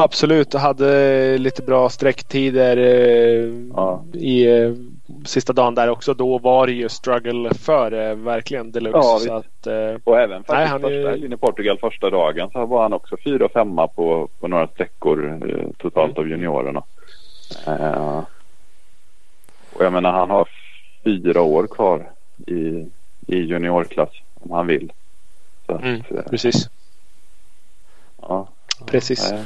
Absolut, 0.02 0.54
och 0.54 0.60
hade 0.60 1.38
lite 1.38 1.62
bra 1.62 1.88
sträcktider 1.88 2.76
eh, 2.76 3.50
Ja. 3.76 4.04
i 4.12 4.46
eh, 4.46 4.72
sista 5.24 5.52
dagen 5.52 5.74
där 5.74 5.90
också. 5.90 6.14
Då 6.14 6.38
var 6.38 6.66
det 6.66 6.72
ju 6.72 6.88
struggle 6.88 7.54
för 7.54 7.92
eh, 7.92 8.14
verkligen 8.14 8.72
deluxe. 8.72 8.98
Ja, 8.98 9.18
så 9.18 9.32
att, 9.34 9.66
Och 10.04 10.20
även 10.20 10.44
Nej, 10.48 10.66
han 10.66 10.84
är- 10.84 10.88
första 10.88 11.10
helgen 11.10 11.32
i 11.32 11.36
Portugal 11.36 11.78
första 11.78 12.10
dagen 12.10 12.50
så 12.52 12.66
var 12.66 12.82
han 12.82 12.92
också 12.92 13.16
fyra 13.24 13.44
och 13.44 13.52
femma 13.52 13.86
på, 13.88 14.28
på 14.40 14.48
några 14.48 14.66
sträckor 14.66 15.38
totalt 15.78 16.18
av 16.18 16.28
juniorerna. 16.28 16.82
Eh, 17.66 18.18
och 19.72 19.84
jag 19.84 19.92
menar 19.92 20.12
han 20.12 20.30
har 20.30 20.48
fyra 21.04 21.42
år 21.42 21.66
kvar 21.66 22.10
i, 22.46 22.86
i 23.26 23.36
juniorklass 23.38 24.10
om 24.40 24.50
han 24.50 24.66
vill. 24.66 24.92
Att, 25.66 25.82
Mm. 25.82 26.02
precis. 26.30 26.68
ja, 28.22 28.48
precis. 28.86 29.32
nej, 29.32 29.44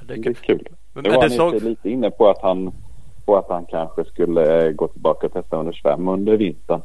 Det 0.00 0.14
är 0.14 0.18
det 0.18 0.30
är 0.30 0.34
kul. 0.34 0.68
Men, 0.92 1.02
Nu 1.04 1.10
men 1.10 1.18
var 1.20 1.28
det 1.28 1.36
han 1.38 1.50
såg... 1.52 1.62
lite 1.62 1.90
inne 1.90 2.10
på 2.10 2.28
att 2.28 2.42
han 2.42 2.72
på 3.24 3.36
att 3.36 3.48
han 3.48 3.66
kanske 3.66 4.04
skulle 4.04 4.72
gå 4.72 4.88
tillbaka 4.88 5.26
och 5.26 5.32
testa 5.32 5.56
under 5.56 5.72
svem 5.72 6.08
under 6.08 6.36
vintern. 6.36 6.82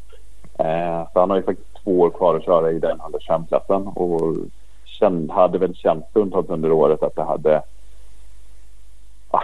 Eh, 0.60 1.12
för 1.14 1.20
han 1.20 1.30
har 1.30 1.38
ju 1.38 1.44
faktiskt 1.44 1.84
två 1.84 2.00
år 2.00 2.10
kvar 2.10 2.36
att 2.36 2.46
köra 2.46 2.72
i 2.72 2.80
den 2.80 3.02
under 3.06 3.20
svemklassen 3.20 3.88
och 3.88 4.36
känd, 4.86 5.32
hade 5.32 5.58
väl 5.58 5.76
känt 5.76 6.06
stundtals 6.10 6.50
under 6.50 6.72
året 6.72 7.04
att 7.04 7.16
det 7.16 7.24
hade 7.24 7.62
ah, 9.32 9.42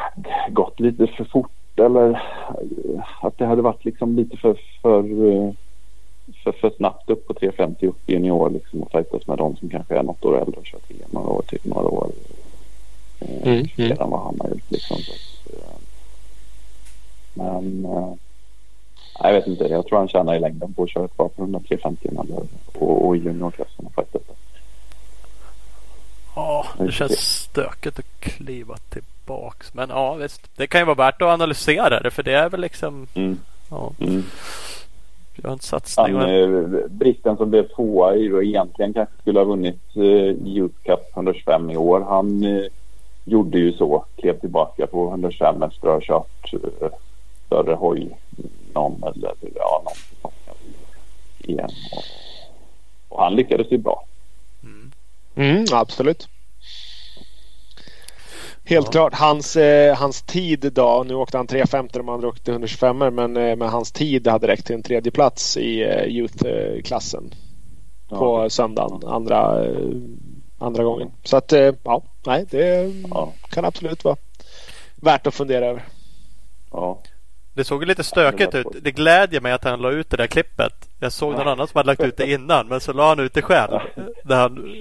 gått 0.50 0.80
lite 0.80 1.08
för 1.08 1.24
fort 1.24 1.52
eller 1.76 2.10
eh, 2.10 3.26
att 3.26 3.38
det 3.38 3.46
hade 3.46 3.62
varit 3.62 3.86
liksom 3.86 4.16
lite 4.16 4.38
för, 4.38 4.60
för, 4.82 5.32
eh, 5.32 5.52
för, 6.44 6.52
för 6.52 6.70
snabbt 6.70 7.10
upp 7.10 7.28
på 7.28 7.34
350 7.34 7.88
upp 7.88 8.10
i 8.10 8.14
junior 8.14 8.50
liksom 8.50 8.84
och 8.84 8.92
fightas 8.92 9.28
med 9.28 9.38
de 9.38 9.56
som 9.56 9.70
kanske 9.70 9.96
är 9.96 10.04
något 10.04 10.26
år 10.26 10.42
äldre 10.42 10.60
och 10.60 10.66
kört 10.66 10.92
VM 10.92 11.10
några 11.12 11.30
år 11.30 11.42
till 11.48 11.60
några 11.64 11.88
år 11.88 12.12
eh, 13.20 13.48
Mm, 13.48 13.68
mm. 13.78 13.92
än 13.92 14.10
vad 14.10 14.24
han 14.24 14.38
har 14.40 14.50
gjort 14.50 14.72
liksom. 14.72 14.98
Så, 14.98 15.12
att, 15.12 15.54
eh, 15.54 15.76
men 17.34 17.86
eh, 17.86 18.14
jag 19.20 19.34
vet 19.34 19.48
inte. 19.48 19.64
Jag 19.64 19.88
tror 19.88 19.98
han 19.98 20.08
tjänar 20.08 20.36
i 20.36 20.40
längden 20.40 20.74
på 20.74 20.84
att 20.84 20.90
köra 20.90 21.08
kvar 21.08 21.28
på 21.28 21.42
100 21.42 21.60
350 21.68 22.08
eller, 22.08 22.44
och, 22.74 23.08
och 23.08 23.16
i 23.16 23.20
juniorklassen 23.20 23.86
och 23.86 23.94
fightas. 23.96 24.22
Ja, 26.36 26.66
det 26.78 26.92
känns 26.92 27.20
stökigt 27.20 28.00
att 28.00 28.20
kliva 28.20 28.78
tillbaks. 28.78 29.74
Men 29.74 29.90
ja, 29.90 30.14
visst. 30.14 30.42
Det 30.58 30.68
kan 30.68 30.82
ju 30.82 30.86
vara 30.86 30.96
värt 30.96 31.22
att 31.22 31.28
analysera 31.28 32.00
det. 32.00 32.12
För 32.12 32.24
det 32.24 32.34
är 32.34 32.50
väl 32.50 32.62
liksom... 32.62 33.08
Mm, 33.14 33.40
Ja, 33.70 33.92
mm. 34.00 34.24
Gör 35.36 35.52
en 35.52 35.60
satsning. 35.60 36.16
Han, 36.16 36.24
och- 36.26 36.30
eh, 36.30 36.88
bristen 36.90 37.38
som 37.38 37.50
blev 37.50 37.68
tvåa 37.68 38.16
i 38.16 38.32
och 38.32 38.44
egentligen 38.44 38.94
kanske 38.94 39.16
skulle 39.22 39.40
ha 39.40 39.46
vunnit 39.46 39.82
eh, 39.96 40.48
Youth 40.48 40.76
Cup 40.84 41.00
125 41.14 41.70
i 41.72 41.78
år. 41.78 42.02
Han 42.10 42.44
eh, 42.44 42.64
gjorde 43.26 43.58
ju 43.60 43.74
så. 43.74 44.06
Klev 44.16 44.40
tillbaka 44.40 44.88
på 44.88 45.08
125 45.10 45.64
efter 45.64 45.88
att 45.88 45.94
ha 45.94 46.02
kört 46.02 46.54
eh, 46.54 46.90
större 47.46 47.74
hoj 47.74 48.10
någon 48.74 49.04
eller 49.04 49.34
ja, 49.56 49.84
någon 49.86 50.32
igen. 51.40 51.70
Och, 51.92 52.04
och 53.18 53.24
han 53.24 53.36
lyckades 53.36 53.72
ju 53.72 53.78
bra. 53.78 54.06
Mm. 54.64 54.92
Mm, 55.36 55.66
absolut. 55.72 56.28
Helt 58.66 58.86
Ja. 58.88 58.92
klart. 58.92 59.14
Hans, 59.14 59.56
eh, 59.56 59.96
hans 59.96 60.22
tid 60.22 60.72
då. 60.74 61.04
Nu 61.08 61.14
åkte 61.16 61.38
han 61.38 61.48
3.50 61.48 61.98
de 61.98 62.10
andra 62.10 62.28
åkte 62.28 62.52
125 62.52 62.98
men, 62.98 63.38
eh, 63.38 63.56
men 63.56 63.70
hans 63.70 63.92
tid 63.92 64.28
hade 64.28 64.48
räckt 64.48 64.66
till 64.66 64.76
en 64.76 64.84
tredje 64.84 65.12
plats 65.12 65.58
i 65.58 65.82
eh, 65.84 66.04
Youth-klassen 66.08 67.34
på 68.10 68.50
söndagen. 68.50 69.08
Andra, 69.10 69.66
eh, 69.66 69.76
andra 70.58 70.84
gången. 70.84 71.12
Så 71.24 71.38
att 71.38 71.54
eh, 71.54 71.74
ja, 71.84 72.04
nej 72.26 72.46
det 72.50 72.92
Ja, 73.10 73.34
kan 73.50 73.66
absolut 73.66 74.04
vara 74.04 74.16
värt 74.96 75.28
att 75.28 75.34
fundera 75.34 75.66
över. 75.66 75.84
ja. 76.72 77.00
Det 77.56 77.64
såg 77.64 77.86
lite 77.86 78.04
stökigt 78.04 78.56
ut. 78.56 78.68
Det 78.82 78.92
glädjer 78.92 79.42
mig 79.42 79.52
att 79.52 79.64
han 79.64 79.82
la 79.82 79.92
ut 79.92 80.10
det 80.10 80.18
där 80.18 80.28
klippet. 80.28 80.74
Jag 81.00 81.12
såg 81.12 81.34
någon 81.34 81.48
annan 81.48 81.68
som 81.68 81.78
hade 81.78 81.88
lagt 81.88 82.02
ut 82.04 82.18
det 82.18 82.32
innan 82.32 82.68
men 82.68 82.80
så 82.80 82.94
la 82.94 83.10
han 83.10 83.20
ut 83.20 83.34
det 83.34 83.42
själv. 83.42 83.80
Där 84.24 84.36
han, 84.36 84.74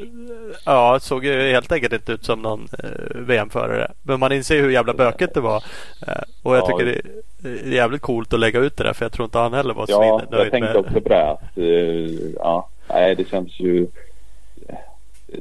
ja, 0.67 0.99
såg 1.01 1.25
ju 1.25 1.51
helt 1.53 1.73
enkelt 1.73 1.93
inte 1.93 2.13
ut 2.13 2.25
som 2.25 2.43
någon 2.43 2.69
eh, 2.85 3.17
VM-förare. 3.21 3.91
Men 4.03 4.21
man 4.21 4.33
inser 4.33 4.55
ju 4.55 4.63
hur 4.63 4.71
jävla 4.71 4.95
bökigt 4.95 5.35
det 5.35 5.41
var. 5.41 5.65
Eh, 6.07 6.13
och 6.43 6.57
jag 6.57 6.63
Ja. 6.63 6.67
tycker 6.79 7.03
det 7.39 7.49
är 7.49 7.73
jävligt 7.73 8.03
coolt 8.03 8.33
att 8.33 8.41
lägga 8.41 8.61
ut 8.61 8.77
det 8.77 8.85
där 8.85 8.93
för 8.93 9.05
jag 9.05 9.13
tror 9.13 9.25
inte 9.25 9.39
han 9.39 9.53
heller 9.55 9.75
var 9.75 9.87
Ja, 9.89 9.97
svinnöjd 10.21 10.45
jag 10.45 10.51
tänkte 10.51 10.73
med 10.73 10.77
också 10.77 11.01
på 11.01 11.09
det. 11.09 11.31
Att, 11.31 11.59
eh, 11.59 12.35
ja, 12.37 12.69
nej, 12.89 13.15
det 13.17 13.29
känns 13.29 13.61
ju... 13.61 13.87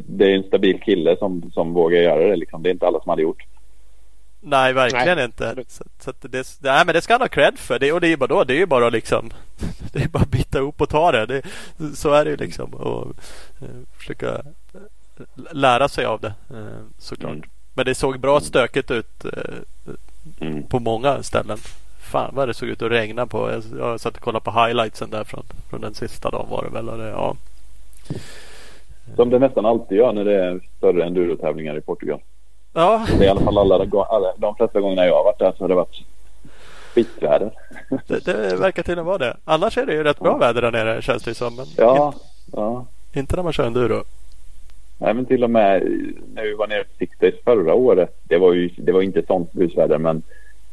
Det 0.07 0.25
är 0.31 0.35
en 0.35 0.43
stabil 0.43 0.79
kille 0.81 1.17
som, 1.17 1.51
som 1.53 1.73
vågar 1.73 2.01
göra 2.01 2.27
det. 2.27 2.35
Liksom. 2.35 2.63
Det 2.63 2.69
är 2.69 2.71
inte 2.71 2.87
alla 2.87 2.99
som 2.99 3.09
hade 3.09 3.21
gjort. 3.21 3.43
Nej, 4.43 4.73
verkligen 4.73 5.15
Nej, 5.15 5.25
inte. 5.25 5.55
Så, 5.67 5.83
så 5.99 6.13
det, 6.21 6.57
nej, 6.61 6.85
men 6.85 6.95
det 6.95 7.01
ska 7.01 7.13
han 7.13 7.21
ha 7.21 7.27
cred 7.27 7.59
för. 7.59 7.79
Det, 7.79 7.91
och 7.91 8.01
det 8.01 8.07
är 8.07 8.09
ju 8.09 8.17
bara 8.17 8.27
då, 8.27 8.43
det 8.43 8.53
är 8.53 8.57
ju 8.57 8.65
bara 8.65 8.89
liksom 8.89 9.29
Det 9.93 10.03
är 10.03 10.07
bara 10.07 10.23
att 10.23 10.29
bita 10.29 10.57
ihop 10.57 10.81
och 10.81 10.89
ta 10.89 11.11
det. 11.11 11.25
det 11.25 11.41
så 11.95 12.13
är 12.13 12.25
det 12.25 12.31
ju 12.31 12.37
liksom. 12.37 12.73
Och 12.73 13.07
eh, 13.61 13.67
försöka 13.97 14.27
eh, 14.29 15.51
lära 15.51 15.87
sig 15.89 16.05
av 16.05 16.21
det 16.21 16.33
eh, 16.49 16.83
såklart. 16.97 17.31
Mm. 17.31 17.49
Men 17.73 17.85
det 17.85 17.95
såg 17.95 18.19
bra 18.19 18.39
stökigt 18.39 18.91
ut 18.91 19.25
eh, 19.25 19.91
Mm. 20.41 20.63
på 20.63 20.79
många 20.79 21.23
ställen. 21.23 21.57
Fan 21.99 22.35
vad 22.35 22.47
det 22.47 22.53
såg 22.53 22.69
ut 22.69 22.81
att 22.81 22.91
regna 22.91 23.25
på. 23.27 23.51
Jag, 23.51 23.63
jag 23.79 23.99
satt 23.99 24.15
och 24.15 24.21
kollade 24.21 24.45
på 24.45 24.51
highlightsen 24.51 25.09
där 25.09 25.23
från, 25.23 25.43
från 25.69 25.81
den 25.81 25.93
sista 25.93 26.29
dagen 26.29 26.49
var 26.49 26.63
det 26.63 26.69
väl. 26.69 26.89
Och 26.89 26.97
det, 26.97 27.07
ja. 27.07 27.35
Som 29.15 29.29
det 29.29 29.39
nästan 29.39 29.65
alltid 29.65 29.97
gör 29.97 30.13
när 30.13 30.25
det 30.25 30.45
är 30.45 30.59
större 30.77 31.05
endurotävlingar 31.05 31.77
i 31.77 31.81
Portugal. 31.81 32.19
Ja, 32.73 33.05
Det 33.17 33.23
är 33.23 33.23
i 33.23 33.27
alla 33.27 33.41
fall 33.41 33.57
alla, 33.57 34.05
alla, 34.09 34.33
de 34.37 34.55
flesta 34.55 34.81
gångerna 34.81 35.05
jag 35.05 35.15
har 35.15 35.23
varit 35.23 35.39
där 35.39 35.53
så 35.57 35.63
har 35.63 35.69
det 35.69 35.75
varit 35.75 36.03
skitväder. 36.93 37.51
det, 38.07 38.25
det 38.25 38.55
verkar 38.55 38.83
till 38.83 38.99
och 38.99 39.05
med 39.05 39.05
vara 39.05 39.17
det. 39.17 39.37
Annars 39.45 39.77
är 39.77 39.85
det 39.85 39.93
ju 39.93 40.03
rätt 40.03 40.19
bra 40.19 40.37
väder 40.37 40.61
där 40.61 40.71
nere 40.71 41.01
känns 41.01 41.23
det 41.23 41.33
som. 41.33 41.55
Men 41.55 41.65
Ja, 41.77 42.13
ja. 42.51 42.85
inte, 43.07 43.19
inte 43.19 43.35
när 43.35 43.43
man 43.43 43.53
kör 43.53 43.67
enduro. 43.67 44.03
Nej, 44.97 45.13
men 45.13 45.25
till 45.25 45.43
och 45.43 45.49
med 45.49 45.81
när 46.33 46.43
vi 46.43 46.53
var 46.53 46.67
nere 46.67 46.83
på 46.83 46.89
Six 46.99 47.17
Days 47.19 47.35
förra 47.43 47.73
året. 47.73 48.17
Det 48.23 48.37
var 48.37 48.53
ju 48.53 48.69
det 48.77 48.91
var 48.91 49.01
inte 49.01 49.23
sånt 49.27 49.51
busväder 49.53 49.97
men, 49.97 50.21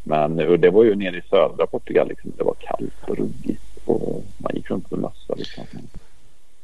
men 0.03 0.49
och 0.49 0.59
det 0.59 0.71
var 0.71 0.85
ju 0.85 0.95
nere 0.95 1.17
i 1.17 1.23
södra 1.31 1.67
Portugal. 1.67 2.09
Liksom. 2.09 2.33
Det 2.37 2.45
var 2.45 2.55
kallt 2.55 2.95
och 3.07 3.17
ruggigt 3.19 3.63
och 3.85 4.25
man 4.39 4.53
gick 4.55 4.71
runt 4.71 4.91
med 4.91 5.01
mössa. 5.01 5.35
Liksom. 5.37 5.65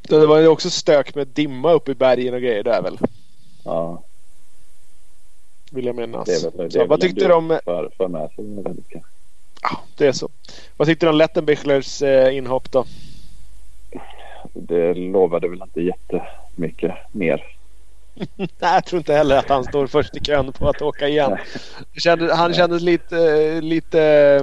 Det 0.09 0.27
var 0.27 0.39
ju 0.39 0.49
också 0.49 0.71
stök 0.71 1.15
med 1.15 1.27
dimma 1.29 1.73
uppe 1.73 1.91
i 1.91 1.95
bergen 1.95 2.35
och 2.35 2.41
grejer 2.41 2.63
där 2.63 2.83
väl. 2.83 2.99
Ja, 3.65 4.03
Vill 5.75 5.87
jag 5.87 5.97
minnas. 5.97 6.27
det 6.27 6.35
är 6.35 6.51
väl, 6.51 6.69
det 6.69 6.71
så, 6.71 6.83
är 6.83 6.87
vad 6.87 7.01
tyckte 7.01 7.29
du 7.29 7.35
om... 7.35 7.59
För, 7.65 7.91
för 7.97 8.09
med 8.09 8.31
sig 8.31 8.45
väldigt 8.45 8.89
kanske. 8.89 9.11
Ja, 9.63 9.81
det 9.97 10.07
är 10.07 10.13
så. 10.13 10.29
Vad 10.77 10.89
tyckte 10.89 11.07
du 11.07 11.11
om 11.11 11.17
Lettenbichlers 11.17 12.03
eh, 12.03 12.37
inhopp 12.37 12.73
då? 12.73 12.85
Det 14.53 14.95
lovade 14.95 15.49
väl 15.49 15.63
inte 15.63 15.81
jättemycket 15.81 16.95
mer. 17.13 17.45
Nej, 18.37 18.49
jag 18.61 18.85
tror 18.85 18.99
inte 18.99 19.15
heller 19.15 19.37
att 19.37 19.49
han 19.49 19.65
står 19.65 19.87
först 19.87 20.17
i 20.17 20.21
kön 20.21 20.53
på 20.53 20.69
att 20.69 20.83
åka 20.83 21.09
igen. 21.09 21.37
Kände, 21.97 22.35
han 22.35 22.55
kändes 22.55 22.83
lite, 22.83 23.61
lite, 23.61 24.41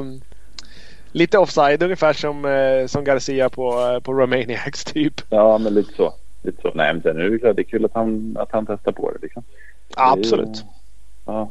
lite 1.12 1.38
offside 1.38 1.84
ungefär 1.84 2.14
som, 2.14 2.46
eh, 2.46 2.88
som 2.88 3.04
Garcia 3.04 3.50
på, 3.50 4.00
på 4.04 4.14
Romaniacs 4.14 4.84
typ. 4.84 5.22
Ja, 5.30 5.58
men 5.58 5.74
lite 5.74 5.94
så. 5.94 6.14
Lite 6.44 6.62
så. 6.62 6.72
Nej, 6.74 6.94
men 6.94 7.02
sen 7.02 7.18
är 7.18 7.30
det 7.30 7.40
klart 7.40 7.56
det 7.56 7.62
är 7.62 7.64
kul 7.64 7.86
att 7.86 7.94
han, 7.94 8.38
att 8.40 8.52
han 8.52 8.66
testar 8.66 8.92
på 8.92 9.12
det. 9.12 9.18
Liksom. 9.22 9.44
Ja, 9.96 10.16
Det 10.16 10.20
är 10.20 10.20
absolut. 10.20 10.66
Ja. 11.26 11.49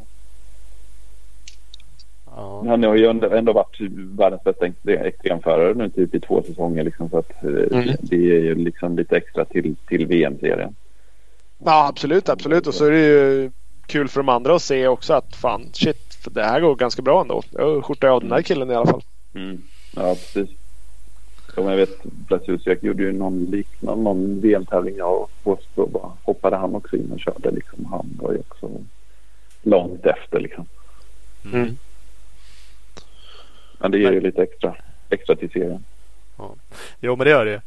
Ja. 2.35 2.63
Han 2.67 2.83
har 2.83 2.95
ju 2.95 3.05
ändå, 3.05 3.29
ändå 3.29 3.53
varit 3.53 3.77
världens 4.17 4.43
bästa 4.43 4.65
extrem- 4.65 5.05
extremförare 5.05 5.73
nu 5.73 5.89
typ 5.89 6.15
i 6.15 6.19
två 6.19 6.43
säsonger. 6.43 6.83
Liksom, 6.83 7.09
så 7.09 7.17
att, 7.17 7.43
eh, 7.43 7.49
Mm. 7.49 7.95
Det 8.01 8.15
är 8.15 8.39
ju 8.39 8.55
liksom 8.55 8.95
lite 8.97 9.17
extra 9.17 9.45
till, 9.45 9.75
till 9.87 10.07
VM-serien. 10.07 10.75
Ja, 11.65 11.87
absolut, 11.87 12.29
absolut. 12.29 12.67
Och 12.67 12.73
så 12.73 12.85
är 12.85 12.91
det 12.91 12.99
ju 13.07 13.51
kul 13.85 14.07
för 14.07 14.19
de 14.19 14.29
andra 14.29 14.55
att 14.55 14.61
se 14.61 14.87
också 14.87 15.13
att 15.13 15.35
fan 15.35 15.69
shit, 15.73 16.13
för 16.23 16.31
det 16.31 16.43
här 16.43 16.61
går 16.61 16.75
ganska 16.75 17.01
bra 17.01 17.21
ändå. 17.21 17.43
Jag 17.51 17.85
skjortar 17.85 18.07
av 18.07 18.21
den 18.21 18.31
här 18.31 18.41
killen 18.41 18.71
i 18.71 18.75
alla 18.75 18.85
fall. 18.85 19.03
Mm. 19.35 19.61
Ja, 19.95 20.15
precis. 20.15 20.49
Som 21.53 21.67
jag 21.67 21.77
vet, 21.77 22.03
Blasiusiak 22.03 22.83
gjorde 22.83 23.03
ju 23.03 23.11
någon 23.11 23.45
liknande 23.45 24.03
någon 24.03 24.39
VM-tävling 24.41 24.95
jag 24.97 25.27
och 25.43 25.61
så 25.75 25.85
bara 25.87 26.11
hoppade 26.23 26.55
han 26.55 26.75
också 26.75 26.95
in 26.95 27.11
och 27.11 27.19
körde. 27.19 27.51
Liksom. 27.51 27.85
Han 27.85 28.09
var 28.21 28.31
ju 28.33 28.39
också 28.39 28.69
långt 29.61 30.05
efter 30.05 30.39
liksom. 30.39 30.65
Mm. 31.53 31.77
Men 33.79 33.91
det 33.91 33.97
ger 33.97 34.11
ju 34.11 34.21
lite 34.21 34.43
extra, 34.43 34.75
extra 35.09 35.35
till 35.35 35.49
serien. 35.51 35.83
Jo 36.99 37.15
men 37.15 37.25
det 37.25 37.31
gör 37.31 37.45
det 37.45 37.51
ju. 37.51 37.59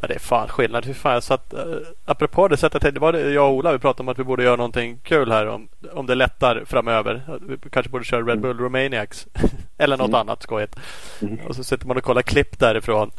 Men 0.00 0.08
det 0.08 0.14
är 0.14 0.18
fan 0.18 0.48
skillnad. 0.48 0.86
Hur 0.86 0.94
fan 0.94 1.12
jag 1.12 1.22
satt, 1.22 1.52
äh, 1.52 1.60
apropå 2.04 2.48
det 2.48 2.56
sättet, 2.56 2.94
det 2.94 3.00
var 3.00 3.12
det 3.12 3.30
jag 3.30 3.48
och 3.50 3.54
Ola 3.56 3.72
vi 3.72 3.78
pratade 3.78 4.02
om 4.02 4.08
att 4.08 4.18
vi 4.18 4.24
borde 4.24 4.42
göra 4.44 4.56
någonting 4.56 4.98
kul 5.02 5.30
här 5.32 5.46
om, 5.46 5.68
om 5.92 6.06
det 6.06 6.14
lättar 6.14 6.62
framöver. 6.66 7.22
Vi 7.48 7.56
kanske 7.70 7.90
borde 7.90 8.04
köra 8.04 8.22
Red 8.26 8.40
Bull 8.40 8.58
Romaniacs. 8.58 9.26
Eller 9.78 9.96
något 9.96 10.08
Mm. 10.08 10.20
annat 10.20 10.42
skojigt. 10.42 10.76
Mm. 11.22 11.38
Och 11.46 11.56
så 11.56 11.64
sitter 11.64 11.86
man 11.86 11.96
och 11.96 12.02
kollar 12.02 12.22
klipp 12.22 12.58
därifrån. 12.58 13.10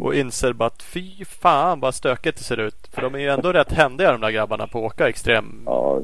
Och 0.00 0.14
inser 0.14 0.52
bara 0.52 0.66
att 0.66 0.82
fy 0.82 1.24
fan 1.24 1.80
vad 1.80 1.94
stökigt 1.94 2.38
det 2.38 2.44
ser 2.44 2.56
ut. 2.60 2.88
För 2.92 3.02
de 3.02 3.14
är 3.14 3.18
ju 3.18 3.28
ändå 3.28 3.52
rätt 3.52 3.72
händiga 3.72 4.12
de 4.12 4.20
där 4.20 4.30
grabbarna 4.30 4.66
på 4.66 4.78
att 4.86 4.92
åka 4.92 5.08
extrem. 5.08 5.62
Ja, 5.66 6.00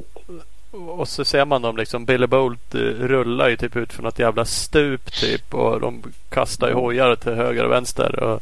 och 0.89 1.09
så 1.09 1.25
ser 1.25 1.45
man 1.45 1.63
dem 1.63 1.77
liksom. 1.77 2.05
Billy 2.05 2.27
Bolt 2.27 2.75
eh, 2.75 2.79
rullar 2.81 3.49
ju 3.49 3.57
typ 3.57 3.77
ut 3.77 3.93
från 3.93 4.05
något 4.05 4.19
jävla 4.19 4.45
stup 4.45 5.13
typ. 5.13 5.55
Och 5.55 5.81
de 5.81 6.03
kastar 6.29 6.69
ju 6.69 6.75
hojar 6.75 7.17
till 7.17 7.33
höger 7.33 7.65
och 7.65 7.71
vänster. 7.73 8.23
Och, 8.23 8.41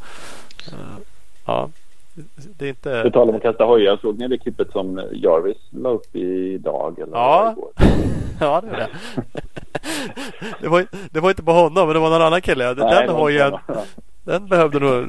eh, 0.68 0.96
ja, 1.46 1.68
det 2.58 2.64
är 2.64 2.68
inte... 2.68 3.02
På 3.02 3.10
tal 3.10 3.28
om 3.28 3.36
att 3.36 3.42
kasta 3.42 3.64
hojar. 3.64 3.98
Såg 4.02 4.18
ni 4.18 4.28
det 4.28 4.38
klippet 4.38 4.70
som 4.72 5.00
Jarvis 5.12 5.56
la 5.70 5.88
upp 5.88 6.16
idag? 6.16 6.98
Eller 6.98 7.12
Ja. 7.12 7.52
igår? 7.52 7.70
Ja, 8.40 8.60
det 8.60 8.68
är 8.68 8.76
det. 8.76 8.88
det, 10.60 10.68
var, 10.68 10.86
det 11.10 11.20
var 11.20 11.30
inte 11.30 11.42
på 11.42 11.52
honom, 11.52 11.86
men 11.86 11.94
det 11.94 12.00
var 12.00 12.10
någon 12.10 12.22
annan 12.22 12.42
kille. 12.42 12.64
Nej, 12.64 12.74
Den 13.06 13.06
var 13.14 13.20
hojen, 13.20 13.52
den 14.24 14.48
behövde 14.48 14.78
nog 14.78 15.06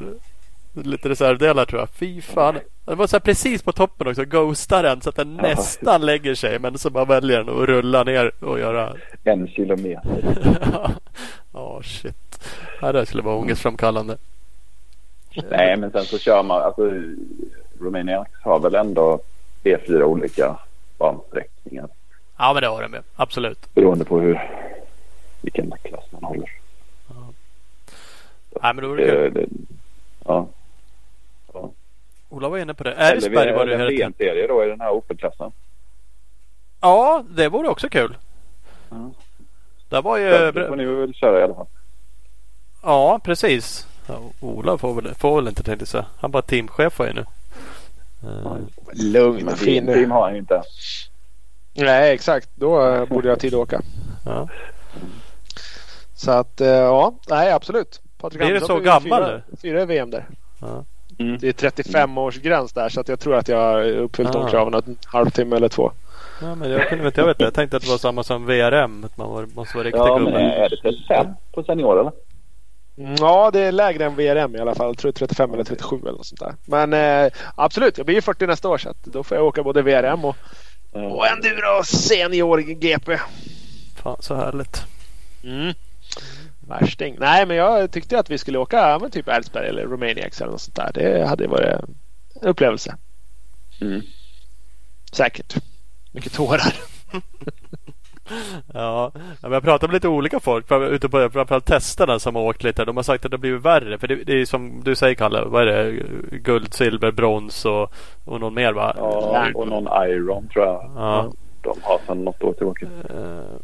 lite 0.74 1.08
reservdelar 1.08 1.64
tror 1.64 1.80
jag. 1.80 1.88
Fy 1.88 2.20
fan. 2.20 2.54
Det 2.84 2.94
var 2.94 3.06
så 3.06 3.20
precis 3.20 3.62
på 3.62 3.72
toppen 3.72 4.06
också. 4.06 4.24
Ghostar 4.24 4.82
den 4.82 5.00
så 5.00 5.08
att 5.08 5.16
den 5.16 5.36
Ja. 5.36 5.42
nästan 5.48 6.06
lägger 6.06 6.34
sig. 6.34 6.58
Men 6.58 6.78
så 6.78 6.90
bara 6.90 7.04
väljer 7.04 7.38
den 7.44 7.48
att 7.48 7.68
rulla 7.68 8.04
ner 8.04 8.32
och 8.44 8.58
göra. 8.58 8.94
En 9.24 9.48
kilometer. 9.48 10.24
Ja, 11.56 11.80
shit. 11.82 12.44
Ja, 12.80 12.92
det 12.92 13.06
skulle 13.06 13.22
vara 13.22 13.36
ångestframkallande. 13.36 14.16
Nej, 15.50 15.76
men 15.76 15.90
sen 15.90 16.04
så 16.04 16.18
kör 16.18 16.42
man. 16.42 16.62
Alltså, 16.62 16.90
Romania 17.80 18.24
har 18.42 18.60
väl 18.60 18.74
ändå 18.74 19.20
tre, 19.62 19.78
fyra 19.86 20.06
olika 20.06 20.58
bansträckningar. 20.98 21.88
Ja, 22.38 22.52
men 22.54 22.62
det 22.62 22.68
har 22.68 22.82
de 22.82 22.92
ju. 22.94 23.00
Absolut. 23.16 23.74
Beroende 23.74 24.04
på 24.04 24.20
hur, 24.20 24.40
vilken 25.42 25.72
klass 25.82 26.04
man 26.10 26.22
håller. 26.24 26.50
Nej, 28.62 28.74
men 28.74 28.84
då 28.84 28.92
är 28.92 28.96
det. 28.96 29.04
Det, 29.04 29.30
det, 29.30 29.40
ja. 29.40 29.46
ja. 30.24 30.48
Ola 32.34 32.48
var 32.48 32.58
inne 32.58 32.74
på 32.74 32.84
det. 32.84 32.92
Eller 32.92 33.12
Ärisberg 33.12 33.52
var 33.52 33.66
det 33.66 33.74
en 33.74 33.80
hela 33.80 33.90
tiden. 33.90 34.14
VM-serie 34.18 34.46
då 34.46 34.64
i 34.64 34.68
den 34.68 34.80
här 34.80 34.90
Opel-klassen. 34.90 35.52
Ja, 36.80 37.24
det 37.30 37.48
vore 37.48 37.68
också 37.68 37.88
kul. 37.88 38.16
Ja. 38.90 39.10
Där 39.88 40.02
var 40.02 40.18
ju... 40.18 40.52
Det 40.52 40.68
får 40.68 40.76
ni 40.76 40.84
väl 40.84 41.14
köra 41.14 41.40
i 41.40 41.42
alla 41.42 41.54
fall. 41.54 41.66
Ja, 42.82 43.20
precis. 43.24 43.86
Ja, 44.06 44.18
Ola 44.40 44.78
får 44.78 44.94
väl, 44.94 45.14
får 45.14 45.36
väl 45.36 45.48
inte 45.48 45.62
tänkte 45.62 45.96
jag. 45.96 46.04
Han 46.20 46.30
bara 46.30 46.42
teamchef 46.42 46.98
var 46.98 47.06
ju 47.06 47.12
nu. 47.12 47.24
Det. 48.20 49.02
Lugn 49.02 49.56
fin 49.56 49.86
team 49.86 49.98
nu. 50.02 50.06
har 50.06 50.22
han 50.22 50.32
ju 50.32 50.38
inte. 50.38 50.62
Nej, 51.74 52.12
exakt. 52.12 52.48
Då 52.54 52.86
eh, 52.86 53.08
borde 53.08 53.28
jag 53.28 53.34
ha 53.34 53.40
tid 53.40 53.54
att 53.54 53.60
åka. 53.60 53.80
Ja. 54.24 54.48
Så 56.14 56.30
att 56.30 56.60
eh, 56.60 56.68
ja, 56.68 57.14
nej 57.28 57.52
absolut. 57.52 58.00
Patrik 58.18 58.38
Blir 58.38 58.48
det 58.48 58.54
Andersson 58.54 58.76
så 58.76 58.82
gammal 58.82 59.24
fyra, 59.24 59.42
fyra 59.62 59.82
i 59.82 59.86
VM 59.86 60.10
där. 60.10 60.26
Ja. 60.60 60.84
Mm. 61.18 61.38
Det 61.38 61.48
är 61.48 61.52
35 61.52 62.18
års 62.18 62.36
gräns 62.38 62.72
där 62.72 62.88
så 62.88 63.00
att 63.00 63.08
jag 63.08 63.20
tror 63.20 63.34
att 63.36 63.48
jag 63.48 63.58
har 63.58 63.82
uppfyllt 63.82 64.32
de 64.32 64.42
Ah. 64.42 64.48
kraven 64.50 64.74
en 64.74 64.96
halvtimme 65.06 65.56
eller 65.56 65.68
två. 65.68 65.92
ja, 66.40 66.54
men 66.54 66.70
jag 66.70 66.88
kunde 66.88 67.06
inte, 67.06 67.20
jag 67.20 67.26
vet. 67.28 67.40
Jag 67.40 67.54
tänkte 67.54 67.76
att 67.76 67.82
det 67.82 67.88
var 67.90 67.98
samma 67.98 68.22
som 68.22 68.46
VRM. 68.46 69.04
Att 69.04 69.16
man 69.16 69.30
var, 69.30 69.46
måste 69.54 69.76
vara 69.76 69.86
riktig 69.86 69.98
Ja, 70.00 70.18
men 70.18 70.24
gubbe. 70.24 70.38
är 70.40 70.68
det 70.68 70.76
35 70.76 71.26
på 71.54 71.62
senior 71.62 72.00
eller? 72.00 72.12
Mm, 72.98 73.14
Ja, 73.20 73.50
det 73.52 73.60
är 73.60 73.72
lägre 73.72 74.04
än 74.04 74.14
VRM 74.16 74.56
i 74.56 74.58
alla 74.58 74.74
fall. 74.74 74.86
Jag 74.86 74.98
tror 74.98 75.12
35 75.12 75.54
eller 75.54 75.64
37 75.64 75.96
eller 76.02 76.12
något 76.12 76.26
sånt 76.26 76.40
där. 76.40 76.54
Men 76.64 76.92
eh, 77.26 77.32
absolut, 77.54 77.96
jag 77.98 78.06
blir 78.06 78.16
ju 78.16 78.22
40 78.22 78.46
nästa 78.46 78.68
år 78.68 78.78
så 78.78 78.88
att 78.90 79.04
då 79.04 79.22
får 79.22 79.36
jag 79.36 79.46
åka 79.46 79.62
både 79.62 79.82
VRM 79.82 80.24
och, 80.24 80.36
och 80.92 81.26
enduro 81.26 81.82
senior 81.84 82.58
GP. 82.60 83.18
Fan 84.02 84.16
så 84.20 84.34
härligt. 84.34 84.82
Mm. 85.44 85.72
Värsting. 86.68 87.16
Nej, 87.18 87.46
men 87.46 87.56
jag 87.56 87.90
tyckte 87.90 88.18
att 88.18 88.30
vi 88.30 88.38
skulle 88.38 88.58
åka 88.58 88.98
men 89.00 89.10
typ 89.10 89.28
Älvsberg 89.28 89.68
eller 89.68 89.82
Romaniax 89.82 90.40
eller 90.40 90.52
något 90.52 90.60
sånt 90.60 90.76
där. 90.76 90.90
Det 90.94 91.26
hade 91.26 91.46
varit 91.46 91.66
en 91.66 91.94
upplevelse. 92.40 92.96
Mm. 93.80 94.02
Säkert. 95.12 95.54
Mycket 96.12 96.32
tårar. 96.32 96.74
Ja, 98.74 99.12
men 99.42 99.52
jag 99.52 99.62
pratat 99.62 99.90
med 99.90 99.94
lite 99.94 100.08
olika 100.08 100.40
folk 100.40 100.72
ute 100.72 101.08
på 101.08 101.30
framförallt 101.32 101.66
testerna 101.66 102.18
som 102.18 102.34
har 102.34 102.42
åkt 102.42 102.62
lite. 102.62 102.84
De 102.84 102.96
har 102.96 103.02
sagt 103.02 103.24
att 103.24 103.30
det 103.30 103.36
har 103.36 103.40
blivit 103.40 103.62
värre. 103.62 103.98
För 103.98 104.08
det, 104.08 104.14
det 104.14 104.40
är 104.40 104.44
som 104.46 104.80
du 104.84 104.94
säger 104.94 105.14
Kalle. 105.14 105.44
Vad 105.44 105.62
är 105.62 105.66
det? 105.66 105.92
Guld, 106.38 106.74
silver, 106.74 107.10
brons 107.10 107.64
och, 107.64 107.92
och 108.24 108.40
någon 108.40 108.54
mer 108.54 108.72
va? 108.72 108.94
Ja, 108.96 109.50
och 109.54 109.68
någon 109.68 110.08
Iron 110.08 110.48
tror 110.48 110.64
jag. 110.64 110.90
Ja. 110.96 111.32
De 111.62 111.78
har 111.82 112.00
sedan 112.06 112.24
något 112.24 112.42
år 112.42 112.52
tillbaka. 112.52 112.86
Eh, 113.10 113.56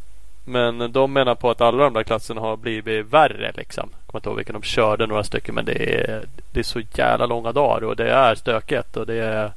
Men 0.44 0.92
de 0.92 1.12
menar 1.12 1.34
på 1.34 1.50
att 1.50 1.60
alla 1.60 1.84
de 1.84 1.92
där 1.92 2.02
klasserna 2.02 2.40
har 2.40 2.56
blivit 2.56 3.06
värre 3.06 3.52
liksom. 3.56 3.90
Jag 3.92 4.06
kommer 4.06 4.18
inte 4.18 4.28
ihåg 4.28 4.36
vilken 4.36 4.52
de 4.52 4.62
körde 4.62 5.06
några 5.06 5.24
stycken 5.24 5.54
men 5.54 5.64
det 5.64 5.94
är, 5.94 6.24
det 6.52 6.60
är 6.60 6.64
så 6.64 6.80
jävla 6.94 7.26
långa 7.26 7.52
dagar 7.52 7.84
och 7.84 7.96
det 7.96 8.10
är 8.10 8.34
stökigt 8.34 8.96
och 8.96 9.06
det 9.06 9.14
är 9.14 9.52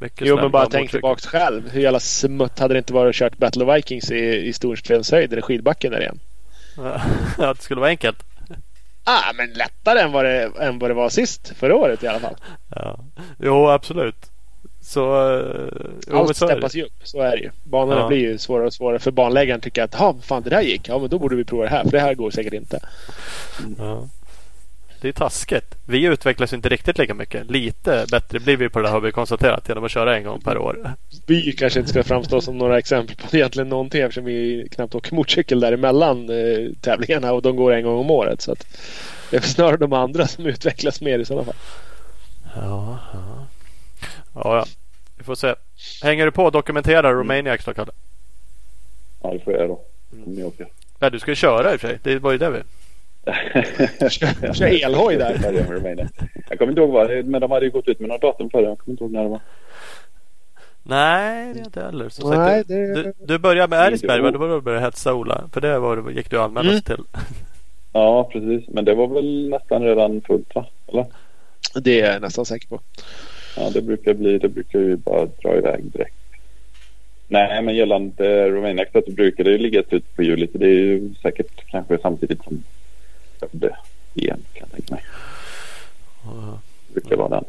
mycket 0.00 0.26
Jo, 0.26 0.36
men 0.36 0.50
bara 0.50 0.66
tänk 0.66 0.90
tillbaks 0.90 1.26
själv. 1.26 1.70
Hur 1.70 1.80
jävla 1.80 2.00
smutt 2.00 2.58
hade 2.58 2.74
det 2.74 2.78
inte 2.78 2.92
varit 2.92 3.08
att 3.10 3.16
kört 3.16 3.38
Battle 3.38 3.64
of 3.64 3.76
Vikings 3.76 4.10
i, 4.10 4.48
i 4.48 4.52
Storstenshöjd 4.52 5.32
eller 5.32 5.42
skidbacken 5.42 5.92
där 5.92 6.00
igen? 6.00 6.20
Ja, 7.38 7.54
det 7.54 7.62
skulle 7.62 7.80
vara 7.80 7.90
enkelt. 7.90 8.24
Ah, 9.04 9.32
men 9.34 9.52
lättare 9.52 10.00
än 10.00 10.12
vad, 10.12 10.24
det, 10.24 10.50
än 10.60 10.78
vad 10.78 10.90
det 10.90 10.94
var 10.94 11.08
sist. 11.08 11.52
Förra 11.56 11.76
året 11.76 12.02
i 12.02 12.06
alla 12.06 12.20
fall. 12.20 12.36
Ja. 12.76 12.98
Jo, 13.38 13.68
absolut. 13.68 14.30
Så... 14.88 15.30
eh, 16.10 16.18
Allt 16.18 16.36
så 16.36 16.46
steppas 16.46 16.74
ju 16.74 16.82
upp. 16.84 16.92
Så 17.02 17.20
är 17.22 17.30
det 17.36 17.42
ju. 17.42 17.50
Banorna 17.64 18.00
Ja. 18.00 18.08
blir 18.08 18.18
ju 18.18 18.38
svårare 18.38 18.66
och 18.66 18.72
svårare. 18.74 18.98
För 18.98 19.10
banläggaren 19.10 19.60
tycker 19.60 19.82
att 19.82 19.94
ja, 19.98 20.16
fan 20.22 20.42
det 20.42 20.50
där 20.50 20.60
gick. 20.62 20.88
Ja, 20.88 20.98
men 20.98 21.08
då 21.08 21.18
borde 21.18 21.36
vi 21.36 21.44
prova 21.44 21.62
det 21.64 21.70
här. 21.70 21.84
För 21.84 21.90
det 21.90 22.00
här 22.00 22.14
går 22.14 22.30
säkert 22.30 22.52
inte. 22.52 22.80
Ja. 23.78 24.08
Det 25.00 25.08
är 25.08 25.12
taskigt. 25.12 25.74
Vi 25.86 26.04
utvecklas 26.06 26.52
inte 26.52 26.68
riktigt 26.68 26.98
lika 26.98 27.14
mycket. 27.14 27.50
Lite 27.50 28.06
bättre 28.10 28.40
blir 28.40 28.56
vi 28.56 28.68
på 28.68 28.80
det 28.80 28.88
har 28.88 29.00
vi 29.00 29.12
konstaterat 29.12 29.68
genom 29.68 29.84
att 29.84 29.90
köra 29.90 30.16
en 30.16 30.24
gång 30.24 30.40
per 30.40 30.58
år. 30.58 30.94
Vi 31.26 31.52
kanske 31.52 31.78
inte 31.78 31.90
ska 31.90 32.02
framstå 32.04 32.40
som 32.40 32.58
några 32.58 32.78
exempel 32.78 33.16
på 33.16 33.36
egentligen 33.36 33.68
någonting 33.68 34.00
eftersom 34.02 34.24
vi 34.24 34.68
knappt 34.70 34.94
åker 34.94 35.14
motorcykel 35.14 35.60
däremellan 35.60 36.30
eh, 36.30 36.72
tävlingarna 36.80 37.32
och 37.32 37.42
de 37.42 37.56
går 37.56 37.72
en 37.72 37.84
gång 37.84 37.98
om 37.98 38.10
året. 38.10 38.40
Så 38.40 38.52
att 38.52 38.66
det 39.30 39.36
är 39.36 39.40
snarare 39.40 39.76
de 39.76 39.92
andra 39.92 40.26
som 40.26 40.46
utvecklas 40.46 41.00
mer 41.00 41.18
i 41.18 41.24
sådana 41.24 41.44
fall. 41.44 41.54
Ja, 42.56 42.98
ja. 43.12 43.46
Ja, 44.44 44.56
ja. 44.56 44.64
Vi 45.16 45.24
får 45.24 45.34
se. 45.34 45.54
Hänger 46.02 46.24
du 46.24 46.30
på 46.30 46.44
och 46.44 46.52
dokumenterar 46.52 47.14
Romaniacs 47.14 47.64
då, 47.64 47.74
Kalle? 47.74 47.92
Ja, 49.22 49.32
det 49.32 49.38
får 49.40 49.52
jag 49.52 49.58
göra 49.60 49.68
då. 49.68 49.80
Om 50.26 50.32
ni 50.32 50.44
åker. 50.44 50.66
Nej, 50.98 51.10
du 51.10 51.18
ska 51.18 51.30
ju 51.30 51.34
köra 51.34 51.72
i 51.72 51.76
och 51.76 51.80
för 51.80 51.88
sig. 51.88 51.98
Det 52.02 52.18
var 52.18 52.32
ju 52.32 52.38
det 52.38 52.50
vi... 52.50 52.62
Kör, 54.10 54.52
kör 54.54 54.84
elhoj 54.84 55.16
där. 55.16 56.08
Jag 56.48 56.58
kommer 56.58 56.72
inte 56.72 56.80
ihåg 56.80 56.90
vad 56.90 57.08
det 57.10 57.22
men 57.22 57.40
de 57.40 57.50
hade 57.50 57.66
ju 57.66 57.70
gått 57.72 57.88
ut 57.88 58.00
med 58.00 58.08
några 58.08 58.18
datum 58.20 58.50
förra. 58.50 58.62
Jag 58.62 58.78
kommer 58.78 58.92
inte 58.92 59.04
ihåg 59.04 59.12
när 59.12 59.22
det 59.22 59.28
var. 59.28 59.40
Nej, 60.82 61.54
det 61.54 61.60
är 61.60 61.64
inte 61.64 61.82
heller. 61.82 62.08
Som 62.08 62.30
Nej, 62.30 62.58
sagt, 62.58 62.68
du, 62.68 62.94
det- 62.94 63.02
du, 63.02 63.12
du 63.18 63.38
började 63.38 63.68
med 63.76 63.92
Det? 63.92 64.06
Det 64.06 64.20
var 64.22 64.30
då 64.32 64.54
du 64.54 64.60
började 64.60 64.84
hetsa 64.84 65.14
Ola. 65.14 65.44
För 65.52 65.60
det 65.60 65.78
var, 65.78 65.96
det 65.96 66.12
gick 66.12 66.30
du 66.30 66.40
anmäla 66.40 66.70
Mm. 66.70 66.82
till. 66.82 67.04
Ja, 67.92 68.24
precis. 68.32 68.68
Men 68.68 68.84
det 68.84 68.94
var 68.94 69.06
väl 69.08 69.48
nästan 69.48 69.82
redan 69.82 70.20
fullt 70.20 70.54
va? 70.54 70.66
Eller? 70.86 71.06
Det 71.74 72.00
är 72.00 72.12
jag 72.12 72.22
nästan 72.22 72.44
säker 72.46 72.68
på. 72.68 72.80
Ja, 73.58 73.70
det 73.70 73.82
brukar 73.82 74.14
bli. 74.14 74.38
Det 74.38 74.48
brukar 74.48 74.78
ju 74.78 74.96
bara 74.96 75.26
dra 75.26 75.56
iväg 75.56 75.84
direkt. 75.84 76.14
Nej, 77.28 77.62
men 77.62 77.74
gällande 77.74 78.48
Romania 78.48 78.86
så 78.92 79.02
brukar 79.10 79.44
det 79.44 79.50
ju 79.50 79.58
ligga 79.58 79.82
slutet 79.82 80.16
på. 80.16 80.22
Så 80.52 80.58
det 80.58 80.66
är 80.66 80.70
ju 80.70 81.14
säkert 81.22 81.66
kanske 81.66 81.98
samtidigt 81.98 82.42
som 82.42 82.62
det 83.50 83.76
igen 84.14 84.40
kan 84.52 84.68
jag 84.70 84.72
tänka 84.72 84.94
mig. 84.94 85.02
Det 86.88 87.00
brukar 87.00 87.16
vara 87.16 87.28
den. 87.28 87.44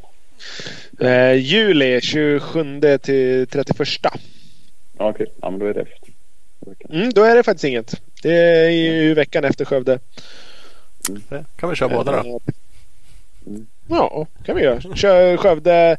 Eh, 1.08 1.34
juli 1.34 2.02
27 2.02 2.80
till 2.98 3.48
31. 3.48 3.88
Ja, 4.98 5.10
okej. 5.10 5.28
Ja, 5.42 5.50
men 5.50 5.60
då 5.60 5.66
är 5.66 5.74
det 5.74 5.82
efter. 5.82 6.10
Mm, 6.90 7.10
då 7.10 7.24
är 7.24 7.36
det 7.36 7.44
faktiskt 7.44 7.66
inget. 7.66 8.02
Det 8.24 8.34
är 8.36 8.70
ju 8.70 9.14
veckan 9.14 9.44
efter 9.44 9.66
Skövde. 9.66 10.00
Det 11.30 11.46
kan 11.56 11.70
vi 11.70 11.76
köra 11.76 11.90
båda 11.90 12.24
då. 12.24 12.40
Mm. 13.48 13.68
Ja, 13.90 14.28
kan 14.46 14.56
vi 14.56 14.64
göra. 14.64 14.96
Kör 14.96 15.38
Skövde 15.38 15.98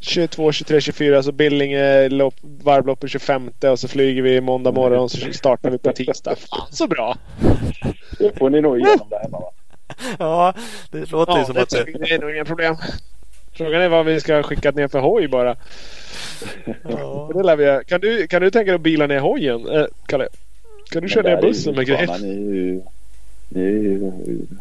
22, 0.00 0.52
23, 0.52 0.80
24. 0.80 1.22
Så 1.22 1.32
Billinge 1.32 2.08
lopp, 2.08 2.34
varvloppet 2.42 3.10
25 3.10 3.50
och 3.62 3.78
så 3.78 3.88
flyger 3.88 4.22
vi 4.22 4.40
måndag 4.40 4.72
morgon 4.72 4.98
och 4.98 5.10
så 5.10 5.32
startar 5.32 5.70
vi 5.70 5.78
på 5.78 5.92
tisdag. 5.92 6.36
Fan 6.36 6.66
så 6.70 6.86
bra! 6.86 7.16
Det 8.18 8.38
får 8.38 8.50
ni 8.50 8.60
nog 8.60 8.78
igenom 8.78 9.08
där 9.10 9.18
hemma 9.18 9.38
va? 9.38 9.50
Ja, 10.18 10.54
det 10.90 11.10
låter 11.10 11.32
ju 11.32 11.38
Ja, 11.38 11.44
som 11.44 11.54
det, 11.54 11.62
att 11.62 11.70
det... 11.70 11.84
det 11.84 12.14
är 12.14 12.18
nog 12.18 12.30
inga 12.30 12.44
problem. 12.44 12.76
Frågan 13.52 13.82
är 13.82 13.88
vad 13.88 14.06
vi 14.06 14.20
ska 14.20 14.42
skicka 14.42 14.70
ner 14.70 14.88
för 14.88 15.00
hoj 15.00 15.28
bara. 15.28 15.56
Ja. 16.88 17.30
Det 17.34 17.42
lär 17.42 17.56
vi 17.56 17.84
kan, 17.84 18.00
du, 18.00 18.26
kan 18.26 18.42
du 18.42 18.50
tänka 18.50 18.70
dig 18.70 18.74
att 18.74 18.80
bila 18.80 19.06
ner 19.06 19.18
hojen, 19.18 19.68
eh, 19.68 19.86
Kalle? 20.06 20.28
Kan 20.90 21.02
du 21.02 21.08
köra 21.08 21.22
ner 21.34 21.42
bussen 21.42 21.72
ju 21.72 21.76
med 21.76 21.86
grejer? 21.86 22.18
Ni 23.48 23.60
är 23.60 23.68
ju, 23.68 24.02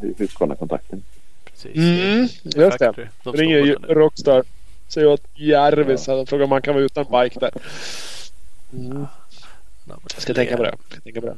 ju 0.03 0.13
Husqvarna-kontakten. 0.17 1.03
Precis. 1.63 1.77
Mm, 1.77 2.27
just 2.63 2.79
det. 2.79 3.09
De 3.23 3.33
Ringer 3.33 3.57
ju. 3.57 3.73
Rockstar. 3.73 4.43
Säger 4.87 5.07
åt 5.07 5.23
Järvis. 5.35 6.07
Han 6.07 6.25
frågar 6.25 6.43
om 6.43 6.49
man 6.49 6.61
kan 6.61 6.73
vara 6.73 6.83
utan 6.83 7.05
bike 7.05 7.39
där. 7.39 7.51
Mm. 8.73 9.07
Jag 9.87 10.21
ska 10.21 10.33
tänka 10.33 10.57
på 10.57 10.63
det. 10.63 10.69
Jag 10.69 10.91
ska 10.91 11.01
tänka 11.01 11.21
på 11.21 11.27
det. 11.27 11.37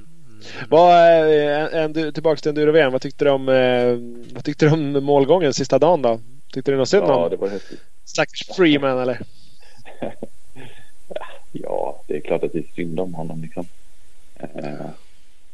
Vad, 0.70 1.06
eh, 1.06 1.84
en, 1.84 1.98
en, 1.98 2.14
tillbaka 2.14 2.42
till 2.42 2.50
Enduro-VM. 2.50 2.92
Vad 2.92 3.02
tyckte 3.02 3.26
du 3.26 3.32
om, 3.32 3.50
eh, 3.50 3.98
vad 4.34 4.44
tyckte 4.44 4.66
du 4.66 4.72
om 4.72 5.04
målgången 5.04 5.54
sista 5.54 5.80
dagen 5.80 6.02
då? 6.02 6.20
Tyckte 6.54 6.72
du 6.72 6.78
något 6.78 6.90
synd 6.90 7.04
Ja, 7.08 7.16
om 7.16 7.30
det 7.30 7.36
var 7.36 7.48
häftigt. 7.50 7.80
stackars 8.06 8.48
Freeman 8.56 9.00
eller? 9.00 9.20
ja, 11.52 12.02
det 12.08 12.18
är 12.18 12.22
klart 12.22 12.44
att 12.44 12.54
det 12.54 12.60
är 12.60 12.76
synd 12.76 13.00
om 13.00 13.14
honom 13.14 13.42
liksom. 13.42 13.66
Eh, 14.40 14.86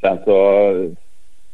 sen 0.01 0.18
så, 0.26 0.95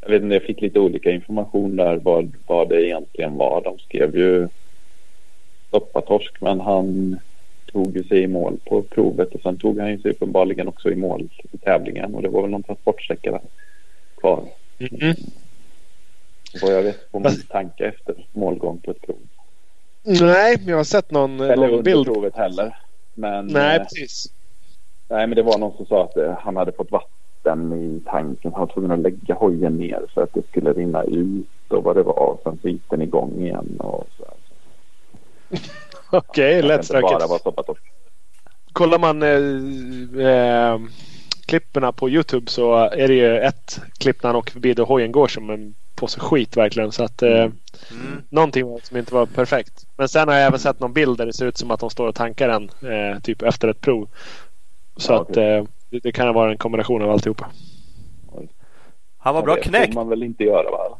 jag 0.01 0.09
vet 0.09 0.21
inte, 0.23 0.35
jag 0.35 0.43
fick 0.43 0.61
lite 0.61 0.79
olika 0.79 1.11
information 1.11 1.75
där 1.75 1.95
vad, 1.95 2.35
vad 2.47 2.69
det 2.69 2.85
egentligen 2.87 3.37
var. 3.37 3.61
De 3.61 3.79
skrev 3.79 4.15
ju 4.15 4.47
stoppa 5.67 6.01
torsk 6.01 6.41
men 6.41 6.59
han 6.59 7.19
tog 7.71 7.97
ju 7.97 8.03
sig 8.03 8.21
i 8.21 8.27
mål 8.27 8.57
på 8.65 8.81
provet 8.81 9.35
och 9.35 9.41
sen 9.41 9.57
tog 9.57 9.79
han 9.79 9.91
ju 9.91 9.99
sig 10.01 10.11
uppenbarligen 10.11 10.67
också 10.67 10.91
i 10.91 10.95
mål 10.95 11.29
i 11.51 11.57
tävlingen 11.57 12.15
och 12.15 12.21
det 12.21 12.29
var 12.29 12.41
väl 12.41 12.51
någon 12.51 12.63
transportsträcka 12.63 13.39
kvar. 14.17 14.43
Mm. 14.79 15.15
Vad 16.61 16.73
jag 16.73 16.83
vet 16.83 17.11
på 17.11 17.19
min 17.19 17.41
tanke 17.49 17.85
efter 17.85 18.27
målgång 18.31 18.79
på 18.79 18.91
ett 18.91 19.01
prov. 19.01 19.17
Nej, 20.03 20.57
jag 20.67 20.77
har 20.77 20.83
sett 20.83 21.11
någon, 21.11 21.39
Eller 21.39 21.67
någon 21.67 21.83
bild. 21.83 22.05
provet 22.05 22.35
heller. 22.35 22.75
Men, 23.13 23.47
Nej, 23.47 23.75
eh, 23.77 23.83
precis. 23.83 24.25
nej, 25.09 25.27
men 25.27 25.35
det 25.35 25.43
var 25.43 25.57
någon 25.57 25.77
som 25.77 25.85
sa 25.85 26.03
att 26.03 26.17
eh, 26.17 26.37
han 26.39 26.55
hade 26.55 26.71
fått 26.71 26.91
vatten 26.91 27.09
i 27.73 28.01
tanken. 28.05 28.51
Han 28.53 28.59
var 28.67 28.73
tvungen 28.73 28.91
att 28.91 28.99
lägga 28.99 29.33
hojen 29.35 29.77
ner 29.77 30.05
för 30.13 30.23
att 30.23 30.33
det 30.33 30.47
skulle 30.49 30.73
rinna 30.73 31.03
ut 31.03 31.47
och 31.67 31.83
vad 31.83 31.95
det 31.95 32.03
var. 32.03 32.37
Sen 32.43 32.59
så 32.61 32.69
gick 32.69 32.81
den 32.89 33.01
igång 33.01 33.41
igen 33.41 33.75
och 33.79 34.07
så. 34.17 34.25
Okej, 36.17 36.61
Det 36.61 36.67
lätt 36.67 36.81
inte 36.81 37.01
bara 37.01 37.19
stökigt. 37.19 37.29
var 37.29 37.39
soppatorsk. 37.39 37.81
Kollar 38.73 38.99
man 38.99 39.23
eh, 39.23 40.27
eh, 40.27 40.79
klipperna 41.45 41.91
på 41.91 42.09
Youtube 42.09 42.51
så 42.51 42.75
är 42.75 43.07
det 43.07 43.13
ju 43.13 43.37
ett 43.37 43.81
klipp 43.99 44.23
när 44.23 44.29
han 44.29 44.35
åker 44.35 44.51
förbi 44.51 44.73
där 44.73 44.83
hojen 44.83 45.11
går 45.11 45.27
som 45.27 45.49
en 45.49 45.75
påse 45.95 46.19
skit 46.19 46.57
verkligen. 46.57 46.91
Så 46.91 47.03
att 47.03 47.21
eh, 47.21 47.49
Mm. 47.91 48.21
någonting 48.29 48.65
var 48.67 48.79
som 48.83 48.97
inte 48.97 49.13
var 49.13 49.25
perfekt. 49.25 49.73
Men 49.97 50.09
sen 50.09 50.27
har 50.27 50.35
jag 50.35 50.45
även 50.47 50.59
sett 50.59 50.79
någon 50.79 50.93
bild 50.93 51.17
där 51.17 51.25
det 51.25 51.33
ser 51.33 51.45
ut 51.45 51.57
som 51.57 51.71
att 51.71 51.79
de 51.79 51.89
står 51.89 52.07
och 52.07 52.15
tankar 52.15 52.47
den 52.47 52.63
eh, 52.91 53.19
typ 53.19 53.41
efter 53.41 53.67
ett 53.67 53.81
prov. 53.81 54.07
Så 54.97 55.13
Ja, 55.13 55.21
att 55.21 55.37
eh, 55.37 55.63
det, 55.91 55.99
det 55.99 56.11
kan 56.11 56.33
vara 56.33 56.51
en 56.51 56.57
kombination 56.57 57.01
av 57.01 57.11
alltihopa. 57.11 57.47
Han 59.17 59.35
var 59.35 59.43
bra 59.43 59.55
det 59.55 59.61
knäckt. 59.61 59.93
får 59.93 60.01
man 60.01 60.09
väl 60.09 60.23
inte 60.23 60.43
göra 60.43 60.71
va? 60.71 60.97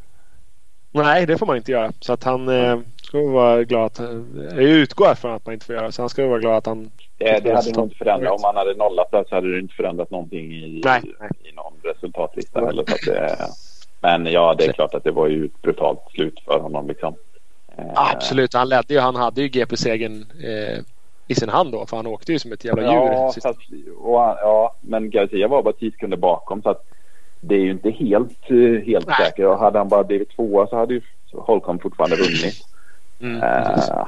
Nej, 0.92 1.26
det 1.26 1.38
får 1.38 1.46
man 1.46 1.58
inte 1.58 1.72
göra. 1.72 1.92
Så 2.00 2.14
att 2.14 2.24
han 2.24 2.50
eh, 2.50 2.80
ska 3.04 3.22
vara 3.22 3.64
glad 3.64 3.86
att... 3.86 4.00
Jag 4.36 4.64
utgår 4.64 5.16
från 5.16 5.32
att 5.32 5.46
man 5.46 5.54
inte 5.54 5.66
får 5.66 5.76
göra. 5.76 5.92
Så 5.92 6.02
han 6.02 6.10
ska 6.10 6.28
vara 6.28 6.39
glad 6.39 6.58
att 6.58 6.66
han... 6.66 6.92
Det, 7.18 7.39
det 7.44 7.56
hade 7.56 7.72
nog 7.72 7.86
inte 7.86 7.96
förändrat. 7.96 8.32
Om 8.32 8.42
man 8.42 8.56
hade 8.56 8.74
nollat 8.74 9.12
där 9.12 9.26
så 9.30 9.36
hade 9.36 9.52
det 9.52 9.60
inte 9.60 9.76
förändrat 9.76 10.12
någonting 10.12 10.54
i, 10.54 10.82
Nej, 10.86 11.02
nej. 11.20 11.30
i 11.44 11.52
någon 11.56 11.74
resultatlista 11.84 12.66
heller. 12.66 12.84
Så 12.88 12.94
att 12.94 13.16
det, 13.16 13.38
men 14.02 14.26
ja, 14.26 14.56
det 14.58 14.66
är 14.66 14.74
klart 14.74 14.94
att 14.94 15.04
det 15.04 15.12
var 15.12 15.28
ju 15.28 15.46
ett 15.46 15.62
brutalt 15.62 16.00
slut 16.12 16.39
för 16.46 16.60
honom 16.60 16.88
liksom. 16.88 17.16
Eh, 17.78 17.86
Absolut, 17.96 18.54
han 18.54 18.70
ledde 18.70 18.94
ju. 18.94 19.00
Han 19.00 19.16
hade 19.16 19.42
ju 19.42 19.48
GP-segern 19.48 20.26
eh, 20.44 20.84
i 21.32 21.36
sin 21.36 21.49
hand 21.49 21.71
då. 21.71 21.86
För 21.86 21.97
han 21.97 22.07
åkte 22.07 22.32
ju 22.32 22.39
som 22.39 22.51
ett 22.51 22.65
jävla 22.65 22.82
djur. 22.82 23.11
Ja, 23.11 23.32
fast, 23.34 23.43
han- 23.45 23.55
ja, 24.03 24.75
men 24.82 25.09
Garcia 25.09 25.47
var 25.47 25.63
bara 25.63 25.73
tidskunder 25.73 26.17
bakom 26.17 26.61
så 26.61 26.69
att 26.69 26.84
det 27.39 27.55
är 27.55 27.59
ju 27.59 27.71
inte 27.71 27.89
helt, 27.91 28.51
eh, 28.51 28.86
helt 28.86 29.07
Nej. 29.07 29.15
säkert. 29.19 29.45
Och 29.45 29.59
hade 29.59 29.77
han 29.77 29.88
bara 29.89 30.03
blivit 30.03 30.36
tvåa 30.36 30.67
så 30.67 30.75
hade 30.77 30.93
ju 30.93 31.01
Holcomb 31.34 31.82
fortfarande 31.82 32.15
vunnit. 32.15 32.67
Mm. 33.21 33.41
Eh, 33.43 34.05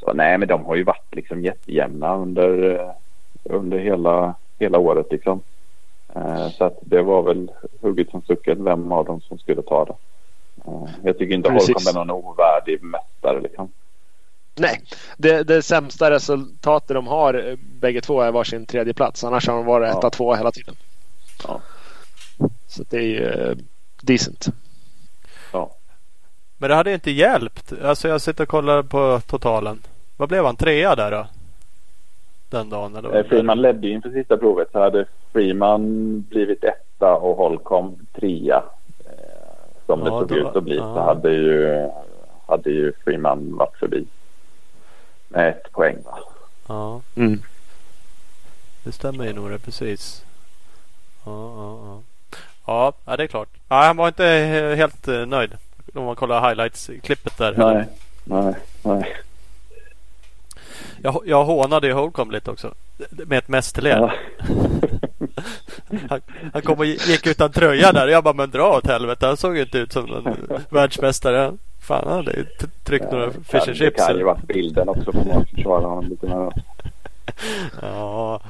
så 0.00 0.12
nej, 0.12 0.38
men 0.38 0.48
de 0.48 0.64
har 0.64 0.74
ju 0.76 0.84
varit 0.84 1.14
liksom 1.14 1.44
jättejämna 1.44 2.16
under, 2.16 2.74
eh, 2.80 2.90
under 3.44 3.78
hela, 3.78 4.34
hela 4.58 4.78
året 4.78 5.06
liksom. 5.10 5.40
Eh, 6.14 6.48
så 6.48 6.64
att 6.64 6.78
det 6.80 7.02
var 7.02 7.22
väl 7.22 7.50
hugget 7.80 8.10
som 8.10 8.22
stucket 8.22 8.58
vem 8.58 8.92
av 8.92 9.04
dem 9.04 9.20
som 9.20 9.38
skulle 9.38 9.62
ta 9.62 9.84
det. 9.84 9.94
Eh, 10.70 10.88
jag 11.02 11.18
tycker 11.18 11.34
inte 11.34 11.50
Precis. 11.50 11.68
Holcomb 11.86 11.96
är 11.96 12.04
någon 12.04 12.24
ovärdig 12.24 12.82
mästare 12.82 13.40
liksom. 13.40 13.72
Nej, 14.56 14.80
det, 15.16 15.42
det 15.42 15.62
sämsta 15.62 16.10
resultatet 16.10 16.94
de 16.94 17.06
har 17.06 17.34
eh, 17.34 17.54
bägge 17.80 18.00
två 18.00 18.20
är 18.20 18.32
varsin 18.32 18.66
tredje 18.66 18.94
plats. 18.94 19.24
Annars 19.24 19.48
har 19.48 19.54
de 19.54 19.64
varit 19.66 19.88
Ja. 19.92 19.98
etta, 19.98 20.10
tvåa 20.10 20.36
hela 20.36 20.50
tiden. 20.50 20.74
Ja. 21.48 21.60
Så 22.66 22.84
det 22.90 22.96
är 22.96 23.02
ju 23.02 23.24
eh, 23.28 23.56
decent. 24.02 24.46
Ja. 25.52 25.70
Men 26.58 26.68
det 26.70 26.76
hade 26.76 26.92
inte 26.94 27.10
hjälpt. 27.10 27.72
Alltså 27.82 28.08
jag 28.08 28.20
sitter 28.20 28.42
och 28.42 28.48
kollar 28.48 28.82
på 28.82 29.20
totalen. 29.26 29.82
Vad 30.16 30.28
blev 30.28 30.44
han? 30.44 30.56
Trea 30.56 30.94
där 30.94 31.10
då? 31.10 31.26
Den 32.50 32.70
dagen? 32.70 32.96
Eller? 32.96 33.16
Eh, 33.16 33.24
Freeman 33.24 33.62
ledde 33.62 33.86
ju 33.86 33.92
inför 33.92 34.10
sista 34.10 34.36
provet 34.36 34.68
så 34.72 34.78
hade 34.80 35.04
Freeman 35.32 36.20
blivit 36.20 36.64
etta 36.64 37.14
och 37.14 37.36
Holcomb 37.36 37.98
trea. 38.14 38.62
Som 39.86 39.98
Ja, 40.00 40.04
det 40.04 40.10
såg 40.10 40.28
då- 40.28 40.36
ut 40.50 40.56
att 40.56 40.64
bli 40.64 40.76
så 40.76 40.82
ja. 40.96 41.04
hade 41.04 41.32
ju, 41.32 41.88
hade 42.46 42.70
ju 42.70 42.92
Freeman 43.04 43.56
varit 43.56 43.76
förbi. 43.76 44.06
Med 45.34 45.48
ett 45.48 45.72
poäng 45.72 45.96
va. 46.04 46.18
Ja, 46.66 47.00
Mm. 47.16 47.42
det 48.84 48.92
stämmer 48.92 49.24
ju 49.24 49.32
nog 49.32 49.50
det 49.50 49.58
precis. 49.58 50.24
Ja, 51.24 51.54
ja, 51.56 52.02
ja. 52.66 52.92
Ja, 53.06 53.16
det 53.16 53.22
är 53.22 53.26
klart. 53.26 53.48
Ja, 53.68 53.82
han 53.82 53.96
var 53.96 54.08
inte 54.08 54.24
helt 54.76 55.08
eh, 55.08 55.26
nöjd. 55.26 55.50
Om 55.94 56.04
man 56.04 56.16
kollar 56.16 56.48
highlights-klippet 56.48 57.38
där. 57.38 57.54
Nej, 57.56 57.84
nej, 58.24 58.54
nej. 58.82 59.16
Jag, 61.02 61.22
jag 61.26 61.44
hånade 61.44 61.86
ju 61.86 61.92
Holcomb 61.92 62.32
lite 62.32 62.50
också. 62.50 62.74
Med 63.10 63.38
ett 63.38 63.48
mästerlen. 63.48 64.02
Ja. 64.02 64.12
Han, 66.10 66.20
han 66.52 66.62
kom 66.62 66.78
och 66.78 66.84
gick 66.86 67.26
utan 67.26 67.52
tröja 67.52 67.92
där. 67.92 68.08
Jag 68.08 68.24
bara, 68.24 68.34
men 68.34 68.50
dra 68.50 68.76
åt 68.76 68.86
helvete. 68.86 69.26
Han 69.26 69.36
såg 69.36 69.56
ju 69.56 69.62
inte 69.62 69.78
ut 69.78 69.92
som 69.92 70.04
någon 70.06 70.36
världsmästare. 70.70 71.52
Fan, 71.84 72.04
han 72.06 72.16
hade 72.16 72.44
tryckt 72.84 73.12
några 73.12 73.30
fish 73.30 73.68
and 73.68 73.76
chips. 73.76 73.78
Det 73.78 73.90
kan 73.90 74.16
ju 74.16 74.24
varit 74.24 74.42
bilden 74.46 74.88
också 74.88 75.12
för 75.12 75.24
man 75.24 75.46
försvara 75.46 75.86
honom 75.86 76.04
lite 76.10 76.26
mer. 76.26 76.52
Ja, 77.82 78.40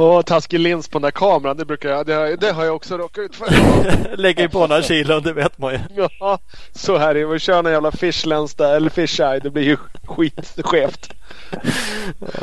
Och 0.00 0.26
taskig 0.26 0.58
lins 0.60 0.88
på 0.88 0.98
den 0.98 1.02
där 1.02 1.10
kameran. 1.10 1.56
Det, 1.56 1.64
brukar 1.64 1.88
jag, 1.90 2.06
det, 2.06 2.14
har- 2.14 2.36
det 2.36 2.50
har 2.52 2.64
jag 2.64 2.76
också 2.76 2.96
råkat 2.98 3.18
ut 3.24 3.36
för. 3.36 4.16
lägger 4.16 4.42
ju 4.42 4.48
på 4.48 4.66
några 4.66 4.82
kilo, 4.82 5.20
det 5.20 5.32
vet 5.32 5.58
man 5.58 5.72
ju. 5.72 5.78
ja, 6.20 6.38
så 6.72 6.98
här 6.98 7.08
är 7.08 7.14
det. 7.14 7.26
Vi 7.26 7.38
kör 7.38 7.62
någon 7.62 7.72
jävla 7.72 7.90
fish 7.92 8.26
lens 8.26 8.54
där, 8.54 8.76
eller 8.76 8.90
fish 8.90 9.20
eye. 9.20 9.40
Det 9.40 9.50
blir 9.50 9.62
ju 9.62 9.76
skitskevt. 10.06 11.10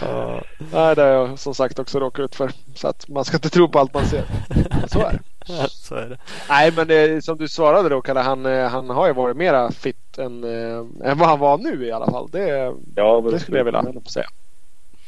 Ja, 0.01 0.41
Nej, 0.71 0.95
det 0.95 1.01
har 1.01 1.09
jag 1.09 1.39
som 1.39 1.55
sagt 1.55 1.79
också 1.79 1.99
råkat 1.99 2.23
ut 2.25 2.35
för. 2.35 2.51
Så 2.75 2.87
att 2.87 3.07
man 3.07 3.25
ska 3.25 3.37
inte 3.37 3.49
tro 3.49 3.69
på 3.69 3.79
allt 3.79 3.93
man 3.93 4.05
ser. 4.05 4.23
Så 4.87 4.99
är 4.99 5.11
det. 5.47 5.69
så 5.69 5.95
är 5.95 6.09
det. 6.09 6.17
Nej, 6.49 6.71
men 6.75 6.87
det, 6.87 7.23
som 7.25 7.37
du 7.37 7.47
svarade 7.47 7.89
då 7.89 8.01
Kalle. 8.01 8.19
Han, 8.19 8.45
eh, 8.45 8.67
han 8.69 8.89
har 8.89 9.07
ju 9.07 9.13
varit 9.13 9.37
mera 9.37 9.71
fit 9.71 10.17
än, 10.17 10.43
eh, 10.43 11.09
än 11.11 11.17
vad 11.17 11.27
han 11.29 11.39
var 11.39 11.57
nu 11.57 11.85
i 11.85 11.91
alla 11.91 12.11
fall. 12.11 12.29
Det, 12.31 12.73
Ja, 12.95 13.21
det 13.31 13.39
skulle 13.39 13.57
jag 13.57 13.65
vilja 13.65 13.83
säga. 14.09 14.27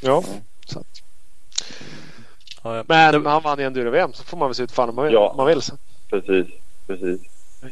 Ja, 0.01 0.23
så 0.65 0.79
att. 0.79 0.85
Ja, 2.63 2.77
ja. 2.77 2.83
Men 2.87 3.25
han 3.25 3.43
vann 3.43 3.59
i 3.59 3.63
enduro-VM 3.63 4.13
så 4.13 4.23
får 4.23 4.37
man 4.37 4.49
väl 4.49 4.55
se 4.55 4.63
ut 4.63 4.71
fan 4.71 4.89
om 4.89 4.95
man 4.95 5.05
vill. 5.05 5.13
Ja. 5.13 5.33
Man 5.37 5.47
vill. 5.47 5.61
Så. 5.61 5.77
Precis, 6.09 6.47
precis. 6.87 7.21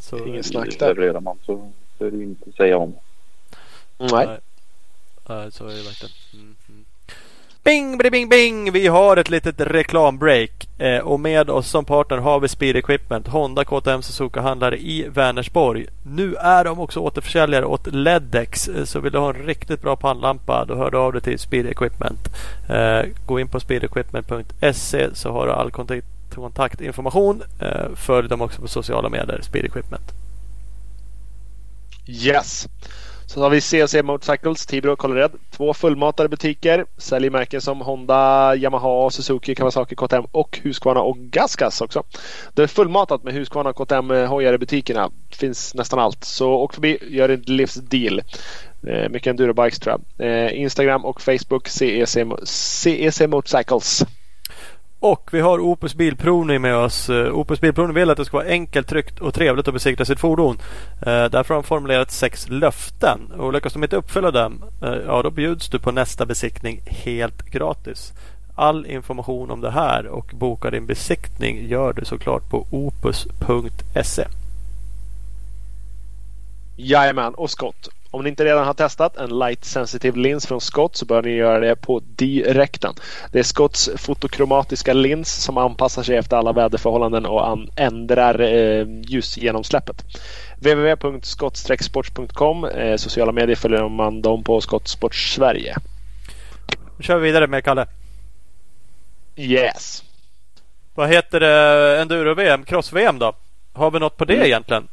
Så, 0.02 0.26
Ingen 0.26 0.44
snack 0.44 0.80
där. 0.80 0.88
Levererar 0.88 1.20
man 1.20 1.38
så, 1.46 1.72
så 1.98 2.06
är 2.06 2.12
det 2.12 2.18
ju 2.18 2.24
inte 2.24 2.50
att 2.50 2.56
säga 2.56 2.78
om. 2.78 2.96
Nej. 3.98 4.40
Nej, 5.30 5.52
så 5.52 5.68
är 5.68 5.76
det 5.76 5.84
verkligen. 5.84 6.14
Mm. 6.34 6.56
Bing, 7.68 7.98
bing, 7.98 8.12
bing, 8.12 8.30
bing! 8.30 8.72
Vi 8.72 8.88
har 8.88 9.18
ett 9.18 9.30
litet 9.30 9.62
reklambreak. 9.62 10.70
Eh, 10.78 11.00
och 11.00 11.20
med 11.20 11.50
oss 11.50 11.70
som 11.70 11.86
partner 11.86 12.18
har 12.18 12.40
vi 12.40 12.48
Speed 12.48 12.76
Equipment, 12.76 13.28
Honda 13.28 13.66
KTM 13.66 14.02
Suzuka-handlare 14.02 14.78
i 14.78 15.08
Vänersborg. 15.10 15.86
Nu 16.04 16.36
är 16.36 16.64
de 16.64 16.80
också 16.80 17.00
återförsäljare 17.00 17.66
åt 17.66 17.88
Ledex. 17.88 18.68
Eh, 18.68 18.84
så 18.84 19.00
vill 19.00 19.12
du 19.12 19.18
ha 19.18 19.30
en 19.30 19.46
riktigt 19.46 19.82
bra 19.82 19.96
pannlampa, 19.96 20.66
då 20.66 20.76
hör 20.76 20.92
du 20.92 20.98
av 20.98 21.14
dig 21.14 21.22
till 21.22 21.40
Speed 21.40 21.66
Equipment. 21.66 22.30
Eh, 22.70 23.02
gå 23.26 23.40
in 23.40 23.48
på 23.48 23.60
speedequipment.se 23.60 25.16
så 25.16 25.32
har 25.32 25.48
du 25.48 25.54
all 25.54 25.72
kontakt, 25.72 26.06
kontaktinformation. 26.36 27.44
Eh, 27.60 27.96
följ 27.96 28.30
dem 28.30 28.42
också 28.42 28.62
på 28.62 28.68
sociala 28.68 29.10
medier, 29.10 29.42
Speed 29.42 29.66
Equipment. 29.66 30.12
Yes. 32.08 32.68
Så 33.28 33.42
har 33.42 33.50
vi 33.50 33.62
CC 33.62 34.04
Motorcycles, 34.04 34.66
Tibro 34.66 34.92
och 34.92 35.00
Kållered. 35.00 35.32
Två 35.50 35.74
fullmatade 35.74 36.30
butiker. 36.30 36.86
Säljer 36.98 37.32
märken 37.32 37.62
som 37.62 37.82
Honda, 37.82 38.56
Yamaha, 38.56 39.10
Suzuki, 39.10 39.56
Kawasaki, 39.56 39.96
KTM 39.96 40.26
och 40.32 40.60
Husqvarna 40.64 41.02
och 41.02 41.18
Gasgas 41.18 41.82
också. 41.82 42.04
Det 42.54 42.64
är 42.64 42.68
fullmatat 42.68 43.24
med 43.24 43.34
Husqvarna 43.34 43.70
och 43.70 43.76
KTM 43.76 44.10
hojar 44.10 44.54
i 44.54 44.58
butikerna. 44.58 45.12
Finns 45.30 45.74
nästan 45.76 46.00
allt. 46.00 46.24
Så 46.24 46.52
åk 46.52 46.74
förbi, 46.74 46.98
gör 47.02 47.30
ett 47.30 47.50
livsdeal. 47.50 48.22
Eh, 48.88 49.10
mycket 49.10 49.28
endurobikes 49.28 49.80
tror 49.80 49.96
jag. 50.18 50.28
Eh, 50.28 50.62
Instagram 50.62 51.06
och 51.06 51.22
Facebook 51.22 51.68
CEC, 51.68 52.18
CEC 52.44 53.22
Motorcycles. 53.28 54.06
Och 55.00 55.30
vi 55.32 55.40
har 55.40 55.60
Opus 55.60 55.96
Bilprovning 55.96 56.62
med 56.62 56.76
oss. 56.76 57.10
Eh, 57.10 57.36
opus 57.36 57.62
Bilprovning 57.62 57.96
vill 57.96 58.10
att 58.10 58.18
det 58.18 58.26
ska 58.26 58.38
vara 58.38 58.48
enkelt, 58.48 58.88
tryggt 58.88 59.20
och 59.20 59.34
trevligt 59.34 59.68
att 59.68 59.74
besikta 59.74 60.06
sitt 60.06 60.20
fordon. 60.20 60.58
Eh, 61.02 61.26
därför 61.26 61.54
har 61.54 61.62
de 61.62 61.68
formulerat 61.68 62.12
sex 62.12 62.50
löften. 62.50 63.32
Och 63.38 63.54
lyckas 63.54 63.74
de 63.74 63.84
inte 63.84 63.96
uppfylla 63.96 64.32
dem, 64.32 64.64
eh, 64.82 64.94
ja 65.06 65.22
då 65.22 65.30
bjuds 65.30 65.70
du 65.70 65.80
på 65.80 65.92
nästa 65.92 66.26
besiktning 66.26 66.82
helt 66.86 67.42
gratis. 67.52 68.14
All 68.56 68.86
information 68.86 69.52
om 69.52 69.62
det 69.62 69.72
här 69.72 70.08
och 70.08 70.32
boka 70.34 70.72
din 70.72 70.86
besiktning 70.86 71.68
gör 71.68 71.94
du 71.94 72.06
såklart 72.06 72.50
på 72.50 72.66
opus.se. 72.70 74.28
Jajamän, 76.76 77.34
och 77.34 77.50
Scott. 77.50 77.90
Om 78.18 78.24
ni 78.24 78.30
inte 78.30 78.46
redan 78.46 78.66
har 78.66 78.74
testat 78.74 79.18
en 79.18 79.40
light 79.40 79.66
sensitive 79.66 80.20
lins 80.20 80.48
från 80.48 80.62
Scott 80.62 80.96
så 80.96 81.06
bör 81.06 81.22
ni 81.22 81.30
göra 81.30 81.60
det 81.60 81.76
på 81.76 82.00
direkten. 82.00 82.94
Det 83.32 83.40
är 83.40 83.44
Scotts 83.44 83.90
fotokromatiska 83.96 84.94
lins 84.94 85.44
som 85.44 85.58
anpassar 85.58 86.04
sig 86.04 86.18
efter 86.18 86.38
alla 86.38 86.54
väderförhållanden 86.54 87.26
och 87.26 87.58
ändrar 87.76 88.42
eh, 88.42 88.86
ljusgenomsläppet. 89.02 90.06
www.skott-sports.com 90.60 92.66
eh, 92.66 92.96
Sociala 92.96 93.32
medier 93.32 93.56
följer 93.56 93.90
man 93.90 94.22
dem 94.22 94.44
på 94.44 94.62
Skottsport 94.62 95.16
Sverige. 95.16 95.76
Nu 96.98 97.04
kör 97.04 97.18
vi 97.18 97.28
vidare 97.28 97.48
med 97.48 97.64
Kalle. 97.64 97.86
Yes. 99.36 100.04
Vad 100.96 101.10
heter 101.10 101.40
det? 101.40 102.02
Enduro-VM? 102.02 102.66
Cross-VM 102.66 103.20
då? 103.20 103.34
Har 103.74 103.92
vi 103.92 104.00
något 104.00 104.18
på 104.18 104.26
det 104.26 104.36
mm. 104.36 104.46
egentligen? 104.46 104.88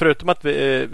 Förutom 0.00 0.28
att 0.28 0.44
vi... 0.44 0.82
Eh, 0.82 0.88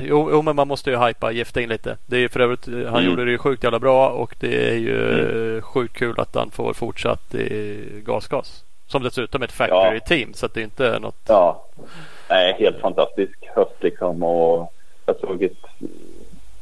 jo, 0.00 0.28
jo, 0.30 0.42
men 0.42 0.56
man 0.56 0.68
måste 0.68 0.90
ju 0.90 0.96
hypa 0.96 1.32
Gifting 1.32 1.68
lite. 1.68 1.96
Det 2.06 2.16
är 2.16 2.28
för 2.28 2.40
övrigt, 2.40 2.66
han 2.66 2.76
mm. 2.76 3.04
gjorde 3.04 3.24
det 3.24 3.30
ju 3.30 3.38
sjukt 3.38 3.64
jävla 3.64 3.78
bra 3.78 4.08
och 4.08 4.36
det 4.40 4.68
är 4.68 4.74
ju 4.74 5.20
mm. 5.20 5.62
sjukt 5.62 5.96
kul 5.96 6.20
att 6.20 6.34
han 6.34 6.50
får 6.50 6.72
fortsatt 6.72 7.34
i 7.34 8.02
gasgas. 8.04 8.64
Som 8.86 9.02
dessutom 9.02 9.42
är 9.42 9.46
ett 9.46 9.52
factory 9.52 10.00
team 10.00 10.34
så 10.34 10.46
att 10.46 10.54
det 10.54 10.60
är 10.60 10.64
inte 10.64 10.98
något... 10.98 11.22
Ja, 11.28 11.64
nej 12.30 12.56
helt 12.58 12.80
fantastisk 12.80 13.38
höst 13.54 13.76
liksom 13.80 14.22
och 14.22 14.72
jag 15.06 15.16
såg 15.20 15.42
ett 15.42 15.64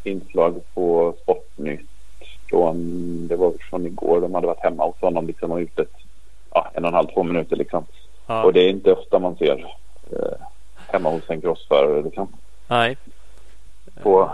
inslag 0.03 0.61
på 0.75 1.15
Sportnytt 1.23 1.91
från, 2.51 3.29
det 3.29 3.37
var 3.37 3.53
från 3.71 3.87
igår, 3.87 4.21
de 4.21 4.35
hade 4.35 4.47
varit 4.47 4.63
hemma 4.63 4.85
hos 4.87 5.01
honom 5.01 5.27
liksom 5.27 5.51
och 5.51 5.61
gjort 5.61 5.79
ett, 5.79 5.97
ja, 6.51 6.71
en 6.75 6.85
och 6.85 6.89
en 6.89 6.95
halv, 6.95 7.07
två 7.07 7.23
minuter 7.23 7.57
liksom. 7.57 7.87
Ja. 8.27 8.45
Och 8.45 8.53
det 8.53 8.61
är 8.61 8.69
inte 8.69 8.93
ofta 8.93 9.19
man 9.19 9.37
ser 9.37 9.67
eh, 10.13 10.47
hemma 10.93 11.11
hos 11.11 11.31
en 11.31 11.41
crossförare 11.41 12.03
liksom. 12.03 12.29
Nej. 12.69 12.97
På, 14.03 14.31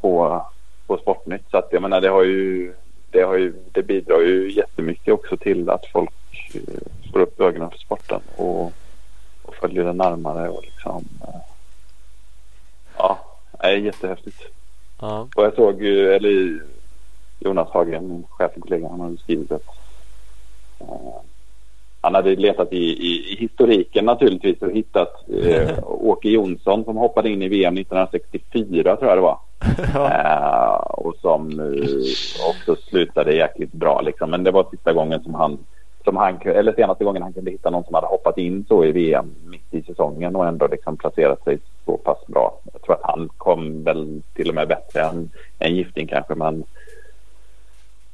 på, 0.00 0.46
på 0.86 0.98
Sportnytt. 0.98 1.50
Så 1.50 1.56
att 1.56 1.68
jag 1.70 1.82
menar 1.82 2.00
det 2.00 2.08
har 2.08 2.22
ju, 2.22 2.74
det 3.10 3.22
har 3.22 3.36
ju, 3.36 3.54
det 3.72 3.82
bidrar 3.82 4.20
ju 4.20 4.52
jättemycket 4.52 5.14
också 5.14 5.36
till 5.36 5.70
att 5.70 5.86
folk 5.86 6.10
eh, 6.54 7.10
får 7.12 7.20
upp 7.20 7.40
ögonen 7.40 7.70
för 7.70 7.78
sporten 7.78 8.20
och, 8.36 8.72
och 9.42 9.54
följer 9.60 9.84
den 9.84 9.96
närmare 9.96 10.48
och 10.48 10.62
liksom 10.64 11.04
eh, 11.20 11.40
ja, 12.96 13.18
det 13.60 13.66
är 13.66 13.76
jättehäftigt. 13.76 14.42
Ja. 15.00 15.28
Och 15.36 15.44
jag 15.44 15.54
såg 15.54 15.82
ju, 15.82 16.12
eller 16.12 16.62
Jonas 17.40 17.68
Hagen, 17.68 18.08
min 18.08 18.24
chef 18.30 18.52
och 18.56 18.62
kollega, 18.62 18.88
han 18.88 19.00
hade 19.00 19.16
skrivit 19.16 19.52
att 19.52 19.66
han 22.02 22.14
hade 22.14 22.36
letat 22.36 22.72
i, 22.72 22.76
i, 22.76 23.32
i, 23.32 23.36
historiken 23.40 24.04
naturligtvis 24.04 24.62
och 24.62 24.70
hittat 24.70 25.24
uh, 25.32 25.78
Åke 25.84 26.28
Jonsson 26.28 26.84
som 26.84 26.96
hoppade 26.96 27.30
in 27.30 27.42
i 27.42 27.48
VM 27.48 27.74
1964 27.74 28.96
tror 28.96 29.10
jag 29.10 29.18
det 29.18 29.22
var. 29.22 29.38
uh, 29.94 30.76
och 30.76 31.14
som 31.16 31.60
också 32.48 32.82
slutade 32.82 33.34
jäkligt 33.34 33.72
bra 33.72 34.00
liksom. 34.00 34.30
Men 34.30 34.44
det 34.44 34.50
var 34.50 34.66
sista 34.70 34.92
gången 34.92 35.22
som 35.22 35.34
han, 35.34 35.58
som 36.04 36.16
han, 36.16 36.40
eller 36.44 36.72
senaste 36.72 37.04
gången 37.04 37.22
han 37.22 37.32
kunde 37.32 37.50
hitta 37.50 37.70
någon 37.70 37.84
som 37.84 37.94
hade 37.94 38.06
hoppat 38.06 38.38
in 38.38 38.64
så 38.68 38.84
i 38.84 38.92
VM 38.92 39.34
mitt 39.44 39.74
i 39.74 39.82
säsongen 39.82 40.36
och 40.36 40.46
ändå 40.46 40.66
liksom 40.66 40.96
placerat 40.96 41.44
sig 41.44 41.58
så 41.84 41.96
pass 41.96 42.26
bra. 42.26 42.60
Jag 42.72 42.82
tror 42.82 42.94
att 42.94 43.10
han 43.16 43.28
kom 43.36 43.84
väl 43.84 44.22
till 44.34 44.48
och 44.48 44.54
med 44.54 44.68
bättre 44.68 45.00
än, 45.00 45.30
än 45.58 45.76
Gifting 45.76 46.06
kanske 46.06 46.34
men 46.34 46.64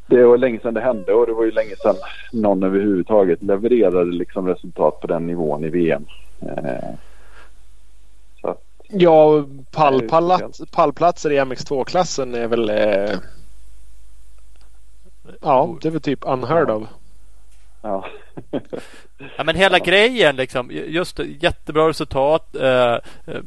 det 0.09 0.25
var 0.25 0.39
länge 0.39 0.61
sedan 0.61 0.75
det 0.75 0.81
hände 0.81 1.13
och 1.13 1.27
det 1.27 1.33
var 1.33 1.45
ju 1.45 1.51
länge 1.51 1.77
sedan 1.77 1.97
någon 2.33 2.63
överhuvudtaget 2.63 3.43
levererade 3.43 4.13
liksom 4.13 4.49
resultat 4.49 5.01
på 5.01 5.07
den 5.07 5.27
nivån 5.27 5.65
i 5.65 5.69
VM. 5.69 6.07
Eh, 6.41 6.91
att, 8.43 8.63
ja, 8.89 9.45
pallplats, 9.71 10.63
pallplatser 10.73 11.33
i 11.33 11.41
MX2-klassen 11.41 12.35
är 12.35 12.47
väl 12.47 12.71
eh, 12.71 13.19
Ja, 15.41 15.77
det 15.81 15.89
är 15.89 15.93
väl 15.93 16.01
typ 16.01 16.21
unheard 16.23 16.71
of. 16.71 16.89
Ja. 17.83 18.05
ja 19.37 19.45
men 19.45 19.57
hela 19.57 19.79
ja. 19.79 19.85
grejen 19.85 20.37
liksom. 20.37 20.71
Just 20.71 21.19
jättebra 21.19 21.89
resultat. 21.89 22.55
Eh, 22.55 22.95
eh, 23.27 23.43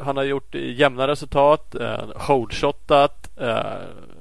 han 0.00 0.16
har 0.16 0.24
gjort 0.24 0.54
jämna 0.54 1.08
resultat. 1.08 1.74
Eh, 1.74 2.04
holdshotat. 2.14 3.30
Eh, 3.36 3.80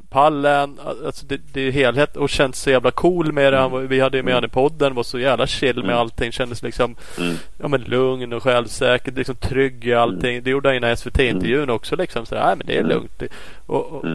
pallen. 0.10 0.80
Alltså 1.05 1.26
det, 1.26 1.41
det 1.53 1.62
är 1.62 1.72
helhet 1.72 2.18
och 2.18 2.30
känns 2.30 2.62
så 2.62 2.70
jävla 2.70 2.91
cool 2.91 3.32
med 3.32 3.53
det. 3.53 3.60
Mm. 3.60 3.88
Vi 3.88 3.99
hade 3.99 4.18
ju 4.18 4.24
med 4.24 4.34
honom 4.34 4.47
i 4.47 4.53
podden. 4.53 4.95
Var 4.95 5.03
så 5.03 5.20
jävla 5.20 5.47
chill 5.47 5.76
med 5.76 5.86
mm. 5.86 5.97
allting. 5.97 6.32
Kändes 6.32 6.64
liksom 6.64 6.95
mm. 7.18 7.36
ja, 7.57 7.68
men 7.68 7.82
lugn 7.82 8.34
och 8.34 8.43
självsäker. 8.43 9.12
Liksom 9.12 9.36
trygg 9.36 9.88
i 9.88 9.93
allting. 9.93 10.43
Det 10.43 10.49
gjorde 10.49 10.70
han 10.70 10.76
i 10.76 10.80
den 10.80 10.97
SVT-intervjun 10.97 11.70
också. 11.70 11.95
Liksom 11.95 12.26
så 12.26 12.36
nej 12.36 12.55
men 12.55 12.68
det 12.68 12.78
är 12.78 12.84
lugnt. 12.84 13.24
Och, 13.66 13.86
och 13.86 14.05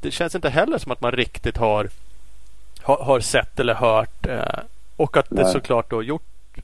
det 0.00 0.10
känns 0.10 0.34
inte 0.34 0.50
heller 0.50 0.78
som 0.78 0.92
att 0.92 1.00
man 1.00 1.12
riktigt 1.12 1.56
har 1.56 1.88
har, 2.82 3.04
har 3.04 3.20
sett 3.20 3.60
eller 3.60 3.74
hört. 3.74 4.26
Eh, 4.26 4.58
och 4.96 5.16
att 5.16 5.30
nej. 5.30 5.44
det 5.44 5.50
såklart 5.50 5.90
då 5.90 6.02
gjort 6.02 6.22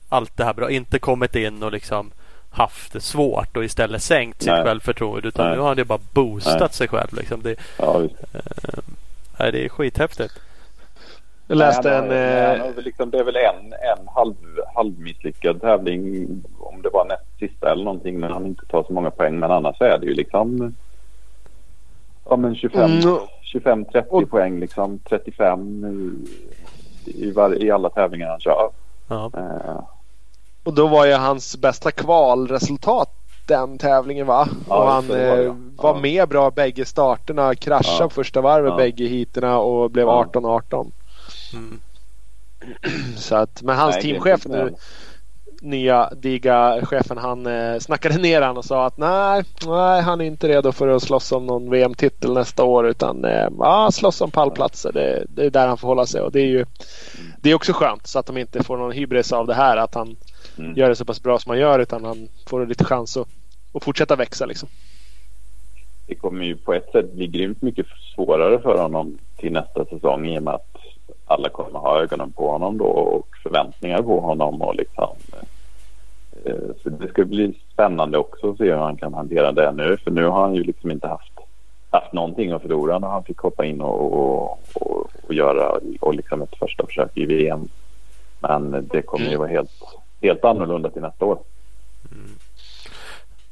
allt 0.09 0.37
det 0.37 0.43
här 0.43 0.53
bra. 0.53 0.71
Inte 0.71 0.99
kommit 0.99 1.35
in 1.35 1.63
och 1.63 1.71
liksom 1.71 2.11
haft 2.49 2.93
det 2.93 3.01
svårt 3.01 3.57
och 3.57 3.63
istället 3.63 4.01
sänkt 4.01 4.41
sitt 4.41 4.51
självförtroende. 4.51 5.27
Utan 5.27 5.45
Nej. 5.45 5.55
nu 5.55 5.61
har 5.61 5.67
han 5.67 5.77
ju 5.77 5.83
bara 5.83 5.99
boostat 6.13 6.59
Nej. 6.59 6.69
sig 6.69 6.87
själv. 6.87 7.13
Liksom. 7.13 7.41
Det, 7.41 7.55
ja, 7.77 8.01
äh, 9.39 9.51
det 9.51 9.65
är 9.65 9.69
skithäftigt. 9.69 10.33
Jag 11.47 11.57
läste 11.57 11.95
en... 11.95 12.11
Eh, 12.11 12.75
liksom, 12.77 13.09
det 13.09 13.19
är 13.19 13.23
väl 13.23 13.35
en, 13.35 13.73
en 13.73 14.07
halv, 14.07 14.35
halvmisslyckad 14.75 15.61
tävling. 15.61 16.27
Om 16.59 16.81
det 16.81 16.89
var 16.89 17.05
näst 17.05 17.39
sista 17.39 17.71
eller 17.71 17.83
någonting. 17.83 18.19
Men 18.19 18.31
han 18.31 18.45
inte 18.45 18.65
tar 18.65 18.83
så 18.83 18.93
många 18.93 19.11
poäng. 19.11 19.39
Men 19.39 19.51
annars 19.51 19.81
är 19.81 19.97
det 19.97 20.05
ju 20.05 20.13
liksom 20.13 20.75
ja, 22.29 22.35
men 22.35 22.55
25, 22.55 22.91
mm. 22.91 23.19
25-30 23.53 24.03
och... 24.09 24.29
poäng. 24.29 24.59
Liksom 24.59 24.99
35 24.99 25.85
i, 27.05 27.27
i, 27.27 27.31
var, 27.31 27.63
i 27.63 27.71
alla 27.71 27.89
tävlingar 27.89 28.29
han 28.29 28.39
kör. 28.39 28.69
Ja. 29.07 29.31
Uh, 29.37 29.98
och 30.69 30.75
då 30.75 30.87
var 30.87 31.05
ju 31.05 31.13
hans 31.13 31.57
bästa 31.57 31.91
kvalresultat 31.91 33.09
den 33.47 33.77
tävlingen 33.77 34.27
va? 34.27 34.47
Ja, 34.69 34.83
och 34.83 34.91
han 34.91 35.07
var, 35.07 35.15
eh, 35.17 35.55
var 35.75 35.95
ja. 35.95 35.99
med 36.01 36.29
bra 36.29 36.51
bägge 36.51 36.85
starterna. 36.85 37.55
Kraschade 37.55 38.09
första 38.09 38.41
varvet 38.41 38.77
bägge 38.77 39.07
heaterna 39.07 39.59
och 39.59 39.91
blev 39.91 40.07
18-18. 40.07 40.91
Mm. 41.53 41.79
Så 43.17 43.35
att, 43.35 43.61
men 43.61 43.77
hans 43.77 43.95
nej, 43.95 44.03
teamchef 44.03 44.45
nu, 44.45 44.75
nya 45.61 46.09
diga 46.09 46.85
chefen, 46.85 47.17
han 47.17 47.45
eh, 47.45 47.79
snackade 47.79 48.17
ner 48.17 48.41
han 48.41 48.57
och 48.57 48.65
sa 48.65 48.85
att 48.85 48.97
nej, 48.97 49.43
nej, 49.65 50.01
han 50.01 50.21
är 50.21 50.25
inte 50.25 50.47
redo 50.47 50.71
för 50.71 50.87
att 50.87 51.03
slåss 51.03 51.31
om 51.31 51.45
någon 51.45 51.69
VM-titel 51.69 52.33
nästa 52.33 52.63
år 52.63 52.87
utan 52.87 53.25
eh, 53.25 53.47
ja, 53.59 53.91
slåss 53.91 54.21
om 54.21 54.31
pallplatser. 54.31 54.91
Det, 54.91 55.25
det, 55.29 55.45
är 55.45 55.49
där 55.49 55.67
han 55.67 55.77
får 55.77 55.87
hålla 55.87 56.05
sig 56.05 56.21
och 56.21 56.31
det 56.31 56.39
är 56.39 56.47
ju 56.47 56.65
det 57.41 57.51
är 57.51 57.55
också 57.55 57.73
skönt 57.73 58.07
så 58.07 58.19
att 58.19 58.25
de 58.25 58.37
inte 58.37 58.63
får 58.63 58.77
någon 58.77 58.91
hybris 58.91 59.33
av 59.33 59.47
det 59.47 59.53
här 59.53 59.77
att 59.77 59.95
han 59.95 60.15
mm. 60.59 60.73
gör 60.75 60.89
det 60.89 60.95
så 60.95 61.05
pass 61.05 61.23
bra 61.23 61.39
som 61.39 61.49
han 61.49 61.59
gör 61.59 61.79
utan 61.79 62.05
han 62.05 62.27
får 62.45 62.65
lite 62.65 62.83
chans 62.83 63.17
att, 63.17 63.27
att 63.73 63.83
fortsätta 63.83 64.15
växa 64.15 64.45
liksom. 64.45 64.69
Det 66.07 66.15
kommer 66.15 66.45
ju 66.45 66.55
på 66.55 66.73
ett 66.73 66.91
sätt 66.91 67.13
bli 67.13 67.27
grymt 67.27 67.61
mycket 67.61 67.85
svårare 68.15 68.59
för 68.59 68.81
honom 68.81 69.17
till 69.37 69.51
nästa 69.51 69.85
säsong 69.85 70.27
i 70.27 70.39
och 70.39 70.43
med 70.43 70.53
att 70.53 70.77
alla 71.25 71.49
kommer 71.49 71.79
ha 71.79 72.01
ögonen 72.01 72.31
på 72.31 72.51
honom 72.51 72.77
då 72.77 72.85
och 72.85 73.27
förväntningar 73.43 74.01
på 74.01 74.19
honom 74.19 74.61
och 74.61 74.75
liksom 74.75 75.15
eh, 76.45 76.55
så 76.83 76.89
det 76.89 77.07
ska 77.07 77.25
bli 77.25 77.53
spännande 77.73 78.17
också 78.17 78.51
att 78.51 78.57
se 78.57 78.63
hur 78.63 78.75
han 78.75 78.97
kan 78.97 79.13
hantera 79.13 79.51
det 79.51 79.71
nu 79.71 79.97
för 79.97 80.11
nu 80.11 80.25
har 80.25 80.41
han 80.41 80.55
ju 80.55 80.63
liksom 80.63 80.91
inte 80.91 81.07
haft 81.07 81.39
haft 81.89 82.13
någonting 82.13 82.51
att 82.51 82.61
förlora 82.61 82.99
när 82.99 83.07
han 83.07 83.23
fick 83.23 83.37
hoppa 83.37 83.65
in 83.65 83.81
och, 83.81 84.13
och, 84.13 84.59
och, 84.73 85.09
och 85.27 85.33
göra 85.33 85.79
och 85.99 86.15
liksom 86.15 86.41
ett 86.41 86.57
första 86.59 86.85
försök 86.85 87.17
i 87.17 87.25
VM. 87.25 87.67
Men 88.39 88.87
det 88.91 89.01
kommer 89.01 89.29
ju 89.29 89.37
vara 89.37 89.47
helt 89.47 89.71
helt 90.21 90.45
annorlunda 90.45 90.89
till 90.89 91.01
nästa 91.01 91.25
år. 91.25 91.39
Mm. 92.11 92.29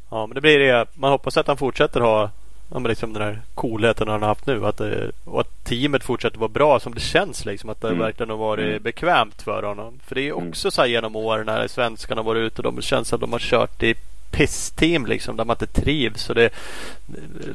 Ja, 0.09 0.28
men 0.28 0.36
det 0.36 0.41
blir 0.41 0.59
det. 0.59 0.86
Man 0.93 1.11
hoppas 1.11 1.38
att 1.38 1.47
han 1.47 1.57
fortsätter 1.57 2.01
ha 2.01 2.30
ja, 2.72 2.80
men 2.80 2.89
liksom 2.89 3.13
den 3.13 3.22
här 3.22 3.41
coolheten 3.55 4.07
han 4.07 4.22
har 4.22 4.30
haft 4.30 4.45
nu. 4.45 4.65
Att 4.65 4.78
det, 4.78 5.11
och 5.26 5.41
att 5.41 5.63
teamet 5.63 6.03
fortsätter 6.03 6.39
vara 6.39 6.49
bra 6.49 6.80
som 6.80 6.93
det 6.93 6.99
känns. 6.99 7.45
Liksom, 7.45 7.70
att 7.70 7.82
det 7.82 7.88
mm. 7.88 7.99
verkligen 7.99 8.30
har 8.30 8.38
varit 8.38 8.65
mm. 8.65 8.84
bekvämt 8.84 9.41
för 9.41 9.63
honom. 9.63 9.99
För 10.05 10.15
det 10.15 10.22
är 10.22 10.32
mm. 10.32 10.49
också 10.49 10.72
så 10.72 10.82
här 10.82 10.88
genom 10.88 11.15
åren 11.15 11.45
när 11.45 11.68
svenskarna 11.68 12.20
har 12.22 12.26
varit 12.26 12.41
ute. 12.41 12.61
De 12.61 12.82
känns 12.82 13.13
att 13.13 13.22
de 13.22 13.32
har 13.32 13.39
kört 13.39 13.84
i 13.84 13.95
pissteam 14.32 15.05
liksom 15.05 15.38
där 15.38 15.45
man 15.45 15.53
inte 15.53 15.82
trivs. 15.82 16.30
Och 16.30 16.36
det 16.36 16.49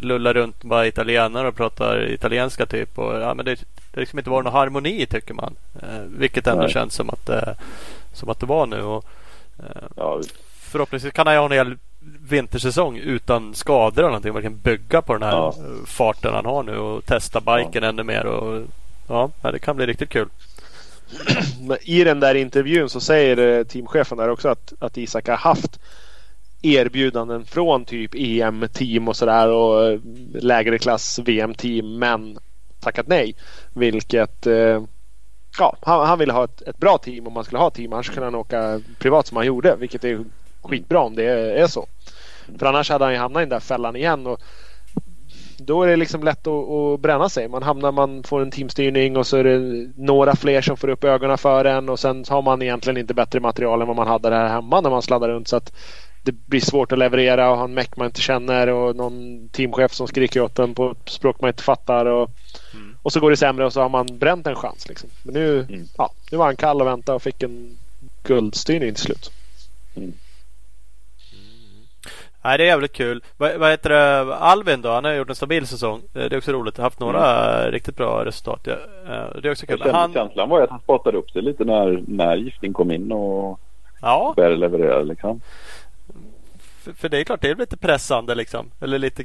lullar 0.00 0.34
runt 0.34 0.62
bara 0.62 0.86
italienare 0.86 1.48
och 1.48 1.56
pratar 1.56 2.10
italienska 2.10 2.66
typ. 2.66 2.98
Och, 2.98 3.20
ja, 3.20 3.34
men 3.34 3.44
det, 3.44 3.64
det 3.92 4.00
liksom 4.00 4.18
inte 4.18 4.30
varit 4.30 4.44
någon 4.44 4.52
harmoni 4.52 5.06
tycker 5.06 5.34
man. 5.34 5.54
Eh, 5.82 6.00
vilket 6.18 6.46
ändå 6.46 6.62
Nej. 6.62 6.72
känns 6.72 6.94
som 6.94 7.10
att 7.10 7.28
eh, 7.28 7.52
som 8.12 8.28
att 8.28 8.40
det 8.40 8.46
var 8.46 8.66
nu. 8.66 8.82
Och, 8.82 9.04
eh, 9.58 9.82
ja. 9.96 10.20
Förhoppningsvis 10.60 11.12
kan 11.12 11.26
han 11.26 11.36
ha 11.36 11.44
en 11.44 11.52
hel 11.52 11.76
vintersäsong 12.28 12.96
utan 12.96 13.54
skador 13.54 13.98
eller 13.98 14.08
någonting. 14.08 14.32
Verkligen 14.32 14.58
bygga 14.58 15.02
på 15.02 15.12
den 15.12 15.22
här 15.22 15.32
ja. 15.32 15.54
farten 15.86 16.34
han 16.34 16.46
har 16.46 16.62
nu 16.62 16.78
och 16.78 17.04
testa 17.04 17.40
biken 17.40 17.82
ja. 17.82 17.88
ännu 17.88 18.02
mer. 18.02 18.26
Och, 18.26 18.62
ja, 19.08 19.30
det 19.42 19.58
kan 19.58 19.76
bli 19.76 19.86
riktigt 19.86 20.08
kul. 20.08 20.28
I 21.82 22.04
den 22.04 22.20
där 22.20 22.34
intervjun 22.34 22.88
så 22.88 23.00
säger 23.00 23.64
teamchefen 23.64 24.18
där 24.18 24.28
också 24.28 24.48
att, 24.48 24.72
att 24.78 24.98
Isak 24.98 25.28
har 25.28 25.36
haft 25.36 25.80
erbjudanden 26.62 27.44
från 27.44 27.84
typ 27.84 28.14
EM-team 28.14 29.08
och 29.08 29.16
sådär 29.16 29.48
och 29.48 29.84
eh, 29.84 30.00
lägre 30.34 30.78
klass 30.78 31.18
VM-team 31.18 31.98
men 31.98 32.38
tackat 32.80 33.06
nej. 33.06 33.34
Vilket 33.72 34.46
eh, 34.46 34.82
ja, 35.58 35.76
han, 35.80 36.06
han 36.06 36.18
ville 36.18 36.32
ha 36.32 36.44
ett, 36.44 36.62
ett, 36.62 36.78
bra 36.78 36.98
team 36.98 37.26
om 37.26 37.32
man 37.32 37.44
skulle 37.44 37.58
ha 37.58 37.70
team. 37.70 37.92
Annars 37.92 38.10
kunde 38.10 38.26
han 38.26 38.34
åka 38.34 38.80
privat 38.98 39.26
som 39.26 39.36
han 39.36 39.46
gjorde. 39.46 39.76
Vilket 39.76 40.04
är 40.04 40.24
skitbra 40.62 41.00
om 41.00 41.16
det 41.16 41.24
är, 41.24 41.66
så. 41.66 41.86
För 42.58 42.66
annars 42.66 42.90
hade 42.90 43.04
han 43.04 43.12
ju 43.12 43.18
hamnat 43.18 43.40
i 43.40 43.42
den 43.42 43.48
där 43.48 43.60
fällan 43.60 43.96
igen. 43.96 44.26
Och 44.26 44.40
då 45.58 45.82
är 45.82 45.86
det 45.86 45.96
liksom 45.96 46.22
lätt 46.22 46.46
att, 46.46 46.70
att, 46.70 47.00
bränna 47.00 47.28
sig. 47.28 47.48
Man 47.48 47.62
hamnar, 47.62 47.92
man 47.92 48.22
får 48.22 48.42
en 48.42 48.50
teamstyrning 48.50 49.16
och 49.16 49.26
så 49.26 49.36
är 49.36 49.44
det 49.44 49.90
några 49.96 50.36
fler 50.36 50.60
som 50.60 50.76
får 50.76 50.88
upp 50.88 51.04
ögonen 51.04 51.38
för 51.38 51.64
en 51.64 51.88
och 51.88 51.98
sen 51.98 52.24
har 52.28 52.42
man 52.42 52.62
egentligen 52.62 52.96
inte 52.96 53.14
bättre 53.14 53.40
material 53.40 53.80
än 53.80 53.86
vad 53.86 53.96
man 53.96 54.08
hade 54.08 54.30
där 54.30 54.48
hemma 54.48 54.80
när 54.80 54.90
man 54.90 55.02
sladdar 55.02 55.28
runt. 55.28 55.48
Så 55.48 55.56
att 55.56 55.72
det 56.22 56.32
blir 56.32 56.60
svårt 56.60 56.92
att 56.92 56.98
leverera 56.98 57.50
och 57.50 57.56
ha 57.56 57.64
en 57.64 57.74
meck 57.74 57.96
man 57.96 58.06
inte 58.06 58.20
känner 58.20 58.68
och 58.68 58.96
någon 58.96 59.48
teamchef 59.48 59.92
som 59.92 60.08
skriker 60.08 60.40
åt 60.40 60.58
en 60.58 60.74
på 60.74 60.90
ett 60.90 61.08
språk 61.08 61.40
man 61.40 61.48
inte 61.48 61.62
fattar. 61.62 62.06
Och, 62.06 62.30
mm 62.74 62.91
och 63.02 63.12
så 63.12 63.20
går 63.20 63.30
det 63.30 63.36
sämre 63.36 63.64
och 63.64 63.72
så 63.72 63.80
har 63.80 63.88
man 63.88 64.18
bränt 64.18 64.46
en 64.46 64.54
chans. 64.54 64.88
Liksom. 64.88 65.10
Men 65.22 65.34
nu, 65.34 65.60
mm. 65.60 65.84
ja, 65.98 66.10
nu 66.30 66.38
var 66.38 66.44
han 66.44 66.56
kall 66.56 66.80
och 66.80 66.86
väntade 66.86 67.16
och 67.16 67.22
fick 67.22 67.42
en 67.42 67.78
guldstyrning 68.22 68.94
till 68.94 69.02
slut. 69.02 69.30
Mm. 69.94 70.12
Nej, 72.44 72.58
det 72.58 72.64
är 72.64 72.68
jävligt 72.68 72.92
kul. 72.92 73.22
Vad, 73.36 73.56
vad 73.56 73.70
heter 73.70 73.90
det? 73.90 74.36
Alvin 74.36 74.82
då? 74.82 74.90
Han 74.90 75.04
har 75.04 75.12
gjort 75.12 75.28
en 75.28 75.34
stabil 75.34 75.66
säsong. 75.66 76.02
Det 76.12 76.32
är 76.32 76.36
också 76.36 76.52
roligt. 76.52 76.78
Haft 76.78 77.00
några 77.00 77.54
mm. 77.60 77.72
riktigt 77.72 77.96
bra 77.96 78.24
resultat. 78.24 78.60
Ja, 78.64 78.72
eh, 78.72 79.40
det 79.42 79.48
är 79.48 79.52
också 79.52 79.66
kul. 79.66 79.82
Han... 79.92 80.12
känslan 80.12 80.48
var 80.48 80.58
ju 80.58 80.64
att 80.64 80.70
han 80.70 80.80
spottade 80.80 81.18
upp 81.18 81.30
sig 81.30 81.42
lite 81.42 81.64
när, 81.64 82.02
när 82.06 82.36
Gifting 82.36 82.72
kom 82.72 82.90
in 82.90 83.12
och 83.12 83.60
ja. 84.00 84.32
började 84.36 84.56
leverera 84.56 85.02
liksom. 85.02 85.40
För, 86.82 86.92
för, 86.92 87.08
det 87.08 87.18
är 87.18 87.24
klart, 87.24 87.40
det 87.40 87.50
är 87.50 87.54
lite 87.54 87.76
pressande 87.76 88.34
liksom. 88.34 88.70
Eller 88.80 88.98
lite, 88.98 89.24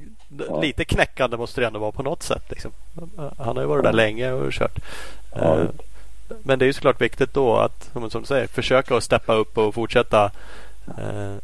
ja. 0.50 0.62
lite 0.62 0.86
knäckande 0.86 1.38
måste 1.38 1.62
det 1.62 1.68
ändå 1.68 1.80
vara 1.80 1.92
på 1.92 2.04
något 2.04 2.24
sätt. 2.24 2.44
Liksom. 2.50 2.72
Han 3.38 3.56
har 3.56 3.64
ju 3.64 3.68
varit 3.68 3.84
där 3.84 3.94
länge 3.94 4.32
och 4.32 4.52
kört. 4.52 4.80
Ja. 5.36 5.56
Uh, 5.56 5.70
men 6.44 6.60
det 6.60 6.66
är 6.66 6.68
ju 6.68 6.74
såklart 6.74 7.02
viktigt 7.02 7.34
då 7.34 7.58
att, 7.58 7.90
som 7.94 8.22
du 8.22 8.26
säger, 8.26 8.48
försöka 8.48 8.96
att 8.96 9.04
steppa 9.04 9.34
upp 9.34 9.58
och 9.58 9.74
fortsätta 9.74 10.32
uh, 10.88 11.36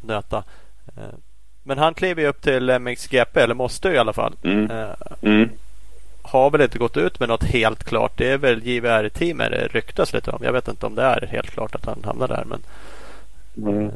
nöta. 0.00 0.44
Uh, 0.98 1.14
men 1.62 1.78
han 1.78 1.94
kliver 1.94 2.22
ju 2.22 2.28
upp 2.28 2.42
till 2.42 2.70
MXGP, 2.70 3.40
eller 3.40 3.54
måste 3.54 3.88
i 3.88 3.98
alla 3.98 4.12
fall. 4.12 4.34
Mm. 4.42 4.70
Mm. 5.22 5.50
Har 6.22 6.50
väl 6.50 6.60
inte 6.60 6.78
gått 6.78 6.96
ut 6.96 7.20
med 7.20 7.28
något 7.28 7.44
helt 7.44 7.84
klart. 7.84 8.12
Det 8.16 8.30
är 8.30 8.38
väl 8.38 8.66
JVR-teamet 8.66 9.50
det 9.50 9.68
ryktas 9.68 10.12
lite 10.12 10.30
om. 10.30 10.44
Jag 10.44 10.52
vet 10.52 10.68
inte 10.68 10.86
om 10.86 10.94
det 10.94 11.02
är 11.02 11.26
helt 11.26 11.50
klart 11.50 11.74
att 11.74 11.84
han 11.84 12.02
hamnar 12.04 12.28
där. 12.28 12.44
Men, 12.44 12.62
mm. 13.68 13.90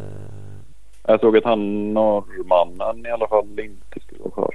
Jag 1.07 1.20
såg 1.20 1.36
att 1.36 1.44
han 1.44 1.92
norrmannen 1.94 3.07
i 3.07 3.11
alla 3.11 3.28
fall 3.28 3.61
inte 3.61 4.00
skulle 4.00 4.20
vara 4.20 4.30
kvar. 4.30 4.55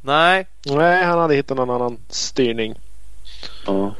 Nej. 0.00 0.46
Nej, 0.66 1.04
han 1.04 1.18
hade 1.18 1.34
hittat 1.34 1.56
någon 1.56 1.70
annan 1.70 1.98
styrning. 2.08 2.74
Ja. 3.66 3.94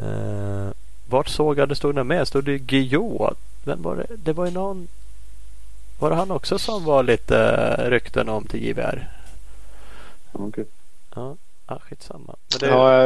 Uh, 0.00 0.70
vart 1.08 1.28
såg 1.28 1.58
jag 1.58 1.68
det 1.68 1.74
stod 1.74 1.94
det 1.94 2.04
med? 2.04 2.28
Stod 2.28 2.44
det 2.44 2.58
Guillou? 2.58 3.34
Vem 3.64 3.82
var 3.82 3.96
det? 3.96 4.06
Det 4.16 4.32
var 4.32 4.44
ju 4.46 4.50
någon. 4.52 4.88
Var 5.98 6.10
det 6.10 6.16
han 6.16 6.30
också 6.30 6.58
som 6.58 6.84
var 6.84 7.02
lite 7.02 7.74
rykten 7.90 8.28
om 8.28 8.44
till 8.44 8.64
JVR? 8.64 9.08
Okej. 10.32 10.46
Okay. 10.46 10.64
Ja, 11.14 11.36
ah, 11.66 11.78
skitsamma. 11.78 12.34
Men 12.50 12.58
det... 12.60 12.66
Ja, 12.66 13.02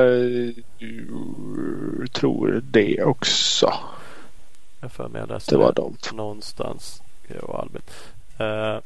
jag 2.01 2.13
tror 2.13 2.63
det 2.65 3.03
också. 3.03 3.73
Jag 4.81 4.93
för 4.93 5.09
mig 5.09 5.21
jag 5.21 5.29
läste 5.29 5.55
det 5.55 5.59
var 5.59 5.73
de. 5.73 5.97
någonstans 6.13 7.03
och 7.43 7.61
Albin. 7.61 7.83
Uh, 8.41 8.81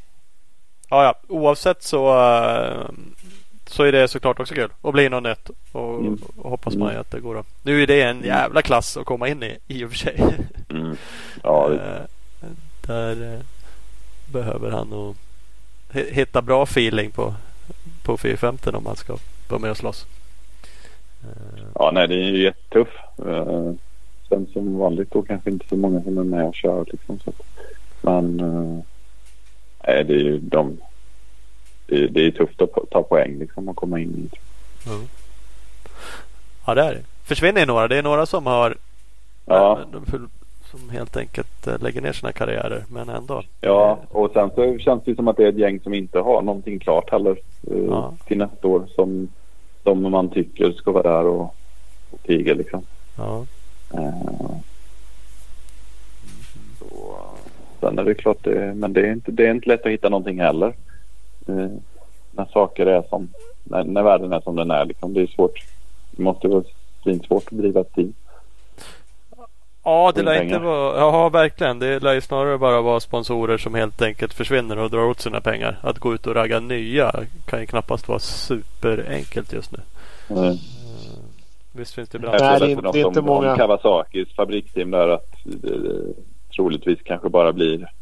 ja, 0.91 1.15
oavsett 1.29 1.83
så, 1.83 2.09
uh, 2.09 2.91
så 3.67 3.83
är 3.83 3.93
det 3.93 4.09
såklart 4.09 4.41
också 4.41 4.55
kul 4.55 4.71
att 4.83 4.93
bli 4.93 5.09
något 5.09 5.23
nytt. 5.23 5.51
Och, 5.73 6.01
mm. 6.01 6.19
och 6.37 6.51
hoppas 6.51 6.77
man 6.77 6.89
mm. 6.89 7.01
att 7.01 7.11
det 7.11 7.21
går 7.21 7.35
då. 7.35 7.45
Nu 7.63 7.83
är 7.83 7.87
det 7.87 8.03
en 8.03 8.23
jävla 8.23 8.63
klass 8.63 8.97
att 8.97 9.05
komma 9.05 9.29
in 9.29 9.43
i 9.43 9.59
i 9.67 9.85
och 9.85 9.91
för 9.91 9.97
sig. 9.97 10.21
Mm. 10.71 10.97
Ja, 11.43 11.69
det... 11.69 11.75
uh, 11.75 12.53
där 12.87 13.43
behöver 14.33 14.71
han 14.71 14.89
nog 14.89 15.17
hitta 15.93 16.43
bra 16.43 16.63
feeling 16.63 17.11
på, 17.11 17.35
på 18.03 18.17
450 18.17 18.71
om 18.75 18.87
han 18.87 18.97
ska 18.97 19.17
vara 19.49 19.61
med 19.61 19.71
och 19.71 19.77
slåss. 19.77 20.07
Ja, 21.75 21.91
nej, 21.95 22.09
det 22.09 22.15
är 22.15 22.31
ju 22.31 22.43
jättetuff. 22.43 22.89
Sen 24.29 24.47
som 24.53 24.79
vanligt 24.79 25.11
då 25.11 25.23
kanske 25.23 25.51
inte 25.51 25.69
så 25.69 25.77
många 25.77 26.03
som 26.03 26.19
är 26.19 26.25
med 26.25 26.47
och 26.47 26.55
kör 26.55 26.85
liksom. 26.93 27.19
Så. 27.19 27.33
Men 28.01 28.41
äh, 28.41 30.07
det 30.07 30.15
är 30.15 30.19
ju 30.19 30.39
de, 30.39 30.79
det, 31.87 32.07
det 32.07 32.27
är 32.27 32.31
tufft 32.31 32.63
att 32.63 32.91
ta 32.91 33.03
poäng 33.03 33.39
liksom 33.39 33.69
och 33.69 33.77
komma 33.77 34.01
in 34.01 34.09
i. 34.09 34.37
Mm. 34.89 35.09
Ja 36.67 36.75
det 36.75 36.83
är 36.83 36.95
det. 36.95 37.03
Försvinner 37.25 37.67
några. 37.67 37.89
Det 37.89 37.97
är 37.97 38.03
några 38.03 38.27
som 38.27 38.47
har 38.47 38.77
ja. 39.47 39.81
som 40.71 40.91
helt 40.91 41.17
enkelt 41.17 41.67
eh, 41.67 41.83
lägger 41.83 42.01
ner 42.01 42.13
sina 42.13 42.33
karriärer 42.33 42.85
men 42.89 43.09
ändå. 43.09 43.43
Ja 43.61 43.99
och 44.09 44.31
sen 44.33 44.51
så 44.55 44.79
känns 44.79 45.05
det 45.05 45.15
som 45.15 45.29
att 45.29 45.37
det 45.37 45.45
är 45.45 45.49
ett 45.49 45.59
gäng 45.59 45.81
som 45.81 45.95
inte 45.95 46.19
har 46.19 46.43
någonting 46.43 46.79
klart 46.79 47.11
heller 47.11 47.37
ja. 47.89 48.15
till 48.27 48.39
nästa 48.39 48.69
år 48.69 48.87
som, 48.95 49.29
som 49.83 50.11
man 50.11 50.29
tycker 50.29 50.73
ska 50.73 50.93
vara 50.93 51.17
där 51.17 51.27
och, 51.27 51.55
och 52.11 52.23
tiga 52.23 52.55
liksom. 52.55 52.83
Ja. 53.17 53.47
Uh, 53.95 54.61
Sen 56.61 57.30
är 57.83 58.05
det 58.05 58.15
klart, 58.15 58.39
det, 58.45 58.75
men 58.75 58.93
det 58.93 59.01
är, 59.01 59.13
inte, 59.13 59.33
det 59.33 59.47
är 59.47 59.51
inte 59.51 59.69
lätt 59.69 59.87
att 59.87 59.93
hitta 59.93 60.09
någonting 60.09 60.41
heller. 60.41 60.73
Eh, 61.49 61.69
när 62.33 62.45
saker 62.53 62.87
är 62.87 63.03
som, 63.03 63.29
när, 63.65 63.85
när 63.85 64.03
världen 64.03 64.33
är 64.33 64.41
som 64.41 64.57
den 64.57 64.71
är 64.71 64.85
liksom. 64.85 65.15
Det 65.15 65.23
är 65.23 65.27
svårt. 65.27 65.65
Det 66.11 66.23
måste 66.23 66.49
vara 66.49 66.65
svårt 67.27 67.45
att 67.53 67.59
driva 67.59 67.81
ett 67.81 67.95
team. 67.95 68.13
Ja, 69.85 70.13
det 70.15 70.23
lär 70.23 70.43
inte 70.43 70.59
vara, 70.59 70.99
ja 70.99 71.29
verkligen. 71.29 71.79
Det 71.79 72.03
lär 72.03 72.15
ju 72.15 72.21
snarare 72.21 72.59
bara 72.59 72.81
vara 72.81 73.01
sponsorer 73.01 73.59
som 73.59 73.75
helt 73.75 74.03
enkelt 74.03 74.35
försvinner 74.35 74.79
och 74.79 74.91
drar 74.91 75.05
åt 75.05 75.21
sina 75.21 75.41
pengar. 75.41 75.79
Att 75.83 75.99
gå 75.99 76.15
ut 76.15 76.27
och 76.27 76.35
ragga 76.35 76.61
nya 76.61 77.13
kan 77.47 77.61
ju 77.61 77.67
knappast 77.67 78.09
vara 78.09 78.19
superenkelt 78.19 79.53
just 79.53 79.73
nu. 79.73 79.79
Mm. 80.37 80.57
Visst 81.73 81.95
finns 81.95 82.09
det 82.09 82.19
bra. 82.19 82.31
Nej, 82.31 82.61
det, 82.61 82.73
är, 82.73 82.93
det 82.93 83.01
är 83.01 83.07
inte 83.07 83.23
många. 83.23 83.57
Kawasakis 83.57 84.35
fabriksteam 84.35 84.91
där 84.91 85.09
att 85.09 85.47
eh, 85.65 86.25
troligtvis 86.61 86.99
kanske 87.05 87.29
bara 87.29 87.53
blir, 87.53 87.93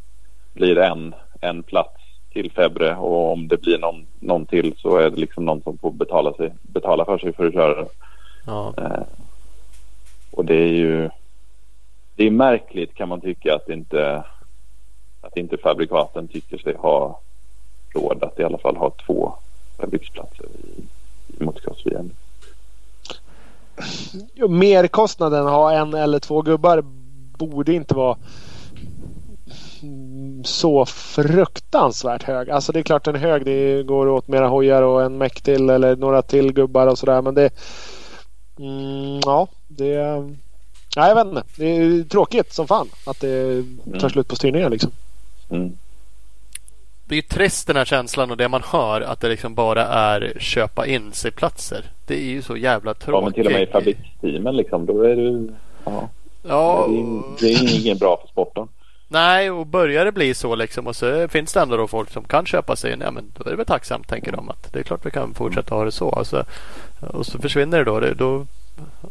blir 0.52 0.78
en, 0.78 1.14
en 1.40 1.62
plats 1.62 2.00
till 2.32 2.52
Febre 2.52 2.96
och 2.96 3.32
om 3.32 3.48
det 3.48 3.56
blir 3.56 3.78
någon, 3.78 4.06
någon 4.18 4.46
till 4.46 4.74
så 4.76 4.96
är 4.96 5.10
det 5.10 5.16
liksom 5.16 5.44
någon 5.44 5.62
som 5.62 5.78
får 5.78 5.90
betala, 5.90 6.32
sig, 6.32 6.54
betala 6.62 7.04
för 7.04 7.18
sig 7.18 7.32
för 7.32 7.46
att 7.46 7.52
köra. 7.52 7.86
Ja. 8.46 8.74
Eh, 8.76 9.02
och 10.30 10.44
det 10.44 10.54
är 10.54 10.72
ju 10.72 11.10
det 12.16 12.26
är 12.26 12.30
märkligt 12.30 12.94
kan 12.94 13.08
man 13.08 13.20
tycka 13.20 13.54
att 13.54 13.68
inte 13.68 14.24
att 15.20 15.36
inte 15.36 15.56
fabrikaten 15.56 16.28
tycker 16.28 16.58
sig 16.58 16.74
ha 16.76 17.20
råd 17.94 18.24
att 18.24 18.38
i 18.38 18.44
alla 18.44 18.58
fall 18.58 18.76
ha 18.76 18.90
två 19.06 19.34
fabriksplatser 19.76 20.44
i, 20.44 20.82
i 21.36 21.44
motocross-VM. 21.44 22.10
Merkostnaden 24.48 25.46
ha 25.46 25.72
en 25.72 25.94
eller 25.94 26.18
två 26.18 26.42
gubbar 26.42 26.97
borde 27.38 27.72
inte 27.72 27.94
vara 27.94 28.16
så 30.44 30.86
fruktansvärt 30.86 32.22
hög. 32.22 32.50
Alltså 32.50 32.72
det 32.72 32.78
är 32.78 32.82
klart 32.82 33.06
är 33.06 33.12
hög. 33.12 33.44
Det 33.44 33.82
går 33.82 34.08
åt 34.08 34.28
mera 34.28 34.48
hojar 34.48 34.82
och 34.82 35.02
en 35.02 35.18
meck 35.18 35.40
till 35.40 35.70
eller 35.70 35.96
några 35.96 36.22
till 36.22 36.52
gubbar 36.52 36.86
och 36.86 36.98
sådär. 36.98 37.22
Men 37.22 37.34
det... 37.34 37.50
Mm, 38.58 39.20
ja, 39.24 39.48
det... 39.68 40.02
Nej, 40.96 41.08
jag 41.08 41.14
vet 41.14 41.26
inte. 41.26 41.42
Det 41.56 41.66
är 41.66 42.04
tråkigt 42.04 42.52
som 42.52 42.66
fan 42.66 42.88
att 43.06 43.20
det 43.20 43.62
tar 43.84 43.98
mm. 43.98 44.10
slut 44.10 44.28
på 44.28 44.36
styrningen 44.36 44.70
liksom. 44.70 44.90
Mm. 45.50 45.72
Det 47.04 47.14
är 47.14 47.16
ju 47.16 47.22
trist 47.22 47.66
den 47.66 47.76
här 47.76 47.84
känslan 47.84 48.30
och 48.30 48.36
det 48.36 48.48
man 48.48 48.62
hör 48.64 49.00
att 49.00 49.20
det 49.20 49.28
liksom 49.28 49.54
bara 49.54 49.86
är 49.86 50.32
köpa 50.38 50.86
in 50.86 51.12
sig 51.12 51.30
platser. 51.30 51.84
Det 52.06 52.14
är 52.14 52.28
ju 52.28 52.42
så 52.42 52.56
jävla 52.56 52.94
tråkigt. 52.94 53.14
Ja, 53.14 53.20
men 53.24 53.32
till 53.32 53.46
och 53.46 53.52
med 53.52 53.62
i 53.62 53.66
fabriksteamen 53.66 54.56
liksom. 54.56 54.86
Då 54.86 55.02
är 55.02 55.16
du... 55.16 55.54
Ja. 55.84 56.08
Ja, 56.42 56.86
det, 56.88 57.00
är, 57.00 57.22
det 57.40 57.54
är 57.54 57.80
ingen 57.80 57.98
bra 57.98 58.20
för 58.20 58.28
sporten. 58.28 58.68
Nej, 59.08 59.50
och 59.50 59.66
börjar 59.66 60.04
det 60.04 60.12
bli 60.12 60.34
så 60.34 60.54
liksom 60.54 60.86
och 60.86 60.96
så 60.96 61.28
finns 61.28 61.52
det 61.52 61.60
ändå 61.60 61.76
då 61.76 61.88
folk 61.88 62.10
som 62.10 62.24
kan 62.24 62.46
köpa 62.46 62.76
sig 62.76 62.92
in. 62.92 63.00
Ja, 63.00 63.10
men 63.10 63.32
då 63.36 63.44
är 63.44 63.50
det 63.50 63.56
väl 63.56 63.66
tacksamt 63.66 64.08
tänker 64.08 64.32
de 64.32 64.48
att 64.48 64.72
det 64.72 64.78
är 64.78 64.82
klart 64.82 65.06
vi 65.06 65.10
kan 65.10 65.34
fortsätta 65.34 65.74
ha 65.74 65.84
det 65.84 65.92
så. 65.92 66.10
Alltså, 66.10 66.44
och 67.00 67.26
så 67.26 67.38
försvinner 67.38 67.78
det 67.78 67.84
då. 67.84 68.00
Det, 68.00 68.14
då 68.14 68.46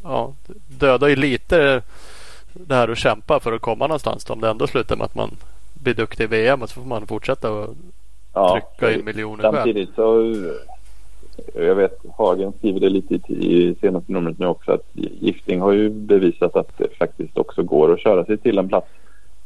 ja, 0.03 0.33
dödar 0.67 1.07
ju 1.07 1.15
lite 1.15 1.81
det 2.53 2.75
här 2.75 2.87
att 2.87 2.97
kämpa 2.97 3.39
för 3.39 3.53
att 3.53 3.61
komma 3.61 3.87
någonstans. 3.87 4.29
Om 4.29 4.41
det 4.41 4.49
ändå 4.49 4.67
slutar 4.67 4.95
med 4.95 5.05
att 5.05 5.15
man 5.15 5.31
blir 5.73 5.93
duktig 5.93 6.23
i 6.23 6.27
VM 6.27 6.61
och 6.61 6.69
så 6.69 6.81
får 6.81 6.87
man 6.87 7.07
fortsätta 7.07 7.51
och 7.51 7.75
ja, 8.33 8.61
trycka 8.79 8.93
in 8.93 9.05
miljoner 9.05 9.51
Samtidigt 9.51 9.89
så 9.95 10.33
jag 11.55 11.75
vet 11.75 11.99
Hagen 12.17 12.53
skriver 12.57 12.79
det 12.79 12.89
lite 12.89 13.15
i, 13.33 13.75
senaste 13.81 14.11
numret 14.11 14.39
nu 14.39 14.45
också 14.45 14.71
att 14.71 14.85
Gifting 14.93 15.61
har 15.61 15.71
ju 15.71 15.89
bevisat 15.89 16.55
att 16.55 16.77
det 16.77 16.97
faktiskt 16.97 17.37
också 17.37 17.63
går 17.63 17.93
att 17.93 17.99
köra 17.99 18.25
sig 18.25 18.37
till 18.37 18.57
en 18.57 18.67
plats 18.67 18.87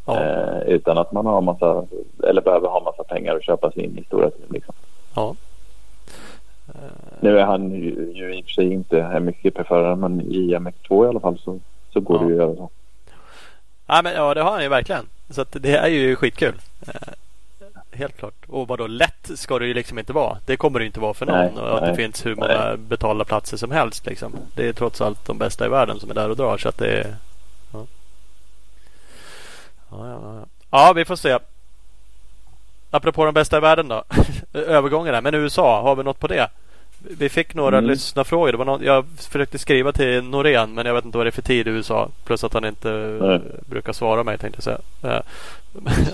Ja. 0.06 0.24
Eh, 0.24 0.62
utan 0.68 0.98
att 0.98 1.12
man 1.12 1.26
har 1.26 1.42
massa, 1.42 1.86
eller 2.24 2.42
behöver 2.42 2.68
ha 2.68 2.84
massa 2.84 3.04
pengar 3.04 3.36
och 3.36 3.44
köpa 3.44 3.72
sig 3.72 3.84
in 3.84 3.98
i 3.98 4.04
stora 4.04 4.30
team. 4.30 4.48
Liksom. 4.50 4.76
Ja. 5.16 5.36
Nu 7.20 7.40
är 7.40 7.46
han 7.46 7.72
ju, 7.72 8.12
ju 8.16 8.36
i 8.36 8.42
och 8.42 8.46
för 8.46 8.52
sig 8.52 8.74
inte 8.74 9.02
en 9.02 9.26
mycket 9.26 9.68
förare 9.68 9.96
men 9.96 10.22
i 10.22 10.56
MX2 10.56 11.06
i 11.06 11.08
alla 11.08 11.20
fall 11.20 11.40
så, 11.40 11.60
så 11.94 12.00
går 12.00 12.18
Ja. 12.18 12.24
det 12.24 12.34
ju 12.34 12.42
att 12.42 12.48
göra 12.48 12.56
så. 12.56 12.70
Ja, 13.88 14.02
men, 14.04 14.14
ja, 14.14 14.34
det 14.34 14.42
har 14.42 14.52
han 14.52 14.64
ju 14.64 14.70
verkligen. 14.70 15.06
Så 15.30 15.42
att 15.42 15.56
det 15.60 15.76
är 15.76 15.88
ju 15.88 16.16
skitkul. 16.16 16.54
Helt 17.94 18.18
klart. 18.18 18.34
Och 18.48 18.68
vadå, 18.68 18.88
lätt 18.88 19.30
ska 19.36 19.60
det 19.60 19.66
ju 19.66 19.74
liksom 19.74 20.00
inte 20.00 20.14
vara. 20.14 20.38
Det 20.46 20.58
kommer 20.58 20.80
det 20.80 20.86
inte 20.86 21.00
vara 21.00 21.14
för 21.14 21.26
någon. 21.26 21.36
Nej, 21.36 21.64
och 21.64 21.76
att 21.76 21.82
det 21.82 21.88
nej, 21.88 21.96
finns 21.96 22.26
hur 22.26 22.36
många 22.36 22.66
nej. 22.68 22.78
betalda 22.78 23.26
platser 23.26 23.58
som 23.58 23.72
helst. 23.72 24.06
Liksom. 24.06 24.36
Det 24.56 24.68
är 24.68 24.74
trots 24.74 25.02
allt 25.02 25.26
de 25.26 25.38
bästa 25.38 25.66
i 25.66 25.70
världen 25.70 26.00
som 26.00 26.10
är 26.10 26.14
där 26.14 26.30
och 26.30 26.36
drar. 26.36 26.58
Så 26.58 26.70
att 26.70 26.78
det 26.78 26.88
är... 26.88 27.16
Ja, 27.74 27.86
ja, 29.90 30.08
ja, 30.08 30.20
ja. 30.24 30.46
ja 30.72 30.94
vi 30.94 31.06
får 31.06 31.16
se. 31.16 31.40
Apropå 32.92 33.26
de 33.26 33.34
bästa 33.34 33.58
i 33.58 33.60
världen 33.60 33.88
då. 33.88 34.04
Övergångarna. 34.54 35.22
Men 35.22 35.36
USA, 35.36 35.82
har 35.82 35.96
vi 35.96 36.04
något 36.04 36.20
på 36.20 36.28
det? 36.28 36.50
Vi 37.10 37.30
fick 37.30 37.54
några 37.54 37.78
Mm. 37.78 37.90
lyssnarfrågor. 37.90 38.52
Det 38.52 38.58
var 38.58 38.66
någon, 38.66 38.84
jag 38.84 39.06
försökte 39.18 39.58
skriva 39.58 39.92
till 39.92 40.24
Norén 40.24 40.74
men 40.74 40.86
jag 40.86 40.94
vet 40.94 41.06
inte 41.06 41.18
vad 41.18 41.26
det 41.26 41.30
är 41.30 41.32
för 41.32 41.42
tid 41.42 41.68
i 41.68 41.70
USA. 41.72 42.10
Plus 42.26 42.44
att 42.44 42.54
han 42.54 42.66
inte 42.66 42.92
Nej. 43.22 43.36
eh, 43.36 43.42
brukar 43.66 43.94
svara 43.94 44.24
mig 44.24 44.38
tänkte 44.38 44.58
jag 44.58 44.64
säga. 44.64 44.80
Eh, 45.16 45.22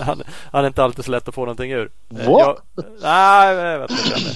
han, 0.00 0.22
han 0.52 0.64
är 0.64 0.68
inte 0.68 0.84
alltid 0.84 1.04
så 1.04 1.10
lätt 1.10 1.28
att 1.28 1.34
få 1.34 1.40
någonting 1.40 1.72
ur. 1.72 1.90
Eh, 2.20 2.30
Va? 2.30 2.40
jag- 2.40 2.84
Nej, 3.02 3.54
jag 3.56 3.78
vet 3.78 3.90
inte. 3.90 4.30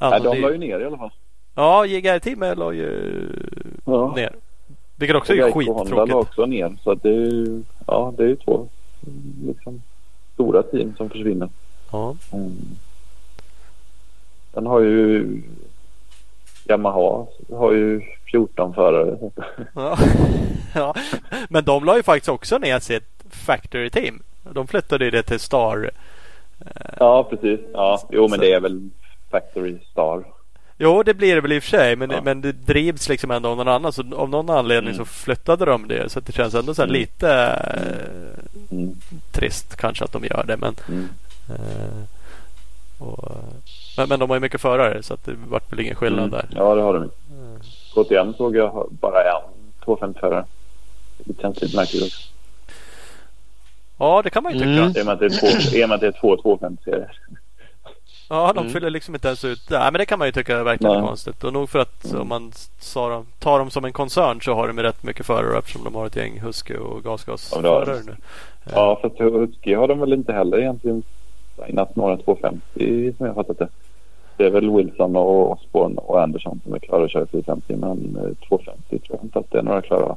Nej, 0.00 0.20
de 0.22 0.40
la 0.40 0.50
ju 0.50 0.58
ner 0.58 0.80
i 0.80 0.84
alla 0.84 0.96
fall. 0.98 1.10
Ja, 1.54 1.86
JGR-teamet 1.86 2.58
la 2.58 2.72
ju 2.72 3.12
Ja. 3.84 4.12
ner. 4.16 4.32
Vilket 4.96 5.16
också 5.16 5.32
Och 5.32 5.38
är 5.38 5.42
Geico 5.42 5.72
Honda 5.72 5.94
la 5.94 6.02
skittråkigt. 6.06 6.14
också 6.30 6.46
ner. 6.46 6.76
Så 6.84 6.94
det 6.94 7.08
är 7.08 7.12
ju, 7.12 7.62
ja, 7.86 8.14
det 8.16 8.22
är 8.22 8.28
ju 8.28 8.36
två 8.36 8.68
liksom, 9.46 9.82
stora 10.34 10.62
team 10.62 10.94
som 10.96 11.10
försvinner. 11.10 11.48
Ja. 11.92 12.14
Mm. 12.32 12.52
Sen 14.54 14.66
har 14.66 14.80
ju 14.80 15.26
Yamaha 16.68 17.26
har 17.52 17.72
ju 17.72 18.00
14 18.30 18.74
förare. 18.74 19.30
Ja. 19.74 19.98
ja. 20.74 20.94
Men 21.48 21.64
de 21.64 21.84
la 21.84 21.96
ju 21.96 22.02
faktiskt 22.02 22.28
också 22.28 22.58
ner 22.58 22.78
sitt 22.78 23.08
Factory 23.30 23.90
Team. 23.90 24.22
De 24.52 24.66
flyttade 24.66 25.04
ju 25.04 25.10
det 25.10 25.22
till 25.22 25.40
Star. 25.40 25.90
Ja, 26.98 27.24
precis. 27.24 27.60
Ja, 27.72 28.02
jo, 28.10 28.28
men 28.28 28.40
det 28.40 28.52
är 28.52 28.60
väl 28.60 28.88
Factory 29.30 29.76
Star. 29.92 30.24
Jo, 30.78 31.02
det 31.02 31.14
blir 31.14 31.34
det 31.34 31.40
väl 31.40 31.52
i 31.52 31.58
och 31.58 31.62
för 31.62 31.70
sig. 31.70 31.96
Men, 31.96 32.10
Ja. 32.10 32.20
men 32.24 32.40
det 32.40 32.52
drivs 32.52 33.08
liksom 33.08 33.30
ändå 33.30 33.48
av 33.48 33.56
någon 33.56 33.68
annan. 33.68 33.92
Så 33.92 34.14
av 34.14 34.28
någon 34.30 34.50
anledning 34.50 34.94
Mm. 34.94 35.06
så 35.06 35.12
flyttade 35.12 35.64
de 35.64 35.88
det. 35.88 36.08
Så 36.08 36.20
det 36.20 36.32
känns 36.32 36.54
ändå 36.54 36.74
så 36.74 36.82
Mm. 36.82 36.92
lite 36.92 37.30
eh, 37.30 38.76
Mm. 38.78 38.94
trist 39.32 39.76
kanske 39.76 40.04
att 40.04 40.12
de 40.12 40.24
gör 40.24 40.44
det. 40.46 40.56
Men, 40.56 40.74
Mm. 40.88 41.08
eh, 41.48 42.02
och, 42.98 43.28
men, 43.98 44.08
men 44.08 44.18
de 44.20 44.30
har 44.30 44.36
ju 44.36 44.40
mycket 44.40 44.60
förare 44.60 45.02
så 45.02 45.14
att 45.14 45.24
det 45.24 45.34
vart 45.48 45.72
väl 45.72 45.80
ingen 45.80 45.94
skillnad 45.94 46.24
Mm. 46.24 46.30
där. 46.30 46.48
Ja, 46.54 46.74
det 46.74 46.82
har 46.82 46.92
de. 46.94 47.02
Mm. 47.02 47.60
KTM 47.94 48.34
såg 48.34 48.56
jag 48.56 48.88
bara 49.00 49.22
en 49.22 49.42
250-förare. 49.84 50.44
Det 51.18 51.40
känns 51.40 51.60
lite 51.62 51.76
märkligt 51.76 52.02
också. 52.02 52.28
Ja, 53.98 54.20
det 54.24 54.30
kan 54.30 54.42
man 54.42 54.52
ju 54.52 54.58
tycka. 54.58 54.70
Mm. 54.70 54.92
I 54.96 55.02
och 55.02 55.06
med 55.06 55.12
att 55.14 55.18
det 55.20 55.26
är 55.26 55.40
två, 55.40 55.76
i 55.76 55.84
och 55.84 55.88
med 55.88 55.94
att 55.94 56.00
det 56.00 56.06
är 56.06 56.20
två 56.20 56.36
250-serier. 56.36 57.18
Ja, 58.30 58.52
de 58.54 58.60
Mm. 58.60 58.72
fyller 58.72 58.90
liksom 58.90 59.14
inte 59.14 59.28
ens 59.28 59.44
ut 59.44 59.68
det. 59.68 59.78
Men 59.78 59.92
det 59.92 60.06
kan 60.06 60.18
man 60.18 60.28
ju 60.28 60.32
tycka 60.32 60.62
verkligen 60.62 60.96
är 60.96 61.00
konstigt. 61.06 61.44
Och 61.44 61.52
nog 61.52 61.68
för 61.70 61.78
att 61.78 62.14
om 62.14 62.28
man 62.28 62.52
dem, 62.94 63.26
tar 63.38 63.58
dem 63.58 63.70
som 63.70 63.84
en 63.84 63.92
koncern 63.92 64.40
så 64.40 64.54
har 64.54 64.66
de 64.68 64.78
rätt 64.82 65.02
mycket 65.02 65.26
förare 65.26 65.58
eftersom 65.58 65.84
de 65.84 65.94
har 65.94 66.06
ett 66.06 66.16
gäng 66.16 66.40
Husky 66.40 66.74
och 66.76 66.96
Ja, 67.04 67.10
gasgasförare 67.10 67.94
de. 67.98 68.02
nu. 68.02 68.16
Ja, 68.72 68.98
fast 69.02 69.20
Husky 69.20 69.74
har 69.74 69.88
de 69.88 70.00
väl 70.00 70.12
inte 70.12 70.32
heller 70.32 70.58
egentligen 70.58 71.02
signat 71.66 71.96
några 71.96 72.16
250 72.16 73.12
som 73.16 73.26
jag 73.26 73.34
fattat 73.34 73.58
det. 73.58 73.68
Det 74.38 74.46
är 74.46 74.50
väl 74.50 74.70
Wilson 74.70 75.16
och 75.16 75.50
Osborne 75.52 76.00
och 76.00 76.22
Anderson 76.22 76.60
som 76.64 76.74
är 76.74 76.78
klara 76.78 77.04
att 77.04 77.10
köra 77.10 77.26
450 77.26 77.76
men 77.76 78.16
eh, 78.16 78.48
250 78.48 78.98
tror 78.98 79.18
jag 79.18 79.24
inte 79.24 79.38
att 79.38 79.50
det 79.50 79.58
är 79.58 79.62
några 79.62 79.82
klara. 79.82 80.16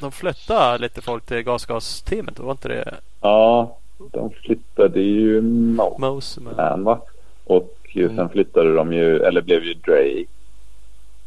De 0.00 0.12
flyttade 0.12 0.78
lite 0.78 1.02
folk 1.02 1.26
till 1.26 1.42
gasgasteamet. 1.42 2.38
Var 2.38 2.50
inte 2.52 2.68
det 2.68 2.94
Ja, 3.20 3.76
de 4.12 4.30
flyttade 4.30 5.00
ju 5.00 5.40
Mouse 5.42 6.00
Mose? 6.00 6.40
Men... 6.40 6.56
Man 6.56 6.84
va? 6.84 7.00
Och 7.44 7.70
Mm. 7.96 8.16
sen 8.16 8.28
flyttade 8.28 8.74
de 8.74 8.92
ju, 8.92 9.18
eller 9.22 9.42
blev 9.42 9.62
ju 9.64 9.74
Drake. 9.74 10.24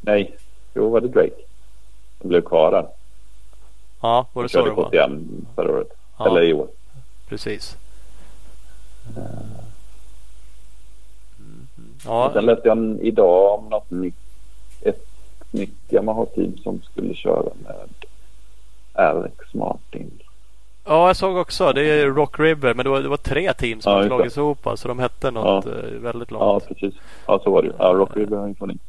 Nej, 0.01 0.35
jo 0.75 0.89
var 0.89 1.01
det 1.01 1.07
Drake. 1.07 1.41
De 2.21 2.27
blev 2.27 2.41
kvar 2.41 2.71
där. 2.71 2.87
Ja, 4.01 4.27
var 4.33 4.43
det 4.43 4.47
De 4.47 4.49
så 4.51 4.57
det 4.57 4.63
körde 4.63 4.75
var? 4.75 4.89
KTM 4.89 5.45
förra 5.55 5.71
året. 5.71 5.87
Ja, 6.19 6.25
Eller 6.27 6.41
i 6.43 6.53
år. 6.53 6.67
precis. 7.29 7.77
Mm. 9.17 9.27
Och 12.05 12.31
sen 12.33 12.35
Ja, 12.35 12.41
läste 12.41 12.67
jag 12.67 12.97
idag 13.01 13.59
om 13.59 13.69
något 13.69 13.91
nytt, 13.91 14.15
ett 14.81 15.05
nytt 15.51 15.75
Yamaha-team 15.93 16.57
som 16.63 16.81
skulle 16.81 17.13
köra 17.13 17.43
med 17.63 17.75
Alex 18.93 19.53
Martin. 19.53 20.11
ja, 20.85 21.07
jag 21.07 21.15
såg 21.15 21.37
också. 21.37 21.73
Det 21.73 21.89
är 21.89 22.05
Rock 22.07 22.39
River. 22.39 22.73
Men 22.73 22.83
det 22.83 22.89
var, 22.89 22.99
det 23.01 23.09
var 23.09 23.17
tre 23.17 23.53
team 23.53 23.81
som 23.81 23.93
Ja, 23.93 24.05
slagits 24.07 24.37
ihop. 24.37 24.67
Så 24.75 24.87
de 24.87 24.99
hette 24.99 25.31
något 25.31 25.65
eh, 25.65 25.71
väldigt 25.91 26.31
Ja, 26.31 26.37
långt. 26.51 26.67
precis. 26.67 26.93
Ja, 27.27 27.39
så 27.43 27.51
var 27.51 27.61
det. 27.63 27.71
Ja, 27.79 27.85
Rock 27.93 28.17
River 28.17 28.37
har 28.37 28.47
ju 28.47 28.55
funnits. 28.55 28.83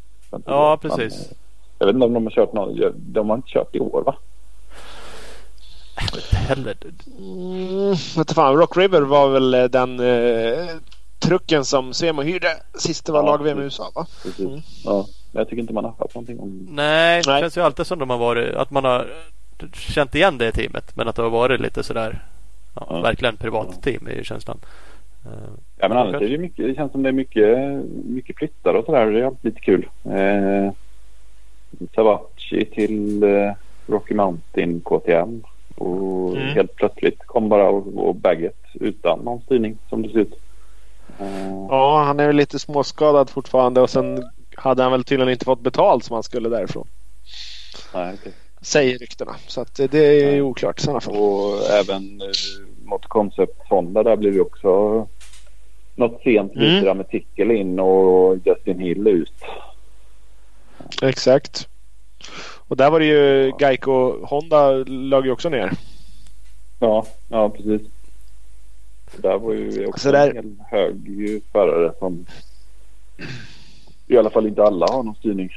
Ja, 0.47 0.77
precis. 0.83 1.15
Men, 1.15 1.23
eh, 1.31 1.37
Jag 1.79 1.87
vet 1.87 1.95
inte 1.95 2.07
om 2.07 2.15
de 2.15 2.25
har 2.25 2.31
kört 2.31 2.53
någon. 2.53 2.81
De 2.97 3.29
har 3.31 3.37
inte 3.37 3.49
kört 3.49 3.75
i 3.75 3.81
år 3.81 4.03
va? 4.03 4.15
Jag 6.01 6.17
vet 6.17 6.25
inte 6.25 6.37
heller. 6.37 6.77
Mm, 7.19 7.95
vet 8.17 8.33
fan, 8.33 8.57
Rock 8.57 8.77
River 8.77 9.01
var 9.03 9.29
väl 9.29 9.55
eh, 9.55 9.65
den 9.65 10.01
eh, 10.01 10.67
trucken 11.29 11.65
som 11.65 11.95
Svemo 11.95 12.23
hyrde 12.23 12.49
sist 12.75 13.07
det 13.07 13.13
var 13.13 13.21
Ja, 13.21 13.27
lag-VM 13.27 13.59
i. 13.61 13.63
USA 13.63 13.91
va? 13.95 14.07
Mm. 14.39 14.61
Ja, 14.85 15.07
men 15.33 15.41
jag 15.41 15.49
tycker 15.49 15.61
inte 15.63 15.73
man 15.73 15.85
har 15.85 15.95
hört 15.99 16.15
någonting 16.15 16.41
om 16.41 16.67
Nej, 16.71 17.23
det 17.25 17.31
Nej. 17.31 17.41
känns 17.41 17.57
ju 17.57 17.61
alltid 17.61 17.87
som 17.87 17.99
de 17.99 18.11
har 18.11 18.19
varit 18.19 18.55
att 18.55 18.71
man 18.71 18.85
har 18.85 19.07
känt 19.73 20.15
igen 20.15 20.39
det 20.39 20.53
teamet. 20.53 20.97
Men 20.97 21.09
att 21.09 21.17
det 21.17 21.23
har 21.23 21.31
varit 21.31 21.61
lite 21.61 21.83
sådär 21.83 22.25
ja, 22.75 22.87
Ja. 22.91 23.01
verkligen 23.01 23.37
privat 23.37 23.83
team 23.83 24.07
är 24.07 24.15
ju 24.15 24.25
känslan. 24.25 24.59
Ja 25.79 25.89
men 25.89 25.93
annars 25.99 26.15
är 26.15 26.19
det 26.21 26.27
ju 26.27 26.39
mycket, 26.39 26.67
det 26.67 26.75
känns 26.75 26.93
som 26.93 27.03
det 27.03 27.09
är 27.09 27.13
mycket, 27.13 27.59
mycket 28.05 28.37
flyttar 28.37 28.75
och 28.75 28.85
sådär. 28.85 29.07
Det 29.07 29.21
är 29.21 29.25
alltid 29.25 29.45
lite 29.45 29.61
kul. 29.61 29.89
Eh, 30.05 30.73
till 32.75 33.23
eh, 33.23 33.53
Rocky 33.87 34.15
Mountain 34.15 34.81
KTM. 34.81 35.43
Och 35.77 36.37
Mm. 36.37 36.49
helt 36.49 36.75
plötsligt 36.77 37.27
kom 37.27 37.49
bara 37.49 37.69
och, 37.69 38.09
och 38.09 38.15
Baggett 38.15 38.65
utan 38.75 39.19
någon 39.19 39.41
styrning 39.41 39.79
som 39.89 40.03
det 40.03 40.09
ser 40.09 40.19
ut. 40.19 40.35
Ja, 41.69 42.03
han 42.05 42.21
är 42.21 42.27
väl 42.27 42.37
lite 42.37 42.59
småskadad 42.59 43.31
fortfarande 43.31 43.81
och 43.81 43.91
sen 43.91 44.25
hade 44.57 44.83
han 44.83 44.93
väl 44.93 45.05
tydligen 45.05 45.33
inte 45.33 45.45
fått 45.45 45.61
betalt 45.61 46.05
som 46.05 46.15
han 46.15 46.23
skulle 46.23 46.49
därifrån. 46.49 46.89
nej, 47.95 48.15
okej. 48.21 48.33
Säger 48.61 48.99
ryktena. 48.99 49.37
Så 49.47 49.61
att 49.61 49.75
det 49.75 49.99
är 49.99 50.35
ju 50.35 50.43
oklart 50.43 50.79
i 50.81 50.83
sådana 50.83 51.01
fall. 51.01 51.17
Och 51.17 51.71
även 51.71 52.21
eh, 52.21 52.29
mot 52.85 53.07
Concept 53.07 53.69
Honda 53.69 54.03
där 54.03 54.17
blev 54.17 54.35
ju 54.35 54.41
också 54.41 55.07
något 55.97 56.23
sent 56.23 56.53
Mm. 56.57 56.69
byte 56.69 56.87
där 56.87 56.95
med 56.95 57.09
Tickel 57.11 57.51
in 57.51 57.81
och 57.81 58.37
Justin 58.45 58.79
Hill 58.79 59.07
ut. 59.07 59.33
Exakt. 61.03 61.69
Och 62.69 62.77
där 62.77 62.91
var 62.91 63.01
det 63.01 63.07
ju 63.07 63.53
Geico 63.61 64.27
Honda 64.27 64.71
lag 64.87 65.27
ju 65.27 65.33
också 65.33 65.49
ner. 65.49 65.73
Ja, 66.81 67.07
ja 67.29 67.49
precis. 67.51 67.83
Där 69.17 69.39
var 69.39 69.53
ju 69.53 69.87
också 69.87 70.01
Så 70.01 70.13
där- 70.13 70.31
en 70.31 70.37
hel 70.37 70.57
hög 70.71 71.09
ju 71.09 71.41
förare 71.53 71.93
som 71.99 72.27
i 74.07 74.17
alla 74.19 74.31
fall 74.31 74.47
inte 74.47 74.63
alla 74.65 74.87
har 74.91 75.03
någon 75.03 75.15
styrning. 75.15 75.51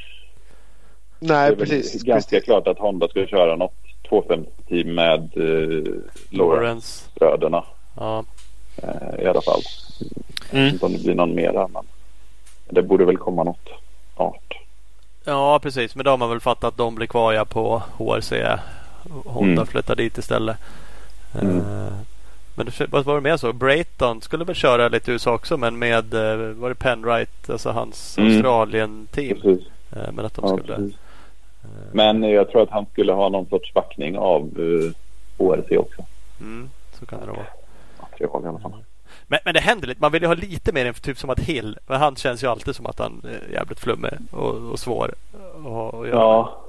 det 1.19 1.28
Nej, 1.34 1.56
precis. 1.56 2.03
ganska 2.03 2.30
precis. 2.30 2.45
klart 2.45 2.68
att 2.68 2.80
Honda 2.80 3.07
ska 3.07 3.26
köra 3.26 3.56
något 3.56 3.73
250-team 4.10 4.94
med 4.95 5.19
eh, 5.38 6.02
Lawrence. 6.30 6.30
Lawrence-bröderna 6.30 7.64
Ja. 7.95 8.23
eh, 8.78 9.23
i 9.23 9.26
alla 9.28 9.41
fall. 9.41 9.61
Jag 10.52 10.60
Mm. 10.60 10.65
vet 10.65 10.73
inte 10.73 10.86
om 10.86 10.94
det 10.94 11.03
blir 11.03 11.15
någon 11.15 11.36
mer 11.36 11.53
här, 11.53 11.68
men 11.68 11.84
det 12.69 12.82
borde 12.84 13.06
väl 13.06 13.18
komma 13.18 13.44
något 13.44 13.69
snart. 14.15 14.53
ja, 15.26 15.60
precis. 15.64 15.95
Men 15.95 16.06
då 16.06 16.11
har 16.11 16.18
man 16.18 16.30
väl 16.30 16.40
fattat 16.40 16.64
att 16.64 16.78
de 16.78 16.95
blir 16.95 17.07
kvar 17.07 17.34
ja, 17.34 17.45
på 17.45 17.82
HRC. 17.98 18.57
Honda 19.26 19.52
Mm. 19.61 19.65
flyttar 19.65 19.95
dit 19.95 20.18
istället. 20.18 20.57
Mm. 21.41 21.57
Eh, 21.57 21.94
Men 22.56 22.68
vad 22.90 23.06
var 23.06 23.15
det 23.15 23.22
mer 23.22 23.38
så? 23.38 23.53
Brayton 23.53 24.22
skulle 24.22 24.44
väl 24.45 24.56
köra 24.56 24.88
lite 24.88 25.11
i 25.11 25.14
USA 25.14 25.34
också 25.34 25.57
men 25.57 25.80
med 25.80 26.14
eh, 26.14 26.38
var 26.53 26.69
det 26.69 26.76
Penwright, 26.76 27.49
alltså 27.49 27.69
hans 27.72 28.18
Mm. 28.18 28.32
Australien-team. 28.32 29.38
Precis. 29.41 29.68
Eh, 29.95 30.11
Men 30.14 30.26
att 30.26 30.34
de 30.34 30.45
Ja, 30.48 30.57
skulle... 30.57 30.76
precis. 30.76 30.95
eh, 31.64 31.69
Men 31.91 32.23
jag 32.23 32.52
tror 32.52 32.64
att 32.64 32.69
han 32.69 32.86
skulle 32.91 33.14
ha 33.14 33.30
någon 33.30 33.45
sorts 33.49 33.73
backning 33.73 34.18
av 34.18 34.60
uh, 34.60 34.91
också. 35.80 36.06
Mm, 36.40 36.69
så 36.99 37.06
kan 37.06 37.19
det 37.19 37.26
nog 37.26 37.36
vara. 37.36 37.45
Material 38.02 38.44
i 38.44 38.48
alla 38.48 38.60
fall. 38.60 38.73
Men, 39.28 39.40
men 39.45 39.53
det 39.53 39.60
händer 39.60 39.88
lite. 39.88 40.02
Man 40.02 40.11
vill 40.11 40.22
ju 40.22 40.28
ha 40.28 40.36
lite 40.36 40.72
mer 40.73 40.86
än 40.86 40.94
typ 40.94 41.18
som 41.18 41.30
att 41.30 41.40
Hill. 41.40 41.78
Men 41.88 41.99
han 41.99 42.15
känns 42.15 42.44
ju 42.44 42.48
alltid 42.48 42.76
som 42.76 42.86
att 42.86 42.99
han 42.99 43.22
är 43.26 43.53
jävligt 43.53 43.80
flummig 43.80 44.11
och, 44.32 44.72
och 44.72 44.80
svår 44.80 45.14
att 45.57 46.07
göra 46.07 46.10
Ja, 46.10 46.61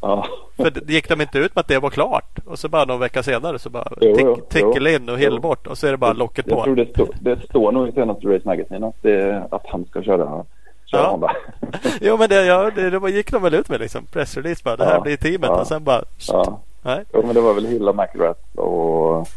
Ja. 0.00 0.26
För 0.56 0.70
det 0.70 0.92
gick 0.92 1.08
de 1.08 1.20
inte 1.20 1.38
ut 1.38 1.54
med 1.54 1.60
att 1.60 1.68
det 1.68 1.78
var 1.78 1.90
klart? 1.90 2.38
Och 2.46 2.58
så 2.58 2.68
bara 2.68 2.84
någon 2.84 3.00
vecka 3.00 3.22
senare 3.22 3.58
så 3.58 3.70
bara 3.70 3.92
Jo, 4.00 4.14
tick, 4.16 4.24
jo, 4.26 4.36
tickle 4.50 4.90
jo. 4.90 4.96
in 4.96 5.08
och 5.08 5.18
hill 5.18 5.40
bort 5.40 5.66
och 5.66 5.78
så 5.78 5.86
är 5.86 5.90
det 5.90 5.96
bara 5.96 6.12
locket 6.12 6.46
Jag 6.48 6.58
på. 6.58 6.64
tror 6.64 6.76
det, 6.76 6.90
stå, 6.90 7.06
det 7.20 7.40
står 7.48 7.72
nog 7.72 7.88
i 7.88 7.92
senaste 7.92 8.26
Race 8.26 8.42
Magazine 8.48 8.86
att, 8.86 9.02
det, 9.02 9.46
att 9.50 9.66
han 9.66 9.84
ska 9.84 10.02
köra, 10.02 10.44
Ja. 10.92 11.34
Jo 12.00 12.16
men 12.16 12.28
det, 12.28 12.44
ja, 12.44 12.70
det, 12.70 12.90
det 12.90 13.10
gick 13.10 13.30
de 13.32 13.42
väl 13.42 13.54
ut 13.54 13.68
med 13.68 13.80
liksom. 13.80 14.06
Pressrelease 14.06 14.60
bara. 14.64 14.76
Det 14.76 14.84
här 14.84 14.94
Ja, 14.94 15.00
blir 15.00 15.16
teamet 15.16 15.50
ja. 15.50 15.60
och 15.60 15.66
sen 15.66 15.84
bara 15.84 16.04
ja. 16.28 16.60
nej. 16.82 17.04
Jo, 17.14 17.22
men 17.26 17.34
det 17.34 17.40
var 17.40 17.54
väl 17.54 17.66
Hilla 17.66 17.92
McGrath 17.92 18.58
och 18.58 19.28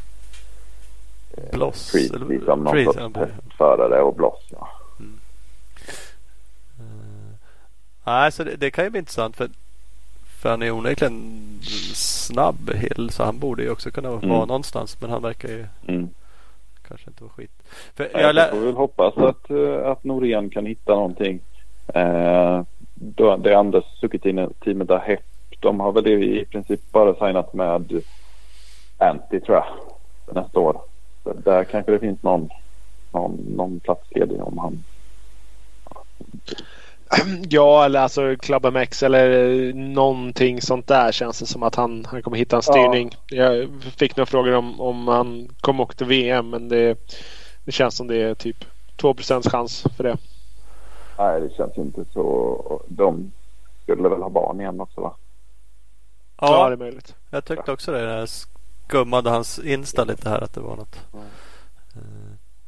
Bloss. 1.51 1.91
Freeze 1.91 2.15
eller- 2.15 2.25
liksom. 2.25 2.63
Någon 2.63 2.83
sorts 2.85 2.99
testförare 3.13 4.01
och 4.01 4.15
Bloss. 4.15 4.43
Ja. 4.51 4.67
Nej, 8.05 8.31
så 8.31 8.43
det, 8.43 8.55
det 8.55 8.71
kan 8.71 8.83
ju 8.83 8.89
bli 8.89 8.99
intressant 8.99 9.35
för, 9.37 9.49
för 10.43 10.49
han 10.49 10.61
är 10.61 10.71
onekligen 10.71 11.59
snabb 11.93 12.71
Hill 12.75 13.09
så 13.09 13.23
han 13.23 13.39
borde 13.39 13.63
ju 13.63 13.69
också 13.69 13.91
kunna 13.91 14.09
vara 14.09 14.19
Mm. 14.19 14.29
någonstans 14.47 15.01
men 15.01 15.09
han 15.09 15.21
verkar 15.21 15.49
ju 15.49 15.65
Mm. 15.87 16.09
kanske 16.87 17.09
inte 17.09 17.23
vara 17.23 17.33
skit. 17.33 17.51
För 17.95 18.09
jag 18.13 18.21
Jag 18.21 18.35
lä- 18.35 18.49
får 18.51 18.59
väl 18.59 18.73
hoppas 18.73 19.17
att, 19.17 19.49
eh, 19.49 19.91
att 19.91 20.03
Norén 20.03 20.49
kan 20.49 20.65
hitta 20.65 20.95
någonting. 20.95 21.39
Eh, 21.93 22.61
då, 22.95 23.37
det 23.37 23.53
andra 23.55 23.81
Suzuki-teamet 23.81 25.01
Hepp, 25.03 25.19
de 25.59 25.79
har 25.79 25.91
väl 25.91 26.07
i 26.07 26.45
princip 26.45 26.91
bara 26.91 27.13
signat 27.27 27.53
med 27.53 28.01
Anti 28.97 29.39
tror 29.39 29.57
jag. 29.57 29.65
Nästa 30.35 30.59
år. 30.59 30.81
Så 31.23 31.33
där 31.33 31.63
kanske 31.63 31.91
det 31.91 31.99
finns 31.99 32.23
någon, 32.23 32.49
någon, 33.11 33.31
någon 33.55 33.79
plats 33.79 34.11
ledig 34.11 34.41
om 34.41 34.57
han. 34.57 34.83
Ja, 37.49 37.85
eller 37.85 37.99
alltså 37.99 38.35
Club 38.35 38.65
MX 38.73 39.03
eller 39.03 39.73
någonting 39.73 40.61
sånt 40.61 40.87
där 40.87 41.11
känns 41.11 41.39
det 41.39 41.45
som 41.45 41.63
att 41.63 41.75
han, 41.75 42.05
han 42.05 42.21
kommer 42.21 42.37
hitta 42.37 42.55
en 42.55 42.61
styrning. 42.61 43.11
Jag 43.27 43.69
fick 43.97 44.15
några 44.15 44.25
frågor 44.25 44.53
om, 44.53 44.81
om 44.81 45.07
han 45.07 45.49
kommer 45.61 45.83
åka 45.83 45.93
till 45.93 46.07
VM 46.07 46.49
men 46.49 46.69
det, 46.69 46.97
det 47.65 47.71
känns 47.71 47.95
som 47.95 48.07
det 48.07 48.21
är 48.21 48.35
typ 48.35 48.65
2 48.95 49.15
chans 49.43 49.85
för 49.97 50.03
det. 50.03 50.17
Nej, 51.17 51.41
det 51.41 51.55
känns 51.55 51.77
inte 51.77 52.05
så. 52.13 52.81
De 52.87 53.31
skulle 53.83 54.09
väl 54.09 54.21
ha 54.21 54.29
barn 54.29 54.59
igen 54.59 54.81
också 54.81 55.01
va? 55.01 55.15
Ja, 56.41 56.47
det 56.47 56.53
ja, 56.53 56.71
är 56.71 56.77
möjligt. 56.77 57.15
jag 57.29 57.45
tyckte 57.45 57.71
också 57.71 57.91
det. 57.91 58.01
Jag 58.01 58.29
skummade 58.29 59.29
hans 59.29 59.59
Insta 59.59 60.03
lite 60.03 60.29
här 60.29 60.41
att 60.41 60.53
det 60.53 60.61
var 60.61 60.75
något. 60.75 61.05
Mm. 61.13 61.25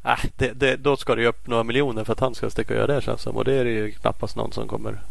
Äh, 0.05 0.19
det, 0.37 0.51
det, 0.53 0.75
då 0.75 0.97
ska 0.97 1.15
det 1.15 1.21
ju 1.21 1.27
upp 1.27 1.47
några 1.47 1.63
miljoner 1.63 2.03
för 2.03 2.13
att 2.13 2.19
han 2.19 2.35
ska 2.35 2.49
sticka 2.49 2.73
och 2.73 2.79
göra 2.79 2.95
det 2.95 3.01
känns 3.01 3.21
som. 3.21 3.37
Och 3.37 3.45
det 3.45 3.53
är 3.53 3.63
det 3.65 3.71
ju 3.71 3.91
knappast 3.91 4.35
någon 4.35 4.51
som 4.51 4.67
kommer 4.67 5.01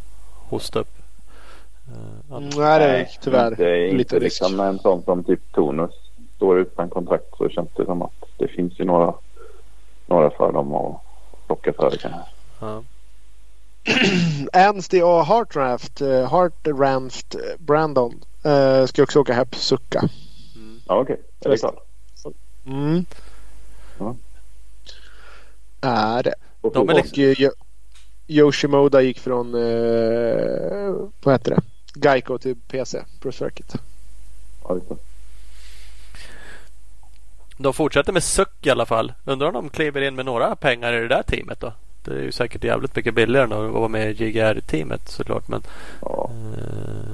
hosta 0.48 0.78
upp. 0.78 0.96
Mm, 1.88 2.22
annars- 2.30 2.56
nej, 2.56 2.78
det 2.78 2.84
är 2.86 3.08
tyvärr 3.22 3.50
Det 3.56 3.70
är 3.70 3.84
inte 3.84 3.96
lite 3.96 4.16
risk. 4.18 4.22
liksom 4.42 4.60
en 4.60 4.78
sån 4.78 5.02
som 5.02 5.24
typ 5.24 5.52
Tonus 5.52 5.90
står 6.36 6.58
utan 6.58 6.90
kontrakt 6.90 7.24
så 7.38 7.48
känns 7.48 7.68
det 7.76 7.84
som 7.84 8.02
att 8.02 8.24
det 8.38 8.48
finns 8.48 8.80
ju 8.80 8.84
några, 8.84 9.14
några 10.06 10.30
för 10.30 10.52
dem 10.52 10.74
att 10.74 10.96
plocka 11.46 11.72
för 11.72 11.90
det 11.90 11.98
kanske. 11.98 12.20
ja. 12.60 12.82
Anstey 14.52 15.02
och 15.02 15.26
Hartraft, 15.26 16.02
uh, 16.02 16.24
Hartraft 16.24 17.36
Brandon 17.58 18.20
uh, 18.46 18.86
ska 18.86 19.02
också 19.02 19.20
åka 19.20 19.34
Hepp 19.34 19.54
Succa. 19.54 20.08
Ja 20.88 21.00
okej, 21.00 21.20
är 21.40 21.50
det 21.50 21.56
klart. 21.56 21.78
Mm. 22.66 23.04
Ja. 23.98 24.16
Är 25.84 26.22
det. 26.22 26.34
Och 26.60 26.72
De 26.72 26.88
är 26.88 26.92
Och 26.92 26.98
liksom- 26.98 27.22
eh, 27.22 27.26
Yo- 27.28 27.54
Yoshimoda 28.28 29.02
gick 29.02 29.18
från, 29.18 29.54
uh, 29.54 31.08
vad 31.22 31.34
heter 31.34 31.50
det? 31.50 31.60
Geico 32.08 32.38
till 32.38 32.56
PC, 32.68 33.04
Pro 33.20 33.32
Circuit. 33.32 33.74
Ja. 34.64 34.78
De 37.56 37.72
fortsätter 37.74 38.12
med 38.12 38.22
suck 38.22 38.66
i 38.66 38.70
alla 38.70 38.86
fall. 38.86 39.12
Undrar 39.24 39.46
om 39.48 39.54
de 39.54 39.68
kliver 39.68 40.00
in 40.00 40.14
med 40.14 40.24
några 40.24 40.56
pengar 40.56 40.92
i 40.92 41.00
det 41.00 41.08
där 41.08 41.22
teamet 41.22 41.60
då. 41.60 41.72
Det 42.04 42.10
är 42.14 42.22
ju 42.22 42.32
säkert 42.32 42.64
jävligt 42.64 42.96
mycket 42.96 43.14
billigare 43.14 43.44
än 43.44 43.52
att 43.52 43.72
vara 43.72 43.88
med 43.88 44.10
i 44.20 44.24
JGR-teamet 44.24 45.08
såklart. 45.08 45.48
Men 45.48 45.62
Ja. 46.00 46.30
eh, 46.58 47.12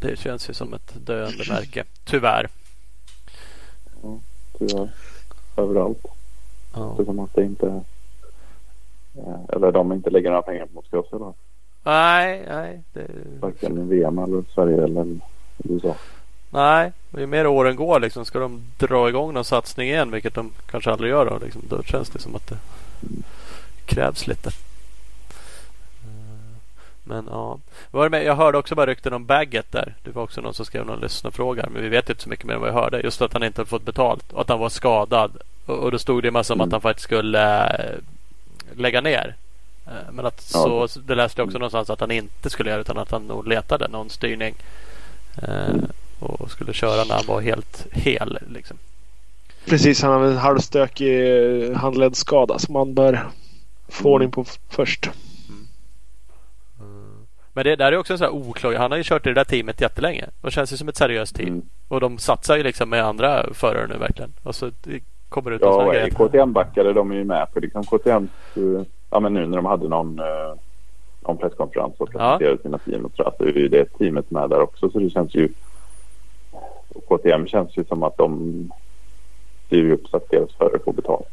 det 0.00 0.18
känns 0.18 0.50
ju 0.50 0.54
som 0.54 0.74
ett 0.74 0.92
döende 1.06 1.44
märke. 1.48 1.84
Tyvärr. 2.04 2.48
tyvärr. 4.58 4.88
Överallt. 5.56 6.06
Ja. 6.76 6.94
Det 6.96 7.02
är 7.02 7.04
som 7.04 7.18
att 7.20 7.34
det 7.34 7.42
inte... 7.44 7.66
eh, 9.16 9.40
Eller 9.48 9.72
de 9.72 9.92
inte 9.92 10.10
lägger 10.10 10.28
några 10.30 10.42
pengar 10.42 10.66
på 10.66 10.72
motocross 10.74 11.12
eller 11.12 11.32
Nej, 11.82 12.44
nej. 12.48 12.82
Det, 12.92 13.06
varken 13.40 13.88
VM 13.88 14.18
eller 14.18 14.44
Sverige 14.54 14.84
eller 14.84 15.18
USA. 15.64 15.94
nej. 16.50 16.92
Ju 17.18 17.26
mer 17.26 17.46
åren 17.46 17.76
går 17.76 18.00
liksom, 18.00 18.24
ska 18.24 18.38
de 18.38 18.62
dra 18.78 19.08
igång 19.08 19.34
någon 19.34 19.44
satsning 19.44 19.88
igen, 19.88 20.10
vilket 20.10 20.34
de 20.34 20.50
kanske 20.70 20.90
aldrig 20.90 21.10
gör 21.10 21.24
då, 21.30 21.38
liksom, 21.44 21.62
då 21.68 21.82
känns 21.82 22.10
det 22.10 22.18
som 22.18 22.34
att 22.36 22.46
det 22.46 22.56
krävs 23.86 24.26
lite. 24.26 24.48
Eh, 26.04 26.56
Men 27.04 27.28
ja. 27.30 27.58
Var 27.90 28.08
med? 28.08 28.24
Jag 28.24 28.36
hörde 28.36 28.58
också 28.58 28.74
bara 28.74 28.86
rykten 28.86 29.12
om 29.12 29.26
Baggett 29.26 29.72
där. 29.72 29.94
Det 30.04 30.10
var 30.14 30.22
också 30.22 30.40
någon 30.40 30.54
som 30.54 30.66
skrev 30.66 30.86
någon 30.86 31.00
lyssnarfråga. 31.00 31.68
Men 31.70 31.82
vi 31.82 31.88
vet 31.88 32.10
inte 32.10 32.22
så 32.22 32.28
mycket 32.28 32.46
mer 32.46 32.54
än 32.54 32.60
vad 32.60 32.68
jag 32.70 32.74
hörde. 32.74 33.00
Just 33.00 33.22
att 33.22 33.32
han 33.32 33.42
inte 33.42 33.60
hade 33.60 33.68
fått 33.70 33.84
betalt 33.84 34.32
och 34.32 34.40
att 34.40 34.48
han 34.48 34.58
var 34.58 34.68
skadad. 34.68 35.32
Och, 35.66 35.78
och 35.78 35.90
då 35.90 35.98
stod 35.98 36.22
det 36.22 36.28
en 36.28 36.32
massa 36.32 36.52
om 36.54 36.60
Mm. 36.60 36.68
att 36.68 36.72
han 36.72 36.80
faktiskt 36.80 37.04
skulle 37.04 37.66
eh, 37.66 37.98
lägga 38.76 39.00
ner. 39.00 39.34
Eh, 39.86 40.12
Men 40.12 40.26
att 40.26 40.50
Ja. 40.54 40.86
så, 40.88 41.00
det 41.00 41.14
läste 41.14 41.40
jag 41.40 41.46
också 41.46 41.58
någonstans 41.58 41.90
att 41.90 42.00
han 42.00 42.10
inte 42.10 42.50
skulle 42.50 42.70
göra 42.70 42.80
utan 42.80 42.98
att 42.98 43.10
han 43.10 43.22
nog 43.22 43.48
letade 43.48 43.88
någon 43.88 44.10
styrning. 44.10 44.54
Eh, 45.42 45.68
Mm. 45.68 45.86
Och 46.20 46.50
skulle 46.50 46.72
köra 46.72 47.04
när 47.04 47.14
han 47.14 47.26
var 47.26 47.40
helt 47.40 47.86
hel. 47.92 48.38
Liksom. 48.48 48.76
Precis, 49.66 50.02
han 50.02 50.12
har 50.12 50.24
en 50.24 50.36
halvstökig 50.36 51.72
handledsskada 51.74 52.58
som 52.58 52.72
man 52.72 52.94
bör 52.94 53.28
få 53.88 54.08
ordning 54.12 54.30
på 54.30 54.44
först. 54.68 55.10
Men 57.52 57.64
det 57.64 57.76
där 57.76 57.92
är 57.92 57.96
också 57.96 58.18
så 58.18 58.24
här 58.24 58.30
oklart. 58.30 58.76
Han 58.76 58.90
har 58.90 58.98
ju 58.98 59.04
kört 59.04 59.26
i 59.26 59.28
det 59.28 59.34
där 59.34 59.44
teamet 59.44 59.80
jättelänge. 59.80 60.24
Och 60.40 60.52
känns 60.52 60.72
ju 60.72 60.76
som 60.76 60.88
ett 60.88 60.96
seriöst 60.96 61.36
team. 61.36 61.48
Mm. 61.48 61.62
Och 61.88 62.00
de 62.00 62.18
satsar 62.18 62.56
ju 62.56 62.62
liksom 62.62 62.88
med 62.90 63.04
andra 63.04 63.54
förare 63.54 63.86
nu 63.86 63.96
verkligen. 63.96 64.32
Och 64.42 64.54
så 64.54 64.70
det 64.82 65.00
kommer 65.36 65.50
ut 65.50 65.60
Ja, 65.62 65.86
och 65.86 65.94
är 65.94 66.10
KTM-backare 66.10 66.92
de 66.92 67.10
är 67.10 67.14
ju 67.16 67.24
med 67.24 67.52
på 67.52 67.60
liksom 67.60 67.84
KTM. 67.84 68.28
Ja, 69.10 69.20
men 69.20 69.34
nu 69.34 69.46
när 69.46 69.56
de 69.56 69.64
hade 69.66 69.88
någon, 69.88 70.18
eh, 70.18 70.54
någon 71.20 71.36
presskonferens 71.36 71.94
och 71.98 72.10
presenterade 72.10 72.62
sina 72.62 72.78
team 72.78 73.04
och 73.04 73.12
så, 73.16 73.32
är 73.38 73.58
ju 73.58 73.68
det 73.68 73.84
teamet 73.98 74.30
med 74.30 74.50
där 74.50 74.60
också. 74.60 74.90
Så 74.90 74.98
det 74.98 75.10
känns 75.10 75.34
ju... 75.34 75.48
KTM 77.08 77.46
känns 77.46 77.76
ju 77.78 77.84
som 77.84 78.02
att 78.02 78.16
de 78.16 78.70
styr 79.66 79.90
upp 79.92 80.06
så 80.08 80.16
att 80.16 80.30
deras 80.30 80.52
förare 80.52 80.78
får 80.84 80.92
betalt. 80.92 81.28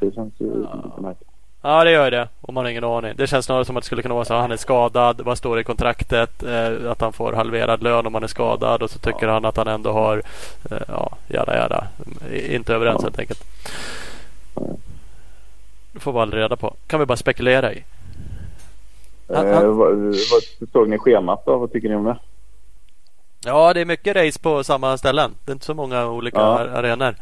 det 0.00 0.14
känns 0.14 0.34
ju 0.38 0.46
Ja. 0.46 0.80
lite 0.84 1.00
märkligt. 1.00 1.28
Ja 1.68 1.84
det 1.84 1.90
gör 1.90 2.10
det. 2.10 2.28
Och 2.40 2.54
man 2.54 2.64
har 2.64 2.70
ingen 2.70 2.84
aning. 2.84 3.12
Det 3.16 3.26
känns 3.26 3.46
snarare 3.46 3.64
som 3.64 3.76
att 3.76 3.82
det 3.82 3.86
skulle 3.86 4.02
kunna 4.02 4.14
vara 4.14 4.24
så 4.24 4.34
att 4.34 4.40
han 4.40 4.52
är 4.52 4.56
skadad. 4.56 5.20
Vad 5.20 5.38
står 5.38 5.54
det 5.56 5.60
i 5.60 5.64
kontraktet? 5.64 6.42
Eh, 6.42 6.90
att 6.90 7.00
han 7.00 7.12
får 7.12 7.32
halverad 7.32 7.82
lön 7.82 8.06
om 8.06 8.14
han 8.14 8.22
är 8.22 8.26
skadad. 8.28 8.82
Och 8.82 8.90
så 8.90 8.98
tycker 8.98 9.26
Ja. 9.26 9.32
han 9.32 9.44
att 9.44 9.56
han 9.56 9.68
ändå 9.68 9.92
har 9.92 10.22
eh, 10.70 10.78
ja, 10.88 11.16
jada 11.28 11.56
jada. 11.56 11.86
Inte 12.50 12.74
överens 12.74 12.96
Ja. 13.00 13.04
helt 13.06 13.18
enkelt. 13.18 13.44
Det 15.92 16.00
får 16.00 16.12
vi 16.12 16.18
aldrig 16.18 16.42
reda 16.42 16.56
på. 16.56 16.74
Kan 16.86 17.00
vi 17.00 17.06
bara 17.06 17.16
spekulera 17.16 17.72
i. 17.72 17.84
Han- 19.34 19.46
Eh, 19.46 19.54
han- 19.54 19.76
vad, 19.76 19.96
vad 19.96 20.68
såg 20.72 20.88
ni 20.88 20.98
schemat 20.98 21.42
då? 21.46 21.56
Vad 21.58 21.72
tycker 21.72 21.88
ni 21.88 21.94
om 21.94 22.04
det? 22.04 22.16
Ja, 23.44 23.74
det 23.74 23.80
är 23.80 23.84
mycket 23.84 24.16
race 24.16 24.38
på 24.38 24.64
samma 24.64 24.98
ställen. 24.98 25.34
Det 25.44 25.50
är 25.50 25.54
inte 25.54 25.66
så 25.66 25.74
många 25.74 26.06
olika 26.06 26.38
Ja. 26.40 26.58
ar- 26.58 26.68
arenor. 26.68 27.14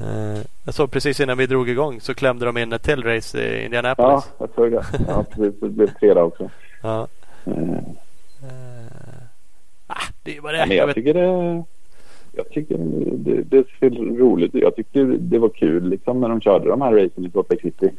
Eh, 0.00 0.40
jag 0.64 0.74
såg 0.74 0.90
precis 0.90 1.20
innan 1.20 1.38
vi 1.38 1.46
drog 1.46 1.68
igång 1.68 2.00
så 2.00 2.14
klämde 2.14 2.46
de 2.46 2.56
in 2.58 2.72
ett 2.72 2.82
till 2.82 3.02
race 3.04 3.38
i 3.42 3.58
Ja, 3.58 3.64
Indianapolis. 3.64 4.30
jag 4.38 4.48
såg 4.54 4.70
det. 4.72 4.84
Ja, 5.08 5.24
precis. 5.34 5.60
Det 5.60 5.68
blev 5.68 5.86
tre 6.00 6.14
där 6.14 6.22
också. 6.22 6.50
Ja. 6.82 7.08
Eh, 7.44 7.78
ah, 9.86 10.02
det 10.22 10.36
är 10.36 10.40
vad 10.40 10.54
det 10.54 10.58
är. 10.60 10.66
Men 10.66 10.76
Jag 10.76 10.88
jag 10.88 10.94
tycker 10.94 11.14
det, 11.14 11.64
jag 12.32 12.48
tycker 12.50 12.76
det, 13.12 13.42
det 13.42 13.64
ser 13.80 13.90
roligt. 14.18 14.54
Jag 14.54 14.76
tyckte 14.76 15.02
det 15.04 15.38
var 15.38 15.48
kul 15.48 15.88
liksom 15.88 16.20
när 16.20 16.28
de 16.28 16.40
körde 16.40 16.68
de 16.68 16.80
här 16.82 16.92
racen 16.92 17.24
i 17.26 17.30
Salt 17.30 17.50
Lake 17.50 17.62
City. 17.62 17.90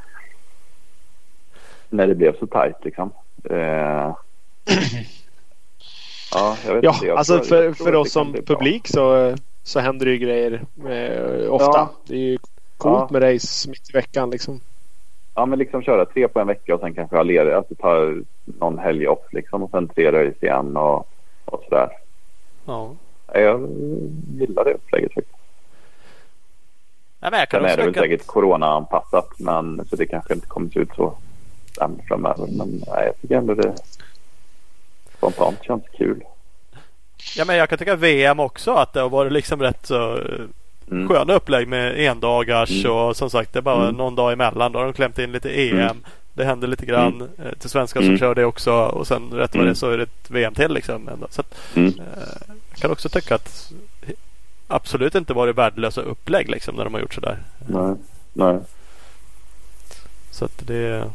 När 1.89 2.07
det 2.07 2.15
blev 2.15 2.39
så 2.39 2.47
tajt 2.47 2.76
liksom. 2.84 3.11
Eh, 3.49 3.55
ja, 6.34 6.57
jag 6.65 6.73
vet 6.76 6.84
Ja, 6.84 6.93
inte. 6.93 7.05
Jag 7.07 7.17
alltså 7.17 7.34
tror- 7.38 7.45
för, 7.45 7.84
för 7.84 7.95
oss 7.95 8.11
som 8.11 8.34
publik 8.45 8.88
så, 8.88 9.35
så 9.69 9.79
händer 9.79 10.05
det 10.05 10.11
ju 10.11 10.17
grejer 10.17 10.51
eh, 10.89 11.53
ofta. 11.53 11.77
Ja. 11.77 11.89
Det 12.07 12.13
är 12.13 12.19
ju 12.19 12.37
coolt 12.77 13.07
Ja. 13.11 13.19
med 13.19 13.23
race 13.23 13.69
mitt 13.69 13.89
i 13.89 13.93
veckan 13.93 14.29
liksom. 14.29 14.61
Ja, 15.35 15.45
men 15.45 15.59
liksom 15.59 15.81
köra 15.81 16.05
tre 16.05 16.27
på 16.27 16.39
en 16.39 16.47
vecka 16.47 16.75
och 16.75 16.79
sen 16.81 16.93
kanske 16.93 17.15
ha 17.15 17.23
ledigt. 17.23 17.53
Alltså 17.53 17.75
ta 17.75 18.13
någon 18.45 18.79
helg 18.79 19.07
off 19.07 19.33
liksom 19.33 19.63
och 19.63 19.69
sen 19.71 19.87
tre 19.87 20.11
race 20.11 20.45
igen 20.45 20.77
och, 20.77 21.07
och 21.45 21.63
sådär. 21.63 21.89
Ja. 22.65 22.95
Ja, 23.33 23.39
Jag 23.39 23.69
gillar 24.39 24.63
det 24.65 24.73
upplägget 24.73 25.13
faktiskt. 25.13 25.37
Nej, 27.19 27.31
men 27.31 27.39
jag 27.39 27.49
kan 27.49 27.61
Sen 27.61 27.69
är 27.69 27.77
det 27.77 27.83
väl 27.83 27.93
säkert 27.93 28.25
corona-anpassat 28.27 29.29
men 29.39 29.85
så 29.89 29.95
det 29.95 30.05
kanske 30.05 30.33
inte 30.33 30.47
kommer 30.47 30.69
se 30.69 30.79
ut 30.79 30.89
så 30.95 31.13
framöver. 32.07 32.47
Men 32.57 32.67
nej, 32.87 33.05
jag 33.05 33.21
tycker 33.21 33.35
ändå 33.35 33.53
det. 33.53 33.75
spontant 35.17 35.63
känns 35.63 35.83
kul. 35.97 36.23
Ja 37.35 37.45
men 37.45 37.55
jag 37.55 37.69
kan 37.69 37.77
tycka 37.77 37.95
VM 37.95 38.39
också 38.39 38.73
att 38.73 38.93
det 38.93 38.99
har 38.99 39.09
varit 39.09 39.31
liksom 39.31 39.61
rätt 39.61 39.85
så 39.85 40.17
eh, 40.17 40.41
mm. 40.91 41.07
sköna 41.09 41.33
upplägg 41.33 41.67
med 41.67 41.99
endagars 41.99 42.85
mm. 42.85 42.91
och 42.91 43.17
som 43.17 43.29
sagt 43.29 43.53
det 43.53 43.59
är 43.59 43.61
bara 43.61 43.83
mm. 43.83 43.95
någon 43.95 44.15
dag 44.15 44.33
emellan. 44.33 44.71
Då 44.71 44.79
har 44.79 44.85
de 44.85 44.93
klämt 44.93 45.19
in 45.19 45.31
lite 45.31 45.49
EM. 45.49 45.79
Mm. 45.79 45.97
Det 46.33 46.45
händer 46.45 46.67
lite 46.67 46.85
grann 46.85 47.15
mm. 47.15 47.29
Eh, 47.37 47.53
till 47.59 47.69
svenskar 47.69 48.01
som 48.01 48.07
mm. 48.07 48.19
kör 48.19 48.35
det 48.35 48.45
också 48.45 48.73
och 48.73 49.07
sen 49.07 49.29
rätt 49.31 49.55
vad 49.55 49.65
det 49.65 49.75
så 49.75 49.89
är 49.89 49.97
det 49.97 50.03
ett 50.03 50.31
VM 50.31 50.53
till 50.53 50.73
liksom. 50.73 51.09
Så 51.29 51.41
att, 51.41 51.57
eh, 51.75 51.83
jag 52.69 52.79
kan 52.79 52.91
också 52.91 53.09
tycka 53.09 53.35
att 53.35 53.71
absolut 54.67 55.15
inte 55.15 55.33
varit 55.33 55.55
värdelösa 55.55 56.01
upplägg 56.01 56.49
liksom 56.49 56.75
när 56.75 56.83
de 56.83 56.93
har 56.93 57.01
gjort 57.01 57.13
sådär. 57.13 57.39
Nej, 57.67 57.95
nej. 58.33 58.59
Så 60.31 60.45
att 60.45 60.67
det 60.67 61.11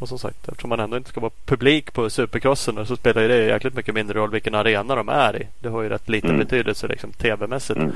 och 0.00 0.08
som 0.08 0.18
sagt 0.18 0.48
eftersom 0.48 0.68
man 0.68 0.80
ändå 0.80 0.96
inte 0.96 1.08
ska 1.08 1.20
vara 1.20 1.32
publik 1.44 1.92
på 1.92 2.10
supercrossen 2.10 2.86
så 2.86 2.96
spelar 2.96 3.28
det 3.28 3.44
jäkligt 3.44 3.74
mycket 3.74 3.94
mindre 3.94 4.18
roll 4.18 4.30
vilken 4.30 4.54
arena 4.54 4.94
de 4.94 5.08
är 5.08 5.42
i. 5.42 5.46
Det 5.60 5.68
har 5.68 5.82
ju 5.82 5.88
rätt 5.88 6.08
liten 6.08 6.30
mm. 6.30 6.40
betydelse 6.40 6.88
liksom 6.88 7.12
tv-mässigt. 7.12 7.78
Mm. 7.78 7.92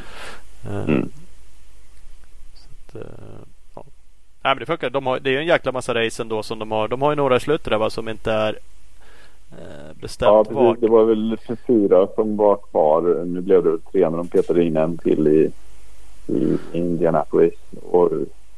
Uh, 0.71 0.85
mm. 0.85 1.09
Så 2.55 2.69
att, 2.71 3.03
uh, 3.03 3.11
ja. 3.75 3.83
Nej, 4.43 4.55
men 4.55 4.59
det 4.59 4.67
funkar. 4.67 4.91
De 4.91 5.07
har, 5.07 5.21
det 5.21 5.31
är 5.31 5.33
ju 5.33 5.39
en 5.39 5.47
jäkla 5.47 5.73
massa 5.73 5.95
race 5.95 6.23
ändå 6.23 6.43
som 6.43 6.59
de 6.59 6.71
har. 6.71 6.89
De 6.89 7.03
har 7.03 7.11
ju 7.11 7.17
några 7.17 7.37
i 7.37 7.41
slutet 7.41 7.71
där 7.71 7.79
va, 7.79 7.91
som 7.91 8.09
inte 8.09 8.33
är 8.33 8.59
uh, 9.53 10.01
bestämt 10.01 10.27
Ja 10.27 10.45
precis. 10.45 10.81
Det 10.81 10.89
var 10.89 11.05
väl 11.05 11.37
fyra 11.67 12.07
som 12.15 12.37
var 12.37 12.57
kvar. 12.57 13.25
Nu 13.25 13.41
blev 13.41 13.65
det 13.65 13.79
tre 13.93 14.11
när 14.11 14.17
de 14.17 14.29
petade 14.29 14.65
in 14.65 14.77
en 14.77 14.99
till 14.99 15.29
i, 15.29 15.51
i 16.33 16.59
Indianapolis. 16.73 17.55
Och 17.91 18.11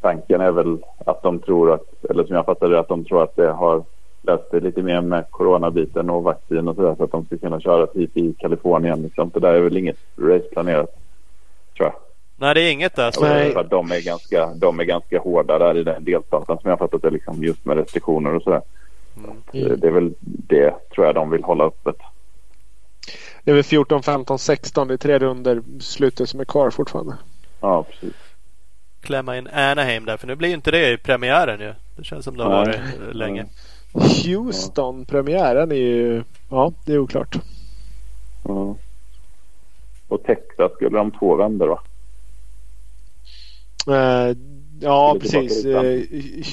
tanken 0.06 0.40
är 0.40 0.50
väl 0.50 0.78
att 1.06 1.22
de 1.22 1.38
tror 1.38 1.72
att, 1.72 2.04
eller 2.10 2.24
som 2.24 2.36
jag 2.36 2.44
fattar 2.44 2.68
det, 2.68 2.80
att 2.80 2.88
de 2.88 3.04
tror 3.04 3.22
att 3.22 3.36
det 3.36 3.52
har 3.52 3.84
löst 4.22 4.50
det 4.50 4.60
lite 4.60 4.82
mer 4.82 5.00
med 5.00 5.30
coronabiten 5.30 6.10
och 6.10 6.22
vaccin 6.22 6.68
och 6.68 6.76
sådär 6.76 6.94
så 6.98 7.04
att 7.04 7.10
de 7.10 7.26
ska 7.26 7.38
kunna 7.38 7.60
köra 7.60 7.86
typ 7.86 8.16
i 8.16 8.34
Kalifornien. 8.38 9.02
Liksom. 9.02 9.30
För 9.30 9.40
där 9.40 9.54
är 9.54 9.60
väl 9.60 9.76
inget 9.76 9.98
race 10.16 10.44
planerat, 10.52 10.90
tror 11.76 11.88
jag. 11.88 11.94
Nej, 12.36 12.54
det 12.54 12.60
är 12.60 12.72
inget 12.72 12.96
där. 12.96 13.10
Så... 13.10 13.20
För 13.20 13.64
de, 13.64 13.92
är 13.92 14.04
ganska, 14.04 14.46
de 14.54 14.80
är 14.80 14.84
ganska 14.84 15.18
hårda 15.18 15.58
där 15.58 15.76
i 15.76 15.82
den 15.82 16.04
delstaten 16.04 16.58
som 16.58 16.70
jag 16.70 16.78
fattat 16.78 17.02
det, 17.02 17.10
liksom, 17.10 17.44
just 17.44 17.64
med 17.64 17.76
restriktioner 17.76 18.34
och 18.34 18.42
sådär. 18.42 18.62
Mm. 19.16 19.36
Så 19.68 19.76
det 19.76 19.86
är 19.86 19.92
väl 19.92 20.12
det, 20.20 20.74
tror 20.94 21.06
jag, 21.06 21.14
de 21.14 21.30
vill 21.30 21.44
hålla 21.44 21.64
öppet. 21.64 21.96
Det 23.44 23.50
är 23.50 23.54
väl 23.54 23.64
14, 23.64 24.02
15, 24.02 24.38
16. 24.38 24.88
Det 24.88 24.94
är 24.94 24.98
tre 24.98 25.18
runder 25.18 25.62
slutet 25.80 26.28
som 26.28 26.40
är 26.40 26.44
kvar 26.44 26.70
fortfarande. 26.70 27.14
Ja, 27.60 27.82
precis 27.82 28.25
klämma 29.06 29.38
in 29.38 29.48
Anaheim 29.48 30.04
där. 30.04 30.16
För 30.16 30.26
nu 30.26 30.34
blir 30.34 30.48
ju 30.48 30.54
inte 30.54 30.70
det 30.70 30.92
i 30.92 30.96
premiären 30.96 31.60
ju. 31.60 31.74
Det 31.96 32.04
känns 32.04 32.24
som 32.24 32.36
det 32.36 32.42
har 32.42 32.50
varit 32.50 32.80
Nej. 33.00 33.14
länge. 33.14 33.46
Houston, 34.24 35.04
premiären 35.04 35.72
är 35.72 35.76
ju... 35.76 36.24
Ja, 36.50 36.72
det 36.84 36.92
är 36.92 36.98
oklart. 36.98 37.36
Ja. 38.44 38.76
Och 40.08 40.22
Texas 40.22 40.72
skulle 40.72 40.98
de 40.98 41.10
två 41.10 41.36
vändor 41.36 41.68
va? 41.68 41.80
Uh, 43.88 44.36
ja, 44.80 45.16
precis. 45.20 45.64
Uh, 45.64 46.02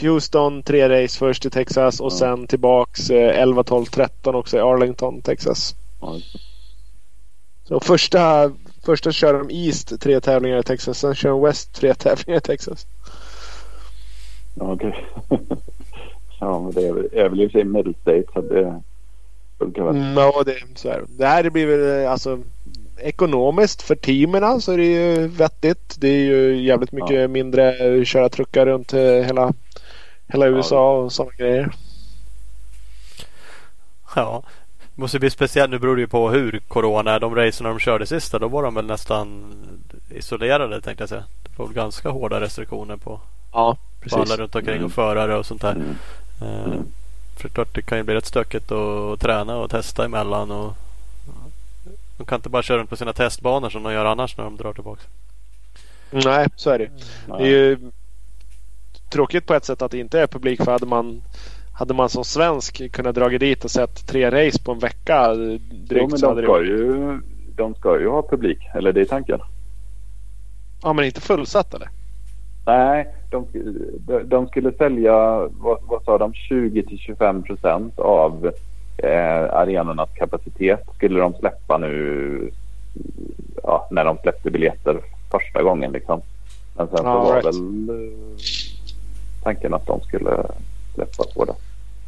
Houston 0.02 0.64
tre 0.64 0.90
race 0.90 1.20
först 1.20 1.46
i 1.46 1.50
Texas 1.50 2.00
och 2.00 2.12
ja. 2.12 2.18
sen 2.18 2.48
tillbaks 2.48 3.12
uh, 3.12 3.18
11, 3.18 3.64
12, 3.64 3.86
13 3.86 4.36
också 4.36 4.58
i 4.58 4.62
Arlington, 4.62 5.22
Texas. 5.22 5.76
Ja, 6.02 6.18
så 7.64 7.80
första 7.80 8.52
Första 8.84 9.12
kör 9.12 9.34
de 9.34 9.50
East 9.50 10.02
tre 10.02 10.20
tävlingar 10.20 10.60
i 10.60 10.64
Texas. 10.64 11.00
Sen 11.00 11.16
kör 11.16 11.30
de 11.30 11.42
West 11.42 11.74
tre 11.74 11.94
tävlingar 11.98 12.38
i 12.38 12.42
Texas. 12.42 12.88
Okej. 14.58 15.06
Okay. 15.30 15.48
ja, 16.40 16.60
men 16.60 16.72
det 16.72 16.88
är 16.88 16.94
väl 17.30 17.42
i 17.42 17.48
och 17.48 17.52
för 17.52 17.60
sig 17.60 17.64
Middle 17.64 17.94
State. 18.02 18.24
Så 18.34 18.42
det 18.42 18.82
funkar 19.58 19.84
väl. 19.84 19.96
Mm, 19.96 20.18
ja, 20.18 20.44
det, 20.46 20.56
så 20.76 20.90
är 20.90 21.00
det. 21.00 21.06
det 21.18 21.26
här 21.26 21.50
blir 21.50 21.66
väl 21.66 22.08
alltså 22.08 22.40
ekonomiskt 22.98 23.82
för 23.82 23.96
teamen 23.96 24.62
så 24.62 24.72
är 24.72 24.78
det 24.78 24.86
ju 24.86 25.28
vettigt. 25.28 25.96
Det 26.00 26.08
är 26.08 26.24
ju 26.24 26.64
jävligt 26.64 26.92
mycket 26.92 27.22
ja. 27.22 27.28
mindre 27.28 28.06
köra 28.06 28.30
truckar 28.30 28.66
runt 28.66 28.94
hela, 28.94 29.54
hela 30.28 30.48
USA 30.48 30.98
och 30.98 31.12
sådana 31.12 31.32
grejer. 31.38 31.72
Ja, 34.16 34.44
det 34.44 34.63
måste 34.96 35.20
bli 35.20 35.30
speciellt. 35.30 35.72
Nu 35.72 35.80
beror 35.80 35.96
det 35.96 36.02
ju 36.02 36.08
på 36.08 36.30
hur 36.30 36.60
Corona 36.68 37.12
är. 37.12 37.20
De 37.20 37.36
racerna 37.36 37.70
de 37.70 37.80
körde 37.80 38.06
sista 38.06 38.40
då 38.40 38.48
var 38.48 38.64
de 38.64 38.76
väl 38.76 38.86
nästan 38.86 39.56
isolerade 40.10 40.82
tänkte 40.82 41.02
jag 41.02 41.10
säga. 41.10 41.24
Det 41.44 41.50
var 41.56 41.66
väl 41.66 41.76
ganska 41.76 42.10
hårda 42.10 42.42
restriktioner 42.42 42.98
på, 42.98 43.20
ja, 43.52 43.78
precis. 44.00 44.16
på 44.16 44.22
alla 44.22 44.38
runt 44.38 44.56
omkring 44.56 44.76
mm. 44.76 44.86
och 44.86 44.92
förare 44.92 45.38
och 45.38 45.46
sånt 45.46 45.62
där. 45.62 45.72
Mm. 45.72 45.96
Uh, 46.42 46.82
för 47.38 47.50
klart 47.50 47.76
det 47.76 47.82
kan 47.82 47.98
ju 47.98 48.04
bli 48.04 48.16
rätt 48.16 48.26
stökigt 48.26 48.72
att 48.72 49.20
träna 49.20 49.58
och 49.58 49.70
testa 49.70 50.06
emellan. 50.06 50.52
Och, 50.52 50.74
de 52.18 52.26
kan 52.26 52.36
inte 52.36 52.50
bara 52.50 52.64
köra 52.64 52.78
runt 52.78 52.90
på 52.90 52.96
sina 52.96 53.14
testbanor 53.14 53.70
som 53.70 53.84
de 53.84 53.94
gör 53.94 54.06
annars 54.06 54.38
när 54.38 54.44
de 54.44 54.58
drar 54.58 54.74
tillbaka. 54.74 55.02
Nej, 56.12 56.48
så 56.56 56.70
är 56.70 56.80
det. 56.80 56.86
Mm. 56.86 57.38
Det 57.38 57.44
är 57.44 57.48
ju 57.48 57.92
tråkigt 59.10 59.46
på 59.46 59.54
ett 59.54 59.66
sätt 59.66 59.82
att 59.82 59.92
det 59.92 60.00
inte 60.00 60.20
är 60.20 60.28
publik. 60.28 60.64
För 60.64 60.72
hade 60.72 60.86
man 60.86 61.22
hade 61.74 61.94
man 61.94 62.10
som 62.10 62.24
svensk 62.24 62.92
kunnat 62.92 63.16
dra 63.16 63.30
dit 63.30 63.64
och 63.64 63.72
sett 63.72 64.08
tre 64.08 64.32
race 64.32 64.64
på 64.64 64.72
en 64.72 64.80
vecka 64.80 65.34
drygt 65.34 65.64
jo, 65.90 66.08
men 66.12 66.20
de 66.36 66.44
ska, 66.44 66.64
ju, 66.64 67.20
de 67.56 67.76
ska 67.76 68.00
ju 68.00 68.10
ha 68.10 68.22
publik. 68.22 68.60
Eller 68.74 68.94
det 68.94 69.02
är 69.02 69.06
tanken. 69.06 69.40
Ja 70.84 70.94
men 70.94 71.06
inte 71.06 71.22
fullsatt 71.22 71.74
eller? 71.74 71.90
Nej, 72.66 73.08
de, 73.30 73.48
de 74.26 74.48
skulle 74.48 74.72
sälja, 74.72 75.48
vad, 75.52 75.78
vad 75.82 76.04
sa 76.04 76.18
de, 76.18 76.34
20 76.34 76.84
till 76.84 76.98
25 76.98 77.44
procent 77.44 78.00
av 78.00 78.52
eh, 78.98 79.54
arenornas 79.54 80.10
kapacitet 80.16 80.84
skulle 80.96 81.20
de 81.20 81.34
släppa 81.34 81.78
nu 81.78 82.52
ja, 83.64 83.88
när 83.92 84.06
de 84.06 84.18
släppte 84.18 84.52
biljetter 84.52 85.02
första 85.32 85.64
gången. 85.64 85.92
Liksom. 85.92 86.22
Men 86.78 86.88
sen 86.88 86.98
så 86.98 87.04
ja, 87.04 87.24
var 87.24 87.34
right. 87.34 87.46
väl 87.46 87.90
eh, 87.90 88.14
tanken 89.44 89.74
att 89.74 89.88
de 89.88 90.02
skulle 90.02 90.44
släppa 90.94 91.24
på 91.36 91.46
det 91.46 91.56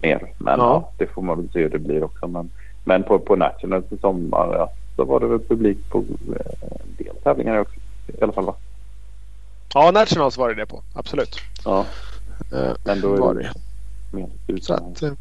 mer. 0.02 0.32
Men 0.38 0.60
ja. 0.60 0.92
det 0.98 1.08
får 1.08 1.22
man 1.22 1.38
väl 1.38 1.50
se 1.54 1.60
hur 1.60 1.70
det 1.70 1.80
blir 1.80 2.04
också. 2.04 2.28
Men, 2.28 2.52
men 2.84 3.04
på, 3.04 3.20
på 3.20 3.36
Nationals 3.36 3.86
i 3.92 3.98
sommar 3.98 4.56
ja, 4.58 4.72
så 4.96 5.04
var 5.04 5.20
det 5.20 5.28
väl 5.28 5.40
publik 5.40 5.78
på 5.90 5.98
eh, 5.98 6.52
en 6.62 7.06
del 7.06 7.16
tävlingar 7.24 7.58
också. 7.60 7.80
I 8.08 8.24
alla 8.24 8.34
fall 8.34 8.46
va? 8.46 8.56
Ja, 9.74 9.92
Nationals 9.92 10.38
var 10.38 10.50
det 10.50 10.56
det 10.56 10.66
på. 10.66 10.84
Absolut. 10.94 11.36
Ja. 11.66 11.86
Uh, 12.54 12.74
men 12.84 13.02
då 13.02 13.16
var 13.16 13.34
det 13.34 13.52
mer 14.12 14.60
så 14.62 14.74
att, 14.74 15.04
uh, 15.04 15.14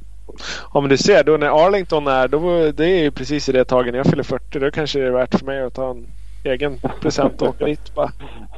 Ja 0.74 0.80
men 0.80 0.90
du 0.90 0.96
ser 0.96 1.24
då 1.24 1.36
när 1.36 1.66
Arlington 1.66 2.06
är 2.06 2.28
då 2.28 2.72
det 2.72 2.84
är 2.84 3.02
ju 3.02 3.10
precis 3.10 3.48
i 3.48 3.52
det 3.52 3.64
taget 3.64 3.92
när 3.92 3.98
jag 3.98 4.06
fyller 4.06 4.22
40 4.22 4.58
då 4.58 4.70
kanske 4.70 4.98
det 4.98 5.06
är 5.06 5.10
värt 5.10 5.38
för 5.38 5.46
mig 5.46 5.62
att 5.62 5.74
ta 5.74 5.90
en 5.90 6.06
egen 6.44 6.78
present 7.00 7.42
och 7.42 7.48
åka 7.48 7.64
dit 7.64 7.94
bara 7.94 8.12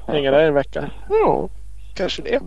hänga 0.06 0.30
där 0.30 0.44
en 0.44 0.54
vecka. 0.54 0.90
Ja, 1.08 1.48
kanske 1.96 2.22
det. 2.22 2.40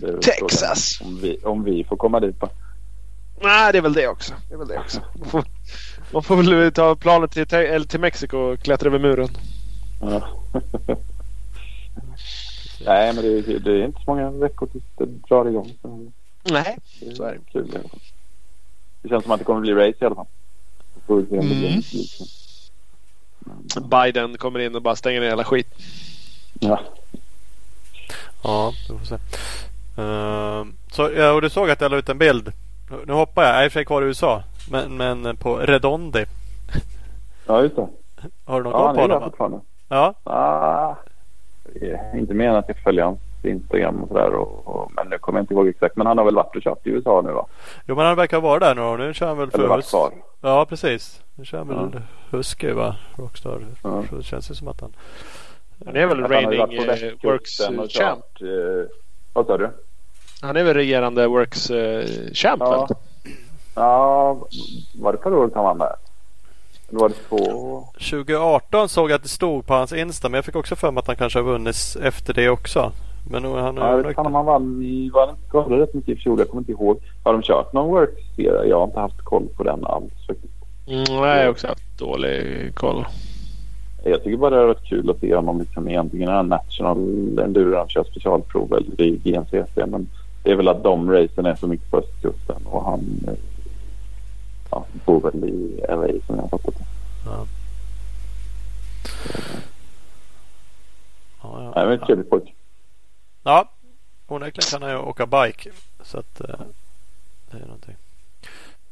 det 0.00 0.22
Texas. 0.22 1.00
Om 1.00 1.20
vi, 1.20 1.38
om 1.44 1.64
vi 1.64 1.84
får 1.84 1.96
komma 1.96 2.20
dit 2.20 2.38
bara. 2.38 2.50
Nej, 3.40 3.72
det 3.72 3.78
är 3.78 3.82
väl 3.82 3.92
det 3.92 4.08
också. 4.08 4.34
Det 4.48 4.54
är 4.54 4.58
väl 4.58 4.68
det 4.68 4.78
också. 4.78 5.00
Man 5.18 5.28
får, 5.28 5.44
man 6.12 6.22
får 6.22 6.36
väl 6.36 6.72
ta 6.72 6.96
planet 6.96 7.30
till, 7.30 7.54
eller 7.54 7.86
till 7.86 8.00
Mexiko 8.00 8.36
och 8.36 8.60
klättra 8.60 8.88
över 8.88 8.98
muren. 8.98 9.28
Ja. 10.00 10.28
Nej, 12.86 13.14
men 13.14 13.24
det 13.24 13.28
är, 13.28 13.58
det 13.58 13.70
är, 13.70 13.84
inte 13.84 14.00
så 14.04 14.10
många 14.10 14.30
veckor 14.30 14.66
tills 14.66 14.84
det 14.96 15.06
drar 15.06 15.48
igång. 15.48 15.72
Nej, 16.42 16.78
så 17.16 17.22
är 17.22 17.32
det. 17.32 17.38
Kul. 17.52 17.78
Det 19.02 19.08
känns 19.08 19.22
som 19.22 19.32
att 19.32 19.38
det 19.38 19.44
kommer 19.44 19.60
bli 19.60 19.74
race 19.74 19.98
i 20.00 20.04
alla 20.04 20.14
fall. 20.14 20.26
Mm. 21.08 21.82
Biden 23.90 24.38
kommer 24.38 24.58
in 24.58 24.74
och 24.74 24.82
bara 24.82 24.96
stänger 24.96 25.20
ner 25.20 25.28
hela 25.28 25.44
skit. 25.44 25.74
Ja. 26.60 26.80
Ja, 28.42 28.72
vi 28.88 28.98
får 28.98 29.06
se. 29.06 29.14
Uh, 30.02 30.64
så, 30.90 31.10
ja, 31.16 31.32
och 31.32 31.42
du 31.42 31.50
såg 31.50 31.70
att 31.70 31.80
jag 31.80 31.90
la 31.90 31.96
ut 31.96 32.08
en 32.08 32.18
bild 32.18 32.52
nu 33.06 33.12
hoppar 33.12 33.42
jag. 33.42 33.54
Jag 33.54 33.60
är 33.60 33.64
i 33.64 33.68
och 33.68 33.72
för 33.72 33.78
sig 33.78 33.84
kvar 33.84 34.02
i 34.02 34.04
USA. 34.04 34.42
Men, 34.70 34.96
men 34.96 35.36
på 35.36 35.56
Redondi. 35.56 36.24
Ja, 37.46 37.62
just 37.62 37.76
det. 37.76 37.88
Har 38.44 38.62
du 38.62 38.70
någon 38.70 38.72
koll 38.72 38.94
på 38.94 39.00
honom? 39.00 39.22
fortfarande. 39.22 39.60
Ja. 39.88 40.14
Ah, 40.24 40.94
inte 42.14 42.34
mer 42.34 42.48
än 42.48 42.56
att 42.56 42.68
jag 42.68 42.76
följer 42.76 43.04
hans 43.04 43.18
Instagram 43.42 44.02
och 44.02 44.08
sådär. 44.08 44.34
Och, 44.34 44.68
och, 44.68 44.92
men 44.92 45.08
nu 45.08 45.18
kommer 45.18 45.38
jag 45.38 45.42
inte 45.42 45.54
ihåg 45.54 45.68
exakt. 45.68 45.96
Men 45.96 46.06
han 46.06 46.18
har 46.18 46.24
väl 46.24 46.34
varit 46.34 46.56
och 46.56 46.62
kört 46.62 46.86
i 46.86 46.90
USA 46.90 47.22
nu 47.24 47.32
va? 47.32 47.46
Jo 47.86 47.96
men 47.96 48.06
han 48.06 48.16
verkar 48.16 48.40
vara 48.40 48.58
där 48.58 48.74
nu 48.74 49.06
Nu 49.06 49.14
kör 49.14 49.26
han 49.26 49.38
väl 49.38 49.50
för 49.50 49.58
Eller 49.58 49.68
varit 49.68 49.90
kvar. 49.90 50.12
Ja 50.40 50.66
precis. 50.68 51.22
Nu 51.34 51.44
kör 51.44 51.58
han 51.58 51.68
väl 51.68 51.90
ja. 51.92 52.00
Husky 52.30 52.72
va? 52.72 52.96
Rockstar. 53.16 53.60
Ja. 53.82 54.02
Så 54.10 54.16
det 54.16 54.22
känns 54.22 54.50
ju 54.50 54.54
som 54.54 54.68
att 54.68 54.80
han... 54.80 54.92
Han 55.86 55.96
är 55.96 56.06
väl 56.06 56.24
reigning 56.24 56.60
uh, 56.60 57.12
Works 57.22 57.58
champ. 57.88 58.24
uh, 58.42 58.86
vad 59.32 59.46
sa 59.46 59.58
du? 59.58 59.70
Han 60.42 60.56
är 60.56 60.64
väl 60.64 60.74
regerande 60.74 61.26
Works 61.26 61.70
uh, 61.70 62.04
champ 62.32 62.60
ja. 62.60 62.88
Ja, 63.74 64.48
var 64.94 65.12
det 65.12 65.18
förra 65.22 65.36
året 65.36 65.52
han 65.54 65.64
var 65.64 65.74
med? 65.74 65.96
Eller 66.88 67.00
var 67.00 67.08
det 67.08 67.14
två? 67.28 67.84
2018 67.92 68.88
såg 68.88 69.10
jag 69.10 69.16
att 69.16 69.22
det 69.22 69.28
stod 69.28 69.66
på 69.66 69.74
hans 69.74 69.92
Insta 69.92 70.28
men 70.28 70.38
jag 70.38 70.44
fick 70.44 70.56
också 70.56 70.76
för 70.76 70.90
mig 70.90 71.00
att 71.00 71.06
han 71.06 71.16
kanske 71.16 71.38
har 71.38 71.44
vunnit 71.44 71.96
efter 72.02 72.34
det 72.34 72.48
också. 72.48 72.92
Men 73.30 73.42
nu 73.42 73.48
han 73.48 73.76
ja, 73.76 73.90
jag 73.90 73.96
vet 73.96 74.06
inte 74.06 74.20
om 74.20 74.34
han 74.34 74.46
vann 74.46 74.82
i, 74.82 75.10
var 75.10 75.20
han 75.26 75.30
inte 75.30 75.48
skadad 75.48 75.78
rätt 75.78 75.94
mycket 75.94 76.18
i 76.18 76.20
fjol? 76.20 76.38
Jag 76.38 76.48
kommer 76.48 76.60
inte 76.60 76.72
ihåg. 76.72 77.00
Har 77.24 77.32
de 77.32 77.42
kört 77.42 77.72
någon 77.72 77.90
Works-serie? 77.90 78.64
Jag 78.64 78.78
har 78.78 78.84
inte 78.84 79.00
haft 79.00 79.24
koll 79.24 79.48
på 79.56 79.62
den 79.62 79.84
alls 79.84 80.26
faktiskt. 80.26 80.54
Mm, 80.86 81.04
nej, 81.08 81.38
jag 81.38 81.44
har 81.44 81.50
också 81.50 81.66
haft 81.66 81.98
dålig 81.98 82.74
koll. 82.74 83.06
Jag 84.04 84.24
tycker 84.24 84.36
bara 84.36 84.50
det 84.50 84.56
har 84.56 84.66
varit 84.66 84.84
kul 84.84 85.10
att 85.10 85.20
se 85.20 85.34
honom 85.34 85.58
liksom 85.60 85.88
i 85.88 85.96
antingen 85.96 86.48
National 86.48 86.98
Enduro 87.38 87.76
han 87.76 87.88
kör 87.88 88.04
specialprov 88.04 88.72
eller 88.72 89.00
i 89.00 89.16
GNCC. 89.16 89.86
Men 89.86 90.08
det 90.42 90.50
är 90.50 90.56
väl 90.56 90.68
att 90.68 90.82
de 90.82 91.10
racen 91.10 91.46
är 91.46 91.54
så 91.54 91.66
mycket 91.66 91.90
på 91.90 91.98
östkusten 91.98 92.62
och 92.64 92.84
han 92.84 93.24
eh, 93.26 93.34
ja, 94.70 94.84
bor 95.04 95.20
väl 95.20 95.44
i 95.44 95.80
LA 95.88 96.26
som 96.26 96.36
jag 96.36 96.42
har 96.42 96.48
fattat 96.48 96.74
det. 96.78 96.84
Ja. 97.24 97.46
Ja, 101.42 101.62
ja. 101.62 101.72
Nej, 101.76 101.84
men 101.84 101.92
en 101.92 102.06
trevlig 102.06 102.30
pojke. 102.30 102.52
ja, 103.42 103.68
onekligen 104.26 104.70
kan 104.70 104.82
han 104.82 104.90
ju 104.90 104.98
åka 104.98 105.26
bike. 105.26 105.70
Så 106.02 106.18
att 106.18 106.40
eh, 106.40 106.60
det 107.50 107.56
är 107.56 107.60
någonting. 107.60 107.96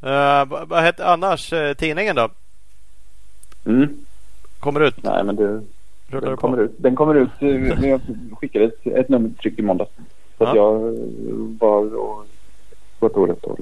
Uh, 0.02 0.66
vad 0.68 0.82
hette 0.82 1.06
annars 1.06 1.52
uh, 1.52 1.74
tidningen 1.74 2.16
då? 2.16 2.28
Mm. 3.64 4.06
Kommer 4.60 4.80
ut? 4.80 5.02
Nej, 5.02 5.24
men 5.24 5.36
det, 5.36 5.62
Rullar 6.08 6.26
den 6.26 6.36
på? 6.36 6.40
kommer 6.40 6.58
ut. 6.60 6.72
Den 6.78 6.96
kommer 6.96 7.14
ut. 7.14 7.30
eh, 7.40 7.48
Jag 7.90 8.00
skickade 8.40 8.64
ett, 8.64 8.86
ett 8.86 9.08
nummer 9.08 9.30
tryck 9.42 9.58
i 9.58 9.62
måndags. 9.62 9.90
Så 10.38 10.44
Ja. 10.44 10.50
att 10.50 10.56
jag 10.56 10.74
eh, 10.88 11.00
var 11.60 11.96
och 11.96 12.26
kontoret 12.98 13.44
och 13.44 13.58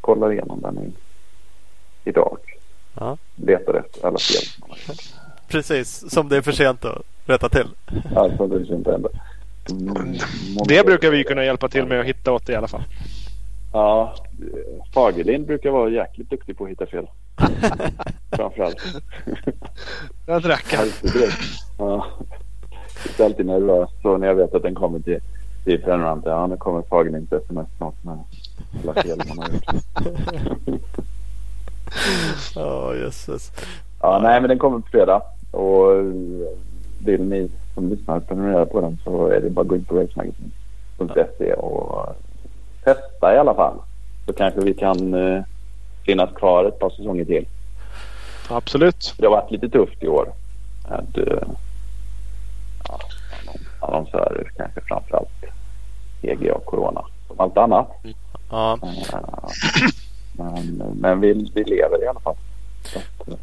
kollade 0.00 0.32
igenom 0.32 0.60
den 0.60 0.78
i, 0.78 0.90
idag. 2.04 2.38
Ja. 2.94 3.16
Letade 3.36 3.78
efter 3.78 4.06
alla 4.06 4.18
fel. 4.18 4.42
som. 4.86 4.94
Precis, 5.48 6.10
som 6.12 6.28
det 6.28 6.36
är 6.36 6.42
för 6.42 6.52
sent 6.52 6.84
att 6.84 7.02
rätta 7.26 7.48
till. 7.48 7.68
Alltså 8.16 8.46
det 8.46 8.56
känns 8.58 8.70
inte 8.70 8.94
ändå. 8.94 9.08
Mm, 9.70 10.14
Det 10.68 10.86
brukar 10.86 11.10
vi 11.10 11.24
kunna 11.24 11.44
hjälpa 11.44 11.68
till 11.68 11.86
med 11.86 12.00
att 12.00 12.06
hitta 12.06 12.32
åt 12.32 12.46
det 12.46 12.52
i 12.52 12.56
alla 12.56 12.68
fall. 12.68 12.82
Ja, 13.72 14.14
Fagerlind 14.94 15.46
brukar 15.46 15.70
vara 15.70 15.90
jäkligt 15.90 16.30
duktig 16.30 16.58
på 16.58 16.64
att 16.64 16.70
hitta 16.70 16.86
fel. 16.86 17.06
Framförallt. 18.32 18.76
Rackaren. 20.26 20.82
Alltid 20.82 21.12
direkt. 21.12 21.38
Ja. 21.78 22.06
Det 23.16 23.22
är 23.22 23.24
alltid 23.24 23.46
nervös 23.46 23.90
så 24.02 24.16
när 24.16 24.26
jag 24.26 24.34
vet 24.34 24.54
att 24.54 24.62
den 24.62 24.74
kommer 24.74 25.00
till, 25.00 25.20
till 25.64 25.82
prenumeranter. 25.82 26.30
Ja, 26.30 26.46
nu 26.46 26.56
kommer 26.56 26.82
Fagerlinds 26.82 27.32
sms 27.32 27.68
snart 27.76 28.04
med 28.04 28.18
alla 28.82 29.02
fel 29.02 29.22
man 29.28 29.38
har 29.38 29.48
gjort. 29.48 30.80
Ja, 32.54 32.94
jösses. 32.94 33.52
Ja, 34.00 34.18
nej, 34.22 34.40
men 34.40 34.48
den 34.48 34.58
kommer 34.58 34.78
på 34.78 34.88
fredag. 34.88 35.22
Och 35.50 35.96
eh, 35.96 36.04
vill 37.04 37.24
ni 37.24 37.50
som 37.74 37.88
lyssnar 37.88 38.20
prenumerera 38.20 38.66
på 38.66 38.80
den 38.80 38.98
så 39.04 39.26
är 39.26 39.40
det 39.40 39.50
bara 39.50 39.60
att 39.60 39.68
gå 39.68 39.76
in 39.76 39.84
på 39.84 39.94
racemagazine.se 39.94 41.52
och 41.52 42.16
testa 42.84 43.34
i 43.34 43.38
alla 43.38 43.54
fall. 43.54 43.74
Så 44.26 44.32
kanske 44.32 44.60
vi 44.60 44.74
kan 44.74 45.14
eh, 45.14 45.42
finnas 46.06 46.30
kvar 46.34 46.64
ett 46.64 46.78
par 46.78 46.90
säsonger 46.90 47.24
till. 47.24 47.46
Absolut. 48.48 49.14
Det 49.18 49.26
har 49.26 49.30
varit 49.30 49.50
lite 49.50 49.68
tufft 49.68 50.02
i 50.02 50.08
år. 50.08 50.32
Med, 50.88 51.28
eh, 51.28 51.42
ja, 52.88 53.00
annon- 53.46 53.66
annonsörer 53.94 54.50
kanske 54.56 54.80
framförallt. 54.80 55.44
EG 56.22 56.50
och 56.52 56.64
Corona. 56.64 57.04
Som 57.28 57.40
allt 57.40 57.56
annat. 57.56 57.88
Ja, 58.50 58.78
Eh, 58.82 59.18
Men, 60.32 60.76
men 61.00 61.20
vi, 61.20 61.50
vi 61.54 61.64
lever 61.64 62.04
i 62.04 62.06
alla 62.06 62.20
fall. 62.20 62.36
Så 62.84 62.98
eh, 63.30 63.36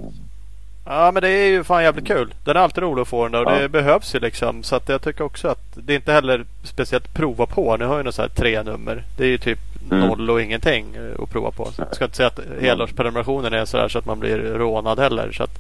Ja 0.90 1.12
men 1.12 1.22
det 1.24 1.30
är 1.30 1.48
ju 1.48 1.64
fan 1.64 1.84
jävligt 1.84 2.08
kul. 2.08 2.34
Den 2.46 2.58
är 2.58 2.62
alltid 2.62 2.84
rolig 2.84 3.02
att 3.02 3.08
få 3.08 3.24
den 3.24 3.32
där 3.32 3.46
och 3.46 3.52
Ja. 3.52 3.60
det 3.60 3.70
behövs 3.70 4.16
ju 4.16 4.20
liksom. 4.20 4.64
Så 4.64 4.76
att 4.76 4.90
jag 4.90 5.02
tycker 5.02 5.24
också 5.24 5.48
att 5.48 5.62
det 5.74 5.94
är 5.94 5.96
inte 5.96 6.12
heller 6.14 6.46
speciellt 6.64 7.14
prova 7.14 7.46
på. 7.46 7.78
Nu 7.78 7.86
har 7.86 7.98
jag 7.98 8.06
ju 8.06 8.12
så 8.12 8.22
här 8.22 8.30
tre 8.30 8.64
nummer. 8.64 9.04
Det 9.18 9.24
är 9.24 9.28
ju 9.28 9.38
typ 9.38 9.60
Mm. 9.92 10.08
noll 10.08 10.30
och 10.30 10.42
ingenting 10.42 10.96
eh, 10.96 11.24
att 11.24 11.30
prova 11.30 11.52
på. 11.52 11.70
Jag 11.78 11.96
ska 11.96 12.06
inte 12.06 12.18
säga 12.18 12.28
att 12.28 12.40
helårsprenumerationen 12.62 13.54
är 13.54 13.66
så 13.66 13.78
här 13.78 13.88
så 13.88 14.00
att 14.00 14.06
man 14.06 14.20
blir 14.20 14.38
rånad 14.38 15.00
heller. 15.00 15.32
Så 15.32 15.44
att, 15.44 15.60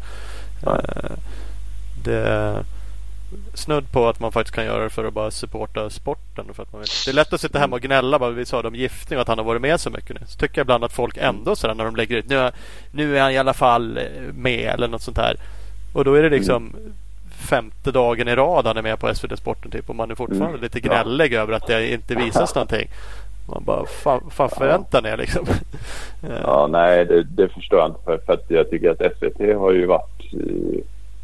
eh, 0.63 1.11
det 2.03 2.55
snudd 3.53 3.91
på 3.91 4.07
att 4.09 4.19
man 4.19 4.31
faktiskt 4.31 4.55
kan 4.55 4.65
göra 4.65 4.83
det 4.83 4.89
för 4.89 5.05
att 5.05 5.13
bara 5.13 5.31
supporta 5.31 5.89
sporten. 5.89 6.45
För 6.53 6.63
att 6.63 6.71
man 6.73 6.81
vill. 6.81 6.89
Det 7.05 7.11
är 7.11 7.15
lätt 7.15 7.33
att 7.33 7.41
sitta 7.41 7.59
hemma 7.59 7.75
och 7.75 7.81
gnälla. 7.81 8.19
Bara 8.19 8.29
vi 8.29 8.45
sa 8.45 8.61
om 8.61 8.75
giftning 8.75 9.17
och 9.17 9.21
att 9.21 9.27
han 9.27 9.37
har 9.37 9.45
varit 9.45 9.61
med 9.61 9.79
så 9.79 9.89
mycket 9.89 10.19
nu. 10.19 10.25
Så 10.27 10.37
tycker 10.39 10.57
jag 10.59 10.63
ibland 10.65 10.83
att 10.83 10.93
folk 10.93 11.17
ändå 11.17 11.55
sådär 11.55 11.73
när 11.75 11.85
de 11.85 11.95
lägger 11.95 12.15
ut. 12.17 12.29
Nu, 12.29 12.37
är- 12.37 12.51
nu 12.91 13.17
är 13.17 13.21
han 13.21 13.31
i 13.31 13.37
alla 13.37 13.53
fall 13.53 13.97
eh, 13.97 14.03
med 14.33 14.69
eller 14.73 14.87
något 14.87 15.01
sånt 15.01 15.17
här. 15.17 15.35
Och 15.93 16.05
då 16.05 16.13
är 16.13 16.23
det 16.23 16.29
liksom 16.29 16.75
femte 17.49 17.91
dagen 17.91 18.27
i 18.27 18.35
rad 18.35 18.65
han 18.67 18.77
är 18.77 18.81
med 18.81 18.99
på 18.99 19.13
SVT 19.15 19.37
Sporten 19.39 19.71
typ. 19.71 19.89
Och 19.89 19.95
man 19.95 20.11
är 20.11 20.15
fortfarande 20.15 20.47
Mm. 20.57 20.61
lite 20.61 20.79
Ja. 20.83 20.87
gnällig 21.03 21.33
över 21.33 21.53
att 21.53 21.67
det 21.67 21.93
inte 21.93 22.15
visas 22.25 22.55
någonting. 22.55 22.87
Man 23.49 23.63
bara, 23.65 23.85
fan, 23.85 24.21
fan 24.31 24.49
förväntar 24.49 25.01
ni 25.01 25.09
er 25.09 25.17
liksom? 25.17 25.45
Eh, 26.23 26.29
Ja, 26.43 26.67
nej, 26.71 27.05
det, 27.05 27.23
det 27.23 27.49
förstår 27.49 27.79
jag 27.79 27.89
inte. 27.89 27.99
För, 28.05 28.17
för 28.25 28.33
att 28.33 28.45
jag 28.47 28.69
tycker 28.69 28.89
att 28.89 29.13
SVT 29.17 29.57
har 29.57 29.71
ju 29.71 29.85
varit 29.85 30.33
eh, 30.33 30.79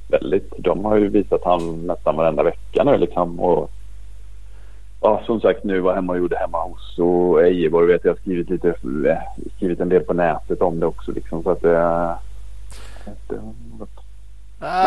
väldigt... 0.07 0.53
De 0.57 0.85
har 0.85 0.97
ju 0.97 1.09
visat 1.09 1.41
han 1.43 1.87
nästan 1.87 2.15
varenda 2.15 2.43
vecka 2.43 2.83
nu 2.83 2.97
liksom. 2.97 3.39
Och, 3.39 3.71
ja, 5.01 5.21
som 5.25 5.41
sagt, 5.41 5.63
nu 5.63 5.79
var 5.79 5.95
hemma 5.95 6.13
och 6.13 6.19
gjorde 6.19 6.37
hemma 6.37 6.63
hos 6.63 6.99
och 6.99 7.43
Ejeborg 7.43 7.87
vet 7.87 8.05
jag 8.05 8.11
har 8.11 8.17
skrivit 8.17 8.49
lite, 8.49 8.69
eh, 8.69 9.17
skrivit 9.55 9.79
en 9.79 9.89
del 9.89 10.03
på 10.03 10.13
nätet 10.13 10.61
om 10.61 10.79
det 10.79 10.85
också 10.85 11.11
liksom. 11.11 11.43
Så 11.43 11.49
att 11.49 11.61
det... 11.61 11.69
det 13.27 13.35
har 13.35 13.53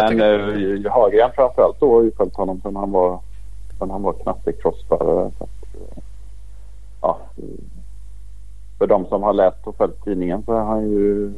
jag 0.02 0.16
Men 0.16 0.20
eh, 0.84 0.92
Hagren 0.92 1.30
framförallt 1.34 1.80
då 1.80 1.94
har 1.94 2.02
ju 2.02 2.10
följt 2.10 2.36
honom 2.36 2.60
sen 2.62 2.76
han 2.76 2.92
var, 2.92 3.20
sen 3.78 3.90
han 3.90 4.02
var 4.02 4.12
knatte 4.12 4.52
crossförare. 4.52 5.30
Eh, 5.40 5.46
ja, 7.00 7.18
eh, 7.36 7.44
för 8.78 8.86
de 8.86 9.06
som 9.06 9.22
har 9.22 9.32
läst 9.32 9.66
och 9.66 9.76
följt 9.76 10.04
tidningen 10.04 10.42
så 10.42 10.52
är 10.52 10.64
han 10.64 10.90
ju 10.90 11.32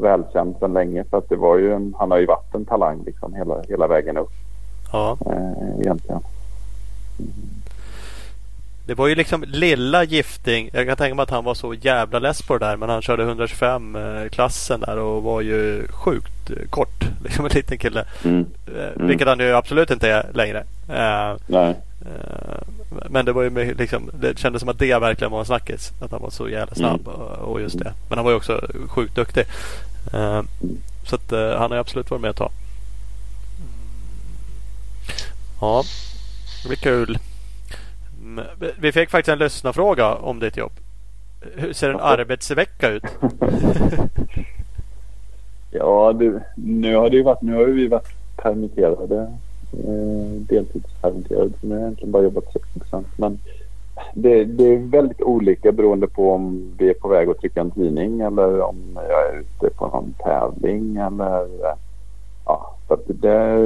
välkänd 0.00 0.56
sedan 0.60 0.72
länge. 0.72 1.04
För 1.04 1.18
att 1.18 1.28
det 1.28 1.36
var 1.36 1.56
ju 1.56 1.72
en, 1.72 1.94
han 1.98 2.10
har 2.10 2.18
ju 2.18 2.26
varit 2.26 2.54
en 2.54 2.64
talang 2.64 3.02
liksom 3.06 3.34
hela, 3.34 3.62
hela 3.68 3.86
vägen 3.86 4.16
upp 4.16 4.30
ja. 4.92 5.16
eh, 5.26 5.80
egentligen. 5.80 6.20
Det 8.86 8.94
var 8.94 9.06
ju 9.06 9.14
liksom 9.14 9.44
lilla 9.46 10.04
gifting. 10.04 10.70
Jag 10.72 10.86
kan 10.86 10.96
tänka 10.96 11.14
mig 11.14 11.22
att 11.22 11.30
han 11.30 11.44
var 11.44 11.54
så 11.54 11.74
jävla 11.74 12.18
less 12.18 12.42
på 12.42 12.58
det 12.58 12.66
där. 12.66 12.76
Men 12.76 12.88
han 12.88 13.02
körde 13.02 13.22
125 13.22 13.96
eh, 13.96 14.28
klassen 14.28 14.80
där 14.80 14.98
och 14.98 15.22
var 15.22 15.40
ju 15.40 15.88
sjukt 15.88 16.50
eh, 16.50 16.68
kort. 16.70 17.04
Liksom 17.24 17.44
en 17.44 17.50
liten 17.54 17.78
kille. 17.78 18.04
Mm. 18.24 18.46
Eh, 18.66 19.06
Vilket 19.06 19.28
han 19.28 19.40
ju 19.40 19.52
absolut 19.52 19.90
inte 19.90 20.08
är 20.08 20.26
längre. 20.34 20.64
Nej. 21.46 21.74
men 23.10 23.24
det 23.24 23.32
var 23.32 23.42
ju 23.42 23.74
liksom, 23.74 24.10
det 24.20 24.38
kändes 24.38 24.60
som 24.60 24.68
att 24.68 24.78
det 24.78 24.98
verkligen 24.98 25.30
var 25.30 25.40
en 25.40 25.46
snackis. 25.46 25.92
Att 26.00 26.10
han 26.10 26.22
var 26.22 26.30
så 26.30 26.48
jävla 26.48 26.74
snabb. 26.74 27.08
Mm. 27.08 27.20
Och 27.20 27.60
just 27.60 27.78
det. 27.78 27.92
Men 28.08 28.18
han 28.18 28.24
var 28.24 28.32
ju 28.32 28.36
också 28.36 28.60
sjukt 28.88 29.14
duktig. 29.14 29.44
Eh, 30.12 30.42
så 31.06 31.14
att 31.14 31.32
eh, 31.32 31.58
han 31.58 31.70
har 31.70 31.78
absolut 31.78 32.10
varit 32.10 32.20
med 32.20 32.30
ett 32.30 32.36
tag. 32.36 32.50
Ja, 35.60 35.82
det 36.62 36.68
blir 36.68 36.78
kul. 36.78 37.18
Mm, 38.22 38.44
vi- 38.80 38.92
fick 38.92 39.10
faktiskt 39.10 39.32
en 39.32 39.38
lyssnarfråga 39.38 40.14
om 40.14 40.38
ditt 40.40 40.56
jobb. 40.56 40.72
Hur 41.56 41.72
ser 41.72 41.90
en 41.90 42.00
arbetsvecka 42.00 42.88
ut? 42.88 43.02
Ja, 45.72 46.12
du, 46.12 46.40
nu 46.54 46.96
har 46.96 47.10
det 47.10 47.16
ju 47.16 47.22
varit, 47.22 47.42
nu 47.42 47.54
har 47.54 47.64
vi 47.64 47.88
varit 47.88 48.08
permitterade. 48.36 49.20
Eh, 49.72 50.40
deltidspermitterade. 50.40 51.50
Så 51.60 51.66
nu 51.66 51.70
har 51.74 51.80
jag 51.80 51.86
egentligen 51.86 52.12
bara 52.12 52.22
jobbat 52.22 52.52
60 52.52 52.78
procent. 52.80 53.06
Men 53.16 53.38
det, 54.14 54.44
det 54.44 54.64
är 54.64 54.78
väldigt 54.78 55.22
olika 55.22 55.72
beroende 55.72 56.06
på 56.06 56.32
om 56.32 56.74
vi 56.78 56.90
är 56.90 56.94
på 56.94 57.08
väg 57.08 57.28
att 57.28 57.40
trycka 57.40 57.60
en 57.60 57.70
tidning 57.70 58.20
eller 58.20 58.60
om 58.60 58.76
jag 58.94 59.28
är 59.28 59.40
ute 59.40 59.74
på 59.76 59.86
någon 59.86 60.14
tävling 60.18 60.96
eller 60.96 61.48
ja, 62.44 62.76
så 62.88 62.94
att 62.94 63.04
det 63.06 63.58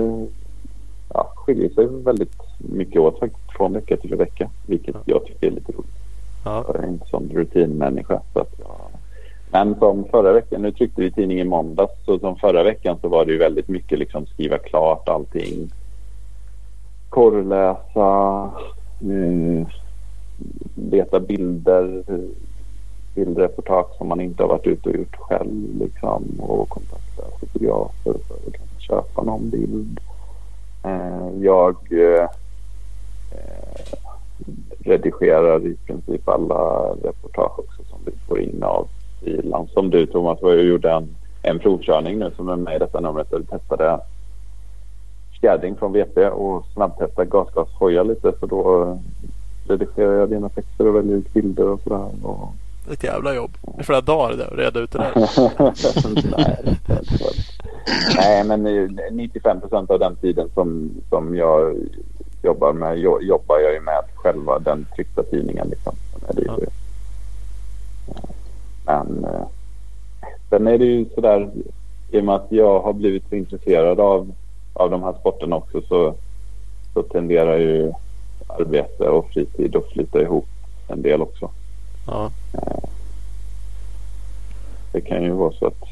ja, 1.15 1.33
skiljer 1.35 1.69
sig 1.69 1.87
väldigt 1.87 2.43
mycket 2.59 3.01
åt 3.01 3.19
faktiskt 3.19 3.53
från 3.57 3.73
vecka 3.73 3.97
till 3.97 4.17
vecka. 4.17 4.51
Vilket 4.67 4.97
jag 5.05 5.25
tycker 5.25 5.47
är 5.47 5.51
lite 5.51 5.73
roligt. 5.73 5.95
Ja, 6.45 6.65
Jag 6.67 6.85
är 6.85 6.89
inte 6.89 7.07
sån 7.07 7.31
rutinmänniska. 7.33 8.21
Så 8.33 8.41
att 8.41 8.55
jag... 8.59 8.77
Men 9.51 9.75
som 9.79 10.05
förra 10.05 10.33
veckan, 10.33 10.63
nu 10.63 10.73
tryckte 10.73 11.01
vi 11.01 11.11
tidning 11.11 11.41
i 11.41 11.45
måndags, 11.45 12.05
så 12.05 12.19
som 12.19 12.37
förra 12.37 12.63
veckan 12.63 12.99
så 13.01 13.09
var 13.09 13.25
det 13.25 13.33
ju 13.33 13.39
väldigt 13.39 13.69
mycket 13.69 13.99
liksom 13.99 14.27
skriva 14.27 14.59
klart 14.59 15.09
allting. 15.09 15.71
Korrläsa, 17.09 18.51
eh, 19.01 19.67
leta 20.75 21.21
bilder, 21.21 22.03
bildreportage 23.15 23.97
som 23.99 24.09
man 24.09 24.21
inte 24.21 24.43
har 24.43 24.49
varit 24.49 24.67
ute 24.67 24.89
och 24.89 24.97
gjort 24.97 25.17
själv 25.17 25.79
liksom 25.81 26.25
och 26.39 26.69
kontakta 26.69 27.23
fotografer 27.41 28.15
för 28.29 28.35
att 28.35 28.53
kunna 28.53 28.79
köpa 28.79 29.23
någon 29.23 29.51
bild. 29.51 30.01
Eh, 30.83 31.29
jag 31.41 31.77
eh, 31.91 32.29
redigerar 34.79 35.67
i 35.67 35.77
princip 35.87 36.29
alla 36.29 36.95
reportage 37.03 37.59
också 37.59 37.83
som 37.91 37.99
vi 38.05 38.13
får 38.29 38.41
in 38.41 38.63
av 38.63 38.89
bilen. 39.25 39.69
Som 39.69 39.91
du 39.91 40.07
Thomas 40.07 40.43
var 40.43 40.51
jag 40.51 40.59
och 40.59 40.65
gjorde 40.65 40.91
en, 40.91 41.17
en 41.43 41.59
provkörning 41.59 42.19
nu 42.19 42.31
som 42.37 42.49
är 42.49 42.57
med 42.57 42.77
i 42.77 42.79
detta 42.79 43.01
numret 43.01 43.31
där 43.31 43.39
vi 43.39 43.45
testade 43.45 44.01
Scadding 45.37 45.77
från 45.77 45.93
VP 45.93 46.27
och 46.27 46.65
snabbtestade 46.73 47.31
gasgashojar 47.31 48.05
lite 48.05 48.33
så 48.41 48.47
då 48.47 48.99
redigerar 49.69 50.13
jag 50.13 50.31
dina 50.31 50.49
texter 50.49 50.87
och 50.87 50.97
väljer 50.97 51.17
ut 51.17 51.33
bilder 51.33 51.69
och 51.69 51.81
sådär. 51.81 52.09
Och 52.23 52.49
Ett 52.93 53.05
jävla 53.05 53.35
jobb. 53.35 53.51
I 53.81 53.83
flera 53.83 54.01
dagar 54.01 54.37
där 54.37 54.51
och 54.51 54.57
reda 54.59 54.81
ut 54.81 54.93
det 54.93 54.99
där. 54.99 55.13
Nej, 58.17 58.39
det 58.39 58.45
men 58.45 58.67
eh, 58.67 58.89
95 59.13 59.61
procent 59.61 59.91
av 59.91 59.99
den 59.99 60.17
tiden 60.17 60.49
som, 60.55 60.91
som 61.09 61.37
jag 61.37 61.77
jobbar 62.43 62.73
med 62.73 62.99
jo- 62.99 63.23
jobbar 63.23 63.59
jag 63.59 63.73
ju 63.75 63.81
med 63.81 64.03
själva 64.15 64.59
den 64.59 64.87
tryckta 64.95 65.23
tidningen. 65.23 65.69
Liksom. 65.69 65.95
Är 66.29 66.35
det 66.35 66.67
Men 68.87 69.25
eh, 69.25 69.47
sen 70.51 70.67
är 70.67 70.79
det 70.79 70.85
ju 70.85 71.07
sådär 71.15 71.51
i 72.11 72.21
och 72.21 72.25
med 72.25 72.35
att 72.35 72.47
jag 72.49 72.81
har 72.81 72.93
blivit 72.93 73.29
så 73.29 73.35
intresserad 73.35 74.01
av, 74.01 74.33
av 74.73 74.91
de 74.91 75.03
här 75.03 75.13
sporterna 75.13 75.57
också 75.57 75.81
så, 75.89 76.15
så 76.95 77.03
tenderar 77.03 77.59
ju 77.59 77.93
arbete 78.47 79.09
och 79.09 79.29
fritid 79.31 79.77
att 79.77 79.89
flyta 79.93 80.23
ihop 80.23 80.47
en 80.89 81.03
del 81.03 81.23
också. 81.23 81.51
Ja. 82.07 82.31
Det 84.93 85.01
kan 85.01 85.23
ju 85.23 85.31
vara 85.33 85.53
så 85.53 85.67
att 85.67 85.83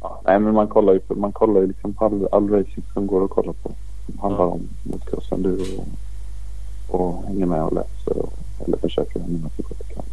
ja, 0.00 0.20
nej, 0.24 0.38
men 0.38 0.54
man 0.54 0.68
kollar 0.68 0.92
ju 0.92 0.98
på, 1.00 1.14
man 1.14 1.32
kollar 1.32 1.60
ju 1.60 1.66
liksom 1.66 1.94
på 1.94 2.04
all, 2.04 2.28
all 2.32 2.48
racing 2.50 2.84
som 2.92 3.06
går 3.06 3.24
att 3.24 3.30
kolla 3.30 3.52
på. 3.52 3.72
Som 4.06 4.18
handlar 4.18 4.44
Ja. 4.44 4.46
om 4.50 4.68
motocrossenduro 4.82 5.84
och, 6.88 7.00
och 7.00 7.22
hänger 7.26 7.46
med 7.46 7.62
och 7.62 7.72
läser 7.72 8.18
och, 8.22 8.32
eller 8.66 8.76
försöker 8.78 9.20
hänga 9.20 9.38
med 9.38 9.50
så 9.56 9.62
gott 9.62 9.82
jag 9.88 9.96
kan. 9.96 10.04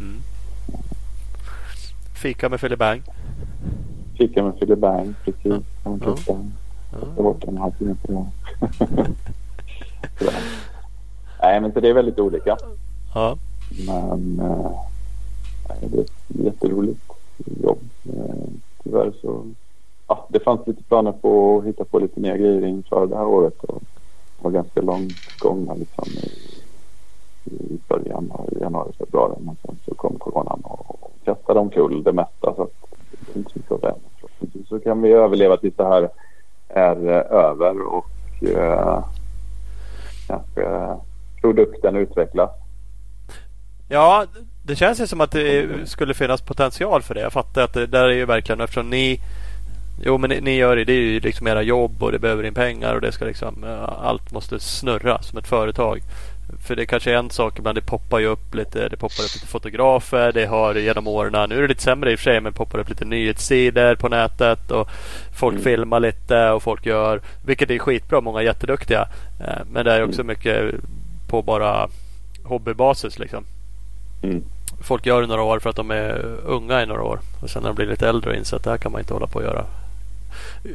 Mm. 0.00 0.20
Fika 2.14 2.48
med 2.48 2.60
Philly 2.60 2.76
Bang. 2.76 3.02
Kika 4.18 4.42
med 4.42 4.58
Philip 4.58 4.78
Bang 4.78 5.14
precis. 5.24 5.44
Ja. 5.44 5.60
Ja. 5.84 6.16
Ja. 6.92 6.98
ta 7.16 7.22
bort 7.22 7.44
en 7.44 7.58
halvtimme 7.58 7.94
på 8.02 8.12
det. 8.12 8.26
Nej 11.42 11.60
men 11.60 11.72
så 11.72 11.80
det 11.80 11.88
är 11.88 11.94
väldigt 11.94 12.18
olika. 12.18 12.56
Ja. 13.14 13.36
Men 13.86 14.40
eh, 14.40 14.70
nej, 15.68 15.78
det 15.80 15.98
är 15.98 16.02
ett 16.02 16.12
jätteroligt 16.26 17.00
jobb. 17.62 17.78
Eh, 18.04 18.48
tyvärr 18.82 19.12
så 19.20 19.44
ja, 20.08 20.26
det 20.28 20.40
fanns 20.40 20.66
lite 20.66 20.82
planer 20.82 21.12
på 21.12 21.58
att 21.58 21.64
hitta 21.64 21.84
på 21.84 21.98
lite 21.98 22.20
nya 22.20 22.36
grejer 22.36 22.66
inför 22.66 23.06
det 23.06 23.16
här 23.16 23.26
året. 23.26 23.64
Och 23.64 23.82
var 24.42 24.50
ganska 24.50 24.80
långt 24.80 25.38
gångna 25.38 25.74
liksom 25.74 26.04
i, 26.06 26.30
i 27.44 27.78
början 27.88 28.30
av 28.32 28.48
januari, 28.60 28.92
februari. 28.98 29.34
Men 29.38 29.56
sen 29.66 29.78
så 29.84 29.94
kom 29.94 30.18
coronan 30.18 30.60
och, 30.64 31.12
kastade 31.24 31.60
omkull 31.60 32.02
det 32.02 32.12
mesta. 32.12 32.54
Så 32.56 32.62
att 32.62 32.74
det 33.10 33.38
inte 33.38 33.52
så 33.52 33.58
mycket 33.58 33.72
att. 33.72 33.98
Förhoppningsvis 34.20 34.68
så 34.68 34.80
kan 34.80 35.02
vi 35.02 35.12
överleva 35.12 35.56
tills 35.56 35.76
det 35.76 35.84
här 35.84 36.08
är 36.68 37.08
eh, 37.08 37.38
över 37.38 37.80
och 37.86 38.44
eh, 38.48 39.04
kanske 40.30 40.62
eh, 40.62 40.96
produkten 41.40 41.96
utvecklas. 41.96 42.50
Ja, 43.88 44.26
det 44.62 44.76
känns 44.76 45.00
ju 45.00 45.06
som 45.06 45.20
att 45.20 45.30
det 45.30 45.68
skulle 45.88 46.14
finnas 46.14 46.42
potential 46.42 47.02
för 47.02 47.14
det. 47.14 47.20
Jag 47.20 47.32
fattar 47.32 47.62
att 47.62 47.74
det 47.74 47.86
där 47.86 48.08
är 48.08 48.14
ju 48.14 48.24
verkligen 48.24 48.60
eftersom 48.60 48.90
ni 48.90 49.20
Jo 50.04 50.18
men 50.18 50.30
ni, 50.30 50.40
ni 50.40 50.56
gör 50.56 50.76
det, 50.76 50.84
det 50.84 50.92
är 50.92 50.96
ju 50.96 51.20
liksom 51.20 51.46
era 51.46 51.62
jobb 51.62 52.02
och 52.02 52.12
det 52.12 52.18
behöver 52.18 52.44
in 52.44 52.54
pengar 52.54 52.94
och 52.94 53.00
det 53.00 53.12
ska 53.12 53.24
liksom 53.24 53.64
eh, 53.64 54.06
Allt 54.06 54.32
måste 54.32 54.60
snurra 54.60 55.22
som 55.22 55.38
ett 55.38 55.48
företag. 55.48 56.00
För 56.66 56.76
det 56.76 56.86
kanske 56.86 57.12
är 57.12 57.16
en 57.16 57.30
sak 57.30 57.58
ibland, 57.58 57.76
det 57.76 57.82
poppar 57.82 58.18
ju 58.18 58.26
upp 58.26 58.54
lite, 58.54 58.88
det 58.88 58.96
poppar 58.96 59.24
upp 59.24 59.34
lite 59.34 59.46
fotografer, 59.46 60.32
det 60.32 60.46
har 60.46 60.74
genom 60.74 61.06
åren, 61.06 61.48
nu 61.48 61.56
är 61.58 61.62
det 61.62 61.68
lite 61.68 61.82
sämre 61.82 62.12
i 62.12 62.14
och 62.14 62.18
för 62.18 62.24
sig, 62.24 62.40
men 62.40 62.52
det 62.52 62.56
poppar 62.56 62.78
upp 62.78 62.88
lite 62.88 63.04
nyhetssidor 63.04 63.94
på 63.94 64.08
nätet 64.08 64.70
och 64.70 64.88
folk 65.38 65.52
Mm. 65.54 65.64
filmar 65.64 66.00
lite 66.00 66.50
och 66.50 66.62
folk 66.62 66.86
gör, 66.86 67.20
vilket 67.46 67.70
är 67.70 67.78
skitbra, 67.78 68.20
många 68.20 68.40
är 68.40 68.44
jätteduktiga. 68.44 69.08
Eh, 69.40 69.58
Men 69.72 69.84
det 69.84 69.92
är 69.92 70.04
också 70.04 70.24
mycket 70.24 70.74
på 71.28 71.42
bara 71.42 71.88
hobbybasis 72.44 73.18
liksom. 73.18 73.44
Mm. 74.22 74.42
Folk 74.82 75.06
gör 75.06 75.20
det 75.20 75.26
några 75.26 75.42
år 75.42 75.58
för 75.58 75.70
att 75.70 75.76
de 75.76 75.90
är 75.90 76.24
unga 76.46 76.82
i 76.82 76.86
några 76.86 77.02
år. 77.02 77.20
Och 77.42 77.50
sen 77.50 77.62
när 77.62 77.68
de 77.70 77.74
blir 77.76 77.86
lite 77.86 78.08
äldre 78.08 78.30
och 78.30 78.36
inser 78.36 78.56
att 78.56 78.64
det 78.64 78.70
här 78.70 78.78
kan 78.78 78.92
man 78.92 79.00
inte 79.00 79.14
hålla 79.14 79.26
på 79.26 79.38
att 79.38 79.44
göra 79.44 79.64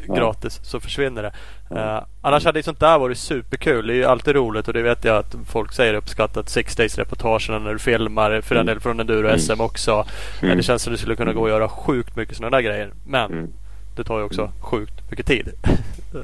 gratis 0.07 0.59
så 0.63 0.79
försvinner 0.79 1.23
det. 1.23 1.31
Eh, 1.79 2.03
annars 2.21 2.45
hade 2.45 2.63
sånt 2.63 2.79
där 2.79 2.99
varit 2.99 3.17
superkul. 3.17 3.87
Det 3.87 3.93
är 3.93 3.95
ju 3.95 4.05
alltid 4.05 4.35
roligt 4.35 4.67
och 4.67 4.73
det 4.73 4.81
vet 4.81 5.05
jag 5.05 5.17
att 5.17 5.35
folk 5.45 5.71
säger 5.73 5.93
uppskattat 5.93 6.49
Six 6.49 6.75
Days 6.75 6.97
reportagen 6.97 7.63
när 7.63 7.73
du 7.73 7.79
filmar 7.79 8.41
för 8.41 8.55
den 8.55 8.61
Mm. 8.61 8.73
del 8.73 8.81
från 8.81 8.99
Enduro 8.99 9.37
SM 9.39 9.61
också. 9.61 9.91
Eh, 9.91 10.43
Mm. 10.43 10.57
Det 10.57 10.63
känns 10.63 10.81
som 10.83 10.93
det 10.93 10.97
skulle 10.99 11.15
kunna 11.15 11.33
gå 11.33 11.43
att 11.45 11.49
göra 11.51 11.69
sjukt 11.69 12.15
mycket 12.15 12.37
sådana 12.37 12.57
där 12.57 12.61
grejer. 12.63 12.89
Men 13.07 13.31
Mm. 13.31 13.47
det 13.95 14.03
tar 14.03 14.17
ju 14.19 14.23
också 14.25 14.51
sjukt 14.59 15.09
mycket 15.11 15.25
tid. 15.25 15.49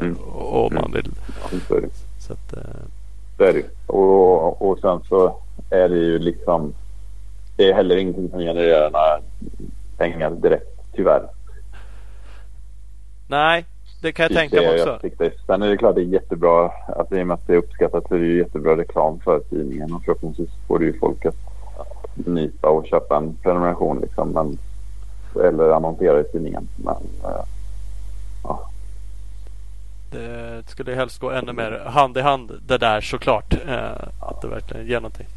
Mm. 0.02 0.18
Om 0.34 0.74
man 0.76 0.92
vill. 0.92 1.10
Ja, 1.70 1.78
så 2.20 2.34
att, 2.34 2.54
eh, 2.54 2.60
Så 3.38 3.44
är 3.44 3.54
det. 3.54 3.64
Och, 3.94 4.70
och 4.72 4.80
sen 4.80 5.00
så 5.10 5.38
är 5.70 5.90
det 5.90 5.96
ju 5.98 6.20
liksom 6.20 6.74
det 7.56 7.70
är 7.70 7.74
heller 7.74 7.96
ingenting 7.98 8.30
som 8.30 8.40
genererar 8.40 8.90
några 8.92 9.20
pengar 9.98 10.30
direkt 10.30 10.80
tyvärr. 10.96 11.22
Nej, 13.32 13.66
det 14.02 14.12
kan 14.12 14.24
jag 14.24 14.32
tänka 14.32 14.56
mig 14.56 14.82
också. 14.82 15.00
jag. 15.20 15.32
Sen 15.46 15.62
är 15.62 15.70
det 15.70 15.78
klart 15.78 15.96
det 15.96 16.02
är 16.02 16.06
jättebra 16.06 16.72
att 16.88 17.12
i 17.12 17.22
och 17.24 17.28
med 17.28 17.34
att 17.34 17.48
det 17.48 17.54
är 17.54 17.58
uppskattat 17.58 18.08
så 18.08 18.16
är 18.16 18.20
det 18.20 18.26
ju 18.26 18.38
jättebra 18.38 18.78
reklam 18.78 19.20
för 19.20 19.40
tidningen 19.40 19.94
och 19.94 20.04
förhoppningsvis 20.06 20.50
får 20.68 20.80
det 20.80 20.86
ju 20.86 21.00
folk 21.00 21.26
att 21.26 21.36
nypa 22.16 22.70
och 22.70 22.88
köpa 22.88 23.18
en 23.18 23.38
prenumeration 23.44 24.00
liksom. 24.02 24.30
Men, 24.30 24.58
eller 25.46 25.70
annonsera 25.72 26.20
i 26.20 26.24
tidningen. 26.24 26.68
Men 26.76 26.96
eh, 27.24 27.44
ja, 28.44 28.70
Det 30.12 30.64
skulle 30.68 30.96
helst 30.96 31.20
gå 31.20 31.32
ännu 31.32 31.54
mer 31.54 31.84
hand 31.86 32.18
i 32.18 32.22
hand 32.22 32.52
det 32.68 32.78
där 32.78 33.02
såklart. 33.02 33.54
Eh, 33.68 34.08
att 34.20 34.42
det 34.42 34.48
verkligen 34.48 34.88
ger 34.88 34.96
någonting. 35.00 35.28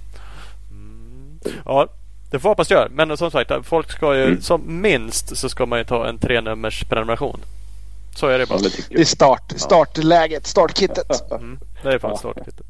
Mm. 0.71 1.39
Ja, 1.65 1.87
det 2.31 2.39
får 2.39 2.49
hoppas 2.49 2.71
gör. 2.71 2.89
Men 2.93 3.17
som 3.17 3.31
sagt, 3.31 3.51
folk 3.63 3.91
ska 3.91 4.17
ju 4.17 4.25
Mm. 4.25 4.41
som 4.41 4.81
minst 4.83 5.37
så 5.37 5.49
ska 5.49 5.67
man 5.67 5.79
ju 5.79 5.85
ta 5.85 6.07
en 6.07 6.19
trenummers 6.19 6.85
prenumeration. 6.85 7.41
Så 8.15 8.27
är 8.27 8.39
det 8.39 8.49
bara. 8.49 8.59
det 8.59 8.89
Det 8.91 9.01
är 9.01 9.05
start, 9.05 9.53
startläget, 9.57 10.47
startkittet. 10.47 11.23
Mm, 11.31 11.59
det 11.83 11.89
är 11.89 11.99
fan 11.99 12.11
Ja. 12.11 12.17
startkit. 12.17 12.61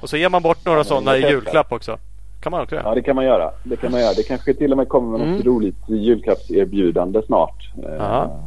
Och 0.00 0.08
så 0.08 0.16
ger 0.16 0.28
man 0.28 0.42
bort 0.42 0.64
några 0.64 0.84
sådana 0.84 1.12
det 1.12 1.18
i 1.18 1.28
julklapp 1.30 1.72
också. 1.72 1.98
Kan 2.40 2.50
man 2.50 2.60
också 2.62 2.74
göra. 2.74 2.84
Ja, 2.88 2.94
det 2.94 3.02
kan 3.02 3.16
man 3.16 3.24
göra. 3.24 3.50
Det 3.64 3.76
kan 3.76 3.90
man 3.92 4.00
göra. 4.00 4.14
Det 4.14 4.22
kanske 4.22 4.54
till 4.54 4.70
och 4.72 4.76
med 4.78 4.88
kommer 4.88 5.18
med 5.18 5.20
något 5.26 5.40
Mm. 5.40 5.54
roligt 5.54 5.76
julklappserbjudande 5.88 7.22
snart. 7.26 7.70
Eh, 7.84 7.94
Ja. 7.98 8.40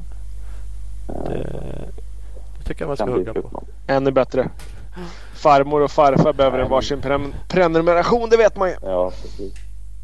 eh, 1.10 1.14
Det, 1.30 1.38
det 2.58 2.64
tycker 2.66 2.82
jag 2.82 2.88
man 2.88 2.98
ska 2.98 3.06
hugga 3.06 3.34
på. 3.34 3.64
Ännu 3.88 4.12
bättre. 4.12 4.50
Farmor 5.36 5.82
och 5.82 5.92
farfar 5.92 6.34
behöver 6.34 6.60
en 6.60 6.70
varsin 6.70 7.02
pre- 7.02 7.34
prenumeration, 7.48 8.30
det 8.30 8.38
vet 8.38 8.58
man 8.58 8.70
ju. 8.70 8.76
Ja, 8.82 9.10
precis. 9.22 9.54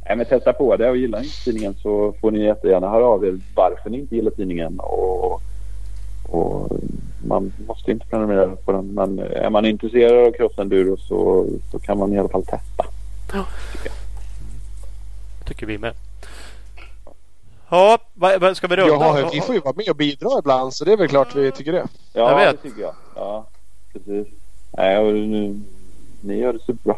Nej, 0.06 0.15
men 0.18 0.26
testa 0.26 0.53
på 0.53 0.76
det 0.78 0.90
och 0.90 0.98
gillar 0.98 1.19
inte 1.24 1.44
tidningen 1.45 1.74
så 1.74 2.14
får 2.22 2.32
ni 2.32 2.40
jättegärna 2.45 2.90
höra 2.90 3.06
av 3.06 3.26
er 3.26 3.40
varför 3.56 3.90
ni 3.90 3.99
inte 3.99 4.15
gillar 4.15 4.32
tidningen. 4.32 4.80
Och, 4.80 5.41
och 6.27 6.69
man 7.27 7.53
måste 7.67 7.91
inte 7.91 8.05
prenumerera 8.07 8.55
på 8.55 8.71
den 8.71 8.87
men 8.93 9.19
är 9.19 9.49
man 9.49 9.65
intresserad 9.65 10.27
av 10.27 10.31
crossenduro 10.31 10.97
så, 10.97 11.45
så 11.71 11.79
kan 11.79 11.97
man 11.97 12.13
i 12.13 12.19
alla 12.19 12.29
fall 12.29 12.45
testa. 12.45 12.85
tycker 15.45 15.65
vi 15.65 15.77
med. 15.77 15.93
Ja, 17.69 17.97
vad, 18.13 18.41
vad 18.41 18.57
ska 18.57 18.67
vi 18.67 18.75
runda? 18.75 19.19
Ja, 19.19 19.29
vi 19.33 19.41
får 19.41 19.55
ju 19.55 19.61
vara 19.61 19.73
med 19.77 19.89
och 19.89 19.95
bidra 19.95 20.29
ibland 20.39 20.73
så 20.73 20.85
det 20.85 20.93
är 20.93 20.97
väl 20.97 21.07
klart 21.07 21.35
vi 21.35 21.51
tycker 21.51 21.71
det. 21.71 21.87
Ja, 22.13 22.29
Jag 22.29 22.35
vet. 22.37 22.61
det 22.63 22.69
tycker 22.69 22.81
jag. 22.81 22.93
Ja, 23.15 23.45
precis. 23.93 24.27
Nej, 24.71 24.97
och 24.97 25.13
nu, 25.13 25.59
ni 26.21 26.39
gör 26.39 26.53
det 26.53 26.59
superbra. 26.59 26.95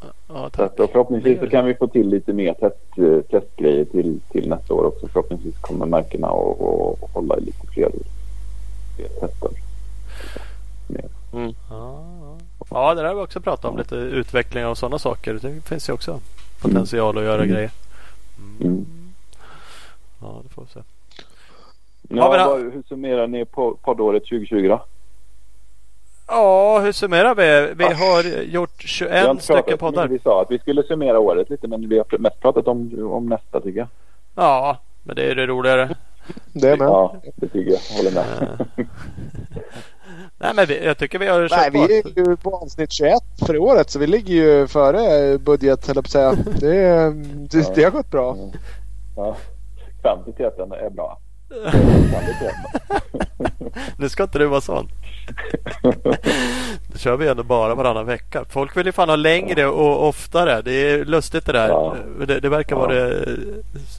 Ja, 0.00 0.10
Så 0.28 0.50
tack. 0.50 0.78
och 0.78 0.90
förhoppningsvis 0.90 1.38
så 1.40 1.46
kan 1.48 1.64
vi 1.64 1.74
få 1.74 1.86
till 1.88 2.08
lite 2.08 2.32
mer 2.32 2.54
test, 2.54 3.30
testgrejer 3.30 3.84
till, 3.84 4.20
till 4.32 4.48
nästa 4.48 4.74
år 4.74 4.84
också. 4.84 5.08
Förhoppningsvis 5.08 5.54
kommer 5.60 5.86
märkena 5.86 6.26
att 6.28 7.10
hålla 7.12 7.36
i 7.38 7.40
lite 7.40 7.66
fler 7.66 7.90
tester. 9.08 9.50
Mer. 10.88 11.08
Ja, 12.70 12.94
det 12.94 13.00
där 13.02 13.08
har 13.08 13.14
vi 13.14 13.20
också 13.20 13.40
pratat 13.40 13.64
om. 13.64 13.78
Lite 13.78 13.94
utveckling 13.96 14.66
och 14.66 14.78
sådana 14.78 14.98
saker. 14.98 15.34
Det 15.42 15.60
finns 15.68 15.88
ju 15.88 15.92
också 15.92 16.20
potential 16.62 17.18
att 17.18 17.24
göra 17.24 17.42
Mm. 17.42 17.54
grejer. 17.54 17.70
Mm. 18.60 18.72
Mm. 18.72 18.86
Ja, 20.20 20.40
det 20.42 20.48
får 20.54 20.62
vi 20.62 20.68
se. 20.70 20.80
Ja, 22.08 22.30
men- 22.30 22.46
vad, 22.48 22.60
hur 22.60 22.82
summerar 22.88 23.26
ni 23.26 23.44
på 23.44 23.74
poddåret 23.82 24.22
2020 24.26 24.68
då? 24.68 24.84
Ja, 26.26 26.78
hur 26.80 26.92
summerar 26.92 27.34
vi? 27.34 27.74
Vi 27.74 27.84
Ja. 27.84 27.94
har 27.94 28.22
gjort 28.42 28.44
Vi 28.50 28.56
har 28.56 28.66
21 28.88 29.30
inte 29.30 29.42
stycken 29.44 29.62
pratat, 29.64 29.80
poddar. 29.80 30.08
Vi 30.08 30.18
sa 30.18 30.42
att 30.42 30.50
vi 30.50 30.58
skulle 30.58 30.82
summera 30.82 31.18
året 31.18 31.50
lite 31.50 31.68
men 31.68 31.88
vi 31.88 31.98
har 31.98 32.18
mest 32.18 32.40
pratat 32.40 32.68
om, 32.68 33.08
om 33.12 33.26
nästa 33.26 33.60
tycker 33.60 33.78
jag. 33.78 33.88
Ja, 34.34 34.78
men 35.02 35.16
det 35.16 35.30
är 35.30 35.34
det 35.34 35.46
roligare. 35.46 35.94
Det 36.52 36.68
är 36.70 36.76
med. 36.76 36.86
Ja, 36.88 37.16
det 37.36 37.48
tycker 37.48 37.70
jag. 37.70 37.96
Håller 37.96 38.10
med. 38.10 38.24
Eh. 38.42 38.66
Nej, 40.38 40.52
men 40.54 40.66
vi, 40.66 40.84
jag 40.84 40.98
tycker 40.98 41.18
vi 41.18 41.26
har 41.28 41.40
Nej, 41.40 41.48
kört 41.48 41.74
vi 41.74 42.02
på. 42.02 42.08
är 42.20 42.28
ju 42.28 42.36
på 42.36 42.56
avsnitt 42.56 42.92
21 42.92 43.12
för 43.46 43.58
året 43.58 43.90
så 43.90 43.98
vi 43.98 44.06
ligger 44.06 44.34
ju 44.34 44.66
före 44.66 45.38
budget 45.38 45.86
höll 45.86 45.96
jag 45.96 46.04
på 46.04 46.06
att 46.06 46.10
säga. 46.10 46.34
Det, 46.60 46.76
är- 46.76 47.10
det, 47.50 47.74
det 47.74 47.84
har 47.84 47.90
gått 47.90 48.10
bra. 48.10 48.36
Ja. 49.16 49.36
Kvantiteten 50.02 50.72
är 50.72 50.90
bra. 50.90 51.18
Nu 53.96 54.08
ska 54.08 54.22
inte 54.22 54.38
du 54.38 54.46
vara 54.46 54.60
sån. 54.60 54.88
kör 56.96 57.16
vi 57.16 57.28
ändå 57.28 57.42
bara 57.42 57.74
varannan 57.74 58.06
vecka. 58.06 58.44
Folk 58.48 58.76
vill 58.76 58.86
ju 58.86 58.92
fan 58.92 59.08
ha 59.08 59.16
längre 59.16 59.66
och 59.66 60.08
oftare. 60.08 60.62
Det 60.62 60.72
är 60.72 61.04
lustigt 61.04 61.46
det 61.46 61.52
där. 61.52 61.68
Ja. 61.68 61.96
Det, 62.26 62.40
det 62.40 62.48
verkar 62.48 62.76
vara 62.76 62.94
det 62.94 63.24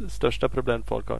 största 0.09 0.49
problemet 0.49 0.87
folk 0.87 1.07
har. 1.09 1.19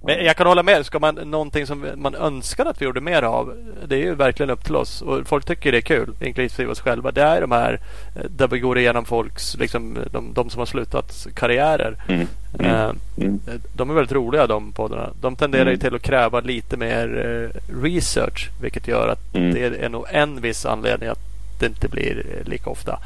Eh, 0.00 0.16
Men 0.16 0.24
jag 0.24 0.36
kan 0.36 0.46
hålla 0.46 0.62
med. 0.62 0.86
Ska 0.86 0.98
man 0.98 1.14
någonting 1.14 1.66
som 1.66 1.86
man 1.96 2.14
önskar 2.14 2.66
att 2.66 2.80
vi 2.80 2.84
gjorde 2.84 3.00
mer 3.00 3.22
av. 3.22 3.54
Det 3.86 3.94
är 3.96 4.00
ju 4.00 4.14
verkligen 4.14 4.50
upp 4.50 4.64
till 4.64 4.76
oss. 4.76 5.02
Och 5.02 5.26
folk 5.26 5.44
tycker 5.44 5.72
det 5.72 5.78
är 5.78 5.82
kul. 5.82 6.12
Inklusive 6.20 6.70
oss 6.72 6.80
själva. 6.80 7.10
Det 7.10 7.22
är 7.22 7.40
de 7.40 7.52
här 7.52 7.80
eh, 8.16 8.22
där 8.30 8.48
vi 8.48 8.58
går 8.58 8.78
igenom 8.78 9.04
folks, 9.04 9.56
liksom 9.56 9.98
de, 10.12 10.32
de 10.34 10.50
som 10.50 10.58
har 10.58 10.66
slutat 10.66 11.26
karriärer. 11.34 11.96
Mm. 12.08 12.20
Eh, 12.20 12.26
Mm. 12.58 13.40
Mm. 13.46 13.60
de 13.76 13.90
är 13.90 13.94
väldigt 13.94 14.12
roliga 14.12 14.46
de 14.46 14.72
poddarna. 14.72 15.10
De 15.20 15.36
tenderar 15.36 15.64
ju 15.64 15.70
Mm. 15.70 15.80
till 15.80 15.94
att 15.94 16.02
kräva 16.02 16.40
lite 16.40 16.76
mer 16.76 17.06
eh, 17.54 17.74
research. 17.82 18.50
Vilket 18.62 18.88
gör 18.88 19.08
att 19.08 19.34
Mm. 19.34 19.54
det 19.54 19.84
är 19.84 19.88
nog 19.88 20.04
en 20.10 20.40
viss 20.40 20.66
anledning 20.66 21.08
att 21.08 21.18
det 21.60 21.66
inte 21.66 21.88
blir 21.88 22.26
eh, 22.40 22.48
lika 22.48 22.70
ofta. 22.70 22.98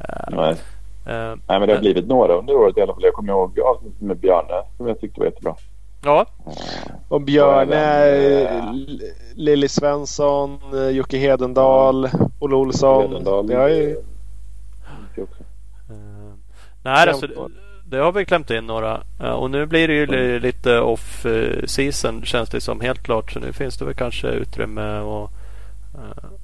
Eh, 0.00 0.36
Nej. 0.36 0.50
eh, 1.06 1.34
Nej, 1.48 1.58
men 1.58 1.68
det 1.68 1.74
har 1.74 1.80
blivit 1.80 2.06
några 2.06 2.34
under 2.34 2.54
året 2.54 2.76
i 2.76 2.80
alla 2.82 2.94
fall. 2.94 3.02
Jag 3.02 3.12
kommer 3.14 3.32
ihåg 3.32 3.60
avsnittet 3.60 4.00
med 4.00 4.16
Björne 4.16 4.62
som 4.76 4.88
jag 4.88 5.00
tyckte 5.00 5.20
var 5.20 5.26
jättebra. 5.26 5.54
Ja, 6.06 6.26
Och 7.08 7.20
Björne, 7.20 8.06
eh, 8.42 8.72
Lilly 9.34 9.68
Svensson, 9.68 10.58
eh, 10.74 10.88
Jocke 10.88 11.18
Hedendal, 11.18 12.08
Olle 12.38 12.56
Olsson. 12.56 13.02
Hedendal, 13.08 13.46
Det 13.46 13.54
har 13.54 13.68
ju... 13.68 13.96
nej, 16.82 17.08
alltså, 17.08 17.26
det, 17.26 17.34
det 17.84 17.96
har 17.98 18.12
vi 18.12 18.24
klämt 18.24 18.50
in 18.50 18.66
några. 18.66 19.00
Eh, 19.20 19.30
och 19.30 19.50
nu 19.50 19.66
blir 19.66 19.88
det 19.88 19.94
ju 19.94 20.06
li- 20.06 20.38
lite 20.40 20.78
off 20.80 21.26
season 21.66 22.22
känns 22.24 22.48
det 22.48 22.60
som 22.60 22.80
helt 22.80 23.02
klart. 23.02 23.32
Så 23.32 23.38
nu 23.40 23.52
finns 23.52 23.76
det 23.78 23.84
väl 23.84 23.94
kanske 23.94 24.28
utrymme 24.28 24.98
och, 25.00 25.30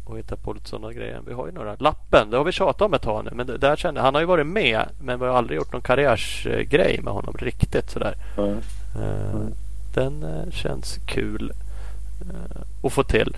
och 0.05 0.18
hitta 0.18 0.36
på 0.36 0.52
lite 0.52 0.68
sådana 0.68 0.93
grejer. 0.93 1.20
Vi 1.26 1.32
har 1.32 1.47
ju 1.47 1.52
några. 1.52 1.76
Lappen, 1.78 2.30
det 2.30 2.36
har 2.36 2.44
vi 2.44 2.52
tjatat 2.52 2.82
om 2.82 2.94
ett 2.94 3.02
tag 3.02 3.24
nu. 3.24 3.30
Men 3.34 3.47
det, 3.47 3.59
där 3.59 3.76
känner, 3.76 4.01
han 4.01 4.14
har 4.14 4.20
ju 4.20 4.26
varit 4.26 4.47
med 4.47 4.82
men 5.01 5.18
vi 5.20 5.26
har 5.26 5.34
aldrig 5.34 5.56
gjort 5.56 5.72
någon 5.72 5.82
karriärsgrej 5.82 7.01
med 7.02 7.12
honom 7.12 7.34
riktigt 7.39 7.90
sådär. 7.90 8.14
Ja. 8.36 8.52
Eh, 8.97 9.31
Mm. 9.35 9.55
Den 9.94 10.23
eh, 10.23 10.51
känns 10.51 10.98
kul 11.06 11.52
eh, 12.20 12.60
att 12.82 12.93
få 12.93 13.02
till. 13.02 13.36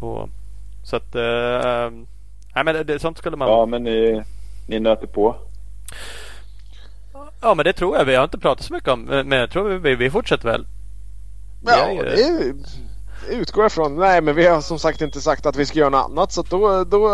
Och, 0.00 0.28
så 0.84 0.96
att... 0.96 1.14
nej 2.54 2.64
men 2.64 2.86
det, 2.86 2.98
sånt 2.98 3.18
skulle 3.18 3.36
man... 3.36 3.48
ja, 3.48 3.66
men 3.66 3.82
ni, 3.82 4.22
ni 4.68 4.80
nöter 4.80 5.06
på. 5.06 5.36
Ja 7.40 7.54
men 7.54 7.64
det 7.64 7.72
tror 7.72 7.96
jag. 7.96 8.04
Vi 8.04 8.14
har 8.14 8.24
inte 8.24 8.38
pratat 8.38 8.64
så 8.64 8.72
mycket 8.74 8.88
om 8.88 9.00
men 9.02 9.32
jag 9.32 9.50
tror 9.50 9.68
vi, 9.78 9.94
vi 9.94 10.10
fortsätter 10.10 10.44
väl. 10.48 10.66
Ja, 11.66 11.90
ju- 11.92 12.02
det 12.02 12.22
är- 12.22 12.54
utgår 13.40 13.64
jag 13.64 13.70
ifrån. 13.70 13.96
Nej, 13.96 14.20
men 14.20 14.34
vi 14.34 14.46
har 14.46 14.60
som 14.60 14.78
sagt 14.78 15.00
inte 15.00 15.20
sagt 15.20 15.46
att 15.46 15.56
vi 15.56 15.66
ska 15.66 15.78
göra 15.78 15.90
något 15.90 16.10
annat. 16.10 16.32
Så 16.32 16.42
då, 16.42 16.84
då 16.84 17.06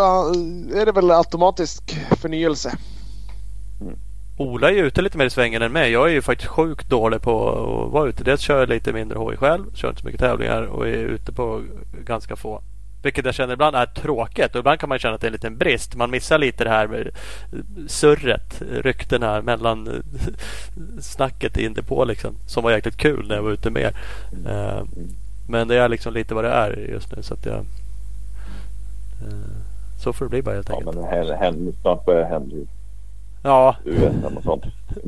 är 0.75 0.87
det 0.87 0.93
väl 0.93 1.11
automatisk 1.11 1.97
förnyelse. 2.21 2.79
Ola 4.41 4.71
är 4.71 4.75
ju 4.75 4.87
ute 4.87 5.03
lite 5.03 5.19
mer 5.19 5.25
i 5.25 5.31
svängen 5.31 5.63
än 5.63 5.73
mig. 5.73 5.91
Jag 5.93 6.09
är 6.09 6.13
ju 6.13 6.23
faktiskt 6.23 6.51
sjukt 6.51 6.89
dålig 6.91 7.23
på 7.23 7.49
att 7.49 7.93
vara 7.93 8.09
ute. 8.09 8.25
Dels 8.25 8.41
kör 8.41 8.59
jag 8.61 8.69
lite 8.69 8.93
mindre 8.93 9.19
hoj 9.19 9.37
själv. 9.37 9.65
Kör 9.75 9.89
inte 9.89 10.01
så 10.01 10.07
mycket 10.07 10.21
tävlingar 10.21 10.63
och 10.63 10.89
är 10.89 10.93
ute 10.93 11.33
på 11.33 11.63
ganska 12.05 12.37
få. 12.37 12.63
Vilket 13.03 13.25
jag 13.25 13.35
känner 13.35 13.53
ibland 13.55 13.77
är 13.77 13.87
tråkigt. 13.87 14.55
Och 14.55 14.59
ibland 14.59 14.81
kan 14.81 14.89
man 14.89 14.99
känna 14.99 15.15
att 15.15 15.21
det 15.21 15.25
är 15.25 15.29
en 15.29 15.33
liten 15.33 15.57
brist. 15.59 15.95
Man 15.97 16.11
missar 16.11 16.39
lite 16.39 16.65
det 16.65 16.71
här 16.71 16.87
med 16.87 17.11
surret, 17.89 18.63
ryktena 18.83 19.43
mellan 19.43 19.89
snacket 21.01 21.57
in 21.57 21.75
på 21.75 22.05
liksom. 22.05 22.35
Som 22.47 22.65
var 22.65 22.71
jäkligt 22.71 22.97
kul 22.97 23.29
när 23.29 23.35
jag 23.35 23.43
var 23.43 23.51
ute 23.51 23.71
mer. 23.71 23.93
Eh, 24.49 24.83
Men 25.49 25.69
det 25.69 25.77
är 25.77 25.89
liksom 25.89 26.13
lite 26.15 26.35
vad 26.35 26.45
det 26.45 26.51
är 26.51 26.77
just 26.93 27.17
nu. 27.17 27.23
Så 27.23 27.35
att 27.35 27.47
jag... 27.47 27.57
eh, 27.57 27.65
Så 29.99 30.13
får 30.13 30.25
det 30.25 30.29
bli 30.29 30.43
bara 30.43 30.55
helt 30.55 30.69
Ja, 30.69 30.77
enkelt. 30.77 30.97
men 30.97 31.05
händer, 31.05 31.37
händer, 31.37 31.73
snart 31.81 32.05
börjar 32.05 32.25
hända 32.29 32.57
ju 32.57 32.67
Ja, 33.43 33.77
USM 33.85 34.37
och 34.37 34.43
sånt. 34.43 34.65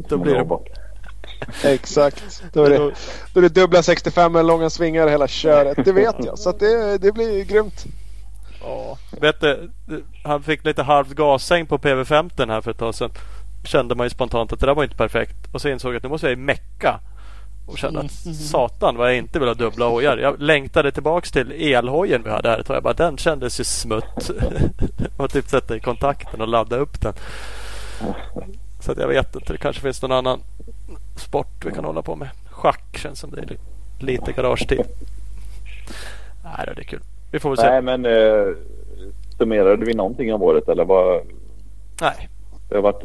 Då 0.09 0.19
blir 0.19 0.35
det- 0.35 0.45
bort. 0.45 0.69
Exakt. 1.65 2.43
Då 2.53 2.65
är 2.65 2.71
det, 2.71 2.79
då 3.35 3.41
är 3.41 3.43
det 3.43 3.49
dubbla 3.49 3.83
65 3.83 4.33
med 4.33 4.45
långa 4.47 4.71
svingar 4.71 5.09
hela 5.09 5.29
köret. 5.29 5.85
Det 5.85 5.93
vet 5.93 6.17
jag. 6.25 6.39
Så 6.39 6.51
att 6.51 6.61
det, 6.61 6.99
det 6.99 7.13
blir 7.13 7.45
grymt. 7.45 7.85
Ja, 8.63 8.99
vet 9.21 9.41
du, 9.41 9.71
han 10.25 10.43
fick 10.43 10.65
lite 10.65 10.83
halvt 10.83 11.11
gassäng 11.15 11.67
på 11.67 11.79
PV15 11.79 12.49
här 12.51 12.61
för 12.61 12.71
ett 12.71 12.79
tag 12.79 12.95
sedan. 12.95 13.11
Kände 13.65 13.95
man 13.95 14.07
ju 14.07 14.11
spontant 14.11 14.53
att 14.53 14.61
det 14.61 14.67
där 14.67 14.75
var 14.75 14.83
inte 14.83 14.97
perfekt. 14.97 15.37
Och 15.53 15.61
så 15.61 15.69
insåg 15.69 15.93
jag 15.93 15.97
att 15.97 16.03
nu 16.03 16.09
måste 16.09 16.29
jag 16.29 16.39
mecka. 16.39 17.01
Och 17.67 17.79
kände 17.79 18.01
att 18.01 18.13
satan 18.51 18.97
vad 18.97 19.09
jag 19.09 19.17
inte 19.17 19.39
vill 19.39 19.49
ha 19.49 19.55
dubbla 19.55 19.87
hojar. 19.89 20.17
Jag 20.17 20.41
längtade 20.43 20.93
tillbaks 20.93 21.31
till 21.33 21.53
elhojen 21.53 22.23
vi 22.25 22.31
hade 22.31 22.49
här 22.49 22.59
ett 22.59 22.67
tag. 22.67 22.77
Jag 22.77 22.83
bara, 22.83 22.95
den 22.95 23.17
kändes 23.17 23.61
ju 23.61 23.65
smutt. 23.65 24.31
och 25.17 25.31
typ 25.31 25.49
sätta 25.49 25.77
i 25.77 25.81
kontakten 25.81 26.41
och 26.41 26.49
ladda 26.49 26.77
upp 26.77 27.01
den. 27.01 27.15
Så 28.81 28.93
att 28.93 28.99
jag 28.99 29.09
vet 29.09 29.35
inte. 29.37 29.53
Det 29.53 29.59
kanske 29.59 29.83
finns 29.83 30.03
någon 30.03 30.12
annan 30.12 30.41
sport 31.16 31.65
vi 31.65 31.70
kan 31.73 31.85
hålla 31.85 32.03
på 32.03 32.16
med. 32.16 32.29
Schack 32.51 32.97
känns 32.99 33.19
som 33.19 33.31
det 33.31 33.41
är 33.41 33.47
li- 33.47 33.59
lite 33.99 34.33
garagetid. 34.33 34.81
Nej, 36.45 36.66
det 36.74 36.81
är 36.81 36.85
kul. 36.85 37.01
Vi 37.33 37.39
får 37.41 37.51
väl 37.51 37.59
se. 37.59 37.70
Nej, 37.70 37.83
men 37.83 38.07
eh, 38.07 38.55
summerade 39.39 39.85
vi 39.85 39.95
någonting 39.95 40.33
av 40.33 40.43
året 40.43 40.69
eller 40.69 40.85
vad? 40.85 41.20
Nej. 42.01 42.29
Det 42.69 42.74
har 42.74 42.83
varit, 42.83 43.03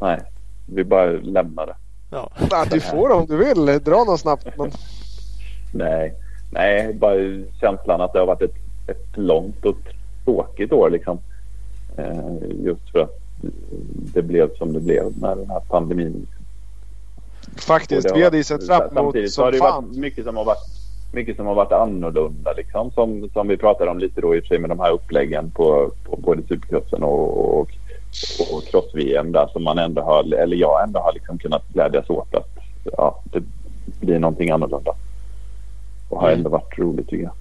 nej, 0.00 0.20
vi 0.66 0.84
bara 0.84 1.06
lämnar 1.10 1.66
det. 1.66 1.74
Ja. 2.10 2.30
Ja, 2.50 2.64
du 2.70 2.80
får 2.80 3.10
om 3.12 3.26
du 3.26 3.36
vill. 3.36 3.66
Dra 3.84 4.04
något 4.04 4.20
snabbt. 4.20 4.46
Men... 4.58 4.70
Nej, 5.74 6.14
nej, 6.50 6.94
bara 6.94 7.14
känslan 7.60 8.00
att 8.00 8.12
det 8.12 8.18
har 8.18 8.26
varit 8.26 8.42
ett, 8.42 8.54
ett 8.86 9.16
långt 9.16 9.64
och 9.64 9.76
tråkigt 10.24 10.72
år 10.72 10.90
liksom. 10.90 11.18
Eh, 11.96 12.36
just 12.64 12.90
för 12.90 12.98
att 12.98 13.21
det 14.14 14.22
blev 14.22 14.56
som 14.56 14.72
det 14.72 14.80
blev 14.80 15.12
med 15.16 15.36
den 15.36 15.50
här 15.50 15.60
pandemin. 15.60 16.26
Faktiskt, 17.56 18.16
vi 18.16 18.24
hade 18.24 18.36
ju 18.36 18.44
sett 18.44 18.66
fram 18.66 18.80
emot 18.80 18.92
Samtidigt 18.94 19.32
så 19.32 19.44
har 19.44 19.52
det 19.52 19.58
varit 19.58 19.96
mycket 19.96 20.24
som 20.24 20.36
har 20.36 20.44
varit 20.44 20.82
mycket 21.12 21.36
som 21.36 21.46
har 21.46 21.54
varit 21.54 21.72
annorlunda 21.72 22.52
liksom. 22.52 22.90
Som, 22.90 23.30
som 23.32 23.48
vi 23.48 23.56
pratade 23.56 23.90
om 23.90 23.98
lite 23.98 24.20
då 24.20 24.36
i 24.36 24.40
och 24.40 24.42
för 24.42 24.48
sig 24.48 24.58
med 24.58 24.70
de 24.70 24.80
här 24.80 24.92
uppläggen 24.92 25.50
på, 25.50 25.90
på 26.04 26.16
både 26.16 26.42
Supercrossen 26.42 27.02
och, 27.02 27.60
och, 27.60 27.68
och 28.52 28.64
cross-VM 28.64 29.32
där 29.32 29.46
som 29.52 29.64
man 29.64 29.78
ändå 29.78 30.02
har, 30.02 30.34
eller 30.34 30.56
jag 30.56 30.82
ändå 30.84 31.00
har 31.00 31.12
liksom 31.12 31.38
kunnat 31.38 31.68
glädjas 31.68 32.10
åt 32.10 32.34
att 32.34 32.58
ja, 32.84 33.20
det 33.24 33.42
blir 34.00 34.18
någonting 34.18 34.50
annorlunda. 34.50 34.94
Och 36.08 36.20
har 36.20 36.28
Mm. 36.28 36.38
ändå 36.38 36.50
varit 36.50 36.78
roligt 36.78 37.08
tycker 37.08 37.24
jag. 37.24 37.32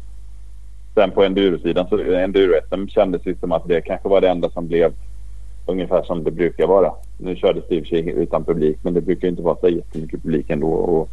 Sen 0.93 1.11
på 1.11 1.23
endurosidan 1.23 1.87
så 1.87 2.01
enduro 2.01 2.87
kändes 2.87 3.21
det 3.23 3.39
som 3.39 3.51
att 3.51 3.67
det 3.67 3.81
kanske 3.81 4.09
var 4.09 4.21
det 4.21 4.29
enda 4.29 4.49
som 4.49 4.67
blev 4.67 4.93
ungefär 5.65 6.03
som 6.03 6.23
det 6.23 6.31
brukar 6.31 6.67
vara. 6.67 6.91
Nu 7.17 7.35
kördes 7.35 7.63
det 7.69 7.75
i 7.75 7.79
och 7.79 7.83
för 7.83 7.89
sig 7.89 8.09
utan 8.09 8.43
publik 8.43 8.77
men 8.81 8.93
det 8.93 9.01
brukar 9.01 9.27
inte 9.27 9.41
vara 9.41 9.55
så 9.55 9.69
jättemycket 9.69 10.23
publik 10.23 10.49
ändå. 10.49 10.67
Och, 10.67 11.09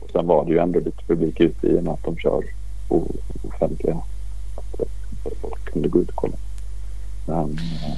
och 0.00 0.10
sen 0.12 0.26
var 0.26 0.44
det 0.44 0.50
ju 0.50 0.58
ändå 0.58 0.78
lite 0.80 1.04
publik 1.06 1.40
ute 1.40 1.66
i 1.66 1.78
och 1.78 1.84
med 1.84 1.92
att 1.92 2.04
de 2.04 2.16
kör 2.16 2.44
offentliga. 3.48 3.96
Att, 4.56 4.88
folk 5.40 5.64
kunde 5.64 5.88
gå 5.88 5.98
ut 6.00 6.08
och 6.08 6.14
kolla. 6.14 6.36
Men, 7.26 7.50
eh, 7.58 7.96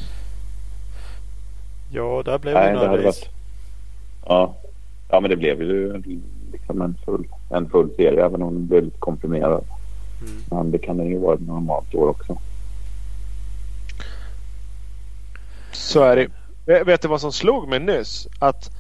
Ja, 1.95 2.23
där 2.25 2.39
blev 2.39 2.55
nej, 2.55 2.73
det 2.73 2.75
några 2.75 2.97
race. 2.97 3.05
varit... 3.05 3.29
Ja. 4.27 4.55
ja, 5.11 5.21
men 5.21 5.31
det 5.31 5.37
blev 5.37 5.63
ju 5.63 6.03
liksom 6.53 6.83
en 6.83 6.95
full, 7.05 7.29
en 7.51 7.69
full 7.69 7.91
serie 7.97 8.25
även 8.25 8.43
om 8.43 8.55
den 8.55 8.67
blev 8.67 8.85
lite 8.85 8.99
komprimerad. 8.99 9.65
Mm. 10.21 10.43
Men 10.51 10.71
det 10.71 10.79
kan 10.79 10.97
den 10.97 11.07
ju 11.07 11.19
vara 11.19 11.35
ett 11.35 11.47
normalt 11.47 11.95
år 11.95 12.09
också. 12.09 12.39
Så 15.73 16.03
är 16.03 16.17
det. 16.17 16.29
Vet- 16.85 17.03
du 17.03 17.09
vad 17.09 17.21
som 17.21 17.33
slog 17.33 17.69
mig 17.69 17.79
nyss? 17.81 18.29
Att 18.39 18.71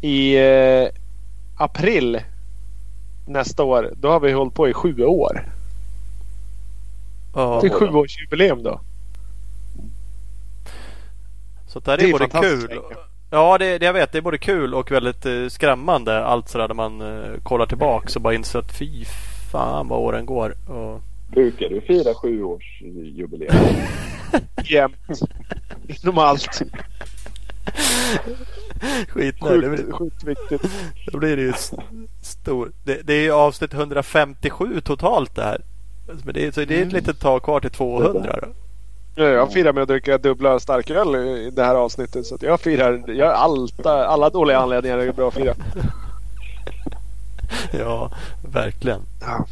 i 0.00 0.36
eh, 0.36 0.88
april 1.56 2.20
nästa 3.26 3.64
år, 3.64 3.92
då 3.96 4.10
har 4.10 4.20
vi 4.20 4.32
hållit 4.32 4.54
på 4.54 4.68
i 4.68 4.72
sju 4.72 5.04
år. 5.04 5.44
Ja, 7.34 7.58
Det 7.62 7.66
är 7.66 7.70
sjuårsjubileum 7.72 8.62
då. 8.62 8.80
så 11.66 11.80
där 11.80 11.96
Det 11.96 12.04
är 12.08 12.12
både 12.12 12.28
kul. 12.28 12.80
Ja, 13.30 13.58
det, 13.58 13.78
det 13.78 13.86
jag 13.86 13.92
vet. 13.92 14.12
Det 14.12 14.18
är 14.18 14.22
både 14.22 14.38
kul 14.38 14.74
och 14.74 14.90
väldigt 14.92 15.26
eh, 15.26 15.46
skrämmande. 15.48 16.24
Allt 16.24 16.48
sådär 16.48 16.68
när 16.68 16.74
man 16.74 17.00
eh, 17.00 17.40
kollar 17.42 17.66
tillbaks 17.66 18.16
och 18.16 18.22
bara 18.22 18.34
inser 18.34 18.58
att 18.58 18.72
fy 18.72 19.04
fan 19.52 19.88
vad 19.88 19.98
åren 19.98 20.26
går. 20.26 20.54
Och, 20.70 21.00
Brukar 21.28 21.68
du 21.68 21.80
fira 21.80 22.14
sjuårsjubileum? 22.14 23.56
Jämt. 24.64 25.20
Inom 26.02 26.18
allt. 26.18 26.62
skit 29.08 29.34
nej, 29.42 29.58
det, 29.60 29.68
Sjukt, 29.68 29.82
blir- 29.84 29.92
sjukt 29.92 30.24
viktigt. 30.24 30.62
då 31.12 31.18
blir 31.18 31.36
det 31.36 31.42
ju 31.42 31.52
stor. 32.22 32.72
Det, 32.84 33.00
det 33.04 33.14
är 33.14 33.22
ju 33.22 33.30
avsnitt 33.32 33.74
157 33.74 34.80
totalt 34.80 35.34
det 35.36 35.42
här. 35.42 35.60
Men 36.24 36.34
det 36.34 36.54
så 36.54 36.64
det 36.64 36.78
är 36.78 36.86
ett 36.86 36.92
litet 36.92 37.20
tag 37.20 37.42
kvar 37.42 37.60
till 37.60 37.70
200 37.70 38.38
då. 38.42 38.48
Ja, 39.14 39.24
Jag 39.24 39.52
firar 39.52 39.72
med 39.72 39.82
att 39.82 39.88
dricka 39.88 40.18
dubbla 40.18 40.58
starköl 40.60 41.14
i 41.16 41.50
det 41.50 41.64
här 41.64 41.74
avsnittet. 41.74 42.26
Så 42.26 42.38
jag 42.40 42.60
firar. 42.60 43.04
Jag 43.10 43.28
allt, 43.34 43.86
alla 43.86 44.30
dåliga 44.30 44.58
anledningar 44.58 44.98
är 44.98 45.12
bra 45.12 45.28
att 45.28 45.34
fira. 45.34 45.54
Ja, 47.72 48.10
verkligen. 48.52 49.00
Ja. 49.20 49.46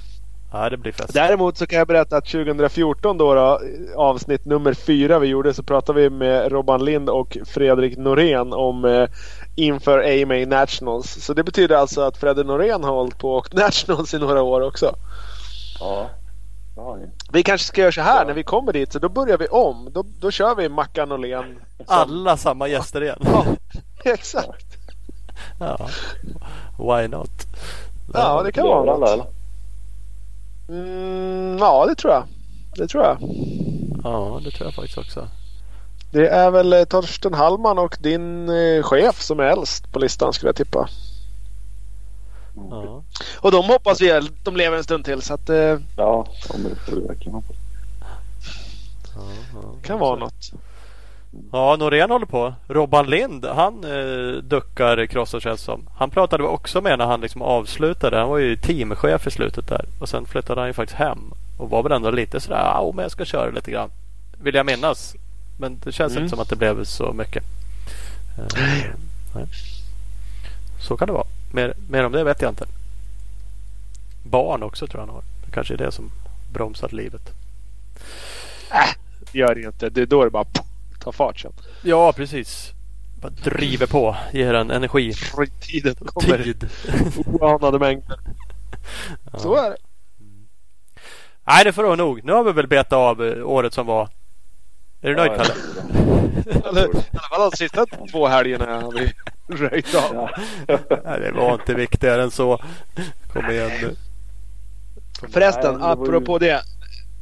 Ja, 0.57 0.71
det 0.71 0.77
blir 0.77 0.93
fest. 0.93 1.15
Däremot 1.15 1.57
så 1.59 1.67
kan 1.67 1.79
jag 1.79 1.89
berätta 1.89 2.17
att 2.17 2.25
2014 2.27 3.19
då, 3.19 3.35
då 3.35 3.61
avsnitt 3.97 4.45
nummer 4.45 4.75
fyra 4.75 5.19
vi 5.19 5.27
gjorde 5.27 5.55
så 5.55 5.63
pratade 5.63 6.01
vi 6.01 6.11
med 6.11 6.53
Robban 6.53 6.85
Lind 6.85 7.11
och 7.11 7.39
Fredrik 7.47 7.99
Norén 7.99 8.53
om 8.53 8.85
eh, 8.85 9.09
inför 9.55 10.23
AMA 10.23 10.57
Nationals. 10.61 11.25
Så 11.25 11.35
det 11.35 11.45
betyder 11.45 11.77
alltså 11.77 12.01
att 12.01 12.17
Fredrik 12.17 12.47
Norén 12.47 12.85
har 12.85 12.93
hållit 12.95 13.19
på 13.19 13.33
och 13.35 13.55
Nationals 13.55 14.15
i 14.15 14.19
några 14.19 14.43
år 14.43 14.61
också. 14.61 14.95
Ja. 15.81 16.11
Vi 17.33 17.43
kanske 17.43 17.67
ska 17.67 17.81
göra 17.81 17.93
så 17.93 18.01
här 18.01 18.27
när 18.27 18.35
vi 18.35 18.43
kommer 18.43 18.73
dit 18.73 18.93
så 18.93 18.99
då 18.99 19.09
börjar 19.09 19.39
vi 19.39 19.47
om. 19.47 19.89
Då, 19.93 20.05
då 20.21 20.31
kör 20.31 20.55
vi 20.55 20.69
Mackan 20.69 21.09
Norén. 21.09 21.45
som- 21.77 21.85
Alla 21.89 22.37
samma 22.37 22.69
gäster 22.69 23.03
igen. 23.03 23.19
Ja, 23.25 23.45
exakt. 24.13 24.67
Ja. 25.61 25.79
Why 26.79 27.09
not? 27.09 27.31
Ja, 28.15 28.43
det 28.43 28.53
kan 28.53 28.67
vara 28.67 28.93
alla 28.93 29.17
något. 29.17 29.29
Mm, 30.69 31.59
ja, 31.59 31.87
det 31.87 31.95
tror 31.95 32.13
jag. 32.13 32.25
Det 32.77 32.89
tror 32.89 33.05
jag. 33.05 33.19
Ja, 34.05 34.41
det 34.45 34.51
tror 34.51 34.67
jag 34.67 34.75
faktiskt 34.75 34.99
också. 34.99 35.29
Det 36.13 36.29
är 36.29 36.51
väl 36.51 36.73
eh, 36.73 36.85
Torsten 36.85 37.35
Hallman 37.35 37.79
och 37.79 37.97
din 38.01 38.49
eh, 38.49 38.83
chef 38.83 39.23
som 39.23 39.41
är 39.41 39.45
äldst 39.45 39.93
på 39.93 39.99
listan 39.99 40.33
skulle 40.33 40.49
jag 40.49 40.57
tippa. 40.57 40.89
Ja. 42.71 43.03
Och 43.37 43.51
de 43.51 43.65
hoppas 43.65 44.01
vi 44.01 44.13
att 44.13 44.45
de 44.45 44.57
lever 44.57 44.77
en 44.77 44.85
stund 44.85 45.05
till 45.05 45.23
så 45.23 45.35
att 45.35 45.47
det 45.47 45.83
Ja, 45.97 46.27
om 46.49 46.63
det 46.63 46.75
får 46.75 46.97
vi 46.97 47.07
verkligen 47.07 47.35
hoppas. 47.35 47.57
Ja, 49.15 49.23
ja. 49.55 49.75
kan 49.83 49.99
vara 49.99 50.17
något. 50.17 50.53
Ja, 51.53 51.77
Norén 51.77 52.11
håller 52.11 52.27
på. 52.27 52.55
Robban 52.69 53.07
Lind, 53.11 53.45
han 53.45 53.85
eh, 53.85 54.33
duckar 54.43 55.07
crossar 55.07 55.41
känns 55.41 55.61
som. 55.61 55.89
Han 55.97 56.11
pratade 56.11 56.45
också 56.45 56.81
med 56.81 56.99
när 56.99 57.07
han 57.07 57.21
liksom 57.21 57.43
avslutade. 57.43 58.19
Han 58.19 58.29
var 58.29 58.39
ju 58.39 58.57
teamchef 58.57 59.27
i 59.27 59.31
slutet 59.31 59.69
där. 59.69 59.85
Och 59.99 60.09
sen 60.09 60.27
flyttade 60.27 60.61
han 60.61 60.69
ju 60.69 60.73
faktiskt 60.73 60.99
hem. 60.99 61.19
Och 61.59 61.71
var 61.71 61.83
väl 61.83 61.93
ändå 61.93 62.11
lite 62.11 62.41
sådär, 62.41 62.57
ja 62.57 62.93
men 62.95 63.03
jag 63.03 63.13
ska 63.13 63.25
köra 63.25 63.51
lite 63.51 63.71
grann. 63.71 63.91
Vill 64.43 64.55
jag 64.55 64.67
minnas. 64.67 65.15
Men 65.59 65.79
det 65.85 65.93
känns 65.93 66.13
Mm. 66.13 66.25
inte 66.25 66.31
som 66.37 66.43
att 66.43 66.49
det 66.49 66.57
blev 66.57 66.85
så 66.85 67.13
mycket. 67.13 67.45
Eh, 68.39 68.47
nej. 69.35 69.47
Så 70.81 70.97
kan 70.97 71.07
det 71.09 71.13
vara. 71.15 71.27
Mer, 71.53 71.75
mer 71.89 72.07
om 72.07 72.13
det 72.13 72.25
vet 72.25 72.43
jag 72.43 72.51
inte. 72.51 72.67
Barn 74.23 74.63
också 74.63 74.87
tror 74.87 75.01
jag 75.01 75.07
han 75.07 75.15
har. 75.15 75.23
Det 75.47 75.53
kanske 75.53 75.75
är 75.75 75.79
det 75.79 75.93
som 75.93 76.11
bromsat 76.53 76.93
livet. 76.93 77.31
Gör 79.33 79.55
det 79.55 79.61
inte. 79.63 79.89
Det 79.91 80.03
är 80.03 80.07
då 80.07 80.25
det 80.25 80.31
bara 80.31 80.45
tar 81.05 81.13
fart 81.13 81.41
sen. 81.41 81.53
Ja, 81.83 82.13
precis. 82.13 82.73
Bara 83.21 83.33
driver 83.45 83.87
på. 83.87 84.17
Ger 84.33 84.53
den 84.53 84.71
energi. 84.71 85.13
Tiden 85.61 85.95
kommer. 85.95 86.39
Tid. 86.43 86.69
Oanade 87.27 87.79
mängder. 87.79 88.19
Så 89.39 89.55
är 89.57 89.71
det. 89.71 89.77
Nej, 91.47 91.65
det 91.65 91.73
får 91.73 91.83
vara 91.83 91.97
nog. 91.97 92.25
Nu 92.25 92.33
har 92.33 92.45
vi 92.45 92.53
väl 92.53 92.67
betat 92.67 92.93
av 92.93 93.25
eh, 93.25 93.47
året 93.47 93.75
som 93.75 93.87
var. 93.87 94.09
Är 95.01 95.09
du 95.09 95.17
nöjd 95.17 95.33
Ja, 95.33 95.37
Kalle? 95.37 95.55
Eller, 96.69 96.85
I 96.87 96.91
alla 97.13 97.29
fall 97.31 97.51
de 97.51 97.57
sista 97.57 97.87
två 98.11 98.27
helgerna 98.29 98.81
har 98.81 98.93
vi 98.93 99.13
röjt 99.57 99.95
av. 99.95 100.15
Ja. 100.15 100.79
Nej, 101.05 101.21
det 101.21 101.33
var 101.33 101.53
inte 101.55 101.75
viktigare 101.75 102.23
än 102.23 102.31
så. 102.31 102.63
Kom 103.33 103.51
igen 103.51 103.71
nu. 103.83 103.97
Förresten, 105.33 105.63
Nej, 105.63 105.73
det 105.73 105.79
var 105.79 105.97
ju- 105.97 106.03
apropå 106.03 106.39
det. 106.39 106.63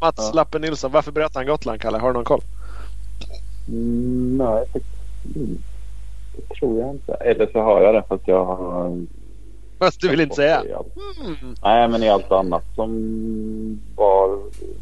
Mats 0.00 0.14
Ja. 0.18 0.30
Lappe 0.34 0.58
Nilsson, 0.58 0.92
varför 0.92 1.12
bröt 1.12 1.34
han 1.34 1.46
Gotland 1.46 1.80
Kalle? 1.80 1.98
Har 1.98 2.08
du 2.08 2.14
någon 2.14 2.24
koll? 2.24 2.42
Mm, 3.68 4.36
nej. 4.38 4.64
Det 6.36 6.54
tror 6.60 6.80
jag 6.80 6.90
inte. 6.90 7.14
Eller 7.14 7.46
så 7.52 7.60
har 7.60 7.82
jag 7.82 7.94
det 7.94 8.02
fast 8.08 8.28
jag 8.28 8.44
har... 8.44 9.00
Fast 9.78 10.00
du 10.00 10.08
vill 10.08 10.20
inte 10.20 10.36
säga? 10.36 10.60
Mm. 10.60 11.54
Nej, 11.62 11.88
men 11.88 12.02
i 12.02 12.08
allt 12.08 12.32
annat 12.32 12.64
som 12.74 12.90
var... 13.96 14.38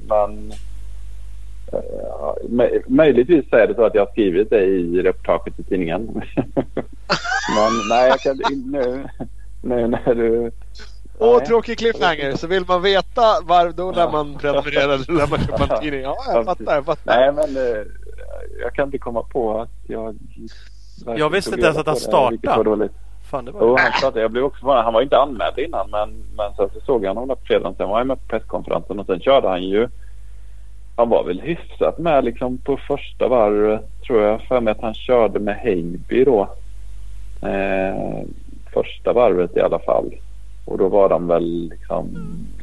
Men... 0.08 0.52
Uh, 1.72 2.34
möj- 2.48 2.82
möjligtvis 2.86 3.50
så 3.50 3.56
är 3.56 3.66
det 3.66 3.74
så 3.74 3.84
att 3.84 3.94
jag 3.94 4.04
har 4.06 4.12
skrivit 4.12 4.50
det 4.50 4.64
i 4.64 5.02
reportaget 5.02 5.60
i 5.60 5.62
tidningen. 5.62 6.02
men 7.56 7.72
nej, 7.88 8.08
jag 8.08 8.20
kan 8.20 8.36
nu, 8.66 9.08
nu 9.62 9.86
när 9.86 10.14
du... 10.14 10.50
Åh, 11.18 11.36
Nej. 11.38 11.46
tråkig 11.46 11.78
cliffhanger. 11.78 12.36
Så 12.36 12.46
vill 12.46 12.64
man 12.66 12.82
veta 12.82 13.40
var, 13.42 13.72
då 13.76 13.92
Ja. 13.96 14.10
man 14.10 14.34
prenumerera 14.38 14.94
eller 14.94 15.12
lär 15.12 15.26
man 15.26 15.38
köpa 15.40 15.74
en 15.74 15.82
tidning. 15.82 16.00
Ja, 16.00 16.16
jag 16.28 16.44
fattar. 16.44 16.74
Jag 16.74 16.84
fattar. 16.84 17.16
Nej, 17.20 17.32
men 17.32 17.56
eh, 17.66 17.82
jag 18.60 18.74
kan 18.74 18.84
inte 18.88 18.98
komma 18.98 19.22
på 19.22 19.60
att 19.60 19.70
jag... 19.86 20.16
Jag 21.16 21.30
visste 21.30 21.50
inte 21.50 21.66
ens 21.66 21.78
att 21.78 21.86
han 21.86 21.96
startade. 21.96 22.88
Fan, 23.30 23.44
det 23.44 23.52
Jo, 23.54 23.66
var... 23.68 23.78
han 23.78 23.92
startade. 23.92 24.20
Jag 24.20 24.30
blev 24.30 24.44
också 24.44 24.60
förvånad. 24.60 24.84
Han 24.84 24.94
var 24.94 25.02
inte 25.02 25.18
anmäld 25.18 25.58
innan 25.58 25.90
men, 25.90 26.10
men 26.36 26.54
sen 26.54 26.68
så 26.74 26.80
såg 26.80 27.04
jag 27.04 27.08
honom 27.10 27.28
där 27.28 27.34
på 27.34 27.44
fredagen. 27.44 27.74
Sen 27.76 27.88
var 27.88 27.98
jag 27.98 28.06
med 28.06 28.20
på 28.20 28.28
presskonferensen 28.28 29.00
och 29.00 29.06
sen 29.06 29.20
körde 29.20 29.48
han 29.48 29.62
ju. 29.62 29.88
Han 30.96 31.08
var 31.08 31.24
väl 31.24 31.40
hyfsat 31.40 31.98
med 31.98 32.24
liksom 32.24 32.58
på 32.58 32.76
första 32.76 33.28
varvet 33.28 34.02
tror 34.06 34.22
jag. 34.22 34.42
För 34.42 34.60
mig 34.60 34.72
att 34.72 34.80
han 34.80 34.94
körde 34.94 35.38
med 35.38 35.54
Heimby 35.56 36.24
då. 36.24 36.48
Eh, 37.42 38.22
första 38.72 39.12
varvet 39.12 39.56
i 39.56 39.60
alla 39.60 39.78
fall. 39.78 40.14
Och 40.64 40.78
då 40.78 40.88
var 40.88 41.08
de 41.08 41.26
väl 41.26 41.68
liksom 41.70 42.06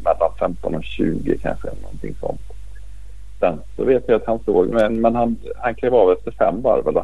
mellan 0.03 0.31
15 0.39 0.75
och 0.75 0.83
20 0.83 1.37
kanske. 1.37 1.67
Någonting 1.81 2.15
sånt. 2.19 2.41
Sen 3.39 3.61
så 3.75 3.83
vet 3.83 4.03
jag 4.07 4.21
att 4.21 4.27
han 4.27 4.39
såg. 4.45 4.67
Men, 4.67 5.01
men 5.01 5.15
han, 5.15 5.37
han 5.57 5.75
klev 5.75 5.95
av 5.95 6.11
efter 6.11 6.31
fem 6.31 6.61
varv 6.61 6.87
eller? 6.87 7.03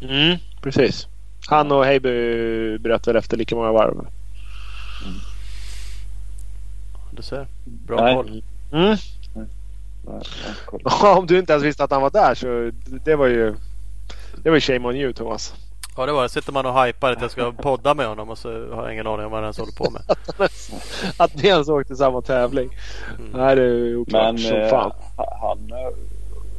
Mm, 0.00 0.38
precis. 0.62 1.08
Han 1.48 1.72
och 1.72 1.84
Heiby 1.84 2.78
bröt 2.78 3.08
väl 3.08 3.16
efter 3.16 3.36
lika 3.36 3.56
många 3.56 3.72
varv. 3.72 4.06
Du 7.10 7.22
ser. 7.22 7.46
Bra 7.64 8.04
Nej. 8.04 8.14
koll. 8.14 8.42
Mm. 8.72 8.96
Om 11.18 11.26
du 11.26 11.38
inte 11.38 11.52
ens 11.52 11.64
visste 11.64 11.84
att 11.84 11.90
han 11.90 12.02
var 12.02 12.10
där 12.10 12.34
så 12.34 12.70
det 13.04 13.16
var 13.16 13.26
ju 13.26 13.54
det 14.42 14.50
var 14.50 14.56
ju 14.56 14.60
shame 14.60 14.88
on 14.88 14.96
you 14.96 15.12
Thomas. 15.12 15.54
Ja, 15.98 16.06
det 16.06 16.12
var 16.12 16.22
det. 16.22 16.28
Sitter 16.28 16.52
man 16.52 16.66
och 16.66 16.84
hypar 16.84 17.12
att 17.12 17.20
jag 17.20 17.30
ska 17.30 17.52
podda 17.52 17.94
med 17.94 18.06
honom 18.06 18.30
och 18.30 18.38
så 18.38 18.74
har 18.74 18.82
jag 18.82 18.92
ingen 18.92 19.06
aning 19.06 19.26
om 19.26 19.32
vad 19.32 19.40
han 19.40 19.44
ens 19.44 19.58
håller 19.58 19.72
på 19.72 19.90
med. 19.90 20.02
Att 21.16 21.34
ni 21.34 21.48
ens 21.48 21.68
åkte 21.68 21.96
samma 21.96 22.22
tävling. 22.22 22.70
Nej, 23.32 23.56
det 23.56 23.62
är 23.62 23.66
ju 23.66 23.96
oklart 23.96 24.34
Men 24.34 24.38
som 24.38 24.56
eh, 24.56 24.68
fan. 24.68 24.92
han 25.16 25.58
eh, 25.70 25.94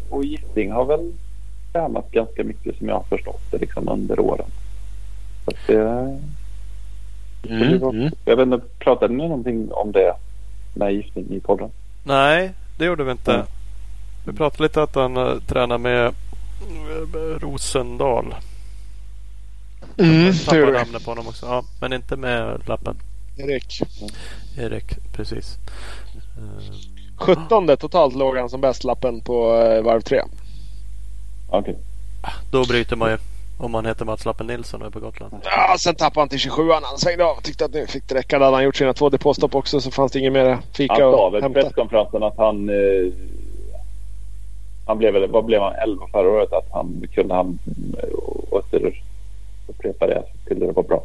och 0.10 0.24
Gitting 0.24 0.72
har 0.72 0.86
väl 0.86 1.14
tränat 1.74 2.12
ganska 2.12 2.44
mycket 2.44 2.78
som 2.78 2.88
jag 2.88 2.96
har 2.96 3.04
förstått 3.04 3.42
det 3.52 3.58
liksom 3.58 3.90
under 3.90 4.20
åren. 4.20 4.46
Så 5.46 5.52
att 5.52 5.68
det, 5.68 5.76
det 7.42 7.78
var, 7.78 7.94
Mm. 7.94 8.12
Jag 8.26 8.36
vet 8.36 8.46
inte, 8.46 8.62
pratade 8.80 9.14
ni 9.14 9.28
någonting 9.28 9.72
om 9.72 9.92
det 9.92 10.14
med 10.74 10.94
Gitting 10.94 11.26
i 11.30 11.40
podden? 11.40 11.70
Nej, 12.04 12.52
det 12.78 12.86
gjorde 12.86 13.04
vi 13.04 13.12
inte. 13.12 13.34
Mm. 13.34 13.46
Vi 14.26 14.34
pratade 14.34 14.64
lite 14.64 14.84
att 14.84 14.96
han 14.96 15.18
uh, 15.18 15.40
tränar 15.40 15.78
med 15.78 16.06
eh, 16.06 16.12
Rosendal. 17.40 18.36
Mm, 20.00 20.34
tappade 20.34 20.72
namnet 20.72 21.06
på 21.06 21.12
honom 21.12 21.28
också. 21.28 21.46
Ja, 21.46 21.64
men 21.82 21.94
inte 21.94 22.16
med 22.16 22.62
lappen. 22.66 22.96
Erik. 23.38 23.82
Erik, 24.58 25.14
precis. 25.14 25.58
Ehm, 26.38 26.74
17 27.18 27.78
totalt 27.78 28.16
låg 28.16 28.38
han 28.38 28.50
som 28.50 28.62
bäst 28.62 28.84
lappen 28.84 29.22
på 29.22 29.56
eh, 29.56 29.82
varv 29.84 30.02
3. 30.02 30.22
Okej. 31.50 31.76
Då 32.52 32.66
bryter 32.66 32.96
man 32.96 33.12
ju. 33.12 33.18
Om 33.58 33.72
man 33.72 33.86
heter 33.86 34.06
Mats 34.06 34.26
Lappen 34.26 34.48
Nilsson 34.48 34.82
och 34.82 34.88
är 34.88 34.92
på 34.92 35.00
Gotland. 35.00 35.34
Ja, 35.44 35.76
sen 35.80 35.96
tappade 35.96 36.22
han 36.22 36.30
till 36.30 36.40
27 36.40 36.70
Han 36.72 36.98
svängde 36.98 37.26
av 37.26 37.42
tyckte 37.42 37.66
att 37.66 37.74
nu 37.74 37.88
fick 37.88 38.08
det 38.08 38.16
räcka. 38.16 38.40
Hade 38.40 38.56
han 38.56 38.64
gjort 38.64 38.76
sina 38.76 38.94
två 38.94 39.10
depåstopp 39.10 39.56
också 39.56 39.82
så 39.82 39.92
fanns 39.92 40.12
det 40.12 40.20
inget 40.20 40.34
mer 40.34 40.58
fika 40.74 40.94
Han 40.94 41.02
sa 41.02 41.28
att 41.28 41.34
väl 41.34 41.42
hämta. 41.42 41.62
presskonferensen 41.62 42.24
att 42.24 42.38
han 42.38 42.70
eh, 42.70 43.14
han 44.86 44.98
blev 44.98 45.14
väl, 45.14 45.28
vad 45.32 45.46
blev 45.46 45.62
han, 45.62 45.74
11 45.74 46.08
förra 46.12 46.30
året? 46.30 46.54
Att 46.54 46.68
han 46.72 47.08
kunde 47.14 47.34
han 47.34 47.60
eh, 48.04 48.10
åter 48.50 49.02
upprepa 49.70 50.08
det 50.08 50.24
till 50.48 50.60
det 50.60 50.72
var 50.72 50.84
bra. 50.84 51.04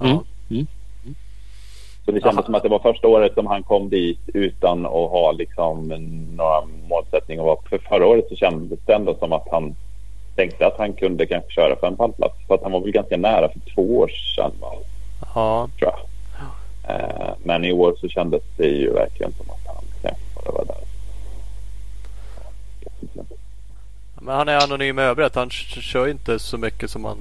Mm. 0.00 0.16
Ja. 0.48 0.64
Så 2.04 2.10
det 2.12 2.20
kändes 2.20 2.36
Aha. 2.36 2.44
som 2.44 2.54
att 2.54 2.62
det 2.62 2.68
var 2.68 2.78
första 2.78 3.08
året 3.08 3.34
som 3.34 3.46
han 3.46 3.62
kom 3.62 3.88
dit 3.88 4.20
utan 4.34 4.86
att 4.86 4.92
ha 4.92 5.32
liksom 5.32 5.88
några 6.36 6.62
målsättning. 6.88 7.40
Och 7.40 7.46
vara- 7.46 7.62
för 7.70 7.78
förra 7.78 8.06
året 8.06 8.28
så 8.28 8.36
kändes 8.36 8.78
det 8.86 8.92
ändå 8.94 9.14
som 9.14 9.32
att 9.32 9.48
han 9.50 9.74
tänkte 10.36 10.66
att 10.66 10.78
han 10.78 10.92
kunde 10.92 11.26
kanske 11.26 11.50
köra 11.50 11.76
för 11.80 11.86
en 11.86 11.96
pallplats. 11.96 12.34
För 12.46 12.54
att 12.54 12.62
han 12.62 12.72
var 12.72 12.80
väl 12.80 12.90
ganska 12.90 13.16
nära 13.16 13.48
för 13.48 13.60
två 13.74 13.98
år 13.98 14.08
sedan, 14.36 14.52
ja, 15.34 15.68
tror 15.78 15.90
jag. 15.90 15.98
Eh, 16.96 17.30
men 17.44 17.64
i 17.64 17.72
år 17.72 17.94
så 18.00 18.08
kändes 18.08 18.42
det 18.56 18.66
ju 18.66 18.92
verkligen 18.92 19.32
som 19.32 19.50
att 19.50 19.66
han 19.74 19.84
kanske 20.02 20.22
bara 20.44 20.52
var 20.52 20.64
där. 20.64 20.76
men 24.20 24.34
han 24.36 24.48
är 24.48 24.64
anonym 24.64 24.98
i 24.98 25.02
övrigt. 25.02 25.34
Han 25.34 25.50
kör 25.50 26.08
inte 26.08 26.38
så 26.38 26.58
mycket 26.58 26.90
som 26.90 27.04
ja, 27.04 27.16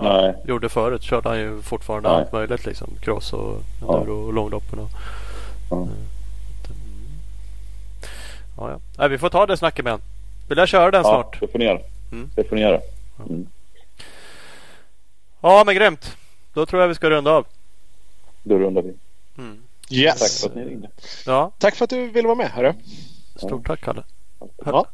Nej. 0.00 0.34
gjorde 0.44 0.68
förut. 0.68 1.02
Körde 1.02 1.28
han 1.28 1.38
ju 1.38 1.62
fortfarande 1.62 2.08
Nej. 2.08 2.18
allt 2.18 2.32
möjligt 2.32 2.66
liksom. 2.66 2.90
Cross 3.00 3.32
och 3.32 3.60
Ja. 3.80 3.98
enduro 3.98 4.26
och 4.26 4.32
långloppen. 4.32 4.78
Och, 4.78 4.88
Ja. 5.70 5.76
Mm. 5.76 5.88
ja, 8.56 8.70
ja. 8.70 8.78
Nej, 8.98 9.08
vi 9.08 9.18
får 9.18 9.28
ta 9.28 9.46
det 9.46 9.56
snacket 9.56 9.84
med 9.84 9.92
han. 9.92 10.00
Vill 10.48 10.58
jag 10.58 10.68
köra 10.68 10.90
den 10.90 11.02
Ja, 11.04 11.08
snart? 11.10 11.40
det 11.40 11.48
får 11.48 11.58
ni 11.58 11.64
göra. 11.64 11.80
Mm. 12.12 12.30
Det 12.34 12.44
får 12.48 12.56
ni 12.56 12.62
göra. 12.62 12.80
Mm. 13.28 13.46
Ja, 15.40 15.62
men 15.66 15.74
grymt. 15.74 16.16
Då 16.54 16.66
tror 16.66 16.82
jag 16.82 16.88
vi 16.88 16.94
ska 16.94 17.10
runda 17.10 17.30
av. 17.30 17.46
Då 18.42 18.58
rundar 18.58 18.82
vi. 18.82 18.94
Mm. 19.38 19.62
Yes. 19.90 20.18
Tack 20.20 20.30
för 20.40 20.48
att 20.60 20.66
ni 20.66 20.70
ringde. 20.72 20.88
Ja, 21.26 21.50
Tack 21.58 21.74
för 21.76 21.84
att 21.84 21.90
du 21.90 22.06
ville 22.10 22.28
vara 22.28 22.38
med. 22.38 22.50
Hörru. 22.50 22.72
stort 23.36 23.66
tack 23.66 23.80
Kalle. 23.80 24.02
Ja. 24.64 24.86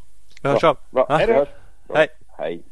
Vi 0.42 0.48
hörs 0.48 0.64
av. 0.64 0.76
Bra. 0.90 1.06
Ja. 1.08 1.16
Hej. 1.16 1.46
Hej. 1.94 2.08
Hej. 2.38 2.62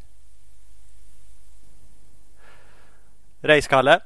Race-Kalle. 3.43 4.01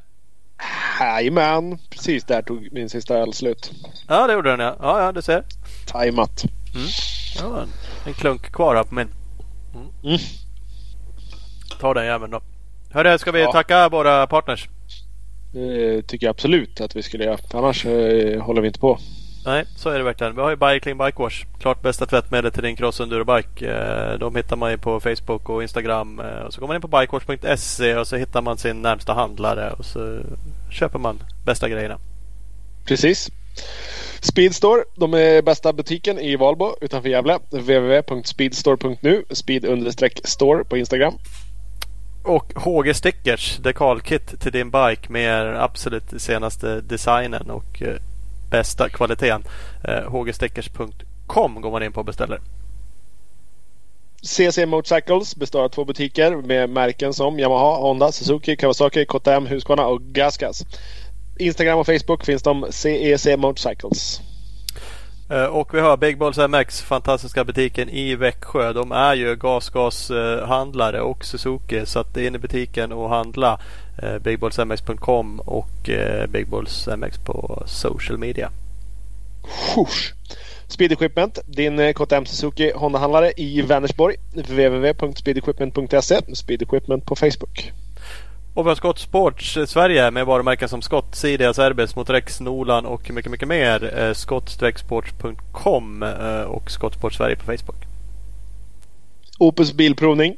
Jajamän. 1.01 1.79
Precis 1.91 2.25
där 2.25 2.43
tog 2.43 2.69
min 2.73 2.89
sista 2.91 3.15
öl 3.15 3.33
slut. 3.33 3.73
Ja, 4.09 4.27
det 4.27 4.33
gjorde 4.33 4.51
den 4.51 4.61
ja. 4.61 4.77
Ja, 4.81 5.03
ja 5.05 5.13
du 5.13 5.23
ser. 5.23 5.45
Tajmat. 5.87 6.45
Ja, 7.41 7.63
en, 7.63 7.69
en 8.07 8.15
klunk 8.15 8.53
kvar 8.53 8.75
här 8.75 8.85
på 8.85 8.95
min. 8.95 9.09
Mm. 9.75 9.87
Mm. 10.05 10.19
Ta 11.81 11.95
den 11.95 12.07
jäveln 12.07 12.31
då. 12.31 12.41
Hörru, 12.91 13.19
ska 13.19 13.33
vi 13.33 13.43
Ja. 13.43 13.53
tacka 13.53 13.89
våra 13.89 14.27
partners? 14.27 14.69
Det 15.53 16.03
tycker 16.03 16.27
jag 16.27 16.31
absolut 16.31 16.81
att 16.81 16.97
vi 16.97 17.03
skulle 17.03 17.25
göra. 17.25 17.39
Annars 17.53 17.87
eh, 17.87 18.43
håller 18.43 18.61
vi 18.61 18.67
inte 18.69 18.81
på. 18.81 18.99
Nej, 19.47 19.65
så 19.77 19.91
är 19.91 19.99
det 19.99 20.05
verkligen. 20.05 20.35
Vi 20.35 20.41
har 20.43 20.51
ju 20.51 20.57
Bikling 20.57 20.99
Bike 20.99 21.23
Wash. 21.23 21.45
Klart 21.61 21.83
bästa 21.83 22.07
tvättmedel 22.07 22.53
till 22.53 22.63
din 22.63 22.77
cross 22.77 23.01
endurobike. 23.01 23.73
Eh, 23.73 24.19
De 24.19 24.37
hittar 24.37 24.57
man 24.57 24.71
ju 24.71 24.79
på 24.79 25.01
Facebook 25.01 25.49
och 25.49 25.63
Instagram. 25.63 26.21
Eh, 26.21 26.39
Och 26.43 26.55
så 26.55 26.61
går 26.61 26.67
man 26.67 26.77
in 26.77 26.83
på 26.83 26.89
bikewash.se 26.89 27.97
och 27.97 28.07
så 28.07 28.17
hittar 28.17 28.43
man 28.43 28.59
sin 28.59 28.83
närmsta 28.83 29.13
handlare 29.15 29.71
och 29.71 29.85
så 29.85 30.21
köper 30.71 30.99
man 30.99 31.23
bästa 31.45 31.69
grejerna. 31.69 31.99
Precis. 32.85 33.31
Speedstore, 34.21 34.85
de 34.97 35.15
är 35.15 35.43
bästa 35.43 35.73
butiken 35.73 36.19
i 36.19 36.37
Valbo 36.37 36.77
utanför 36.81 37.09
Gävle. 37.09 37.39
www.speedstore.nu 37.51 39.25
Speed-store 39.31 40.65
på 40.65 40.77
Instagram. 40.77 41.15
Och 42.23 42.53
HG 42.55 42.95
Stickers, 42.95 43.57
dekalkit 43.57 44.41
till 44.41 44.53
din 44.53 44.71
bike 44.71 45.13
med 45.13 45.63
absolut 45.63 46.23
senaste 46.23 46.81
designen 46.81 47.51
och 47.51 47.83
eh, 47.83 47.95
bästa 48.55 48.89
kvaliteten. 48.89 49.43
Eh, 49.85 50.11
hgstickers.com 50.13 51.61
går 51.61 51.71
man 51.71 51.83
in 51.83 51.93
på 51.93 52.01
och 52.01 52.07
beställer. 52.07 52.41
CC 54.23 54.67
Motorcycles 54.67 55.37
består 55.37 55.65
av 55.65 55.69
två 55.69 55.85
butiker 55.85 56.37
med 56.37 56.71
märken 56.71 57.13
som 57.15 57.39
Yamaha, 57.39 57.77
Honda, 57.77 58.13
Suzuki, 58.13 58.57
Kawasaki, 58.57 59.05
KTM, 59.07 59.47
Husqvarna 59.47 59.87
och 59.87 60.03
Gasgas. 60.03 60.65
Instagram 61.39 61.79
och 61.79 61.87
Facebook 61.87 62.25
finns 62.25 62.43
de 62.43 62.67
CEC 62.71 63.27
Motorcycles. 63.37 64.21
Eh, 65.31 65.45
Och 65.45 65.75
vi 65.75 65.81
har 65.81 65.97
Big 65.97 66.19
Balls 66.19 66.39
MX, 66.39 66.83
fantastiska 66.83 67.45
butiken 67.45 67.89
i 67.89 68.15
Växjö. 68.17 68.73
De 68.73 68.93
är 68.93 69.15
ju 69.15 69.37
gasgashandlare 69.37 71.01
och 71.01 71.25
Suzuki. 71.25 71.87
Så 71.87 71.99
att 71.99 72.15
det 72.15 72.23
är 72.23 72.27
in 72.27 72.35
i 72.35 72.39
butiken 72.39 72.93
och 72.93 73.09
handla 73.09 73.61
eh, 74.03 74.19
bigballsmx.com 74.19 75.41
och 75.41 75.89
eh, 75.89 76.27
Big 76.27 76.49
Balls 76.49 76.89
MX 76.97 77.19
på 77.19 77.63
social 77.67 78.19
media. 78.19 78.51
Speed 80.67 80.93
Equipment, 80.93 81.39
din 81.47 81.79
eh, 81.79 81.93
KTM 81.93 82.27
Suzuki 82.27 82.73
Honda-handlare 82.75 83.33
i 83.37 83.63
Vänersborg. 83.63 84.17
www.speedequipment.se 84.33 86.21
Speed 86.35 86.63
Equipment 86.63 87.07
på 87.07 87.17
Facebook. 87.17 87.73
Och 88.55 88.67
vi 88.67 88.69
har 88.69 88.77
Scott 88.77 88.99
Sports 88.99 89.57
eh, 89.57 89.67
Sverige 89.67 90.11
med 90.11 90.27
varumärken 90.27 90.69
som 90.69 90.83
Scott, 90.83 91.15
Sidia, 91.15 91.55
Cerbis, 91.55 91.97
Motorex, 91.97 92.41
Nolan 92.41 92.87
och 92.87 93.11
mycket, 93.11 93.33
mycket 93.33 93.49
mer. 93.49 93.99
Eh, 93.99 94.13
Scott-sports.com 94.13 96.03
och 96.47 96.71
Scott 96.71 96.95
Sports 96.95 97.17
Sverige 97.17 97.37
på 97.37 97.45
Facebook. 97.45 97.77
Opus 99.39 99.73
Bilprovning. 99.73 100.37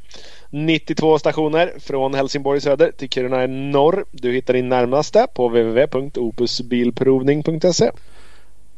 92 0.51 1.19
stationer 1.19 1.73
från 1.79 2.15
Helsingborg 2.15 2.59
i 2.59 2.61
söder 2.61 2.93
till 2.93 3.09
Kiruna 3.09 3.45
i 3.45 3.49
norr. 3.49 4.05
Du 4.11 4.33
hittar 4.33 4.55
din 4.55 4.69
närmaste 4.69 5.27
på 5.35 5.49
www.opusbilprovning.se. 5.49 7.91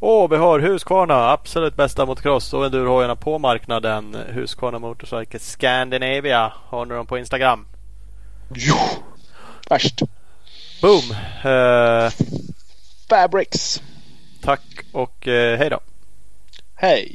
Och 0.01 0.33
vi 0.33 0.37
har 0.37 0.61
Husqvarna, 0.61 1.31
absolut 1.31 1.77
bästa 1.77 2.07
motocross 2.07 2.53
och 2.53 2.65
endurhojarna 2.65 3.17
på 3.17 3.39
marknaden. 3.39 4.17
Husqvarna 4.29 4.79
Motorcycle 4.79 5.41
Scandinavia 5.41 6.53
har 6.57 6.87
ni 6.87 6.95
dem 6.95 7.07
på 7.07 7.19
Instagram. 7.19 7.67
Jo! 8.55 8.75
Värst. 9.71 10.03
Boom! 10.83 11.03
Eh, 11.53 12.11
Fabrics. 13.09 13.83
tack 14.43 14.63
och 14.93 15.29
eh, 15.29 15.59
hej 15.59 15.71
då! 15.71 15.81
Hej! 16.75 17.13